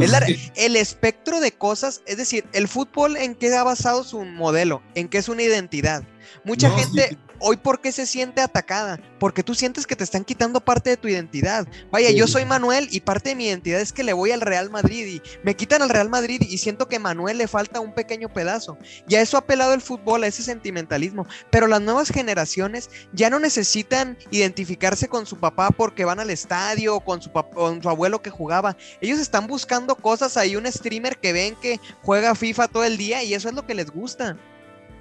Es 0.00 0.12
el 0.56 0.76
espectro 0.76 1.40
de 1.40 1.52
cosas, 1.52 2.02
es 2.06 2.16
decir, 2.16 2.44
el 2.52 2.68
fútbol 2.68 3.16
en 3.16 3.34
qué 3.34 3.54
ha 3.54 3.62
basado 3.62 4.04
su 4.04 4.24
modelo, 4.24 4.82
en 4.94 5.08
qué 5.08 5.18
es 5.18 5.28
una 5.28 5.42
identidad. 5.42 6.04
Mucha 6.44 6.70
gente, 6.70 7.16
hoy 7.46 7.58
por 7.58 7.80
qué 7.80 7.92
se 7.92 8.06
siente 8.06 8.40
atacada, 8.40 8.98
porque 9.20 9.42
tú 9.42 9.54
sientes 9.54 9.86
que 9.86 9.96
te 9.96 10.02
están 10.02 10.24
quitando 10.24 10.64
parte 10.64 10.88
de 10.88 10.96
tu 10.96 11.08
identidad. 11.08 11.68
Vaya, 11.90 12.10
yo 12.10 12.26
soy 12.26 12.46
Manuel 12.46 12.88
y 12.90 13.00
parte 13.00 13.28
de 13.28 13.34
mi 13.34 13.46
identidad 13.46 13.82
es 13.82 13.92
que 13.92 14.02
le 14.02 14.14
voy 14.14 14.30
al 14.30 14.40
Real 14.40 14.70
Madrid 14.70 15.06
y 15.06 15.22
me 15.42 15.54
quitan 15.54 15.82
al 15.82 15.90
Real 15.90 16.08
Madrid 16.08 16.40
y 16.40 16.56
siento 16.56 16.88
que 16.88 16.96
a 16.96 17.00
Manuel 17.00 17.36
le 17.36 17.46
falta 17.46 17.80
un 17.80 17.92
pequeño 17.92 18.32
pedazo. 18.32 18.78
Y 19.06 19.16
a 19.16 19.20
eso 19.20 19.36
ha 19.36 19.40
apelado 19.40 19.74
el 19.74 19.82
fútbol, 19.82 20.24
a 20.24 20.26
ese 20.26 20.42
sentimentalismo. 20.42 21.26
Pero 21.50 21.66
las 21.66 21.82
nuevas 21.82 22.08
generaciones 22.08 22.88
ya 23.12 23.28
no 23.28 23.38
necesitan 23.38 24.16
identificarse 24.30 25.08
con 25.08 25.26
su 25.26 25.36
papá 25.36 25.68
porque 25.68 26.06
van 26.06 26.20
al 26.20 26.30
estadio 26.30 26.96
o 26.96 27.00
con 27.00 27.20
su, 27.20 27.30
con 27.30 27.82
su 27.82 27.90
abuelo 27.90 28.22
que 28.22 28.30
jugaba. 28.30 28.74
Ellos 29.02 29.18
están 29.18 29.46
buscando 29.46 29.96
cosas, 29.96 30.38
hay 30.38 30.56
un 30.56 30.66
streamer 30.72 31.18
que 31.18 31.34
ven 31.34 31.56
que 31.60 31.78
juega 32.02 32.34
FIFA 32.34 32.68
todo 32.68 32.84
el 32.84 32.96
día 32.96 33.22
y 33.22 33.34
eso 33.34 33.50
es 33.50 33.54
lo 33.54 33.66
que 33.66 33.74
les 33.74 33.90
gusta. 33.90 34.38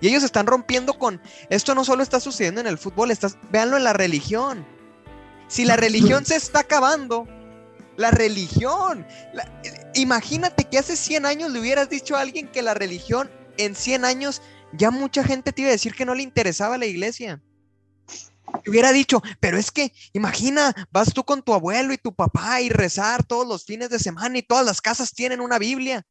Y 0.03 0.09
ellos 0.09 0.23
están 0.23 0.47
rompiendo 0.47 0.99
con, 0.99 1.21
esto 1.49 1.73
no 1.73 1.85
solo 1.85 2.03
está 2.03 2.19
sucediendo 2.19 2.59
en 2.59 2.67
el 2.67 2.77
fútbol, 2.77 3.09
estás, 3.09 3.37
véanlo 3.51 3.77
en 3.77 3.85
la 3.85 3.93
religión. 3.93 4.67
Si 5.47 5.63
la 5.63 5.77
religión 5.77 6.25
se 6.25 6.35
está 6.35 6.59
acabando, 6.59 7.25
la 7.95 8.11
religión, 8.11 9.07
imagínate 9.93 10.65
que 10.65 10.77
hace 10.77 10.97
100 10.97 11.25
años 11.25 11.51
le 11.51 11.61
hubieras 11.61 11.89
dicho 11.89 12.17
a 12.17 12.19
alguien 12.19 12.49
que 12.49 12.61
la 12.61 12.73
religión 12.73 13.31
en 13.55 13.75
100 13.75 14.03
años 14.03 14.41
ya 14.73 14.91
mucha 14.91 15.23
gente 15.23 15.53
te 15.53 15.61
iba 15.61 15.69
a 15.69 15.71
decir 15.71 15.95
que 15.95 16.03
no 16.03 16.15
le 16.15 16.23
interesaba 16.23 16.77
la 16.77 16.85
iglesia. 16.85 17.41
Te 18.61 18.69
hubiera 18.69 18.91
dicho, 18.91 19.21
pero 19.39 19.57
es 19.57 19.71
que 19.71 19.93
imagina, 20.11 20.75
vas 20.91 21.13
tú 21.13 21.23
con 21.23 21.41
tu 21.43 21.53
abuelo 21.53 21.93
y 21.93 21.97
tu 21.97 22.13
papá 22.13 22.59
y 22.59 22.67
rezar 22.67 23.23
todos 23.23 23.47
los 23.47 23.63
fines 23.63 23.89
de 23.89 23.99
semana 23.99 24.37
y 24.37 24.43
todas 24.43 24.65
las 24.65 24.81
casas 24.81 25.13
tienen 25.13 25.39
una 25.39 25.59
Biblia 25.59 26.05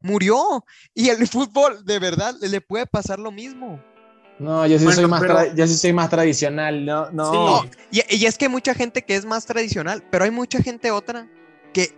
murió. 0.00 0.64
Y 0.94 1.08
el 1.08 1.26
fútbol, 1.28 1.84
de 1.84 1.98
verdad, 1.98 2.34
le 2.40 2.60
puede 2.60 2.86
pasar 2.86 3.18
lo 3.18 3.30
mismo. 3.30 3.82
No, 4.38 4.66
yo 4.66 4.78
sí, 4.78 4.84
soy, 4.92 5.06
más 5.06 5.22
yo 5.54 5.66
sí 5.66 5.76
soy 5.76 5.94
más 5.94 6.10
tradicional, 6.10 6.84
no, 6.84 7.10
no. 7.10 7.64
Y, 7.90 8.02
y, 8.14 8.26
es 8.26 8.36
que 8.36 8.44
hay 8.44 8.50
mucha 8.50 8.74
gente 8.74 9.02
que 9.02 9.16
es 9.16 9.24
más 9.24 9.46
tradicional, 9.46 10.04
pero 10.10 10.24
hay 10.24 10.30
mucha 10.30 10.62
gente 10.62 10.90
otra 10.90 11.26
que 11.72 11.94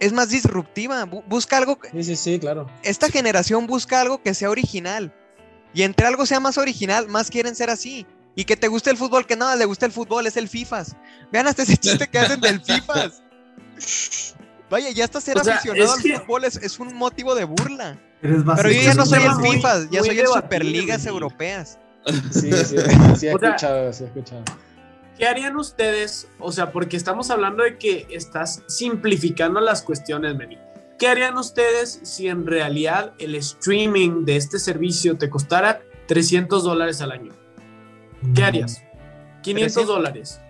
es 0.00 0.12
más 0.12 0.28
disruptiva, 0.28 1.04
busca 1.04 1.56
algo 1.56 1.78
Sí, 1.92 2.04
sí, 2.04 2.16
sí, 2.16 2.38
claro. 2.38 2.66
Esta 2.82 3.08
generación 3.08 3.66
busca 3.66 4.00
algo 4.00 4.22
que 4.22 4.34
sea 4.34 4.50
original. 4.50 5.14
Y 5.74 5.82
entre 5.82 6.06
algo 6.06 6.26
sea 6.26 6.40
más 6.40 6.58
original, 6.58 7.08
más 7.08 7.30
quieren 7.30 7.54
ser 7.54 7.70
así. 7.70 8.06
Y 8.34 8.44
que 8.44 8.56
te 8.56 8.68
guste 8.68 8.90
el 8.90 8.96
fútbol, 8.96 9.26
que 9.26 9.36
nada 9.36 9.56
le 9.56 9.64
gusta 9.64 9.86
el 9.86 9.92
fútbol, 9.92 10.26
es 10.26 10.36
el 10.36 10.48
FIFAs. 10.48 10.96
Vean 11.32 11.46
hasta 11.46 11.62
ese 11.62 11.76
chiste 11.76 12.06
que 12.06 12.18
hacen 12.18 12.40
del 12.40 12.60
FIFAs. 12.64 13.22
Vaya, 14.70 14.90
ya 14.90 15.04
hasta 15.04 15.20
ser 15.20 15.38
aficionado 15.38 15.92
al 15.92 16.00
fútbol 16.00 16.44
es, 16.44 16.78
un 16.78 16.94
motivo 16.94 17.34
de 17.34 17.44
burla. 17.44 17.98
Pero 18.20 18.70
yo 18.70 18.82
ya 18.82 18.94
no 18.94 19.06
soy 19.06 19.22
el 19.22 19.34
FIFA, 19.34 19.90
ya 19.90 20.02
soy 20.02 20.18
el 20.18 20.26
Superligas 20.26 21.06
Europeas. 21.06 21.78
Sí, 22.30 22.52
sí, 22.52 22.76
sí, 23.16 23.26
he 23.26 23.30
escuchado, 23.32 23.92
sí 23.92 24.04
he 24.04 24.06
escuchado. 24.06 24.44
¿Qué 25.16 25.26
harían 25.26 25.56
ustedes? 25.56 26.28
O 26.38 26.52
sea, 26.52 26.70
porque 26.70 26.96
estamos 26.96 27.30
hablando 27.30 27.64
de 27.64 27.76
que 27.76 28.06
estás 28.10 28.62
simplificando 28.68 29.60
las 29.60 29.82
cuestiones, 29.82 30.36
Meni. 30.36 30.58
¿Qué 30.98 31.08
harían 31.08 31.36
ustedes 31.38 32.00
si 32.02 32.28
en 32.28 32.46
realidad 32.46 33.14
el 33.18 33.34
streaming 33.34 34.24
de 34.24 34.36
este 34.36 34.58
servicio 34.58 35.16
te 35.16 35.28
costara 35.28 35.80
300 36.06 36.62
dólares 36.64 37.00
al 37.00 37.12
año? 37.12 37.32
¿Qué 38.34 38.44
harías? 38.44 38.82
500 39.42 39.86
dólares. 39.86 40.40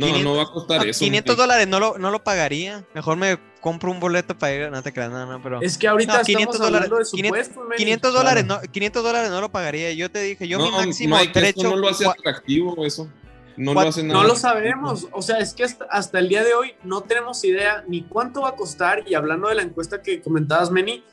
No, 0.00 0.18
no 0.22 0.36
va 0.36 0.42
a 0.44 0.46
costar 0.46 0.86
eso. 0.86 1.00
500 1.00 1.36
dólares 1.36 1.68
no 1.68 1.78
lo, 1.78 1.98
no 1.98 2.10
lo 2.10 2.24
pagaría. 2.24 2.84
Mejor 2.94 3.16
me 3.16 3.38
compro 3.60 3.90
un 3.90 4.00
boleto 4.00 4.36
para 4.36 4.54
ir. 4.54 4.70
No 4.70 4.82
te 4.82 4.92
creas, 4.92 5.10
no, 5.10 5.26
no, 5.26 5.42
pero. 5.42 5.60
Es 5.60 5.76
que 5.76 5.88
ahorita 5.88 6.22
500 6.22 6.58
dólares, 6.58 6.90
de 6.90 7.76
500, 7.76 8.12
dólares, 8.12 8.44
no, 8.46 8.60
500 8.60 9.02
dólares 9.02 9.30
no 9.30 9.40
lo 9.40 9.50
pagaría. 9.50 9.92
Yo 9.92 10.10
te 10.10 10.22
dije, 10.22 10.48
yo 10.48 10.58
mi 10.58 10.70
máximo 10.70 11.16
no, 11.16 11.32
derecho. 11.32 11.62
no 11.64 11.76
lo 11.76 11.88
hace 11.88 12.06
atractivo 12.06 12.84
eso. 12.84 13.08
No 13.56 13.74
lo 13.74 13.80
hace 13.80 14.02
nada. 14.02 14.22
No 14.22 14.26
lo 14.26 14.36
sabemos. 14.36 15.08
O 15.12 15.20
sea, 15.20 15.38
es 15.38 15.52
que 15.52 15.64
hasta, 15.64 15.84
hasta, 15.90 16.18
el 16.18 16.28
día 16.28 16.42
de 16.42 16.54
hoy 16.54 16.74
no 16.82 17.02
tenemos 17.02 17.44
idea 17.44 17.84
ni 17.86 18.02
cuánto 18.02 18.42
va 18.42 18.50
a 18.50 18.56
costar. 18.56 19.04
Y 19.06 19.14
hablando 19.14 19.48
de 19.48 19.56
la 19.56 19.62
encuesta 19.62 20.00
que 20.00 20.22
comentabas, 20.22 20.70
Meni, 20.70 21.04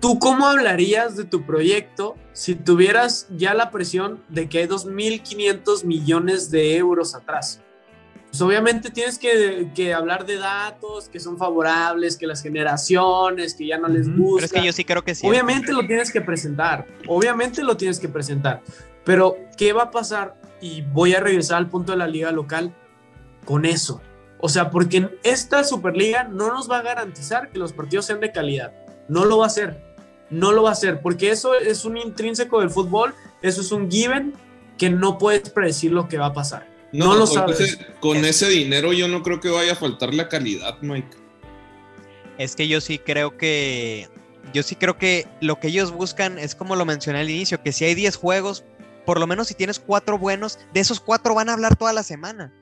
¿tú 0.00 0.18
cómo 0.18 0.48
hablarías 0.48 1.16
de 1.16 1.24
tu 1.24 1.46
proyecto 1.46 2.16
si 2.32 2.56
tuvieras 2.56 3.28
ya 3.30 3.54
la 3.54 3.70
presión 3.70 4.20
de 4.28 4.48
que 4.48 4.58
hay 4.58 4.66
2.500 4.66 5.84
millones 5.84 6.50
de 6.50 6.76
euros 6.76 7.14
atrás? 7.14 7.60
Pues 8.32 8.40
obviamente 8.40 8.88
tienes 8.90 9.18
que, 9.18 9.92
hablar 9.92 10.24
de 10.24 10.38
datos 10.38 11.10
que 11.10 11.20
son 11.20 11.36
favorables, 11.36 12.16
que 12.16 12.26
las 12.26 12.42
generaciones, 12.42 13.52
que 13.52 13.66
ya 13.66 13.76
no 13.76 13.88
les 13.88 14.08
gusta. 14.08 14.36
Pero 14.36 14.46
es 14.46 14.52
que 14.52 14.64
yo 14.64 14.72
sí 14.72 14.86
creo 14.86 15.04
que 15.04 15.14
sí. 15.14 15.28
Obviamente 15.28 15.70
lo 15.70 15.86
tienes 15.86 16.10
que 16.10 16.22
presentar, 16.22 16.86
obviamente 17.06 17.62
lo 17.62 17.76
tienes 17.76 18.00
que 18.00 18.08
presentar. 18.08 18.62
Pero, 19.04 19.36
¿qué 19.58 19.74
va 19.74 19.82
a 19.82 19.90
pasar? 19.90 20.40
Y 20.62 20.80
voy 20.80 21.12
a 21.12 21.20
regresar 21.20 21.58
al 21.58 21.68
punto 21.68 21.92
de 21.92 21.98
la 21.98 22.06
liga 22.06 22.32
local 22.32 22.74
con 23.44 23.66
eso. 23.66 24.00
O 24.38 24.48
sea, 24.48 24.70
porque 24.70 25.10
esta 25.24 25.62
Superliga 25.62 26.24
no 26.24 26.54
nos 26.54 26.70
va 26.70 26.78
a 26.78 26.82
garantizar 26.82 27.50
que 27.50 27.58
los 27.58 27.74
partidos 27.74 28.06
sean 28.06 28.20
de 28.20 28.32
calidad. 28.32 28.72
No 29.08 29.26
lo 29.26 29.36
va 29.36 29.44
a 29.44 29.48
hacer. 29.48 29.94
No 30.30 30.52
lo 30.52 30.62
va 30.62 30.70
a 30.70 30.72
hacer, 30.72 31.02
porque 31.02 31.30
eso 31.30 31.54
es 31.54 31.84
un 31.84 31.98
intrínseco 31.98 32.60
del 32.60 32.70
fútbol, 32.70 33.14
eso 33.42 33.60
es 33.60 33.72
un 33.72 33.90
given 33.90 34.32
que 34.78 34.88
no 34.88 35.18
puedes 35.18 35.50
predecir 35.50 35.92
lo 35.92 36.08
que 36.08 36.16
va 36.16 36.26
a 36.26 36.32
pasar. 36.32 36.71
No, 36.92 37.14
lo 37.14 37.26
sabes. 37.26 37.78
con 38.00 38.24
ese 38.24 38.48
dinero 38.48 38.92
yo 38.92 39.08
no 39.08 39.22
creo 39.22 39.40
que 39.40 39.48
vaya 39.48 39.72
a 39.72 39.76
faltar 39.76 40.12
la 40.12 40.28
calidad, 40.28 40.78
Mike. 40.82 41.16
Es 42.38 42.54
que 42.54 42.68
yo 42.68 42.80
sí 42.80 42.98
creo 42.98 43.36
que 43.36 44.08
yo 44.52 44.62
sí 44.62 44.76
creo 44.76 44.98
que 44.98 45.26
lo 45.40 45.58
que 45.60 45.68
ellos 45.68 45.92
buscan 45.92 46.38
es 46.38 46.54
como 46.54 46.76
lo 46.76 46.84
mencioné 46.84 47.20
al 47.20 47.30
inicio, 47.30 47.62
que 47.62 47.72
si 47.72 47.84
hay 47.84 47.94
10 47.94 48.16
juegos, 48.16 48.64
por 49.06 49.18
lo 49.18 49.26
menos 49.26 49.48
si 49.48 49.54
tienes 49.54 49.78
cuatro 49.78 50.18
buenos, 50.18 50.58
de 50.72 50.80
esos 50.80 51.00
cuatro 51.00 51.34
van 51.34 51.48
a 51.48 51.54
hablar 51.54 51.76
toda 51.76 51.92
la 51.92 52.02
semana. 52.02 52.52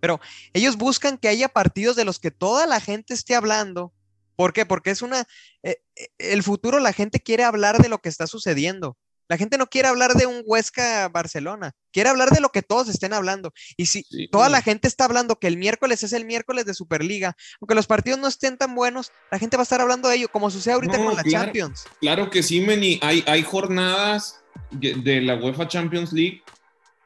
Pero 0.00 0.20
ellos 0.54 0.76
buscan 0.76 1.18
que 1.18 1.28
haya 1.28 1.48
partidos 1.48 1.96
de 1.96 2.04
los 2.04 2.18
que 2.18 2.30
toda 2.30 2.66
la 2.66 2.80
gente 2.80 3.12
esté 3.12 3.34
hablando. 3.34 3.92
¿Por 4.34 4.52
qué? 4.52 4.64
Porque 4.64 4.90
es 4.90 5.02
una... 5.02 5.26
Eh, 5.62 5.82
eh, 5.96 6.08
el 6.18 6.42
futuro 6.42 6.80
la 6.80 6.94
gente 6.94 7.20
quiere 7.20 7.44
hablar 7.44 7.82
de 7.82 7.90
lo 7.90 7.98
que 7.98 8.08
está 8.08 8.26
sucediendo. 8.26 8.96
La 9.30 9.36
gente 9.36 9.58
no 9.58 9.68
quiere 9.68 9.86
hablar 9.86 10.14
de 10.14 10.26
un 10.26 10.42
Huesca 10.44 11.08
Barcelona, 11.08 11.70
quiere 11.92 12.08
hablar 12.08 12.30
de 12.30 12.40
lo 12.40 12.48
que 12.48 12.62
todos 12.62 12.88
estén 12.88 13.12
hablando. 13.12 13.52
Y 13.76 13.86
si 13.86 14.04
toda 14.32 14.48
la 14.48 14.60
gente 14.60 14.88
está 14.88 15.04
hablando 15.04 15.38
que 15.38 15.46
el 15.46 15.56
miércoles 15.56 16.02
es 16.02 16.12
el 16.12 16.24
miércoles 16.24 16.64
de 16.64 16.74
Superliga, 16.74 17.36
aunque 17.60 17.76
los 17.76 17.86
partidos 17.86 18.18
no 18.18 18.26
estén 18.26 18.58
tan 18.58 18.74
buenos, 18.74 19.12
la 19.30 19.38
gente 19.38 19.56
va 19.56 19.62
a 19.62 19.70
estar 19.70 19.80
hablando 19.80 20.08
de 20.08 20.16
ello, 20.16 20.28
como 20.32 20.50
sucede 20.50 20.74
ahorita 20.74 20.98
con 20.98 21.14
la 21.14 21.22
Champions. 21.22 21.84
Claro 22.00 22.28
que 22.28 22.42
sí, 22.42 22.60
Meni. 22.60 22.98
Hay, 23.02 23.22
hay 23.28 23.44
jornadas 23.44 24.40
de 24.72 25.20
la 25.20 25.36
UEFA 25.36 25.68
Champions 25.68 26.12
League 26.12 26.42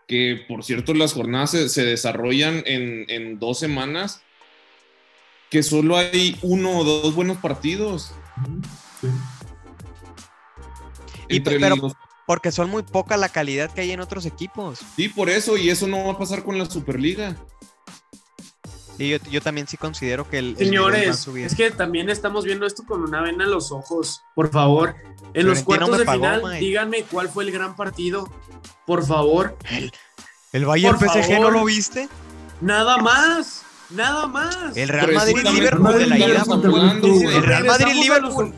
que, 0.09 0.47
por 0.49 0.65
cierto, 0.65 0.95
las 0.95 1.13
jornadas 1.13 1.51
se, 1.51 1.85
desarrollan 1.85 2.63
en, 2.65 3.39
dos 3.39 3.59
semanas, 3.59 4.23
que 5.51 5.63
solo 5.63 5.99
hay 5.99 6.39
uno 6.41 6.79
o 6.79 6.85
dos 6.85 7.15
buenos 7.15 7.37
partidos. 7.37 8.13
Sí. 9.03 9.09
Y, 11.29 11.41
pero, 11.41 11.77
porque 12.27 12.53
son 12.53 12.71
muy 12.71 12.83
poca 12.83 13.17
la 13.17 13.29
calidad 13.29 13.71
que 13.71 13.83
hay 13.83 13.93
en 13.93 14.01
otros 14.01 14.27
equipos. 14.27 14.81
Sí, 14.97 15.09
por 15.09 15.31
eso, 15.31 15.57
y 15.57 15.71
eso 15.71 15.87
no 15.87 16.05
va 16.05 16.13
a 16.13 16.19
pasar 16.19 16.43
con 16.45 16.59
la 16.59 16.67
Superliga. 16.67 17.37
Y 18.99 19.19
yo, 19.31 19.41
también 19.41 19.67
sí 19.67 19.77
considero 19.77 20.29
que 20.29 20.39
el. 20.39 20.57
Señores, 20.57 21.27
es 21.27 21.55
que 21.57 21.71
también 21.73 22.11
estamos 22.11 22.45
viendo 22.45 22.65
esto 22.65 22.85
con 22.87 23.03
una 23.03 23.23
vena 23.23 23.45
en 23.45 23.51
los 23.51 23.73
ojos. 23.73 24.23
Por 24.37 24.51
favor, 24.51 24.95
en 25.33 25.47
los 25.47 25.63
cuartos 25.63 25.99
de 25.99 26.07
final, 26.07 26.43
díganme 26.61 27.03
cuál 27.03 27.29
fue 27.29 27.45
el 27.45 27.51
gran 27.51 27.75
partido. 27.75 28.31
Por 28.87 29.05
favor. 29.05 29.57
El, 29.71 29.93
el 30.53 30.65
Bayern 30.65 30.99
PSG, 30.99 31.41
¿no 31.41 31.51
lo 31.51 31.65
viste? 31.65 32.09
Nada 32.61 32.99
más. 32.99 33.64
Nada 33.95 34.27
más. 34.27 34.77
El 34.77 34.89
Real 34.89 35.13
Madrid 35.13 35.47
Liverpool 35.53 35.99
de 35.99 36.07
la 36.07 36.19
ida. 36.19 36.27
El 36.27 37.43
Real 37.43 37.65
Madrid 37.65 37.95
Liverpool. 37.95 38.55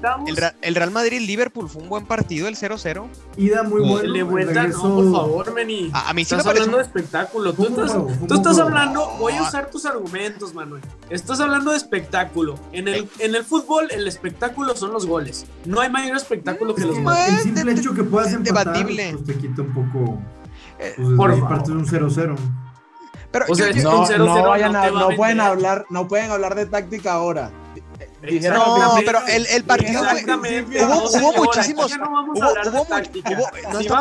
El, 0.63 0.75
Real 0.75 0.91
Madrid 0.91 1.21
Liverpool 1.21 1.69
fue 1.69 1.83
un 1.83 1.89
buen 1.89 2.07
partido, 2.07 2.49
el 2.49 2.57
0-0. 2.57 3.07
Ida 3.37 3.63
muy 3.63 3.81
bueno. 3.81 4.09
Le 4.09 4.23
vuelta, 4.23 4.67
no, 4.67 4.83
por 4.83 5.13
favor, 5.13 5.55
Meni. 5.55 5.91
A, 5.93 6.13
mí 6.15 6.25
sí 6.25 6.35
estás 6.35 6.47
hablando 6.47 6.79
de 6.79 6.83
espectáculo. 6.83 7.53
Tú 7.53 7.67
estás, 7.67 7.93
tú 8.27 8.35
estás 8.35 8.59
hablando, 8.59 9.07
voy 9.19 9.35
a 9.35 9.43
usar 9.43 9.71
tus 9.71 9.85
argumentos, 9.85 10.55
Manuel. 10.55 10.83
Estás 11.11 11.41
hablando 11.41 11.71
de 11.71 11.77
espectáculo. 11.77 12.59
En 12.73 12.89
el, 12.89 13.09
en 13.19 13.35
el 13.35 13.45
fútbol, 13.45 13.89
el 13.91 14.07
espectáculo 14.09 14.77
son 14.77 14.93
los 14.93 15.07
goles. 15.07 15.47
No 15.65 15.81
hay 15.81 15.91
mayor 15.91 16.17
espectáculo 16.17 16.75
que 16.75 16.85
los 16.85 16.99
goles. 16.99 17.29
El 17.29 17.39
simple 17.41 17.73
hecho 17.73 17.95
que 17.95 18.05
puedas 18.05 18.33
empatar, 18.33 18.87
pues 18.87 19.25
te 19.25 19.35
quita 19.37 19.63
un 19.63 19.75
poco. 19.75 20.19
Eh, 20.79 20.93
pues, 20.97 21.17
por 21.17 21.49
parte 21.49 21.71
de 21.71 21.77
un 21.77 21.87
0-0 21.87 22.37
no, 24.93 25.09
pueden 25.17 25.41
hablar, 25.41 25.87
no 25.91 26.09
pueden 26.09 26.31
hablar 26.31 26.55
de 26.55 26.67
táctica 26.67 27.13
ahora. 27.13 27.51
no, 28.23 28.95
pero 29.05 29.21
el, 29.29 29.47
el 29.47 29.65
partido 29.65 30.03
hubo, 30.03 31.09
hubo 31.09 31.33
muchísimos. 31.45 31.97
No 31.99 32.19
a 32.19 33.05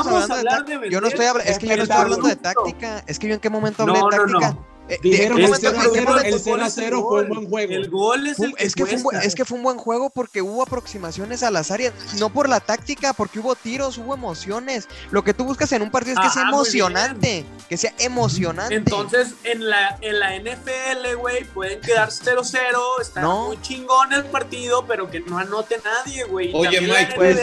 no. 0.04 0.86
Yo 0.90 1.02
no 1.02 1.08
estoy 1.08 1.26
hablando, 1.26 1.52
es 1.52 1.60
que 1.60 1.68
yo 1.68 1.78
no 1.78 1.84
estoy 1.84 1.98
hablando 1.98 2.28
de 2.28 2.36
táctica. 2.36 3.04
Es 3.08 3.20
que 3.20 3.28
yo 3.28 3.34
en 3.36 3.40
qué 3.40 3.50
momento 3.50 3.84
hablé 3.84 4.00
de 4.00 4.10
táctica. 4.10 4.58
Eh, 4.88 5.00
Dijeron 5.02 5.38
que 5.38 5.46
el 5.46 5.52
0-0 5.52 7.08
fue 7.08 7.24
un 7.24 7.28
buen 7.30 7.50
juego. 7.50 7.74
El 7.74 7.90
gol 7.90 8.28
es 8.28 8.40
el 8.40 8.54
que, 8.54 8.64
es, 8.64 8.76
que 8.76 8.86
fue 8.86 8.96
un 8.98 9.04
buen, 9.04 9.18
es 9.18 9.36
que 9.36 9.46
fue 9.46 9.58
un 9.58 9.64
buen 9.64 9.78
juego 9.78 10.12
porque 10.12 10.44
hubo 10.44 10.62
aproximaciones 10.62 11.42
a 11.42 11.50
las 11.50 11.72
áreas, 11.72 11.94
no 12.20 12.30
por 12.32 12.48
la 12.48 12.60
táctica, 12.60 13.14
porque 13.14 13.40
hubo 13.40 13.56
tiros, 13.56 13.98
hubo 13.98 14.14
emociones. 14.14 14.88
Lo 15.10 15.24
que 15.24 15.34
tú 15.34 15.44
buscas 15.44 15.72
en 15.72 15.82
un 15.82 15.90
partido 15.90 16.20
es 16.20 16.28
que 16.28 16.34
sea 16.34 16.50
emocionante, 16.50 17.46
que 17.68 17.78
sea 17.78 17.94
emocionante. 17.98 18.76
Entonces, 18.76 19.34
en 19.44 19.68
la, 19.68 19.98
en 20.02 20.20
la 20.20 20.38
NFL, 20.38 21.16
güey, 21.18 21.46
pueden 21.46 21.82
quedar 21.82 22.10
0-0, 22.10 23.02
está 23.02 23.28
muy 23.28 23.60
chingón 23.62 24.14
el 24.14 24.26
partido, 24.26 24.86
pero 24.86 25.10
que 25.10 25.20
no 25.22 25.40
anote 25.40 25.80
nadie, 25.84 26.26
güey. 26.26 26.52
Oye, 26.54 26.82
Mike, 26.82 27.14
pues, 27.16 27.40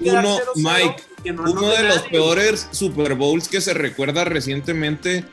uno, 0.00 0.40
Mike, 0.56 1.04
uno 1.30 1.68
de 1.68 1.82
los 1.84 2.02
peores 2.02 2.66
Super 2.72 3.14
Bowls 3.14 3.48
que 3.48 3.60
se 3.60 3.74
recuerda 3.74 4.24
recientemente 4.24 5.24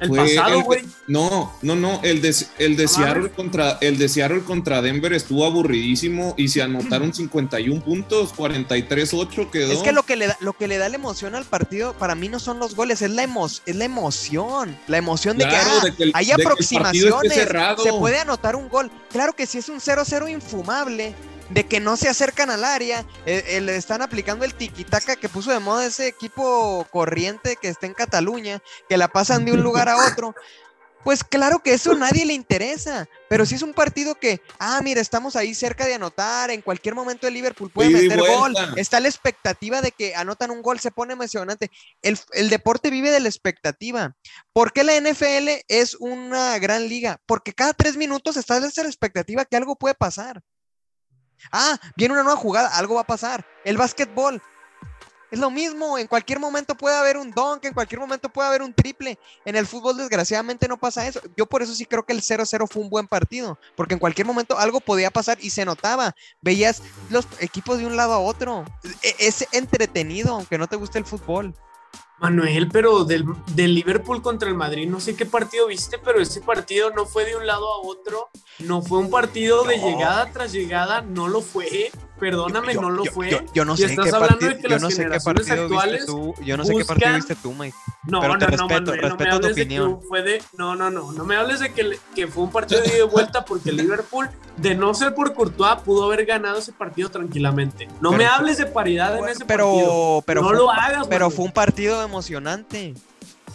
el 0.00 0.10
pasado, 0.10 0.62
güey. 0.62 0.84
No, 1.06 1.52
no, 1.62 1.74
no. 1.74 2.00
El 2.02 2.20
de, 2.20 2.34
el, 2.58 2.76
de 2.76 2.88
Seattle 2.88 3.30
contra, 3.30 3.78
el 3.80 3.98
de 3.98 4.08
Seattle 4.08 4.42
contra 4.42 4.82
Denver 4.82 5.12
estuvo 5.12 5.44
aburridísimo 5.44 6.34
y 6.36 6.48
se 6.48 6.62
anotaron 6.62 7.12
51 7.12 7.82
puntos, 7.82 8.34
43-8 8.34 9.50
quedó. 9.50 9.72
Es 9.72 9.78
que 9.80 9.92
lo 9.92 10.02
que, 10.02 10.16
le 10.16 10.28
da, 10.28 10.36
lo 10.40 10.52
que 10.52 10.68
le 10.68 10.78
da 10.78 10.88
la 10.88 10.96
emoción 10.96 11.34
al 11.34 11.44
partido 11.44 11.94
para 11.94 12.14
mí 12.14 12.28
no 12.28 12.38
son 12.38 12.58
los 12.58 12.74
goles, 12.74 13.02
es 13.02 13.10
la, 13.10 13.24
es 13.66 13.76
la 13.76 13.84
emoción. 13.84 14.78
La 14.86 14.98
emoción 14.98 15.38
de 15.38 15.48
que, 15.48 15.56
ah, 15.56 15.82
hay 16.14 16.30
aproximaciones. 16.32 17.32
Se 17.32 17.92
puede 17.92 18.18
anotar 18.18 18.56
un 18.56 18.68
gol. 18.68 18.90
Claro 19.10 19.34
que 19.34 19.46
si 19.46 19.58
es 19.58 19.68
un 19.68 19.80
0-0 19.80 20.30
infumable, 20.30 21.14
de 21.50 21.66
que 21.66 21.80
no 21.80 21.96
se 21.96 22.08
acercan 22.08 22.50
al 22.50 22.64
área, 22.64 23.04
eh, 23.26 23.60
le 23.60 23.76
están 23.76 24.02
aplicando 24.02 24.44
el 24.44 24.54
tiquitaca 24.54 25.16
que 25.16 25.28
puso 25.28 25.50
de 25.50 25.58
moda 25.58 25.86
ese 25.86 26.06
equipo 26.06 26.86
corriente 26.90 27.56
que 27.56 27.68
está 27.68 27.86
en 27.86 27.94
Cataluña, 27.94 28.60
que 28.88 28.96
la 28.96 29.08
pasan 29.08 29.44
de 29.44 29.52
un 29.52 29.62
lugar 29.62 29.88
a 29.88 29.96
otro. 29.96 30.34
Pues 31.04 31.24
claro 31.24 31.60
que 31.60 31.72
eso 31.72 31.92
a 31.92 31.94
nadie 31.94 32.26
le 32.26 32.34
interesa, 32.34 33.08
pero 33.30 33.46
si 33.46 33.54
es 33.54 33.62
un 33.62 33.72
partido 33.72 34.16
que, 34.16 34.42
ah, 34.58 34.80
mira, 34.82 35.00
estamos 35.00 35.36
ahí 35.36 35.54
cerca 35.54 35.86
de 35.86 35.94
anotar, 35.94 36.50
en 36.50 36.60
cualquier 36.60 36.94
momento 36.94 37.26
el 37.26 37.34
Liverpool 37.34 37.70
puede 37.70 37.88
meter 37.88 38.18
gol, 38.18 38.54
está 38.76 39.00
la 39.00 39.08
expectativa 39.08 39.80
de 39.80 39.92
que 39.92 40.14
anotan 40.16 40.50
un 40.50 40.60
gol, 40.60 40.80
se 40.80 40.90
pone 40.90 41.14
emocionante. 41.14 41.70
El, 42.02 42.18
el 42.32 42.50
deporte 42.50 42.90
vive 42.90 43.10
de 43.10 43.20
la 43.20 43.28
expectativa. 43.28 44.16
¿Por 44.52 44.72
qué 44.72 44.84
la 44.84 45.00
NFL 45.00 45.62
es 45.68 45.94
una 45.94 46.58
gran 46.58 46.88
liga? 46.88 47.20
Porque 47.26 47.54
cada 47.54 47.72
tres 47.72 47.96
minutos 47.96 48.36
está 48.36 48.58
esa 48.58 48.82
expectativa 48.82 49.44
que 49.44 49.56
algo 49.56 49.76
puede 49.76 49.94
pasar. 49.94 50.42
Ah, 51.52 51.78
viene 51.96 52.14
una 52.14 52.22
nueva 52.22 52.38
jugada, 52.38 52.76
algo 52.76 52.96
va 52.96 53.02
a 53.02 53.06
pasar. 53.06 53.44
El 53.64 53.76
básquetbol. 53.76 54.42
Es 55.30 55.38
lo 55.38 55.50
mismo, 55.50 55.98
en 55.98 56.06
cualquier 56.06 56.40
momento 56.40 56.74
puede 56.74 56.96
haber 56.96 57.18
un 57.18 57.30
dunk, 57.30 57.66
en 57.66 57.74
cualquier 57.74 58.00
momento 58.00 58.30
puede 58.30 58.48
haber 58.48 58.62
un 58.62 58.72
triple. 58.72 59.18
En 59.44 59.56
el 59.56 59.66
fútbol 59.66 59.98
desgraciadamente 59.98 60.68
no 60.68 60.78
pasa 60.78 61.06
eso. 61.06 61.20
Yo 61.36 61.44
por 61.44 61.62
eso 61.62 61.74
sí 61.74 61.84
creo 61.84 62.04
que 62.04 62.14
el 62.14 62.22
0-0 62.22 62.66
fue 62.66 62.82
un 62.82 62.88
buen 62.88 63.06
partido, 63.06 63.58
porque 63.76 63.92
en 63.92 64.00
cualquier 64.00 64.26
momento 64.26 64.58
algo 64.58 64.80
podía 64.80 65.10
pasar 65.10 65.36
y 65.42 65.50
se 65.50 65.66
notaba. 65.66 66.14
Veías 66.40 66.82
los 67.10 67.26
equipos 67.40 67.78
de 67.78 67.86
un 67.86 67.96
lado 67.96 68.14
a 68.14 68.20
otro. 68.20 68.64
E-, 69.02 69.16
es 69.18 69.46
entretenido, 69.52 70.34
aunque 70.34 70.56
no 70.56 70.66
te 70.66 70.76
guste 70.76 70.98
el 70.98 71.04
fútbol. 71.04 71.54
Manuel, 72.20 72.68
pero 72.68 73.04
del, 73.04 73.24
del, 73.54 73.74
Liverpool 73.74 74.22
contra 74.22 74.48
el 74.48 74.54
Madrid, 74.54 74.88
no 74.88 75.00
sé 75.00 75.14
qué 75.14 75.24
partido 75.24 75.68
viste, 75.68 75.98
pero 75.98 76.20
ese 76.20 76.40
partido 76.40 76.90
no 76.90 77.06
fue 77.06 77.24
de 77.24 77.36
un 77.36 77.46
lado 77.46 77.72
a 77.72 77.78
otro, 77.86 78.28
no 78.58 78.82
fue 78.82 78.98
un 78.98 79.10
partido 79.10 79.64
de 79.64 79.78
llegada 79.78 80.30
tras 80.32 80.52
llegada, 80.52 81.00
no 81.00 81.28
lo 81.28 81.40
fue. 81.40 81.90
Perdóname, 82.18 82.74
no 82.74 82.90
lo 82.90 83.04
fue. 83.04 83.46
Yo, 83.54 83.64
no 83.64 83.76
sé 83.76 83.88
qué 83.88 84.10
partido, 84.10 84.68
yo 84.68 84.78
no 84.78 84.90
sé 84.90 85.08
qué 85.08 85.20
partido 85.20 85.68
viste 85.68 86.06
tú, 86.06 86.34
yo 86.44 86.56
no 86.56 86.64
sé 86.64 86.74
qué 86.74 86.84
partido 86.84 87.14
viste 87.14 87.34
tú, 87.36 87.52
Mike. 87.52 87.76
No, 88.04 88.20
pero 88.20 88.38
te 88.38 88.46
no, 88.46 88.50
respeto, 88.50 88.96
no, 88.96 89.02
respeto 89.02 89.30
no 89.30 89.40
tu 89.40 89.48
opinión. 89.48 90.00
Fue 90.08 90.22
de, 90.22 90.42
no, 90.56 90.74
no, 90.74 90.90
no, 90.90 91.12
no 91.12 91.24
me 91.24 91.36
hables 91.36 91.60
de 91.60 91.72
que, 91.72 91.98
que 92.14 92.26
fue 92.26 92.44
un 92.44 92.50
partido 92.50 92.82
de 92.82 93.02
vuelta 93.02 93.44
porque 93.44 93.72
Liverpool, 93.72 94.28
de 94.56 94.74
no 94.74 94.94
ser 94.94 95.14
por 95.14 95.34
Courtois, 95.34 95.80
pudo 95.84 96.04
haber 96.04 96.24
ganado 96.24 96.58
ese 96.58 96.72
partido 96.72 97.10
tranquilamente. 97.10 97.88
No 98.00 98.12
me 98.12 98.26
hables 98.26 98.58
de 98.58 98.66
paridad 98.66 99.16
en 99.18 99.28
ese 99.28 99.44
pero, 99.44 99.66
partido. 99.66 100.22
Pero, 100.26 100.42
no 100.42 100.52
lo 100.52 100.70
hagas. 100.70 101.06
Pero 101.06 101.30
fue 101.30 101.44
un 101.44 101.52
partido 101.52 102.02
emocionante. 102.02 102.94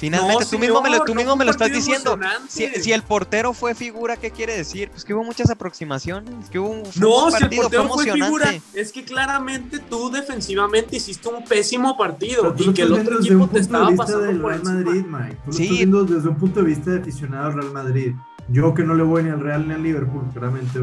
Finalmente, 0.03 0.45
tú 0.51 0.59
mismo 0.59 0.81
me 0.81 0.89
lo, 0.89 1.05
tú 1.05 1.15
mismo 1.15 1.37
me 1.37 1.45
lo 1.45 1.51
estás 1.51 1.71
diciendo. 1.71 2.19
Si, 2.49 2.91
el 2.91 3.03
portero 3.03 3.53
fue 3.53 3.73
figura, 3.73 4.17
¿qué 4.17 4.31
quiere 4.31 4.57
decir? 4.57 4.89
Pues 4.89 5.05
que 5.05 5.13
hubo 5.13 5.23
muchas 5.23 5.49
aproximaciones, 5.49 6.49
que 6.49 6.59
hubo 6.59 6.71
un, 6.71 6.83
no, 6.99 7.31
si 7.31 7.41
el 7.41 7.49
portero 7.49 7.87
fue, 7.87 8.11
figura, 8.11 8.53
es 8.73 8.91
que 8.91 9.05
claramente 9.05 9.79
tú 9.79 10.11
defensivamente 10.11 10.97
hiciste 10.97 11.29
un 11.29 11.45
pésimo 11.45 11.95
partido 11.95 12.53
y 12.57 12.73
que 12.73 12.81
el 12.81 12.91
otro 12.91 13.21
equipo 13.21 13.47
te 13.47 13.61
estaba 13.61 13.95
pasando 13.95 14.25
del 14.25 14.43
Real 14.43 14.61
Madrid, 14.61 15.05
Mike. 15.07 15.37
Tú 15.45 15.53
sí. 15.53 15.63
estás 15.63 15.77
viendo 15.77 16.03
desde 16.03 16.27
un 16.27 16.35
punto 16.35 16.59
de 16.59 16.65
vista 16.65 16.91
de 16.91 16.99
aficionado 16.99 17.45
al 17.45 17.53
Real 17.53 17.71
Madrid. 17.71 18.13
Yo 18.49 18.73
que 18.73 18.83
no 18.83 18.95
le 18.95 19.03
voy 19.03 19.23
ni 19.23 19.29
al 19.29 19.39
Real 19.39 19.65
ni 19.65 19.73
al 19.73 19.83
Liverpool, 19.83 20.25
claramente, 20.33 20.81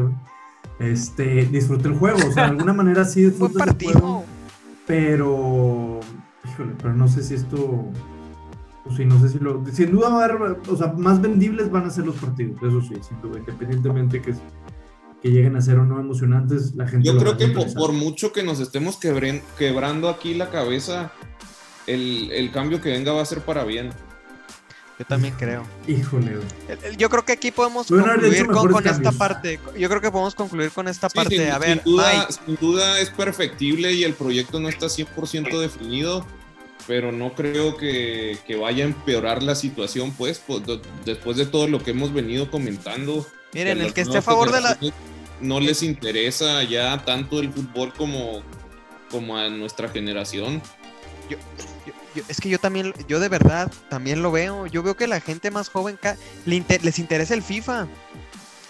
este, 0.79 1.45
disfruté 1.45 1.89
el 1.89 1.93
juego, 1.93 2.17
o 2.27 2.31
sea, 2.31 2.45
de 2.45 2.49
alguna 2.49 2.73
manera 2.81 3.05
sí 3.05 3.21
disfruté 3.25 3.85
el 3.85 3.93
juego, 3.93 4.25
pero, 4.87 5.99
híjole, 6.43 6.73
pero 6.81 6.95
no 6.95 7.07
sé 7.07 7.21
si 7.21 7.35
esto 7.35 7.85
sí, 8.97 9.05
no 9.05 9.19
sé 9.19 9.29
si 9.29 9.39
lo. 9.39 9.63
Sin 9.71 9.91
duda 9.91 10.09
va 10.09 10.21
a 10.21 10.25
haber, 10.25 10.57
o 10.67 10.75
sea, 10.77 10.87
más 10.93 11.21
vendibles 11.21 11.69
van 11.71 11.85
a 11.85 11.89
ser 11.89 12.05
los 12.05 12.15
partidos, 12.15 12.57
eso 12.63 12.81
sí, 12.81 12.95
sin 13.07 13.21
duda, 13.21 13.39
independientemente 13.39 14.21
que, 14.21 14.33
que 15.21 15.29
lleguen 15.29 15.55
a 15.55 15.61
ser 15.61 15.77
o 15.77 15.85
no 15.85 15.99
emocionantes, 15.99 16.75
la 16.75 16.87
gente. 16.87 17.05
Yo 17.05 17.13
lo 17.13 17.19
creo 17.19 17.31
va 17.31 17.35
a 17.35 17.65
que 17.65 17.73
por, 17.75 17.91
mucho 17.93 18.31
que 18.33 18.43
nos 18.43 18.59
estemos 18.59 18.99
quebren- 18.99 19.41
quebrando 19.57 20.09
aquí 20.09 20.33
la 20.33 20.49
cabeza, 20.49 21.11
el, 21.87 22.31
el 22.31 22.51
cambio 22.51 22.81
que 22.81 22.89
venga 22.89 23.11
va 23.13 23.21
a 23.21 23.25
ser 23.25 23.41
para 23.41 23.63
bien. 23.63 23.89
Yo 24.99 25.05
también 25.05 25.33
creo. 25.35 25.63
Híjole, 25.87 26.37
Yo 26.95 27.09
creo 27.09 27.25
que 27.25 27.31
aquí 27.33 27.49
podemos 27.49 27.89
haber 27.91 28.19
concluir 28.45 28.71
con, 28.71 28.85
esta 28.87 29.11
parte. 29.11 29.59
Yo 29.75 29.89
creo 29.89 29.99
que 29.99 30.11
podemos 30.11 30.35
concluir 30.35 30.69
con 30.69 30.87
esta 30.87 31.09
Sí, 31.09 31.15
parte. 31.15 31.37
sin, 31.37 31.49
a 31.49 31.57
ver, 31.57 31.81
sin 31.83 31.91
duda, 31.93 32.11
Mike, 32.13 32.33
sin 32.45 32.55
duda 32.57 32.99
es 32.99 33.09
perfectible 33.09 33.93
y 33.93 34.03
el 34.03 34.13
proyecto 34.13 34.59
no 34.59 34.69
está 34.69 34.85
100% 34.87 35.59
definido, 35.59 36.23
pero 36.87 37.11
no 37.11 37.33
creo 37.33 37.77
que, 37.77 38.37
que 38.45 38.55
vaya 38.55 38.83
a 38.83 38.87
empeorar 38.87 39.43
la 39.43 39.55
situación, 39.55 40.11
pues, 40.11 40.39
pues, 40.45 40.61
después 41.05 41.37
de 41.37 41.45
todo 41.45 41.67
lo 41.67 41.83
que 41.83 41.91
hemos 41.91 42.13
venido 42.13 42.49
comentando. 42.51 43.25
miren, 43.53 43.81
el 43.81 43.93
que 43.93 44.01
esté 44.01 44.17
a 44.17 44.21
favor 44.21 44.51
de 44.51 44.61
la, 44.61 44.77
No 45.39 45.59
les 45.59 45.81
interesa 45.83 46.61
ya 46.63 47.03
tanto 47.03 47.39
el 47.39 47.51
fútbol 47.51 47.91
como, 47.93 48.41
como 49.09 49.37
a 49.37 49.49
nuestra 49.49 49.89
generación. 49.89 50.61
yo- 51.29 51.37
yo- 52.15 52.23
es 52.27 52.39
que 52.41 52.49
yo 52.49 52.59
también, 52.59 52.93
yo 53.07 53.19
de 53.19 53.29
verdad 53.29 53.71
también 53.89 54.21
lo 54.21 54.31
veo. 54.31 54.67
Yo 54.67 54.83
veo 54.83 54.95
que 54.95 55.07
la 55.07 55.19
gente 55.21 55.49
más 55.49 55.69
joven 55.69 55.97
ca- 55.99 56.17
le 56.45 56.55
inter- 56.57 56.83
les 56.85 56.99
interesa 56.99 57.33
el 57.33 57.41
FIFA. 57.41 57.87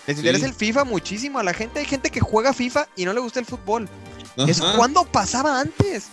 Les 0.08 0.16
Sí. 0.18 0.22
interesa 0.22 0.46
el 0.46 0.54
FIFA 0.54 0.84
muchísimo. 0.86 1.40
A 1.40 1.44
la 1.44 1.54
gente 1.54 1.80
hay 1.80 1.86
gente 1.86 2.10
que 2.10 2.20
juega 2.22 2.54
FIFA 2.54 2.88
y 2.96 3.04
no 3.06 3.14
le 3.14 3.20
gusta 3.20 3.40
el 3.40 3.46
fútbol. 3.46 3.90
¿Eso 4.48 4.66
Ajá. 4.66 4.78
cuándo 4.78 5.04
pasaba 5.06 5.60
antes? 5.60 6.06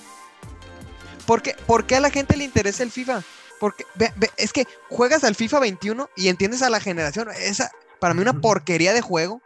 ¿Por 1.28 1.42
qué, 1.42 1.54
por 1.66 1.86
qué 1.86 1.96
a 1.96 2.00
la 2.00 2.08
gente 2.10 2.38
le 2.38 2.44
interesa 2.44 2.82
el 2.82 2.90
FIFA? 2.90 3.22
Porque 3.60 3.84
ve- 3.96 4.12
ve, 4.16 4.30
es 4.38 4.50
que 4.54 4.66
juegas 4.88 5.24
al 5.24 5.34
FIFA 5.34 5.60
21 5.60 6.08
y 6.16 6.28
entiendes 6.28 6.62
a 6.62 6.70
la 6.70 6.80
generación. 6.80 7.28
Esa, 7.38 7.70
para 8.00 8.14
mí, 8.14 8.22
una 8.22 8.32
porquería 8.40 8.94
de 8.94 9.02
juego. 9.02 9.42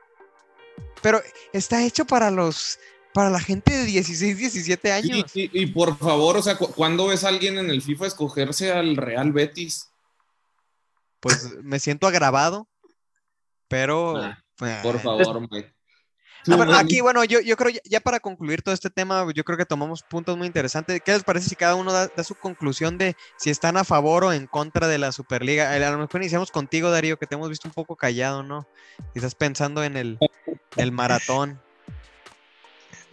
Pero 1.03 1.21
está 1.53 1.83
hecho 1.85 2.05
para 2.07 2.31
los. 2.31 2.79
Para 3.13 3.31
la 3.31 3.41
gente 3.41 3.77
de 3.77 3.85
16, 3.85 4.39
17 4.39 4.89
Sí, 5.03 5.13
años. 5.13 5.31
y, 5.35 5.51
y 5.61 5.67
por 5.67 5.99
favor, 5.99 6.37
o 6.37 6.43
sea, 6.43 6.57
cu- 6.57 6.73
¿cuándo 6.73 7.09
ves 7.09 7.25
a 7.25 7.29
alguien 7.29 7.59
en 7.59 7.69
el 7.69 7.83
FIFA 7.83 8.07
escogerse 8.07 8.73
al 8.73 8.97
Real 8.97 9.33
Betis? 9.33 9.91
Pues 11.21 11.51
me 11.63 11.81
siento 11.81 12.07
agravado. 12.07 12.69
Pero. 13.67 14.15
Pues, 14.57 14.77
Por 14.83 15.01
favor, 15.01 15.41
Mike. 15.51 15.75
Ah, 16.51 16.57
bueno, 16.57 16.75
aquí, 16.75 17.01
bueno, 17.01 17.23
yo, 17.23 17.41
yo 17.41 17.57
creo 17.57 17.71
ya, 17.71 17.81
ya 17.85 18.01
para 18.01 18.19
concluir 18.19 18.63
todo 18.63 18.75
este 18.75 18.91
tema, 18.91 19.25
yo 19.33 19.45
creo 19.45 19.57
que 19.57 19.65
tomamos 19.65 20.03
puntos 20.03 20.37
muy 20.37 20.49
interesantes. 20.49 21.01
¿Qué 21.05 21.13
les 21.13 21.23
parece 21.23 21.49
si 21.49 21.55
cada 21.55 21.77
uno 21.77 21.93
da, 21.93 22.09
da 22.09 22.25
su 22.25 22.35
conclusión 22.35 22.99
de 22.99 23.15
si 23.37 23.51
están 23.51 23.77
a 23.77 23.85
favor 23.85 24.25
o 24.25 24.33
en 24.33 24.49
contra 24.49 24.89
de 24.89 24.99
la 24.99 25.13
Superliga? 25.13 25.73
A 25.73 25.79
lo 25.79 25.99
mejor 25.99 26.21
iniciamos 26.21 26.51
contigo, 26.51 26.91
Darío, 26.91 27.17
que 27.17 27.27
te 27.27 27.37
hemos 27.37 27.49
visto 27.49 27.69
un 27.69 27.75
poco 27.75 27.95
callado, 27.95 28.43
¿no? 28.43 28.67
Y 29.15 29.19
estás 29.19 29.37
pensando 29.37 29.85
en 29.85 29.97
el, 29.97 30.19
el 30.77 30.93
maratón. 30.93 31.61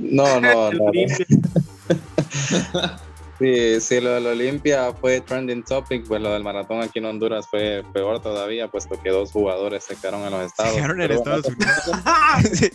No, 0.02 0.40
no, 0.40 0.72
no. 0.72 0.92
Sí, 3.40 3.80
sí, 3.80 4.02
lo 4.02 4.10
de 4.12 4.20
la 4.20 4.30
Olimpia 4.32 4.92
fue 4.94 5.22
trending 5.22 5.64
topic, 5.64 6.06
pues 6.08 6.22
lo 6.22 6.32
del 6.34 6.44
maratón 6.44 6.82
aquí 6.82 7.00
en 7.00 7.06
Honduras 7.06 7.48
fue 7.48 7.86
peor 7.94 8.22
todavía, 8.22 8.68
puesto 8.68 9.02
que 9.02 9.10
dos 9.12 9.32
jugadores 9.32 9.86
se 9.86 9.96
quedaron 9.96 10.22
en 10.24 10.32
los 10.32 10.42
estados. 10.46 10.74
Quedaron 10.74 11.02
en 11.02 11.08
Pero 11.08 11.22
bueno, 11.22 11.38
Estados 11.38 11.56
Unidos. 11.56 12.54
Sí. 12.60 12.70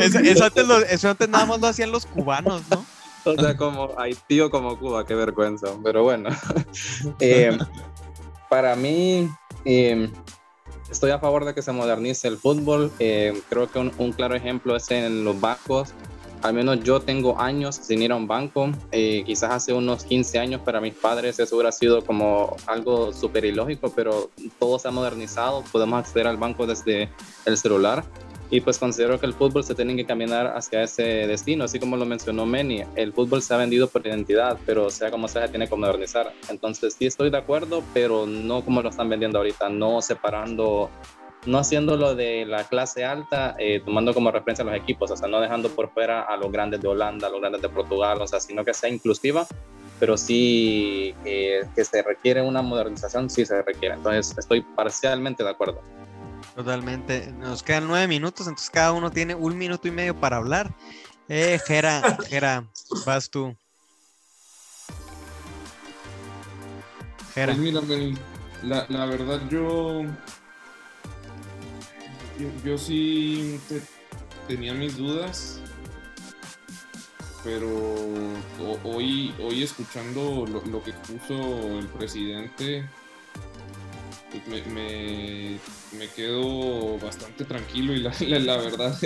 Eso, 0.00 0.18
eso 0.20 0.44
antes 0.44 0.66
lo- 0.66 0.78
eso 0.78 1.10
antes 1.10 1.28
nada 1.28 1.44
más 1.46 1.60
lo 1.60 1.66
hacían 1.66 1.90
los 1.92 2.06
cubanos, 2.06 2.62
¿no? 2.70 2.84
O 3.24 3.34
sea, 3.40 3.56
como 3.56 3.94
Haití 4.00 4.40
o 4.40 4.50
como 4.50 4.76
Cuba, 4.78 5.06
qué 5.06 5.14
vergüenza. 5.14 5.68
Pero 5.84 6.02
bueno, 6.02 6.30
Eh, 7.20 7.56
para 8.50 8.74
mí, 8.74 9.28
eh, 9.64 10.10
estoy 10.90 11.10
a 11.12 11.18
favor 11.20 11.44
de 11.44 11.54
que 11.54 11.62
se 11.62 11.70
modernice 11.70 12.26
el 12.28 12.36
fútbol. 12.38 12.90
Eh, 12.98 13.40
creo 13.48 13.70
que 13.70 13.78
un, 13.78 13.92
un 13.98 14.12
claro 14.12 14.34
ejemplo 14.34 14.74
es 14.74 14.90
en 14.90 15.22
los 15.24 15.38
bancos. 15.40 15.94
Al 16.42 16.54
menos 16.54 16.82
yo 16.82 17.00
tengo 17.00 17.40
años 17.40 17.76
sin 17.76 18.02
ir 18.02 18.10
a 18.10 18.16
un 18.16 18.26
banco. 18.26 18.70
Eh, 18.90 19.22
quizás 19.24 19.52
hace 19.52 19.72
unos 19.72 20.04
15 20.04 20.38
años 20.40 20.60
para 20.62 20.80
mis 20.80 20.94
padres 20.94 21.38
eso 21.38 21.54
hubiera 21.54 21.70
sido 21.70 22.04
como 22.04 22.56
algo 22.66 23.12
súper 23.12 23.44
ilógico, 23.44 23.92
pero 23.94 24.30
todo 24.58 24.78
se 24.78 24.88
ha 24.88 24.90
modernizado. 24.90 25.62
Podemos 25.70 26.00
acceder 26.00 26.26
al 26.26 26.36
banco 26.36 26.66
desde 26.66 27.08
el 27.46 27.56
celular. 27.56 28.04
Y 28.52 28.60
pues 28.60 28.78
considero 28.78 29.18
que 29.18 29.24
el 29.24 29.32
fútbol 29.32 29.64
se 29.64 29.74
tiene 29.74 29.96
que 29.96 30.04
caminar 30.04 30.54
hacia 30.54 30.82
ese 30.82 31.02
destino, 31.02 31.64
así 31.64 31.80
como 31.80 31.96
lo 31.96 32.04
mencionó 32.04 32.44
Meni. 32.44 32.84
El 32.96 33.14
fútbol 33.14 33.40
se 33.40 33.54
ha 33.54 33.56
vendido 33.56 33.88
por 33.88 34.06
identidad, 34.06 34.58
pero 34.66 34.90
sea 34.90 35.10
como 35.10 35.26
sea, 35.26 35.48
tiene 35.48 35.66
que 35.66 35.74
modernizar. 35.74 36.34
Entonces 36.50 36.94
sí 36.98 37.06
estoy 37.06 37.30
de 37.30 37.38
acuerdo, 37.38 37.82
pero 37.94 38.26
no 38.26 38.62
como 38.62 38.82
lo 38.82 38.90
están 38.90 39.08
vendiendo 39.08 39.38
ahorita, 39.38 39.70
no 39.70 40.02
separando, 40.02 40.90
no 41.46 41.58
haciéndolo 41.58 42.14
de 42.14 42.46
la 42.46 42.64
clase 42.64 43.04
alta, 43.04 43.56
eh, 43.58 43.82
tomando 43.84 44.14
como 44.14 44.30
referencia 44.30 44.62
a 44.62 44.66
los 44.66 44.76
equipos, 44.76 45.10
o 45.10 45.16
sea, 45.16 45.28
no 45.28 45.40
dejando 45.40 45.68
por 45.70 45.90
fuera 45.90 46.22
a 46.22 46.36
los 46.36 46.52
grandes 46.52 46.80
de 46.80 46.88
Holanda, 46.88 47.26
a 47.26 47.30
los 47.30 47.40
grandes 47.40 47.62
de 47.62 47.68
Portugal, 47.68 48.20
o 48.20 48.26
sea, 48.26 48.40
sino 48.40 48.64
que 48.64 48.72
sea 48.72 48.88
inclusiva, 48.88 49.46
pero 49.98 50.16
sí 50.16 51.14
eh, 51.24 51.62
que 51.74 51.84
se 51.84 52.02
requiere 52.02 52.42
una 52.42 52.62
modernización, 52.62 53.28
sí 53.28 53.44
se 53.44 53.62
requiere. 53.62 53.94
Entonces 53.94 54.36
estoy 54.38 54.62
parcialmente 54.62 55.42
de 55.42 55.50
acuerdo. 55.50 55.80
Totalmente. 56.54 57.32
Nos 57.38 57.62
quedan 57.62 57.86
nueve 57.88 58.06
minutos, 58.08 58.46
entonces 58.46 58.70
cada 58.70 58.92
uno 58.92 59.10
tiene 59.10 59.34
un 59.34 59.56
minuto 59.56 59.88
y 59.88 59.90
medio 59.90 60.18
para 60.18 60.36
hablar. 60.36 60.74
Eh, 61.28 61.58
Jera, 61.66 62.18
Jera, 62.28 62.64
vas 63.06 63.30
tú. 63.30 63.56
Jera. 67.34 67.54
Pues 67.54 67.58
mira, 67.58 67.80
la, 68.62 68.86
la 68.88 69.06
verdad 69.06 69.40
yo, 69.50 70.02
yo, 72.38 72.48
sí 72.78 73.58
te- 73.68 73.82
tenía 74.48 74.72
mis 74.74 74.96
dudas, 74.96 75.60
pero 77.44 77.68
ho- 77.68 78.78
hoy, 78.84 79.34
hoy 79.40 79.62
escuchando 79.62 80.46
lo, 80.46 80.62
que 80.82 80.90
expuso 80.90 81.78
el 81.78 81.86
presidente, 81.88 82.88
pues 84.30 84.46
me, 84.66 84.72
me- 84.72 85.58
me 85.98 86.08
quedo 86.08 86.98
bastante 86.98 87.44
tranquilo 87.44 87.92
y 87.92 88.00
la, 88.00 88.12
la- 88.20 88.56
verdad 88.56 88.98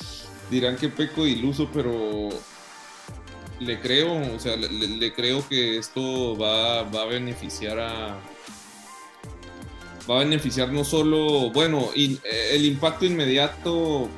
dirán 0.50 0.76
que 0.76 0.88
peco 0.88 1.26
iluso, 1.26 1.68
pero 1.72 2.30
le 3.60 3.78
creo, 3.80 4.34
o 4.34 4.40
sea, 4.40 4.56
le 4.56 5.12
creo 5.14 5.46
que 5.48 5.78
esto 5.78 6.36
va, 6.36 6.82
va 6.82 7.02
a 7.02 7.06
beneficiar 7.06 7.78
a. 7.78 8.20
Va 10.10 10.16
a 10.16 10.24
beneficiar 10.24 10.72
no 10.72 10.84
solo. 10.84 11.50
Bueno, 11.50 11.90
eh, 11.94 12.18
el 12.52 12.64
impacto 12.64 13.04
inmediato 13.04 14.08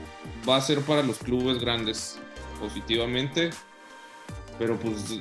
va 0.48 0.56
a 0.56 0.60
ser 0.60 0.80
para 0.80 1.02
los 1.02 1.18
clubes 1.18 1.58
grandes 1.60 2.18
positivamente, 2.60 3.50
pero 4.58 4.78
pues 4.78 5.18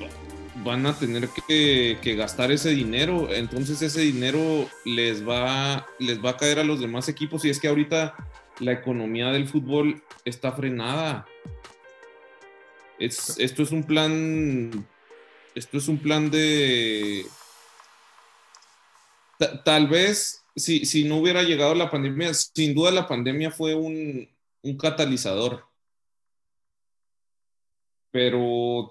va- 0.00 0.62
van 0.64 0.86
a 0.86 0.96
tener 0.98 1.28
que, 1.48 1.98
que 2.02 2.14
gastar 2.14 2.52
ese 2.52 2.70
dinero, 2.70 3.28
entonces 3.32 3.80
ese 3.82 4.02
dinero 4.02 4.68
les 4.84 5.26
va, 5.26 5.86
les 5.98 6.22
va 6.22 6.30
a 6.30 6.36
caer 6.36 6.58
a 6.58 6.64
los 6.64 6.78
demás 6.80 7.08
equipos 7.08 7.44
y 7.44 7.50
es 7.50 7.58
que 7.58 7.68
ahorita 7.68 8.14
la 8.60 8.72
economía 8.72 9.28
del 9.30 9.48
fútbol 9.48 10.02
está 10.24 10.52
frenada. 10.52 11.26
Es, 12.98 13.36
esto 13.38 13.62
es 13.62 13.70
un 13.72 13.82
plan. 13.84 14.86
Esto 15.54 15.78
es 15.78 15.88
un 15.88 15.98
plan 15.98 16.30
de. 16.30 17.24
Ta- 19.42 19.64
tal 19.64 19.88
vez, 19.88 20.44
si, 20.54 20.84
si 20.86 21.02
no 21.02 21.16
hubiera 21.16 21.42
llegado 21.42 21.74
la 21.74 21.90
pandemia, 21.90 22.32
sin 22.32 22.74
duda 22.74 22.92
la 22.92 23.08
pandemia 23.08 23.50
fue 23.50 23.74
un, 23.74 24.28
un 24.62 24.76
catalizador. 24.76 25.64
Pero 28.12 28.88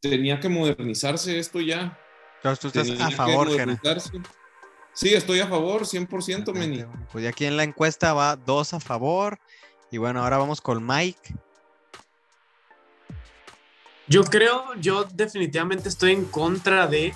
tenía 0.00 0.38
que 0.38 0.50
modernizarse 0.50 1.38
esto 1.38 1.60
ya. 1.60 1.98
Entonces 2.36 2.60
tú 2.60 2.66
estás 2.68 2.88
Tenía 2.88 3.06
a 3.06 3.10
favor, 3.10 3.48
Jera. 3.50 3.80
Sí, 4.92 5.14
estoy 5.14 5.40
a 5.40 5.46
favor, 5.46 5.82
100%, 5.86 6.52
Meni. 6.52 6.84
Pues 7.12 7.24
ya 7.24 7.30
aquí 7.30 7.46
en 7.46 7.56
la 7.56 7.64
encuesta 7.64 8.12
va 8.12 8.36
dos 8.36 8.74
a 8.74 8.80
favor. 8.80 9.38
Y 9.90 9.96
bueno, 9.96 10.22
ahora 10.22 10.36
vamos 10.36 10.60
con 10.60 10.84
Mike. 10.84 11.34
Yo 14.08 14.24
creo, 14.24 14.74
yo 14.80 15.04
definitivamente 15.04 15.88
estoy 15.88 16.12
en 16.12 16.26
contra 16.26 16.86
de, 16.86 17.14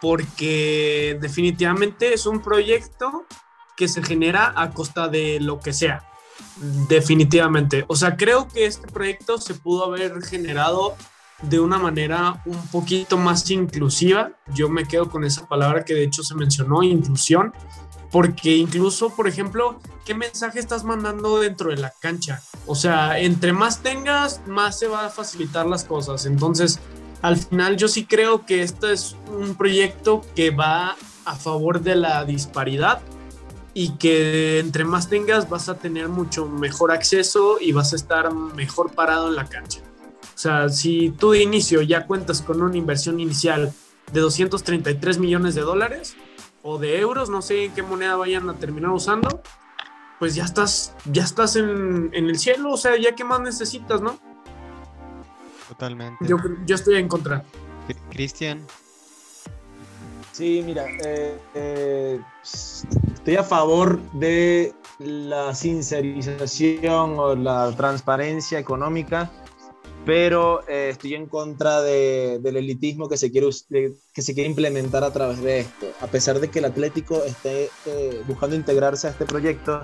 porque 0.00 1.18
definitivamente 1.20 2.14
es 2.14 2.26
un 2.26 2.40
proyecto 2.40 3.26
que 3.76 3.88
se 3.88 4.02
genera 4.02 4.52
a 4.56 4.70
costa 4.70 5.08
de 5.08 5.40
lo 5.40 5.60
que 5.60 5.72
sea. 5.72 6.04
Definitivamente. 6.88 7.84
O 7.88 7.96
sea, 7.96 8.16
creo 8.16 8.48
que 8.48 8.66
este 8.66 8.86
proyecto 8.88 9.38
se 9.38 9.54
pudo 9.54 9.84
haber 9.84 10.22
generado 10.22 10.96
de 11.42 11.60
una 11.60 11.78
manera 11.78 12.42
un 12.44 12.66
poquito 12.68 13.16
más 13.16 13.50
inclusiva. 13.50 14.32
Yo 14.54 14.68
me 14.68 14.86
quedo 14.86 15.10
con 15.10 15.24
esa 15.24 15.46
palabra 15.48 15.84
que 15.84 15.94
de 15.94 16.04
hecho 16.04 16.22
se 16.22 16.34
mencionó, 16.34 16.82
inclusión, 16.82 17.52
porque 18.10 18.56
incluso, 18.56 19.14
por 19.14 19.28
ejemplo, 19.28 19.80
¿qué 20.04 20.14
mensaje 20.14 20.58
estás 20.58 20.84
mandando 20.84 21.38
dentro 21.38 21.70
de 21.70 21.76
la 21.76 21.92
cancha? 22.00 22.42
O 22.66 22.74
sea, 22.74 23.18
entre 23.18 23.52
más 23.52 23.82
tengas, 23.82 24.46
más 24.46 24.78
se 24.78 24.88
va 24.88 25.06
a 25.06 25.10
facilitar 25.10 25.66
las 25.66 25.84
cosas. 25.84 26.26
Entonces, 26.26 26.80
al 27.22 27.36
final 27.36 27.76
yo 27.76 27.88
sí 27.88 28.06
creo 28.06 28.46
que 28.46 28.62
este 28.62 28.92
es 28.92 29.16
un 29.28 29.54
proyecto 29.54 30.22
que 30.34 30.50
va 30.50 30.96
a 31.24 31.34
favor 31.36 31.80
de 31.80 31.94
la 31.94 32.24
disparidad 32.24 33.00
y 33.74 33.90
que 33.96 34.58
entre 34.58 34.84
más 34.84 35.08
tengas 35.08 35.48
vas 35.48 35.68
a 35.68 35.76
tener 35.76 36.08
mucho 36.08 36.46
mejor 36.46 36.90
acceso 36.92 37.58
y 37.60 37.72
vas 37.72 37.92
a 37.92 37.96
estar 37.96 38.32
mejor 38.32 38.92
parado 38.92 39.28
en 39.28 39.36
la 39.36 39.46
cancha. 39.46 39.80
O 40.34 40.38
sea, 40.38 40.68
si 40.70 41.10
tú 41.10 41.32
de 41.32 41.42
inicio 41.42 41.82
ya 41.82 42.06
cuentas 42.06 42.40
con 42.40 42.62
una 42.62 42.76
inversión 42.76 43.20
inicial 43.20 43.72
de 44.12 44.20
233 44.20 45.18
millones 45.18 45.54
de 45.54 45.60
dólares 45.60 46.16
o 46.62 46.78
de 46.78 46.98
euros, 46.98 47.28
no 47.28 47.42
sé 47.42 47.66
en 47.66 47.74
qué 47.74 47.82
moneda 47.82 48.16
vayan 48.16 48.48
a 48.48 48.54
terminar 48.54 48.90
usando, 48.90 49.42
pues 50.18 50.34
ya 50.34 50.44
estás, 50.44 50.94
ya 51.04 51.22
estás 51.22 51.56
en, 51.56 52.10
en 52.12 52.28
el 52.28 52.38
cielo, 52.38 52.72
o 52.72 52.76
sea, 52.76 52.98
ya 52.98 53.14
qué 53.14 53.24
más 53.24 53.40
necesitas, 53.40 54.00
¿no? 54.00 54.18
Totalmente. 55.80 56.26
Yo, 56.28 56.36
yo 56.66 56.74
estoy 56.74 56.96
en 56.96 57.08
contra. 57.08 57.42
Cristian. 58.10 58.66
Sí, 60.32 60.62
mira, 60.64 60.84
eh, 61.02 61.38
eh, 61.54 62.20
estoy 63.14 63.36
a 63.36 63.42
favor 63.42 63.98
de 64.12 64.74
la 64.98 65.54
sincerización 65.54 67.18
o 67.18 67.34
la 67.34 67.74
transparencia 67.74 68.58
económica, 68.58 69.30
pero 70.04 70.68
eh, 70.68 70.90
estoy 70.90 71.14
en 71.14 71.26
contra 71.26 71.80
de- 71.80 72.40
del 72.42 72.58
elitismo 72.58 73.08
que 73.08 73.16
se, 73.16 73.30
quiere, 73.30 73.48
que 74.12 74.22
se 74.22 74.34
quiere 74.34 74.50
implementar 74.50 75.02
a 75.02 75.10
través 75.12 75.40
de 75.42 75.60
esto. 75.60 75.86
A 76.02 76.06
pesar 76.08 76.40
de 76.40 76.48
que 76.48 76.58
el 76.58 76.66
Atlético 76.66 77.24
esté 77.24 77.70
eh, 77.86 78.22
buscando 78.28 78.54
integrarse 78.54 79.06
a 79.06 79.10
este 79.10 79.24
proyecto, 79.24 79.82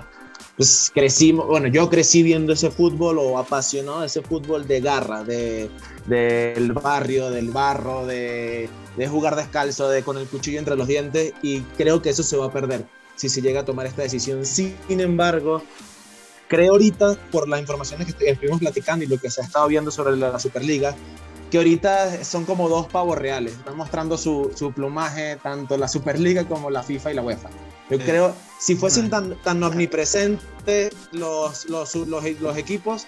pues 0.55 0.91
crecimos, 0.93 1.45
bueno, 1.47 1.67
yo 1.67 1.89
crecí 1.89 2.23
viendo 2.23 2.53
ese 2.53 2.71
fútbol 2.71 3.19
o 3.19 3.37
apasionado 3.37 4.03
ese 4.03 4.21
fútbol 4.21 4.67
de 4.67 4.81
garra, 4.81 5.23
de, 5.23 5.69
del 6.07 6.73
barrio, 6.73 7.29
del 7.29 7.51
barro, 7.51 8.05
de, 8.05 8.67
de 8.95 9.07
jugar 9.07 9.35
descalzo, 9.35 9.87
de 9.89 10.03
con 10.03 10.17
el 10.17 10.27
cuchillo 10.27 10.57
entre 10.59 10.75
los 10.75 10.87
dientes, 10.87 11.33
y 11.43 11.61
creo 11.77 12.01
que 12.01 12.09
eso 12.09 12.23
se 12.23 12.37
va 12.37 12.47
a 12.47 12.51
perder 12.51 12.85
si 13.15 13.29
se 13.29 13.41
llega 13.41 13.61
a 13.61 13.65
tomar 13.65 13.85
esta 13.85 14.01
decisión. 14.01 14.45
Sin 14.45 14.75
embargo, 14.89 15.61
creo 16.47 16.71
ahorita, 16.73 17.15
por 17.31 17.47
las 17.47 17.59
informaciones 17.59 18.07
que 18.07 18.13
estu- 18.13 18.31
estuvimos 18.31 18.59
platicando 18.59 19.05
y 19.05 19.07
lo 19.07 19.17
que 19.19 19.29
se 19.29 19.41
ha 19.41 19.43
estado 19.43 19.67
viendo 19.67 19.91
sobre 19.91 20.15
la 20.17 20.39
Superliga, 20.39 20.95
que 21.51 21.57
ahorita 21.57 22.23
son 22.25 22.45
como 22.45 22.67
dos 22.67 22.87
pavos 22.87 23.17
reales. 23.17 23.53
Están 23.53 23.77
mostrando 23.77 24.17
su, 24.17 24.51
su 24.55 24.71
plumaje, 24.71 25.37
tanto 25.41 25.77
la 25.77 25.87
Superliga 25.87 26.45
como 26.45 26.69
la 26.69 26.83
FIFA 26.83 27.11
y 27.11 27.15
la 27.15 27.21
UEFA. 27.21 27.49
Yo 27.89 27.99
creo, 27.99 28.35
si 28.59 28.75
fuesen 28.75 29.09
tan, 29.09 29.35
tan 29.43 29.63
omnipresentes 29.63 30.93
los, 31.11 31.65
los, 31.69 31.95
los, 31.95 32.23
los 32.39 32.57
equipos, 32.57 33.05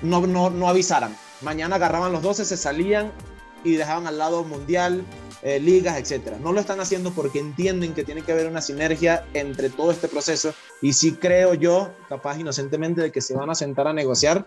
no, 0.00 0.26
no, 0.26 0.50
no 0.50 0.68
avisaran. 0.68 1.16
Mañana 1.42 1.76
agarraban 1.76 2.12
los 2.12 2.22
12, 2.22 2.44
se 2.44 2.56
salían 2.56 3.12
y 3.64 3.74
dejaban 3.74 4.06
al 4.06 4.18
lado 4.18 4.44
Mundial, 4.44 5.04
eh, 5.42 5.60
ligas, 5.60 5.98
etcétera. 5.98 6.38
No 6.38 6.52
lo 6.52 6.60
están 6.60 6.80
haciendo 6.80 7.12
porque 7.12 7.40
entienden 7.40 7.94
que 7.94 8.04
tiene 8.04 8.22
que 8.22 8.32
haber 8.32 8.46
una 8.46 8.60
sinergia 8.60 9.26
entre 9.34 9.70
todo 9.70 9.90
este 9.90 10.08
proceso 10.08 10.54
y 10.80 10.92
sí 10.92 11.12
creo 11.12 11.54
yo, 11.54 11.90
capaz 12.08 12.38
inocentemente, 12.38 13.00
de 13.00 13.12
que 13.12 13.20
se 13.20 13.34
van 13.34 13.50
a 13.50 13.54
sentar 13.54 13.86
a 13.86 13.92
negociar 13.92 14.46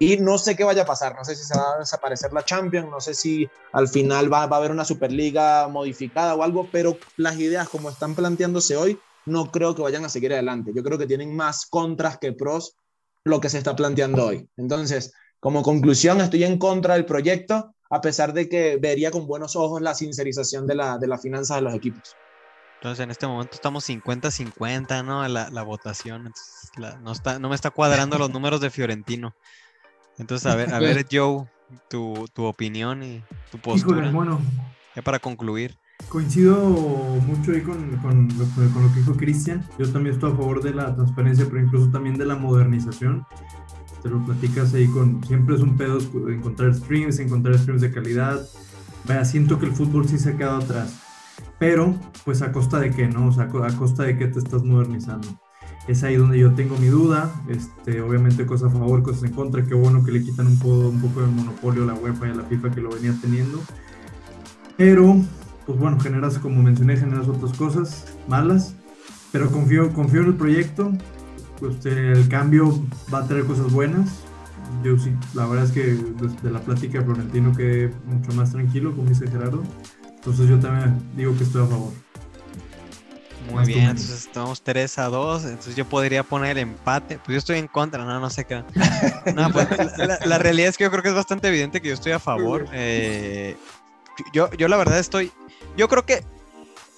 y 0.00 0.16
no 0.16 0.38
sé 0.38 0.56
qué 0.56 0.64
vaya 0.64 0.82
a 0.82 0.86
pasar, 0.86 1.14
no 1.14 1.24
sé 1.24 1.36
si 1.36 1.44
se 1.44 1.54
va 1.56 1.74
a 1.76 1.78
desaparecer 1.78 2.32
la 2.32 2.42
Champions, 2.44 2.88
no 2.90 3.00
sé 3.00 3.14
si 3.14 3.46
al 3.72 3.86
final 3.88 4.32
va, 4.32 4.46
va 4.46 4.56
a 4.56 4.58
haber 4.58 4.70
una 4.72 4.84
Superliga 4.86 5.68
modificada 5.68 6.34
o 6.34 6.42
algo, 6.42 6.70
pero 6.72 6.98
las 7.16 7.38
ideas 7.38 7.68
como 7.68 7.90
están 7.90 8.16
planteándose 8.16 8.76
hoy, 8.76 8.98
no 9.26 9.50
creo 9.52 9.74
que 9.74 9.82
vayan 9.82 10.04
a 10.06 10.08
seguir 10.08 10.32
adelante. 10.32 10.72
Yo 10.74 10.82
creo 10.82 10.98
que 10.98 11.06
tienen 11.06 11.36
más 11.36 11.66
contras 11.66 12.18
que 12.18 12.32
pros 12.32 12.76
lo 13.24 13.40
que 13.42 13.50
se 13.50 13.58
está 13.58 13.76
planteando 13.76 14.26
hoy. 14.26 14.48
Entonces, 14.56 15.12
como 15.38 15.62
conclusión, 15.62 16.20
estoy 16.22 16.44
en 16.44 16.58
contra 16.58 16.94
del 16.94 17.04
proyecto, 17.04 17.74
a 17.90 18.00
pesar 18.00 18.32
de 18.32 18.48
que 18.48 18.78
vería 18.78 19.10
con 19.10 19.26
buenos 19.26 19.54
ojos 19.56 19.82
la 19.82 19.94
sincerización 19.94 20.66
de, 20.66 20.76
la, 20.76 20.96
de 20.98 21.08
las 21.08 21.20
finanzas 21.20 21.58
de 21.58 21.62
los 21.62 21.74
equipos. 21.74 22.16
Entonces 22.80 23.04
en 23.04 23.10
este 23.10 23.26
momento 23.26 23.54
estamos 23.56 23.84
50-50, 23.84 25.02
¿no? 25.04 25.26
La, 25.28 25.50
la 25.50 25.62
votación. 25.62 26.26
Entonces, 26.26 26.70
la- 26.78 26.96
no, 26.96 27.12
está, 27.12 27.38
no 27.38 27.50
me 27.50 27.54
está 27.54 27.70
cuadrando 27.70 28.16
los 28.18 28.30
números 28.30 28.62
de 28.62 28.70
Fiorentino. 28.70 29.34
Entonces, 30.20 30.46
a 30.46 30.54
ver, 30.54 30.72
a 30.72 30.78
ver, 30.78 31.06
Joe, 31.10 31.46
tu, 31.88 32.26
tu 32.32 32.44
opinión 32.44 33.02
y 33.02 33.22
tu 33.50 33.58
postura. 33.58 33.96
Híjole, 33.98 34.12
bueno, 34.12 34.40
Ya 34.94 35.02
para 35.02 35.18
concluir. 35.18 35.76
Coincido 36.08 36.56
mucho 37.26 37.52
ahí 37.52 37.60
con, 37.62 37.96
con 37.98 38.28
lo, 38.38 38.44
que- 38.44 38.72
con 38.72 38.82
lo 38.82 38.92
que 38.92 39.00
dijo 39.00 39.16
Cristian. 39.16 39.64
Yo 39.78 39.90
también 39.92 40.14
estoy 40.14 40.32
a 40.32 40.36
favor 40.36 40.62
de 40.62 40.74
la 40.74 40.94
transparencia, 40.94 41.46
pero 41.46 41.60
incluso 41.64 41.90
también 41.90 42.16
de 42.18 42.26
la 42.26 42.36
modernización. 42.36 43.24
Te 44.02 44.08
lo 44.08 44.24
platicas 44.24 44.72
ahí 44.74 44.86
con. 44.88 45.22
Siempre 45.24 45.54
es 45.56 45.60
un 45.60 45.76
pedo 45.76 45.98
encontrar 46.30 46.74
streams, 46.74 47.18
encontrar 47.18 47.58
streams 47.58 47.82
de 47.82 47.92
calidad. 47.92 48.40
Vaya, 49.04 49.24
siento 49.24 49.58
que 49.58 49.66
el 49.66 49.72
fútbol 49.72 50.08
sí 50.08 50.18
se 50.18 50.30
ha 50.30 50.36
quedado 50.36 50.56
atrás. 50.58 50.98
Pero, 51.58 51.94
pues 52.24 52.40
a 52.42 52.50
costa 52.50 52.80
de 52.80 52.90
qué, 52.90 53.06
¿no? 53.08 53.28
O 53.28 53.32
sea, 53.32 53.44
a 53.44 53.76
costa 53.76 54.04
de 54.04 54.16
qué 54.16 54.26
te 54.26 54.38
estás 54.38 54.62
modernizando. 54.62 55.28
Es 55.88 56.02
ahí 56.02 56.16
donde 56.16 56.38
yo 56.38 56.52
tengo 56.52 56.76
mi 56.76 56.86
duda. 56.86 57.30
Este, 57.48 58.00
obviamente, 58.00 58.46
cosas 58.46 58.72
a 58.72 58.78
favor, 58.78 59.02
cosas 59.02 59.24
en 59.24 59.32
contra. 59.32 59.64
Qué 59.64 59.74
bueno 59.74 60.04
que 60.04 60.12
le 60.12 60.22
quitan 60.22 60.46
un 60.46 60.58
poco, 60.58 60.88
un 60.88 61.00
poco 61.00 61.20
de 61.20 61.26
monopolio 61.26 61.84
a 61.84 61.86
la 61.86 61.94
UEFA 61.94 62.28
y 62.28 62.30
a 62.30 62.34
la 62.34 62.44
FIFA 62.44 62.70
que 62.70 62.80
lo 62.80 62.90
venía 62.90 63.14
teniendo. 63.20 63.60
Pero, 64.76 65.16
pues 65.66 65.78
bueno, 65.78 65.98
generas, 65.98 66.38
como 66.38 66.62
mencioné, 66.62 66.96
generas 66.96 67.28
otras 67.28 67.56
cosas 67.56 68.16
malas. 68.28 68.74
Pero 69.32 69.50
confío, 69.50 69.92
confío 69.92 70.20
en 70.20 70.26
el 70.26 70.34
proyecto. 70.34 70.92
Pues 71.58 71.84
eh, 71.86 72.12
el 72.12 72.28
cambio 72.28 72.82
va 73.12 73.18
a 73.18 73.26
traer 73.26 73.44
cosas 73.44 73.72
buenas. 73.72 74.22
Yo 74.84 74.98
sí, 74.98 75.12
la 75.34 75.46
verdad 75.46 75.64
es 75.66 75.72
que 75.72 75.82
desde 76.20 76.50
la 76.50 76.60
plática 76.60 76.98
de 76.98 77.04
Florentino 77.04 77.54
quedé 77.54 77.92
mucho 78.06 78.32
más 78.32 78.52
tranquilo, 78.52 78.94
como 78.94 79.08
dice 79.08 79.26
Gerardo. 79.28 79.62
Entonces 80.14 80.48
yo 80.48 80.58
también 80.58 80.98
digo 81.16 81.36
que 81.36 81.44
estoy 81.44 81.62
a 81.62 81.66
favor. 81.66 81.92
Muy 83.52 83.66
bien, 83.66 83.84
tú, 83.86 83.90
entonces 83.90 84.26
estamos 84.26 84.62
3 84.62 84.98
a 84.98 85.04
2. 85.08 85.44
Entonces 85.44 85.76
yo 85.76 85.84
podría 85.84 86.22
poner 86.22 86.52
el 86.52 86.58
empate. 86.58 87.16
Pues 87.18 87.28
yo 87.34 87.38
estoy 87.38 87.58
en 87.58 87.66
contra, 87.68 88.04
no, 88.04 88.20
no 88.20 88.30
sé 88.30 88.44
qué. 88.44 88.62
No, 89.34 89.50
pues, 89.50 89.68
la, 89.98 90.06
la- 90.06 90.18
la 90.24 90.38
realidad 90.38 90.68
es 90.68 90.76
que 90.78 90.84
yo 90.84 90.90
creo 90.90 91.02
que 91.02 91.08
es 91.10 91.14
bastante 91.14 91.48
evidente 91.48 91.80
que 91.80 91.88
yo 91.88 91.94
estoy 91.94 92.12
a 92.12 92.18
favor. 92.18 92.66
Eh, 92.72 93.56
yo, 94.32 94.50
yo 94.52 94.68
la 94.68 94.76
verdad 94.76 94.98
estoy. 94.98 95.30
Yo 95.76 95.88
creo 95.88 96.04
que 96.04 96.24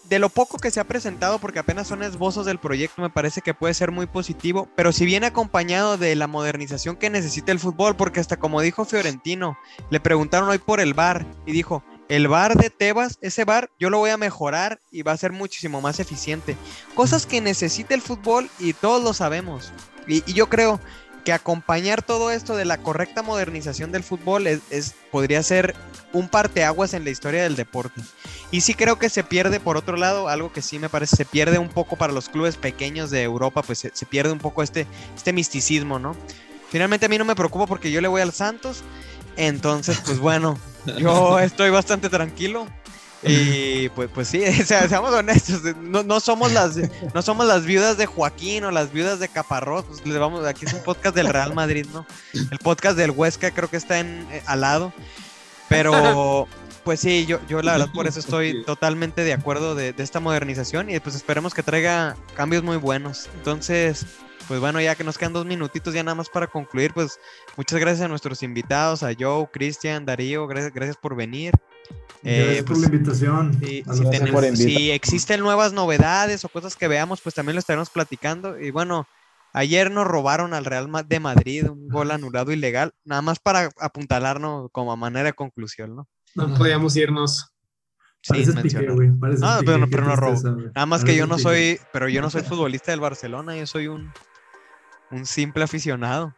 de 0.09 0.19
lo 0.19 0.29
poco 0.29 0.59
que 0.59 0.71
se 0.71 0.79
ha 0.79 0.85
presentado, 0.85 1.39
porque 1.39 1.59
apenas 1.59 1.87
son 1.89 2.03
esbozos 2.03 2.45
del 2.45 2.59
proyecto, 2.59 3.01
me 3.01 3.09
parece 3.09 3.41
que 3.41 3.55
puede 3.55 3.73
ser 3.73 3.91
muy 3.93 4.05
positivo, 4.07 4.69
pero 4.77 4.93
si 4.93 5.07
viene 5.07 5.27
acompañado 5.27 5.97
de 5.97 6.15
la 6.17 6.27
modernización 6.27 6.97
que 6.97 7.09
necesita 7.09 7.51
el 7.51 7.59
fútbol, 7.59 7.97
porque 7.97 8.21
hasta 8.21 8.37
como 8.37 8.61
dijo 8.61 8.85
Fiorentino, 8.85 9.57
le 9.89 10.01
preguntaron 10.01 10.51
hoy 10.51 10.59
por 10.59 10.81
el 10.81 10.93
bar 10.93 11.25
y 11.47 11.53
dijo, 11.53 11.83
el 12.09 12.29
bar 12.29 12.57
de 12.57 12.71
Tebas, 12.71 13.19
ese 13.23 13.45
bar 13.45 13.71
yo 13.79 13.91
lo 13.91 13.99
voy 13.99 14.11
a 14.11 14.17
mejorar 14.17 14.81
y 14.91 15.03
va 15.03 15.13
a 15.13 15.17
ser 15.17 15.33
muchísimo 15.33 15.81
más 15.81 16.01
eficiente. 16.01 16.57
Cosas 16.95 17.27
que 17.27 17.41
necesita 17.41 17.95
el 17.95 18.03
fútbol 18.03 18.51
y 18.59 18.73
todos 18.73 19.03
lo 19.03 19.15
sabemos. 19.15 19.73
Y, 20.07 20.23
yo 20.33 20.49
creo 20.49 20.81
que 21.25 21.33
acompañar 21.33 22.03
todo 22.03 22.33
esto 22.33 22.57
de 22.57 22.65
la 22.65 22.79
correcta 22.79 23.23
modernización 23.23 23.93
del 23.93 24.03
fútbol 24.03 24.47
es- 24.49 24.95
podría 25.13 25.43
ser 25.43 25.75
un 26.13 26.29
parteaguas 26.29 26.95
en 26.95 27.05
la 27.05 27.11
historia 27.11 27.45
del 27.45 27.57
deporte. 27.57 28.01
Y 28.51 28.63
sí 28.63 28.75
creo 28.75 28.99
que 28.99 29.09
se 29.09 29.23
pierde, 29.25 29.61
por 29.61 29.77
otro 29.77 29.97
lado, 29.97 30.29
algo 30.29 30.53
que 30.53 30.61
sí 30.63 30.79
me 30.79 30.89
parece, 30.89 31.17
se 31.17 31.25
pierde 31.25 31.59
un 31.59 31.69
poco 31.69 31.97
para 31.97 32.13
los 32.13 32.29
clubes 32.29 32.57
pequeños 32.57 33.11
de 33.11 33.23
Europa, 33.23 33.63
pues 33.63 33.79
se, 33.79 33.93
se 33.95 34.05
pierde 34.05 34.33
un 34.33 34.41
poco 34.41 34.63
este, 34.63 34.87
este 35.17 35.33
misticismo, 35.33 35.99
¿no? 35.99 36.17
Finalmente 36.71 37.07
a 37.07 37.09
mí 37.09 37.19
no 37.19 37.25
me 37.25 37.37
preocupa 37.37 37.67
porque 37.67 37.91
yo 37.91 38.01
le 38.01 38.09
voy 38.09 38.21
al 38.21 38.33
Santos, 38.33 38.83
entonces 39.37 40.01
pues 40.05 40.19
bueno, 40.21 40.59
yo 40.99 41.39
estoy 41.39 41.71
bastante 41.71 42.09
tranquilo. 42.09 42.67
Y 43.25 43.89
pues, 43.91 44.11
pues 44.13 44.27
sí, 44.27 44.43
o 44.63 44.65
sea, 44.65 44.89
seamos 44.89 45.13
honestos, 45.13 45.63
no, 45.81 46.03
no 46.03 46.19
somos 46.19 46.51
las 46.53 46.77
no 47.15 47.23
somos 47.23 47.47
las 47.47 47.65
viudas 47.65 47.97
de 47.97 48.07
Joaquín 48.07 48.65
o 48.65 48.73
las 48.73 48.93
viudas 48.93 49.21
de 49.21 49.29
Caparrós, 49.29 49.85
pues 49.85 50.05
le 50.05 50.19
vamos, 50.19 50.45
aquí 50.45 50.65
es 50.67 50.73
un 50.73 50.83
podcast 50.83 51.15
del 51.15 51.29
Real 51.29 51.55
Madrid, 51.55 51.87
¿no? 51.93 52.05
El 52.33 52.59
podcast 52.59 52.97
del 52.97 53.13
Huesca 53.13 53.53
creo 53.53 53.71
que 53.71 53.77
está 53.77 54.01
en, 54.01 54.27
eh, 54.33 54.43
al 54.47 54.63
lado, 54.63 54.93
pero 55.69 56.49
pues 56.83 56.99
sí, 56.99 57.25
yo, 57.27 57.39
yo 57.49 57.63
la 57.63 57.73
verdad 57.73 57.93
por 57.95 58.09
eso 58.09 58.19
estoy 58.19 58.65
totalmente 58.65 59.23
de 59.23 59.33
acuerdo 59.33 59.77
de, 59.77 59.93
de 59.93 60.03
esta 60.03 60.19
modernización 60.19 60.91
y 60.91 60.99
pues 60.99 61.15
esperemos 61.15 61.55
que 61.55 61.63
traiga 61.63 62.17
cambios 62.35 62.65
muy 62.65 62.77
buenos. 62.77 63.29
Entonces, 63.37 64.05
pues 64.49 64.61
bueno, 64.61 64.81
ya 64.81 64.95
que 64.95 65.05
nos 65.05 65.19
quedan 65.19 65.33
dos 65.33 65.47
minutitos 65.47 65.95
ya 65.95 66.03
nada 66.03 66.15
más 66.15 66.29
para 66.29 66.47
concluir, 66.47 66.93
pues 66.93 67.19
muchas 67.57 67.79
gracias 67.81 68.05
a 68.05 68.09
nuestros 68.09 68.43
invitados, 68.43 69.03
a 69.03 69.13
Joe, 69.19 69.49
Cristian, 69.53 70.05
Darío, 70.05 70.47
gracias, 70.47 70.73
gracias 70.73 70.97
por 70.97 71.15
venir. 71.17 71.55
Eh, 72.25 72.45
Gracias 72.45 72.65
por 72.65 72.77
pues, 72.77 72.81
la 72.81 72.87
invitación. 72.97 73.59
Sí, 73.61 73.85
a 73.87 73.95
si, 73.95 74.11
tenemos- 74.11 74.31
por 74.31 74.57
si 74.57 74.91
existen 74.93 75.41
nuevas 75.41 75.73
novedades 75.73 76.45
o 76.45 76.49
cosas 76.49 76.77
que 76.77 76.87
veamos, 76.89 77.21
pues 77.21 77.35
también 77.35 77.55
lo 77.57 77.61
estaremos 77.61 77.91
platicando. 77.91 78.59
Y 78.61 78.71
bueno, 78.71 79.09
ayer 79.53 79.91
nos 79.91 80.07
robaron 80.07 80.55
al 80.55 80.65
Real 80.65 80.89
de 81.07 81.21
Madrid 81.21 81.69
un 81.69 81.89
gol 81.89 82.11
anulado 82.13 82.53
ilegal, 82.53 82.93
nada 83.05 83.23
más 83.23 83.41
para 83.41 83.71
apuntalarnos 83.81 84.69
como 84.71 84.93
a 84.93 84.97
manera 84.97 85.25
de 85.27 85.33
conclusión, 85.33 85.97
¿no? 85.97 86.09
No 86.35 86.55
podíamos 86.55 86.97
irnos. 86.97 87.49
Sí, 88.25 88.35
pique, 88.63 88.87
No, 88.87 88.97
pero 89.67 89.79
no- 89.79 89.87
qué 89.87 89.91
pero 89.91 90.05
no 90.05 90.15
robo. 90.15 90.41
Nada 90.77 90.87
más 90.87 91.03
que 91.05 91.17
yo 91.17 91.27
no 91.27 91.39
soy, 91.41 91.81
pero 91.93 92.09
yo 92.09 92.21
no 92.23 92.31
soy 92.31 92.43
futbolista 92.43 92.93
del 92.93 93.01
Barcelona, 93.01 93.57
yo 93.57 93.67
soy 93.67 93.89
un, 93.89 94.13
un 95.13 95.27
simple 95.27 95.65
aficionado. 95.65 96.35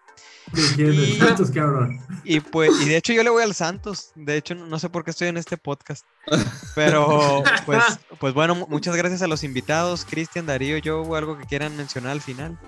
Y, 0.52 1.16
Santos, 1.18 1.50
cabrón. 1.50 1.98
Y 2.22 2.40
pues, 2.40 2.70
y 2.82 2.88
de 2.88 2.96
hecho 2.98 3.12
yo 3.12 3.22
le 3.22 3.30
voy 3.30 3.42
al 3.42 3.54
Santos. 3.54 4.12
De 4.14 4.36
hecho, 4.36 4.54
no 4.54 4.78
sé 4.78 4.88
por 4.88 5.04
qué 5.04 5.10
estoy 5.10 5.28
en 5.28 5.36
este 5.36 5.56
podcast. 5.56 6.04
Pero, 6.74 7.42
pues, 7.66 7.82
pues 8.18 8.34
bueno, 8.34 8.66
muchas 8.68 8.94
gracias 8.96 9.22
a 9.22 9.26
los 9.26 9.42
invitados, 9.42 10.04
Cristian, 10.04 10.46
Darío, 10.46 10.78
yo, 10.78 11.14
algo 11.14 11.38
que 11.38 11.44
quieran 11.44 11.76
mencionar 11.76 12.12
al 12.12 12.20
final. 12.20 12.58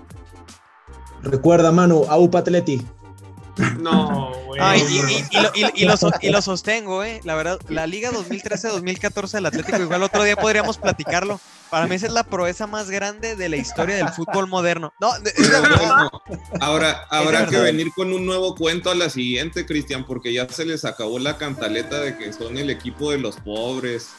Recuerda, 1.21 1.71
Manu, 1.71 2.05
AUPA 2.09 2.39
Atleti. 2.39 2.85
No, 3.79 4.31
güey. 4.45 4.61
y, 5.73 6.29
lo, 6.29 6.41
sostengo, 6.41 7.03
¿eh? 7.03 7.21
La 7.23 7.35
verdad, 7.35 7.59
la 7.69 7.87
Liga 7.87 8.11
2013-2014 8.11 9.31
del 9.31 9.45
Atlético, 9.45 9.77
igual 9.81 10.03
otro 10.03 10.23
día 10.23 10.35
podríamos 10.35 10.77
platicarlo. 10.77 11.39
Para 11.69 11.85
mí 11.87 11.95
esa 11.95 12.07
es 12.07 12.13
la 12.13 12.23
proeza 12.23 12.65
más 12.65 12.89
grande 12.89 13.35
de 13.35 13.49
la 13.49 13.57
historia 13.57 13.95
del 13.95 14.09
fútbol 14.09 14.47
moderno. 14.47 14.93
No, 15.01 15.11
ahora 16.61 17.05
habrá 17.09 17.45
que 17.47 17.57
venir 17.57 17.91
con 17.93 18.13
un 18.13 18.25
nuevo 18.25 18.55
cuento 18.55 18.89
a 18.89 18.95
la 18.95 19.09
siguiente, 19.09 19.65
Cristian, 19.65 20.05
porque 20.05 20.31
ya 20.33 20.47
se 20.47 20.65
les 20.65 20.85
acabó 20.85 21.19
la 21.19 21.37
cantaleta 21.37 21.99
de 21.99 22.17
que 22.17 22.31
son 22.31 22.57
el 22.57 22.69
equipo 22.69 23.11
de 23.11 23.17
los 23.17 23.35
pobres. 23.37 24.09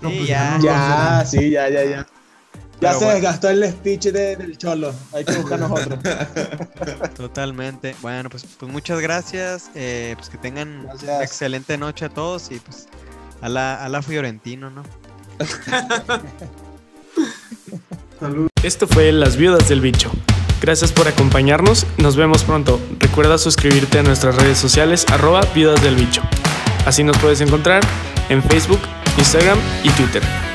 pues 0.00 0.26
ya. 0.26 0.58
Ya, 0.62 1.24
sí, 1.26 1.50
ya, 1.50 1.68
ya, 1.68 1.84
ya. 1.84 2.06
Ya 2.80 2.94
se 2.94 3.04
desgastó 3.04 3.50
el 3.50 3.70
speech 3.70 4.06
del 4.06 4.56
Cholo. 4.56 4.94
Hay 5.12 5.24
que 5.24 5.36
buscarnos 5.36 5.70
otro. 5.70 5.98
Totalmente. 7.16 7.94
Bueno, 8.00 8.30
pues, 8.30 8.46
pues 8.58 8.72
muchas 8.72 9.00
gracias. 9.00 9.70
Eh, 9.74 10.14
pues 10.16 10.30
que 10.30 10.38
tengan 10.38 10.88
una 11.02 11.22
excelente 11.22 11.76
noche 11.76 12.06
a 12.06 12.08
todos 12.08 12.50
y 12.50 12.58
pues 12.58 12.88
a 13.42 13.48
la, 13.48 13.84
a 13.84 13.88
la 13.88 14.02
Fiorentino, 14.02 14.70
¿no? 14.70 14.82
Salud. 18.18 18.48
Esto 18.62 18.86
fue 18.86 19.12
Las 19.12 19.36
Viudas 19.36 19.68
del 19.68 19.80
Bicho. 19.80 20.10
Gracias 20.60 20.92
por 20.92 21.08
acompañarnos. 21.08 21.86
Nos 21.98 22.16
vemos 22.16 22.44
pronto. 22.44 22.80
Recuerda 22.98 23.38
suscribirte 23.38 23.98
a 23.98 24.02
nuestras 24.02 24.36
redes 24.36 24.58
sociales 24.58 25.06
arroba 25.10 25.40
Viudas 25.54 25.82
del 25.82 25.96
Bicho. 25.96 26.22
Así 26.86 27.02
nos 27.02 27.16
puedes 27.18 27.40
encontrar 27.40 27.82
en 28.28 28.42
Facebook, 28.42 28.80
Instagram 29.18 29.58
y 29.82 29.90
Twitter. 29.90 30.49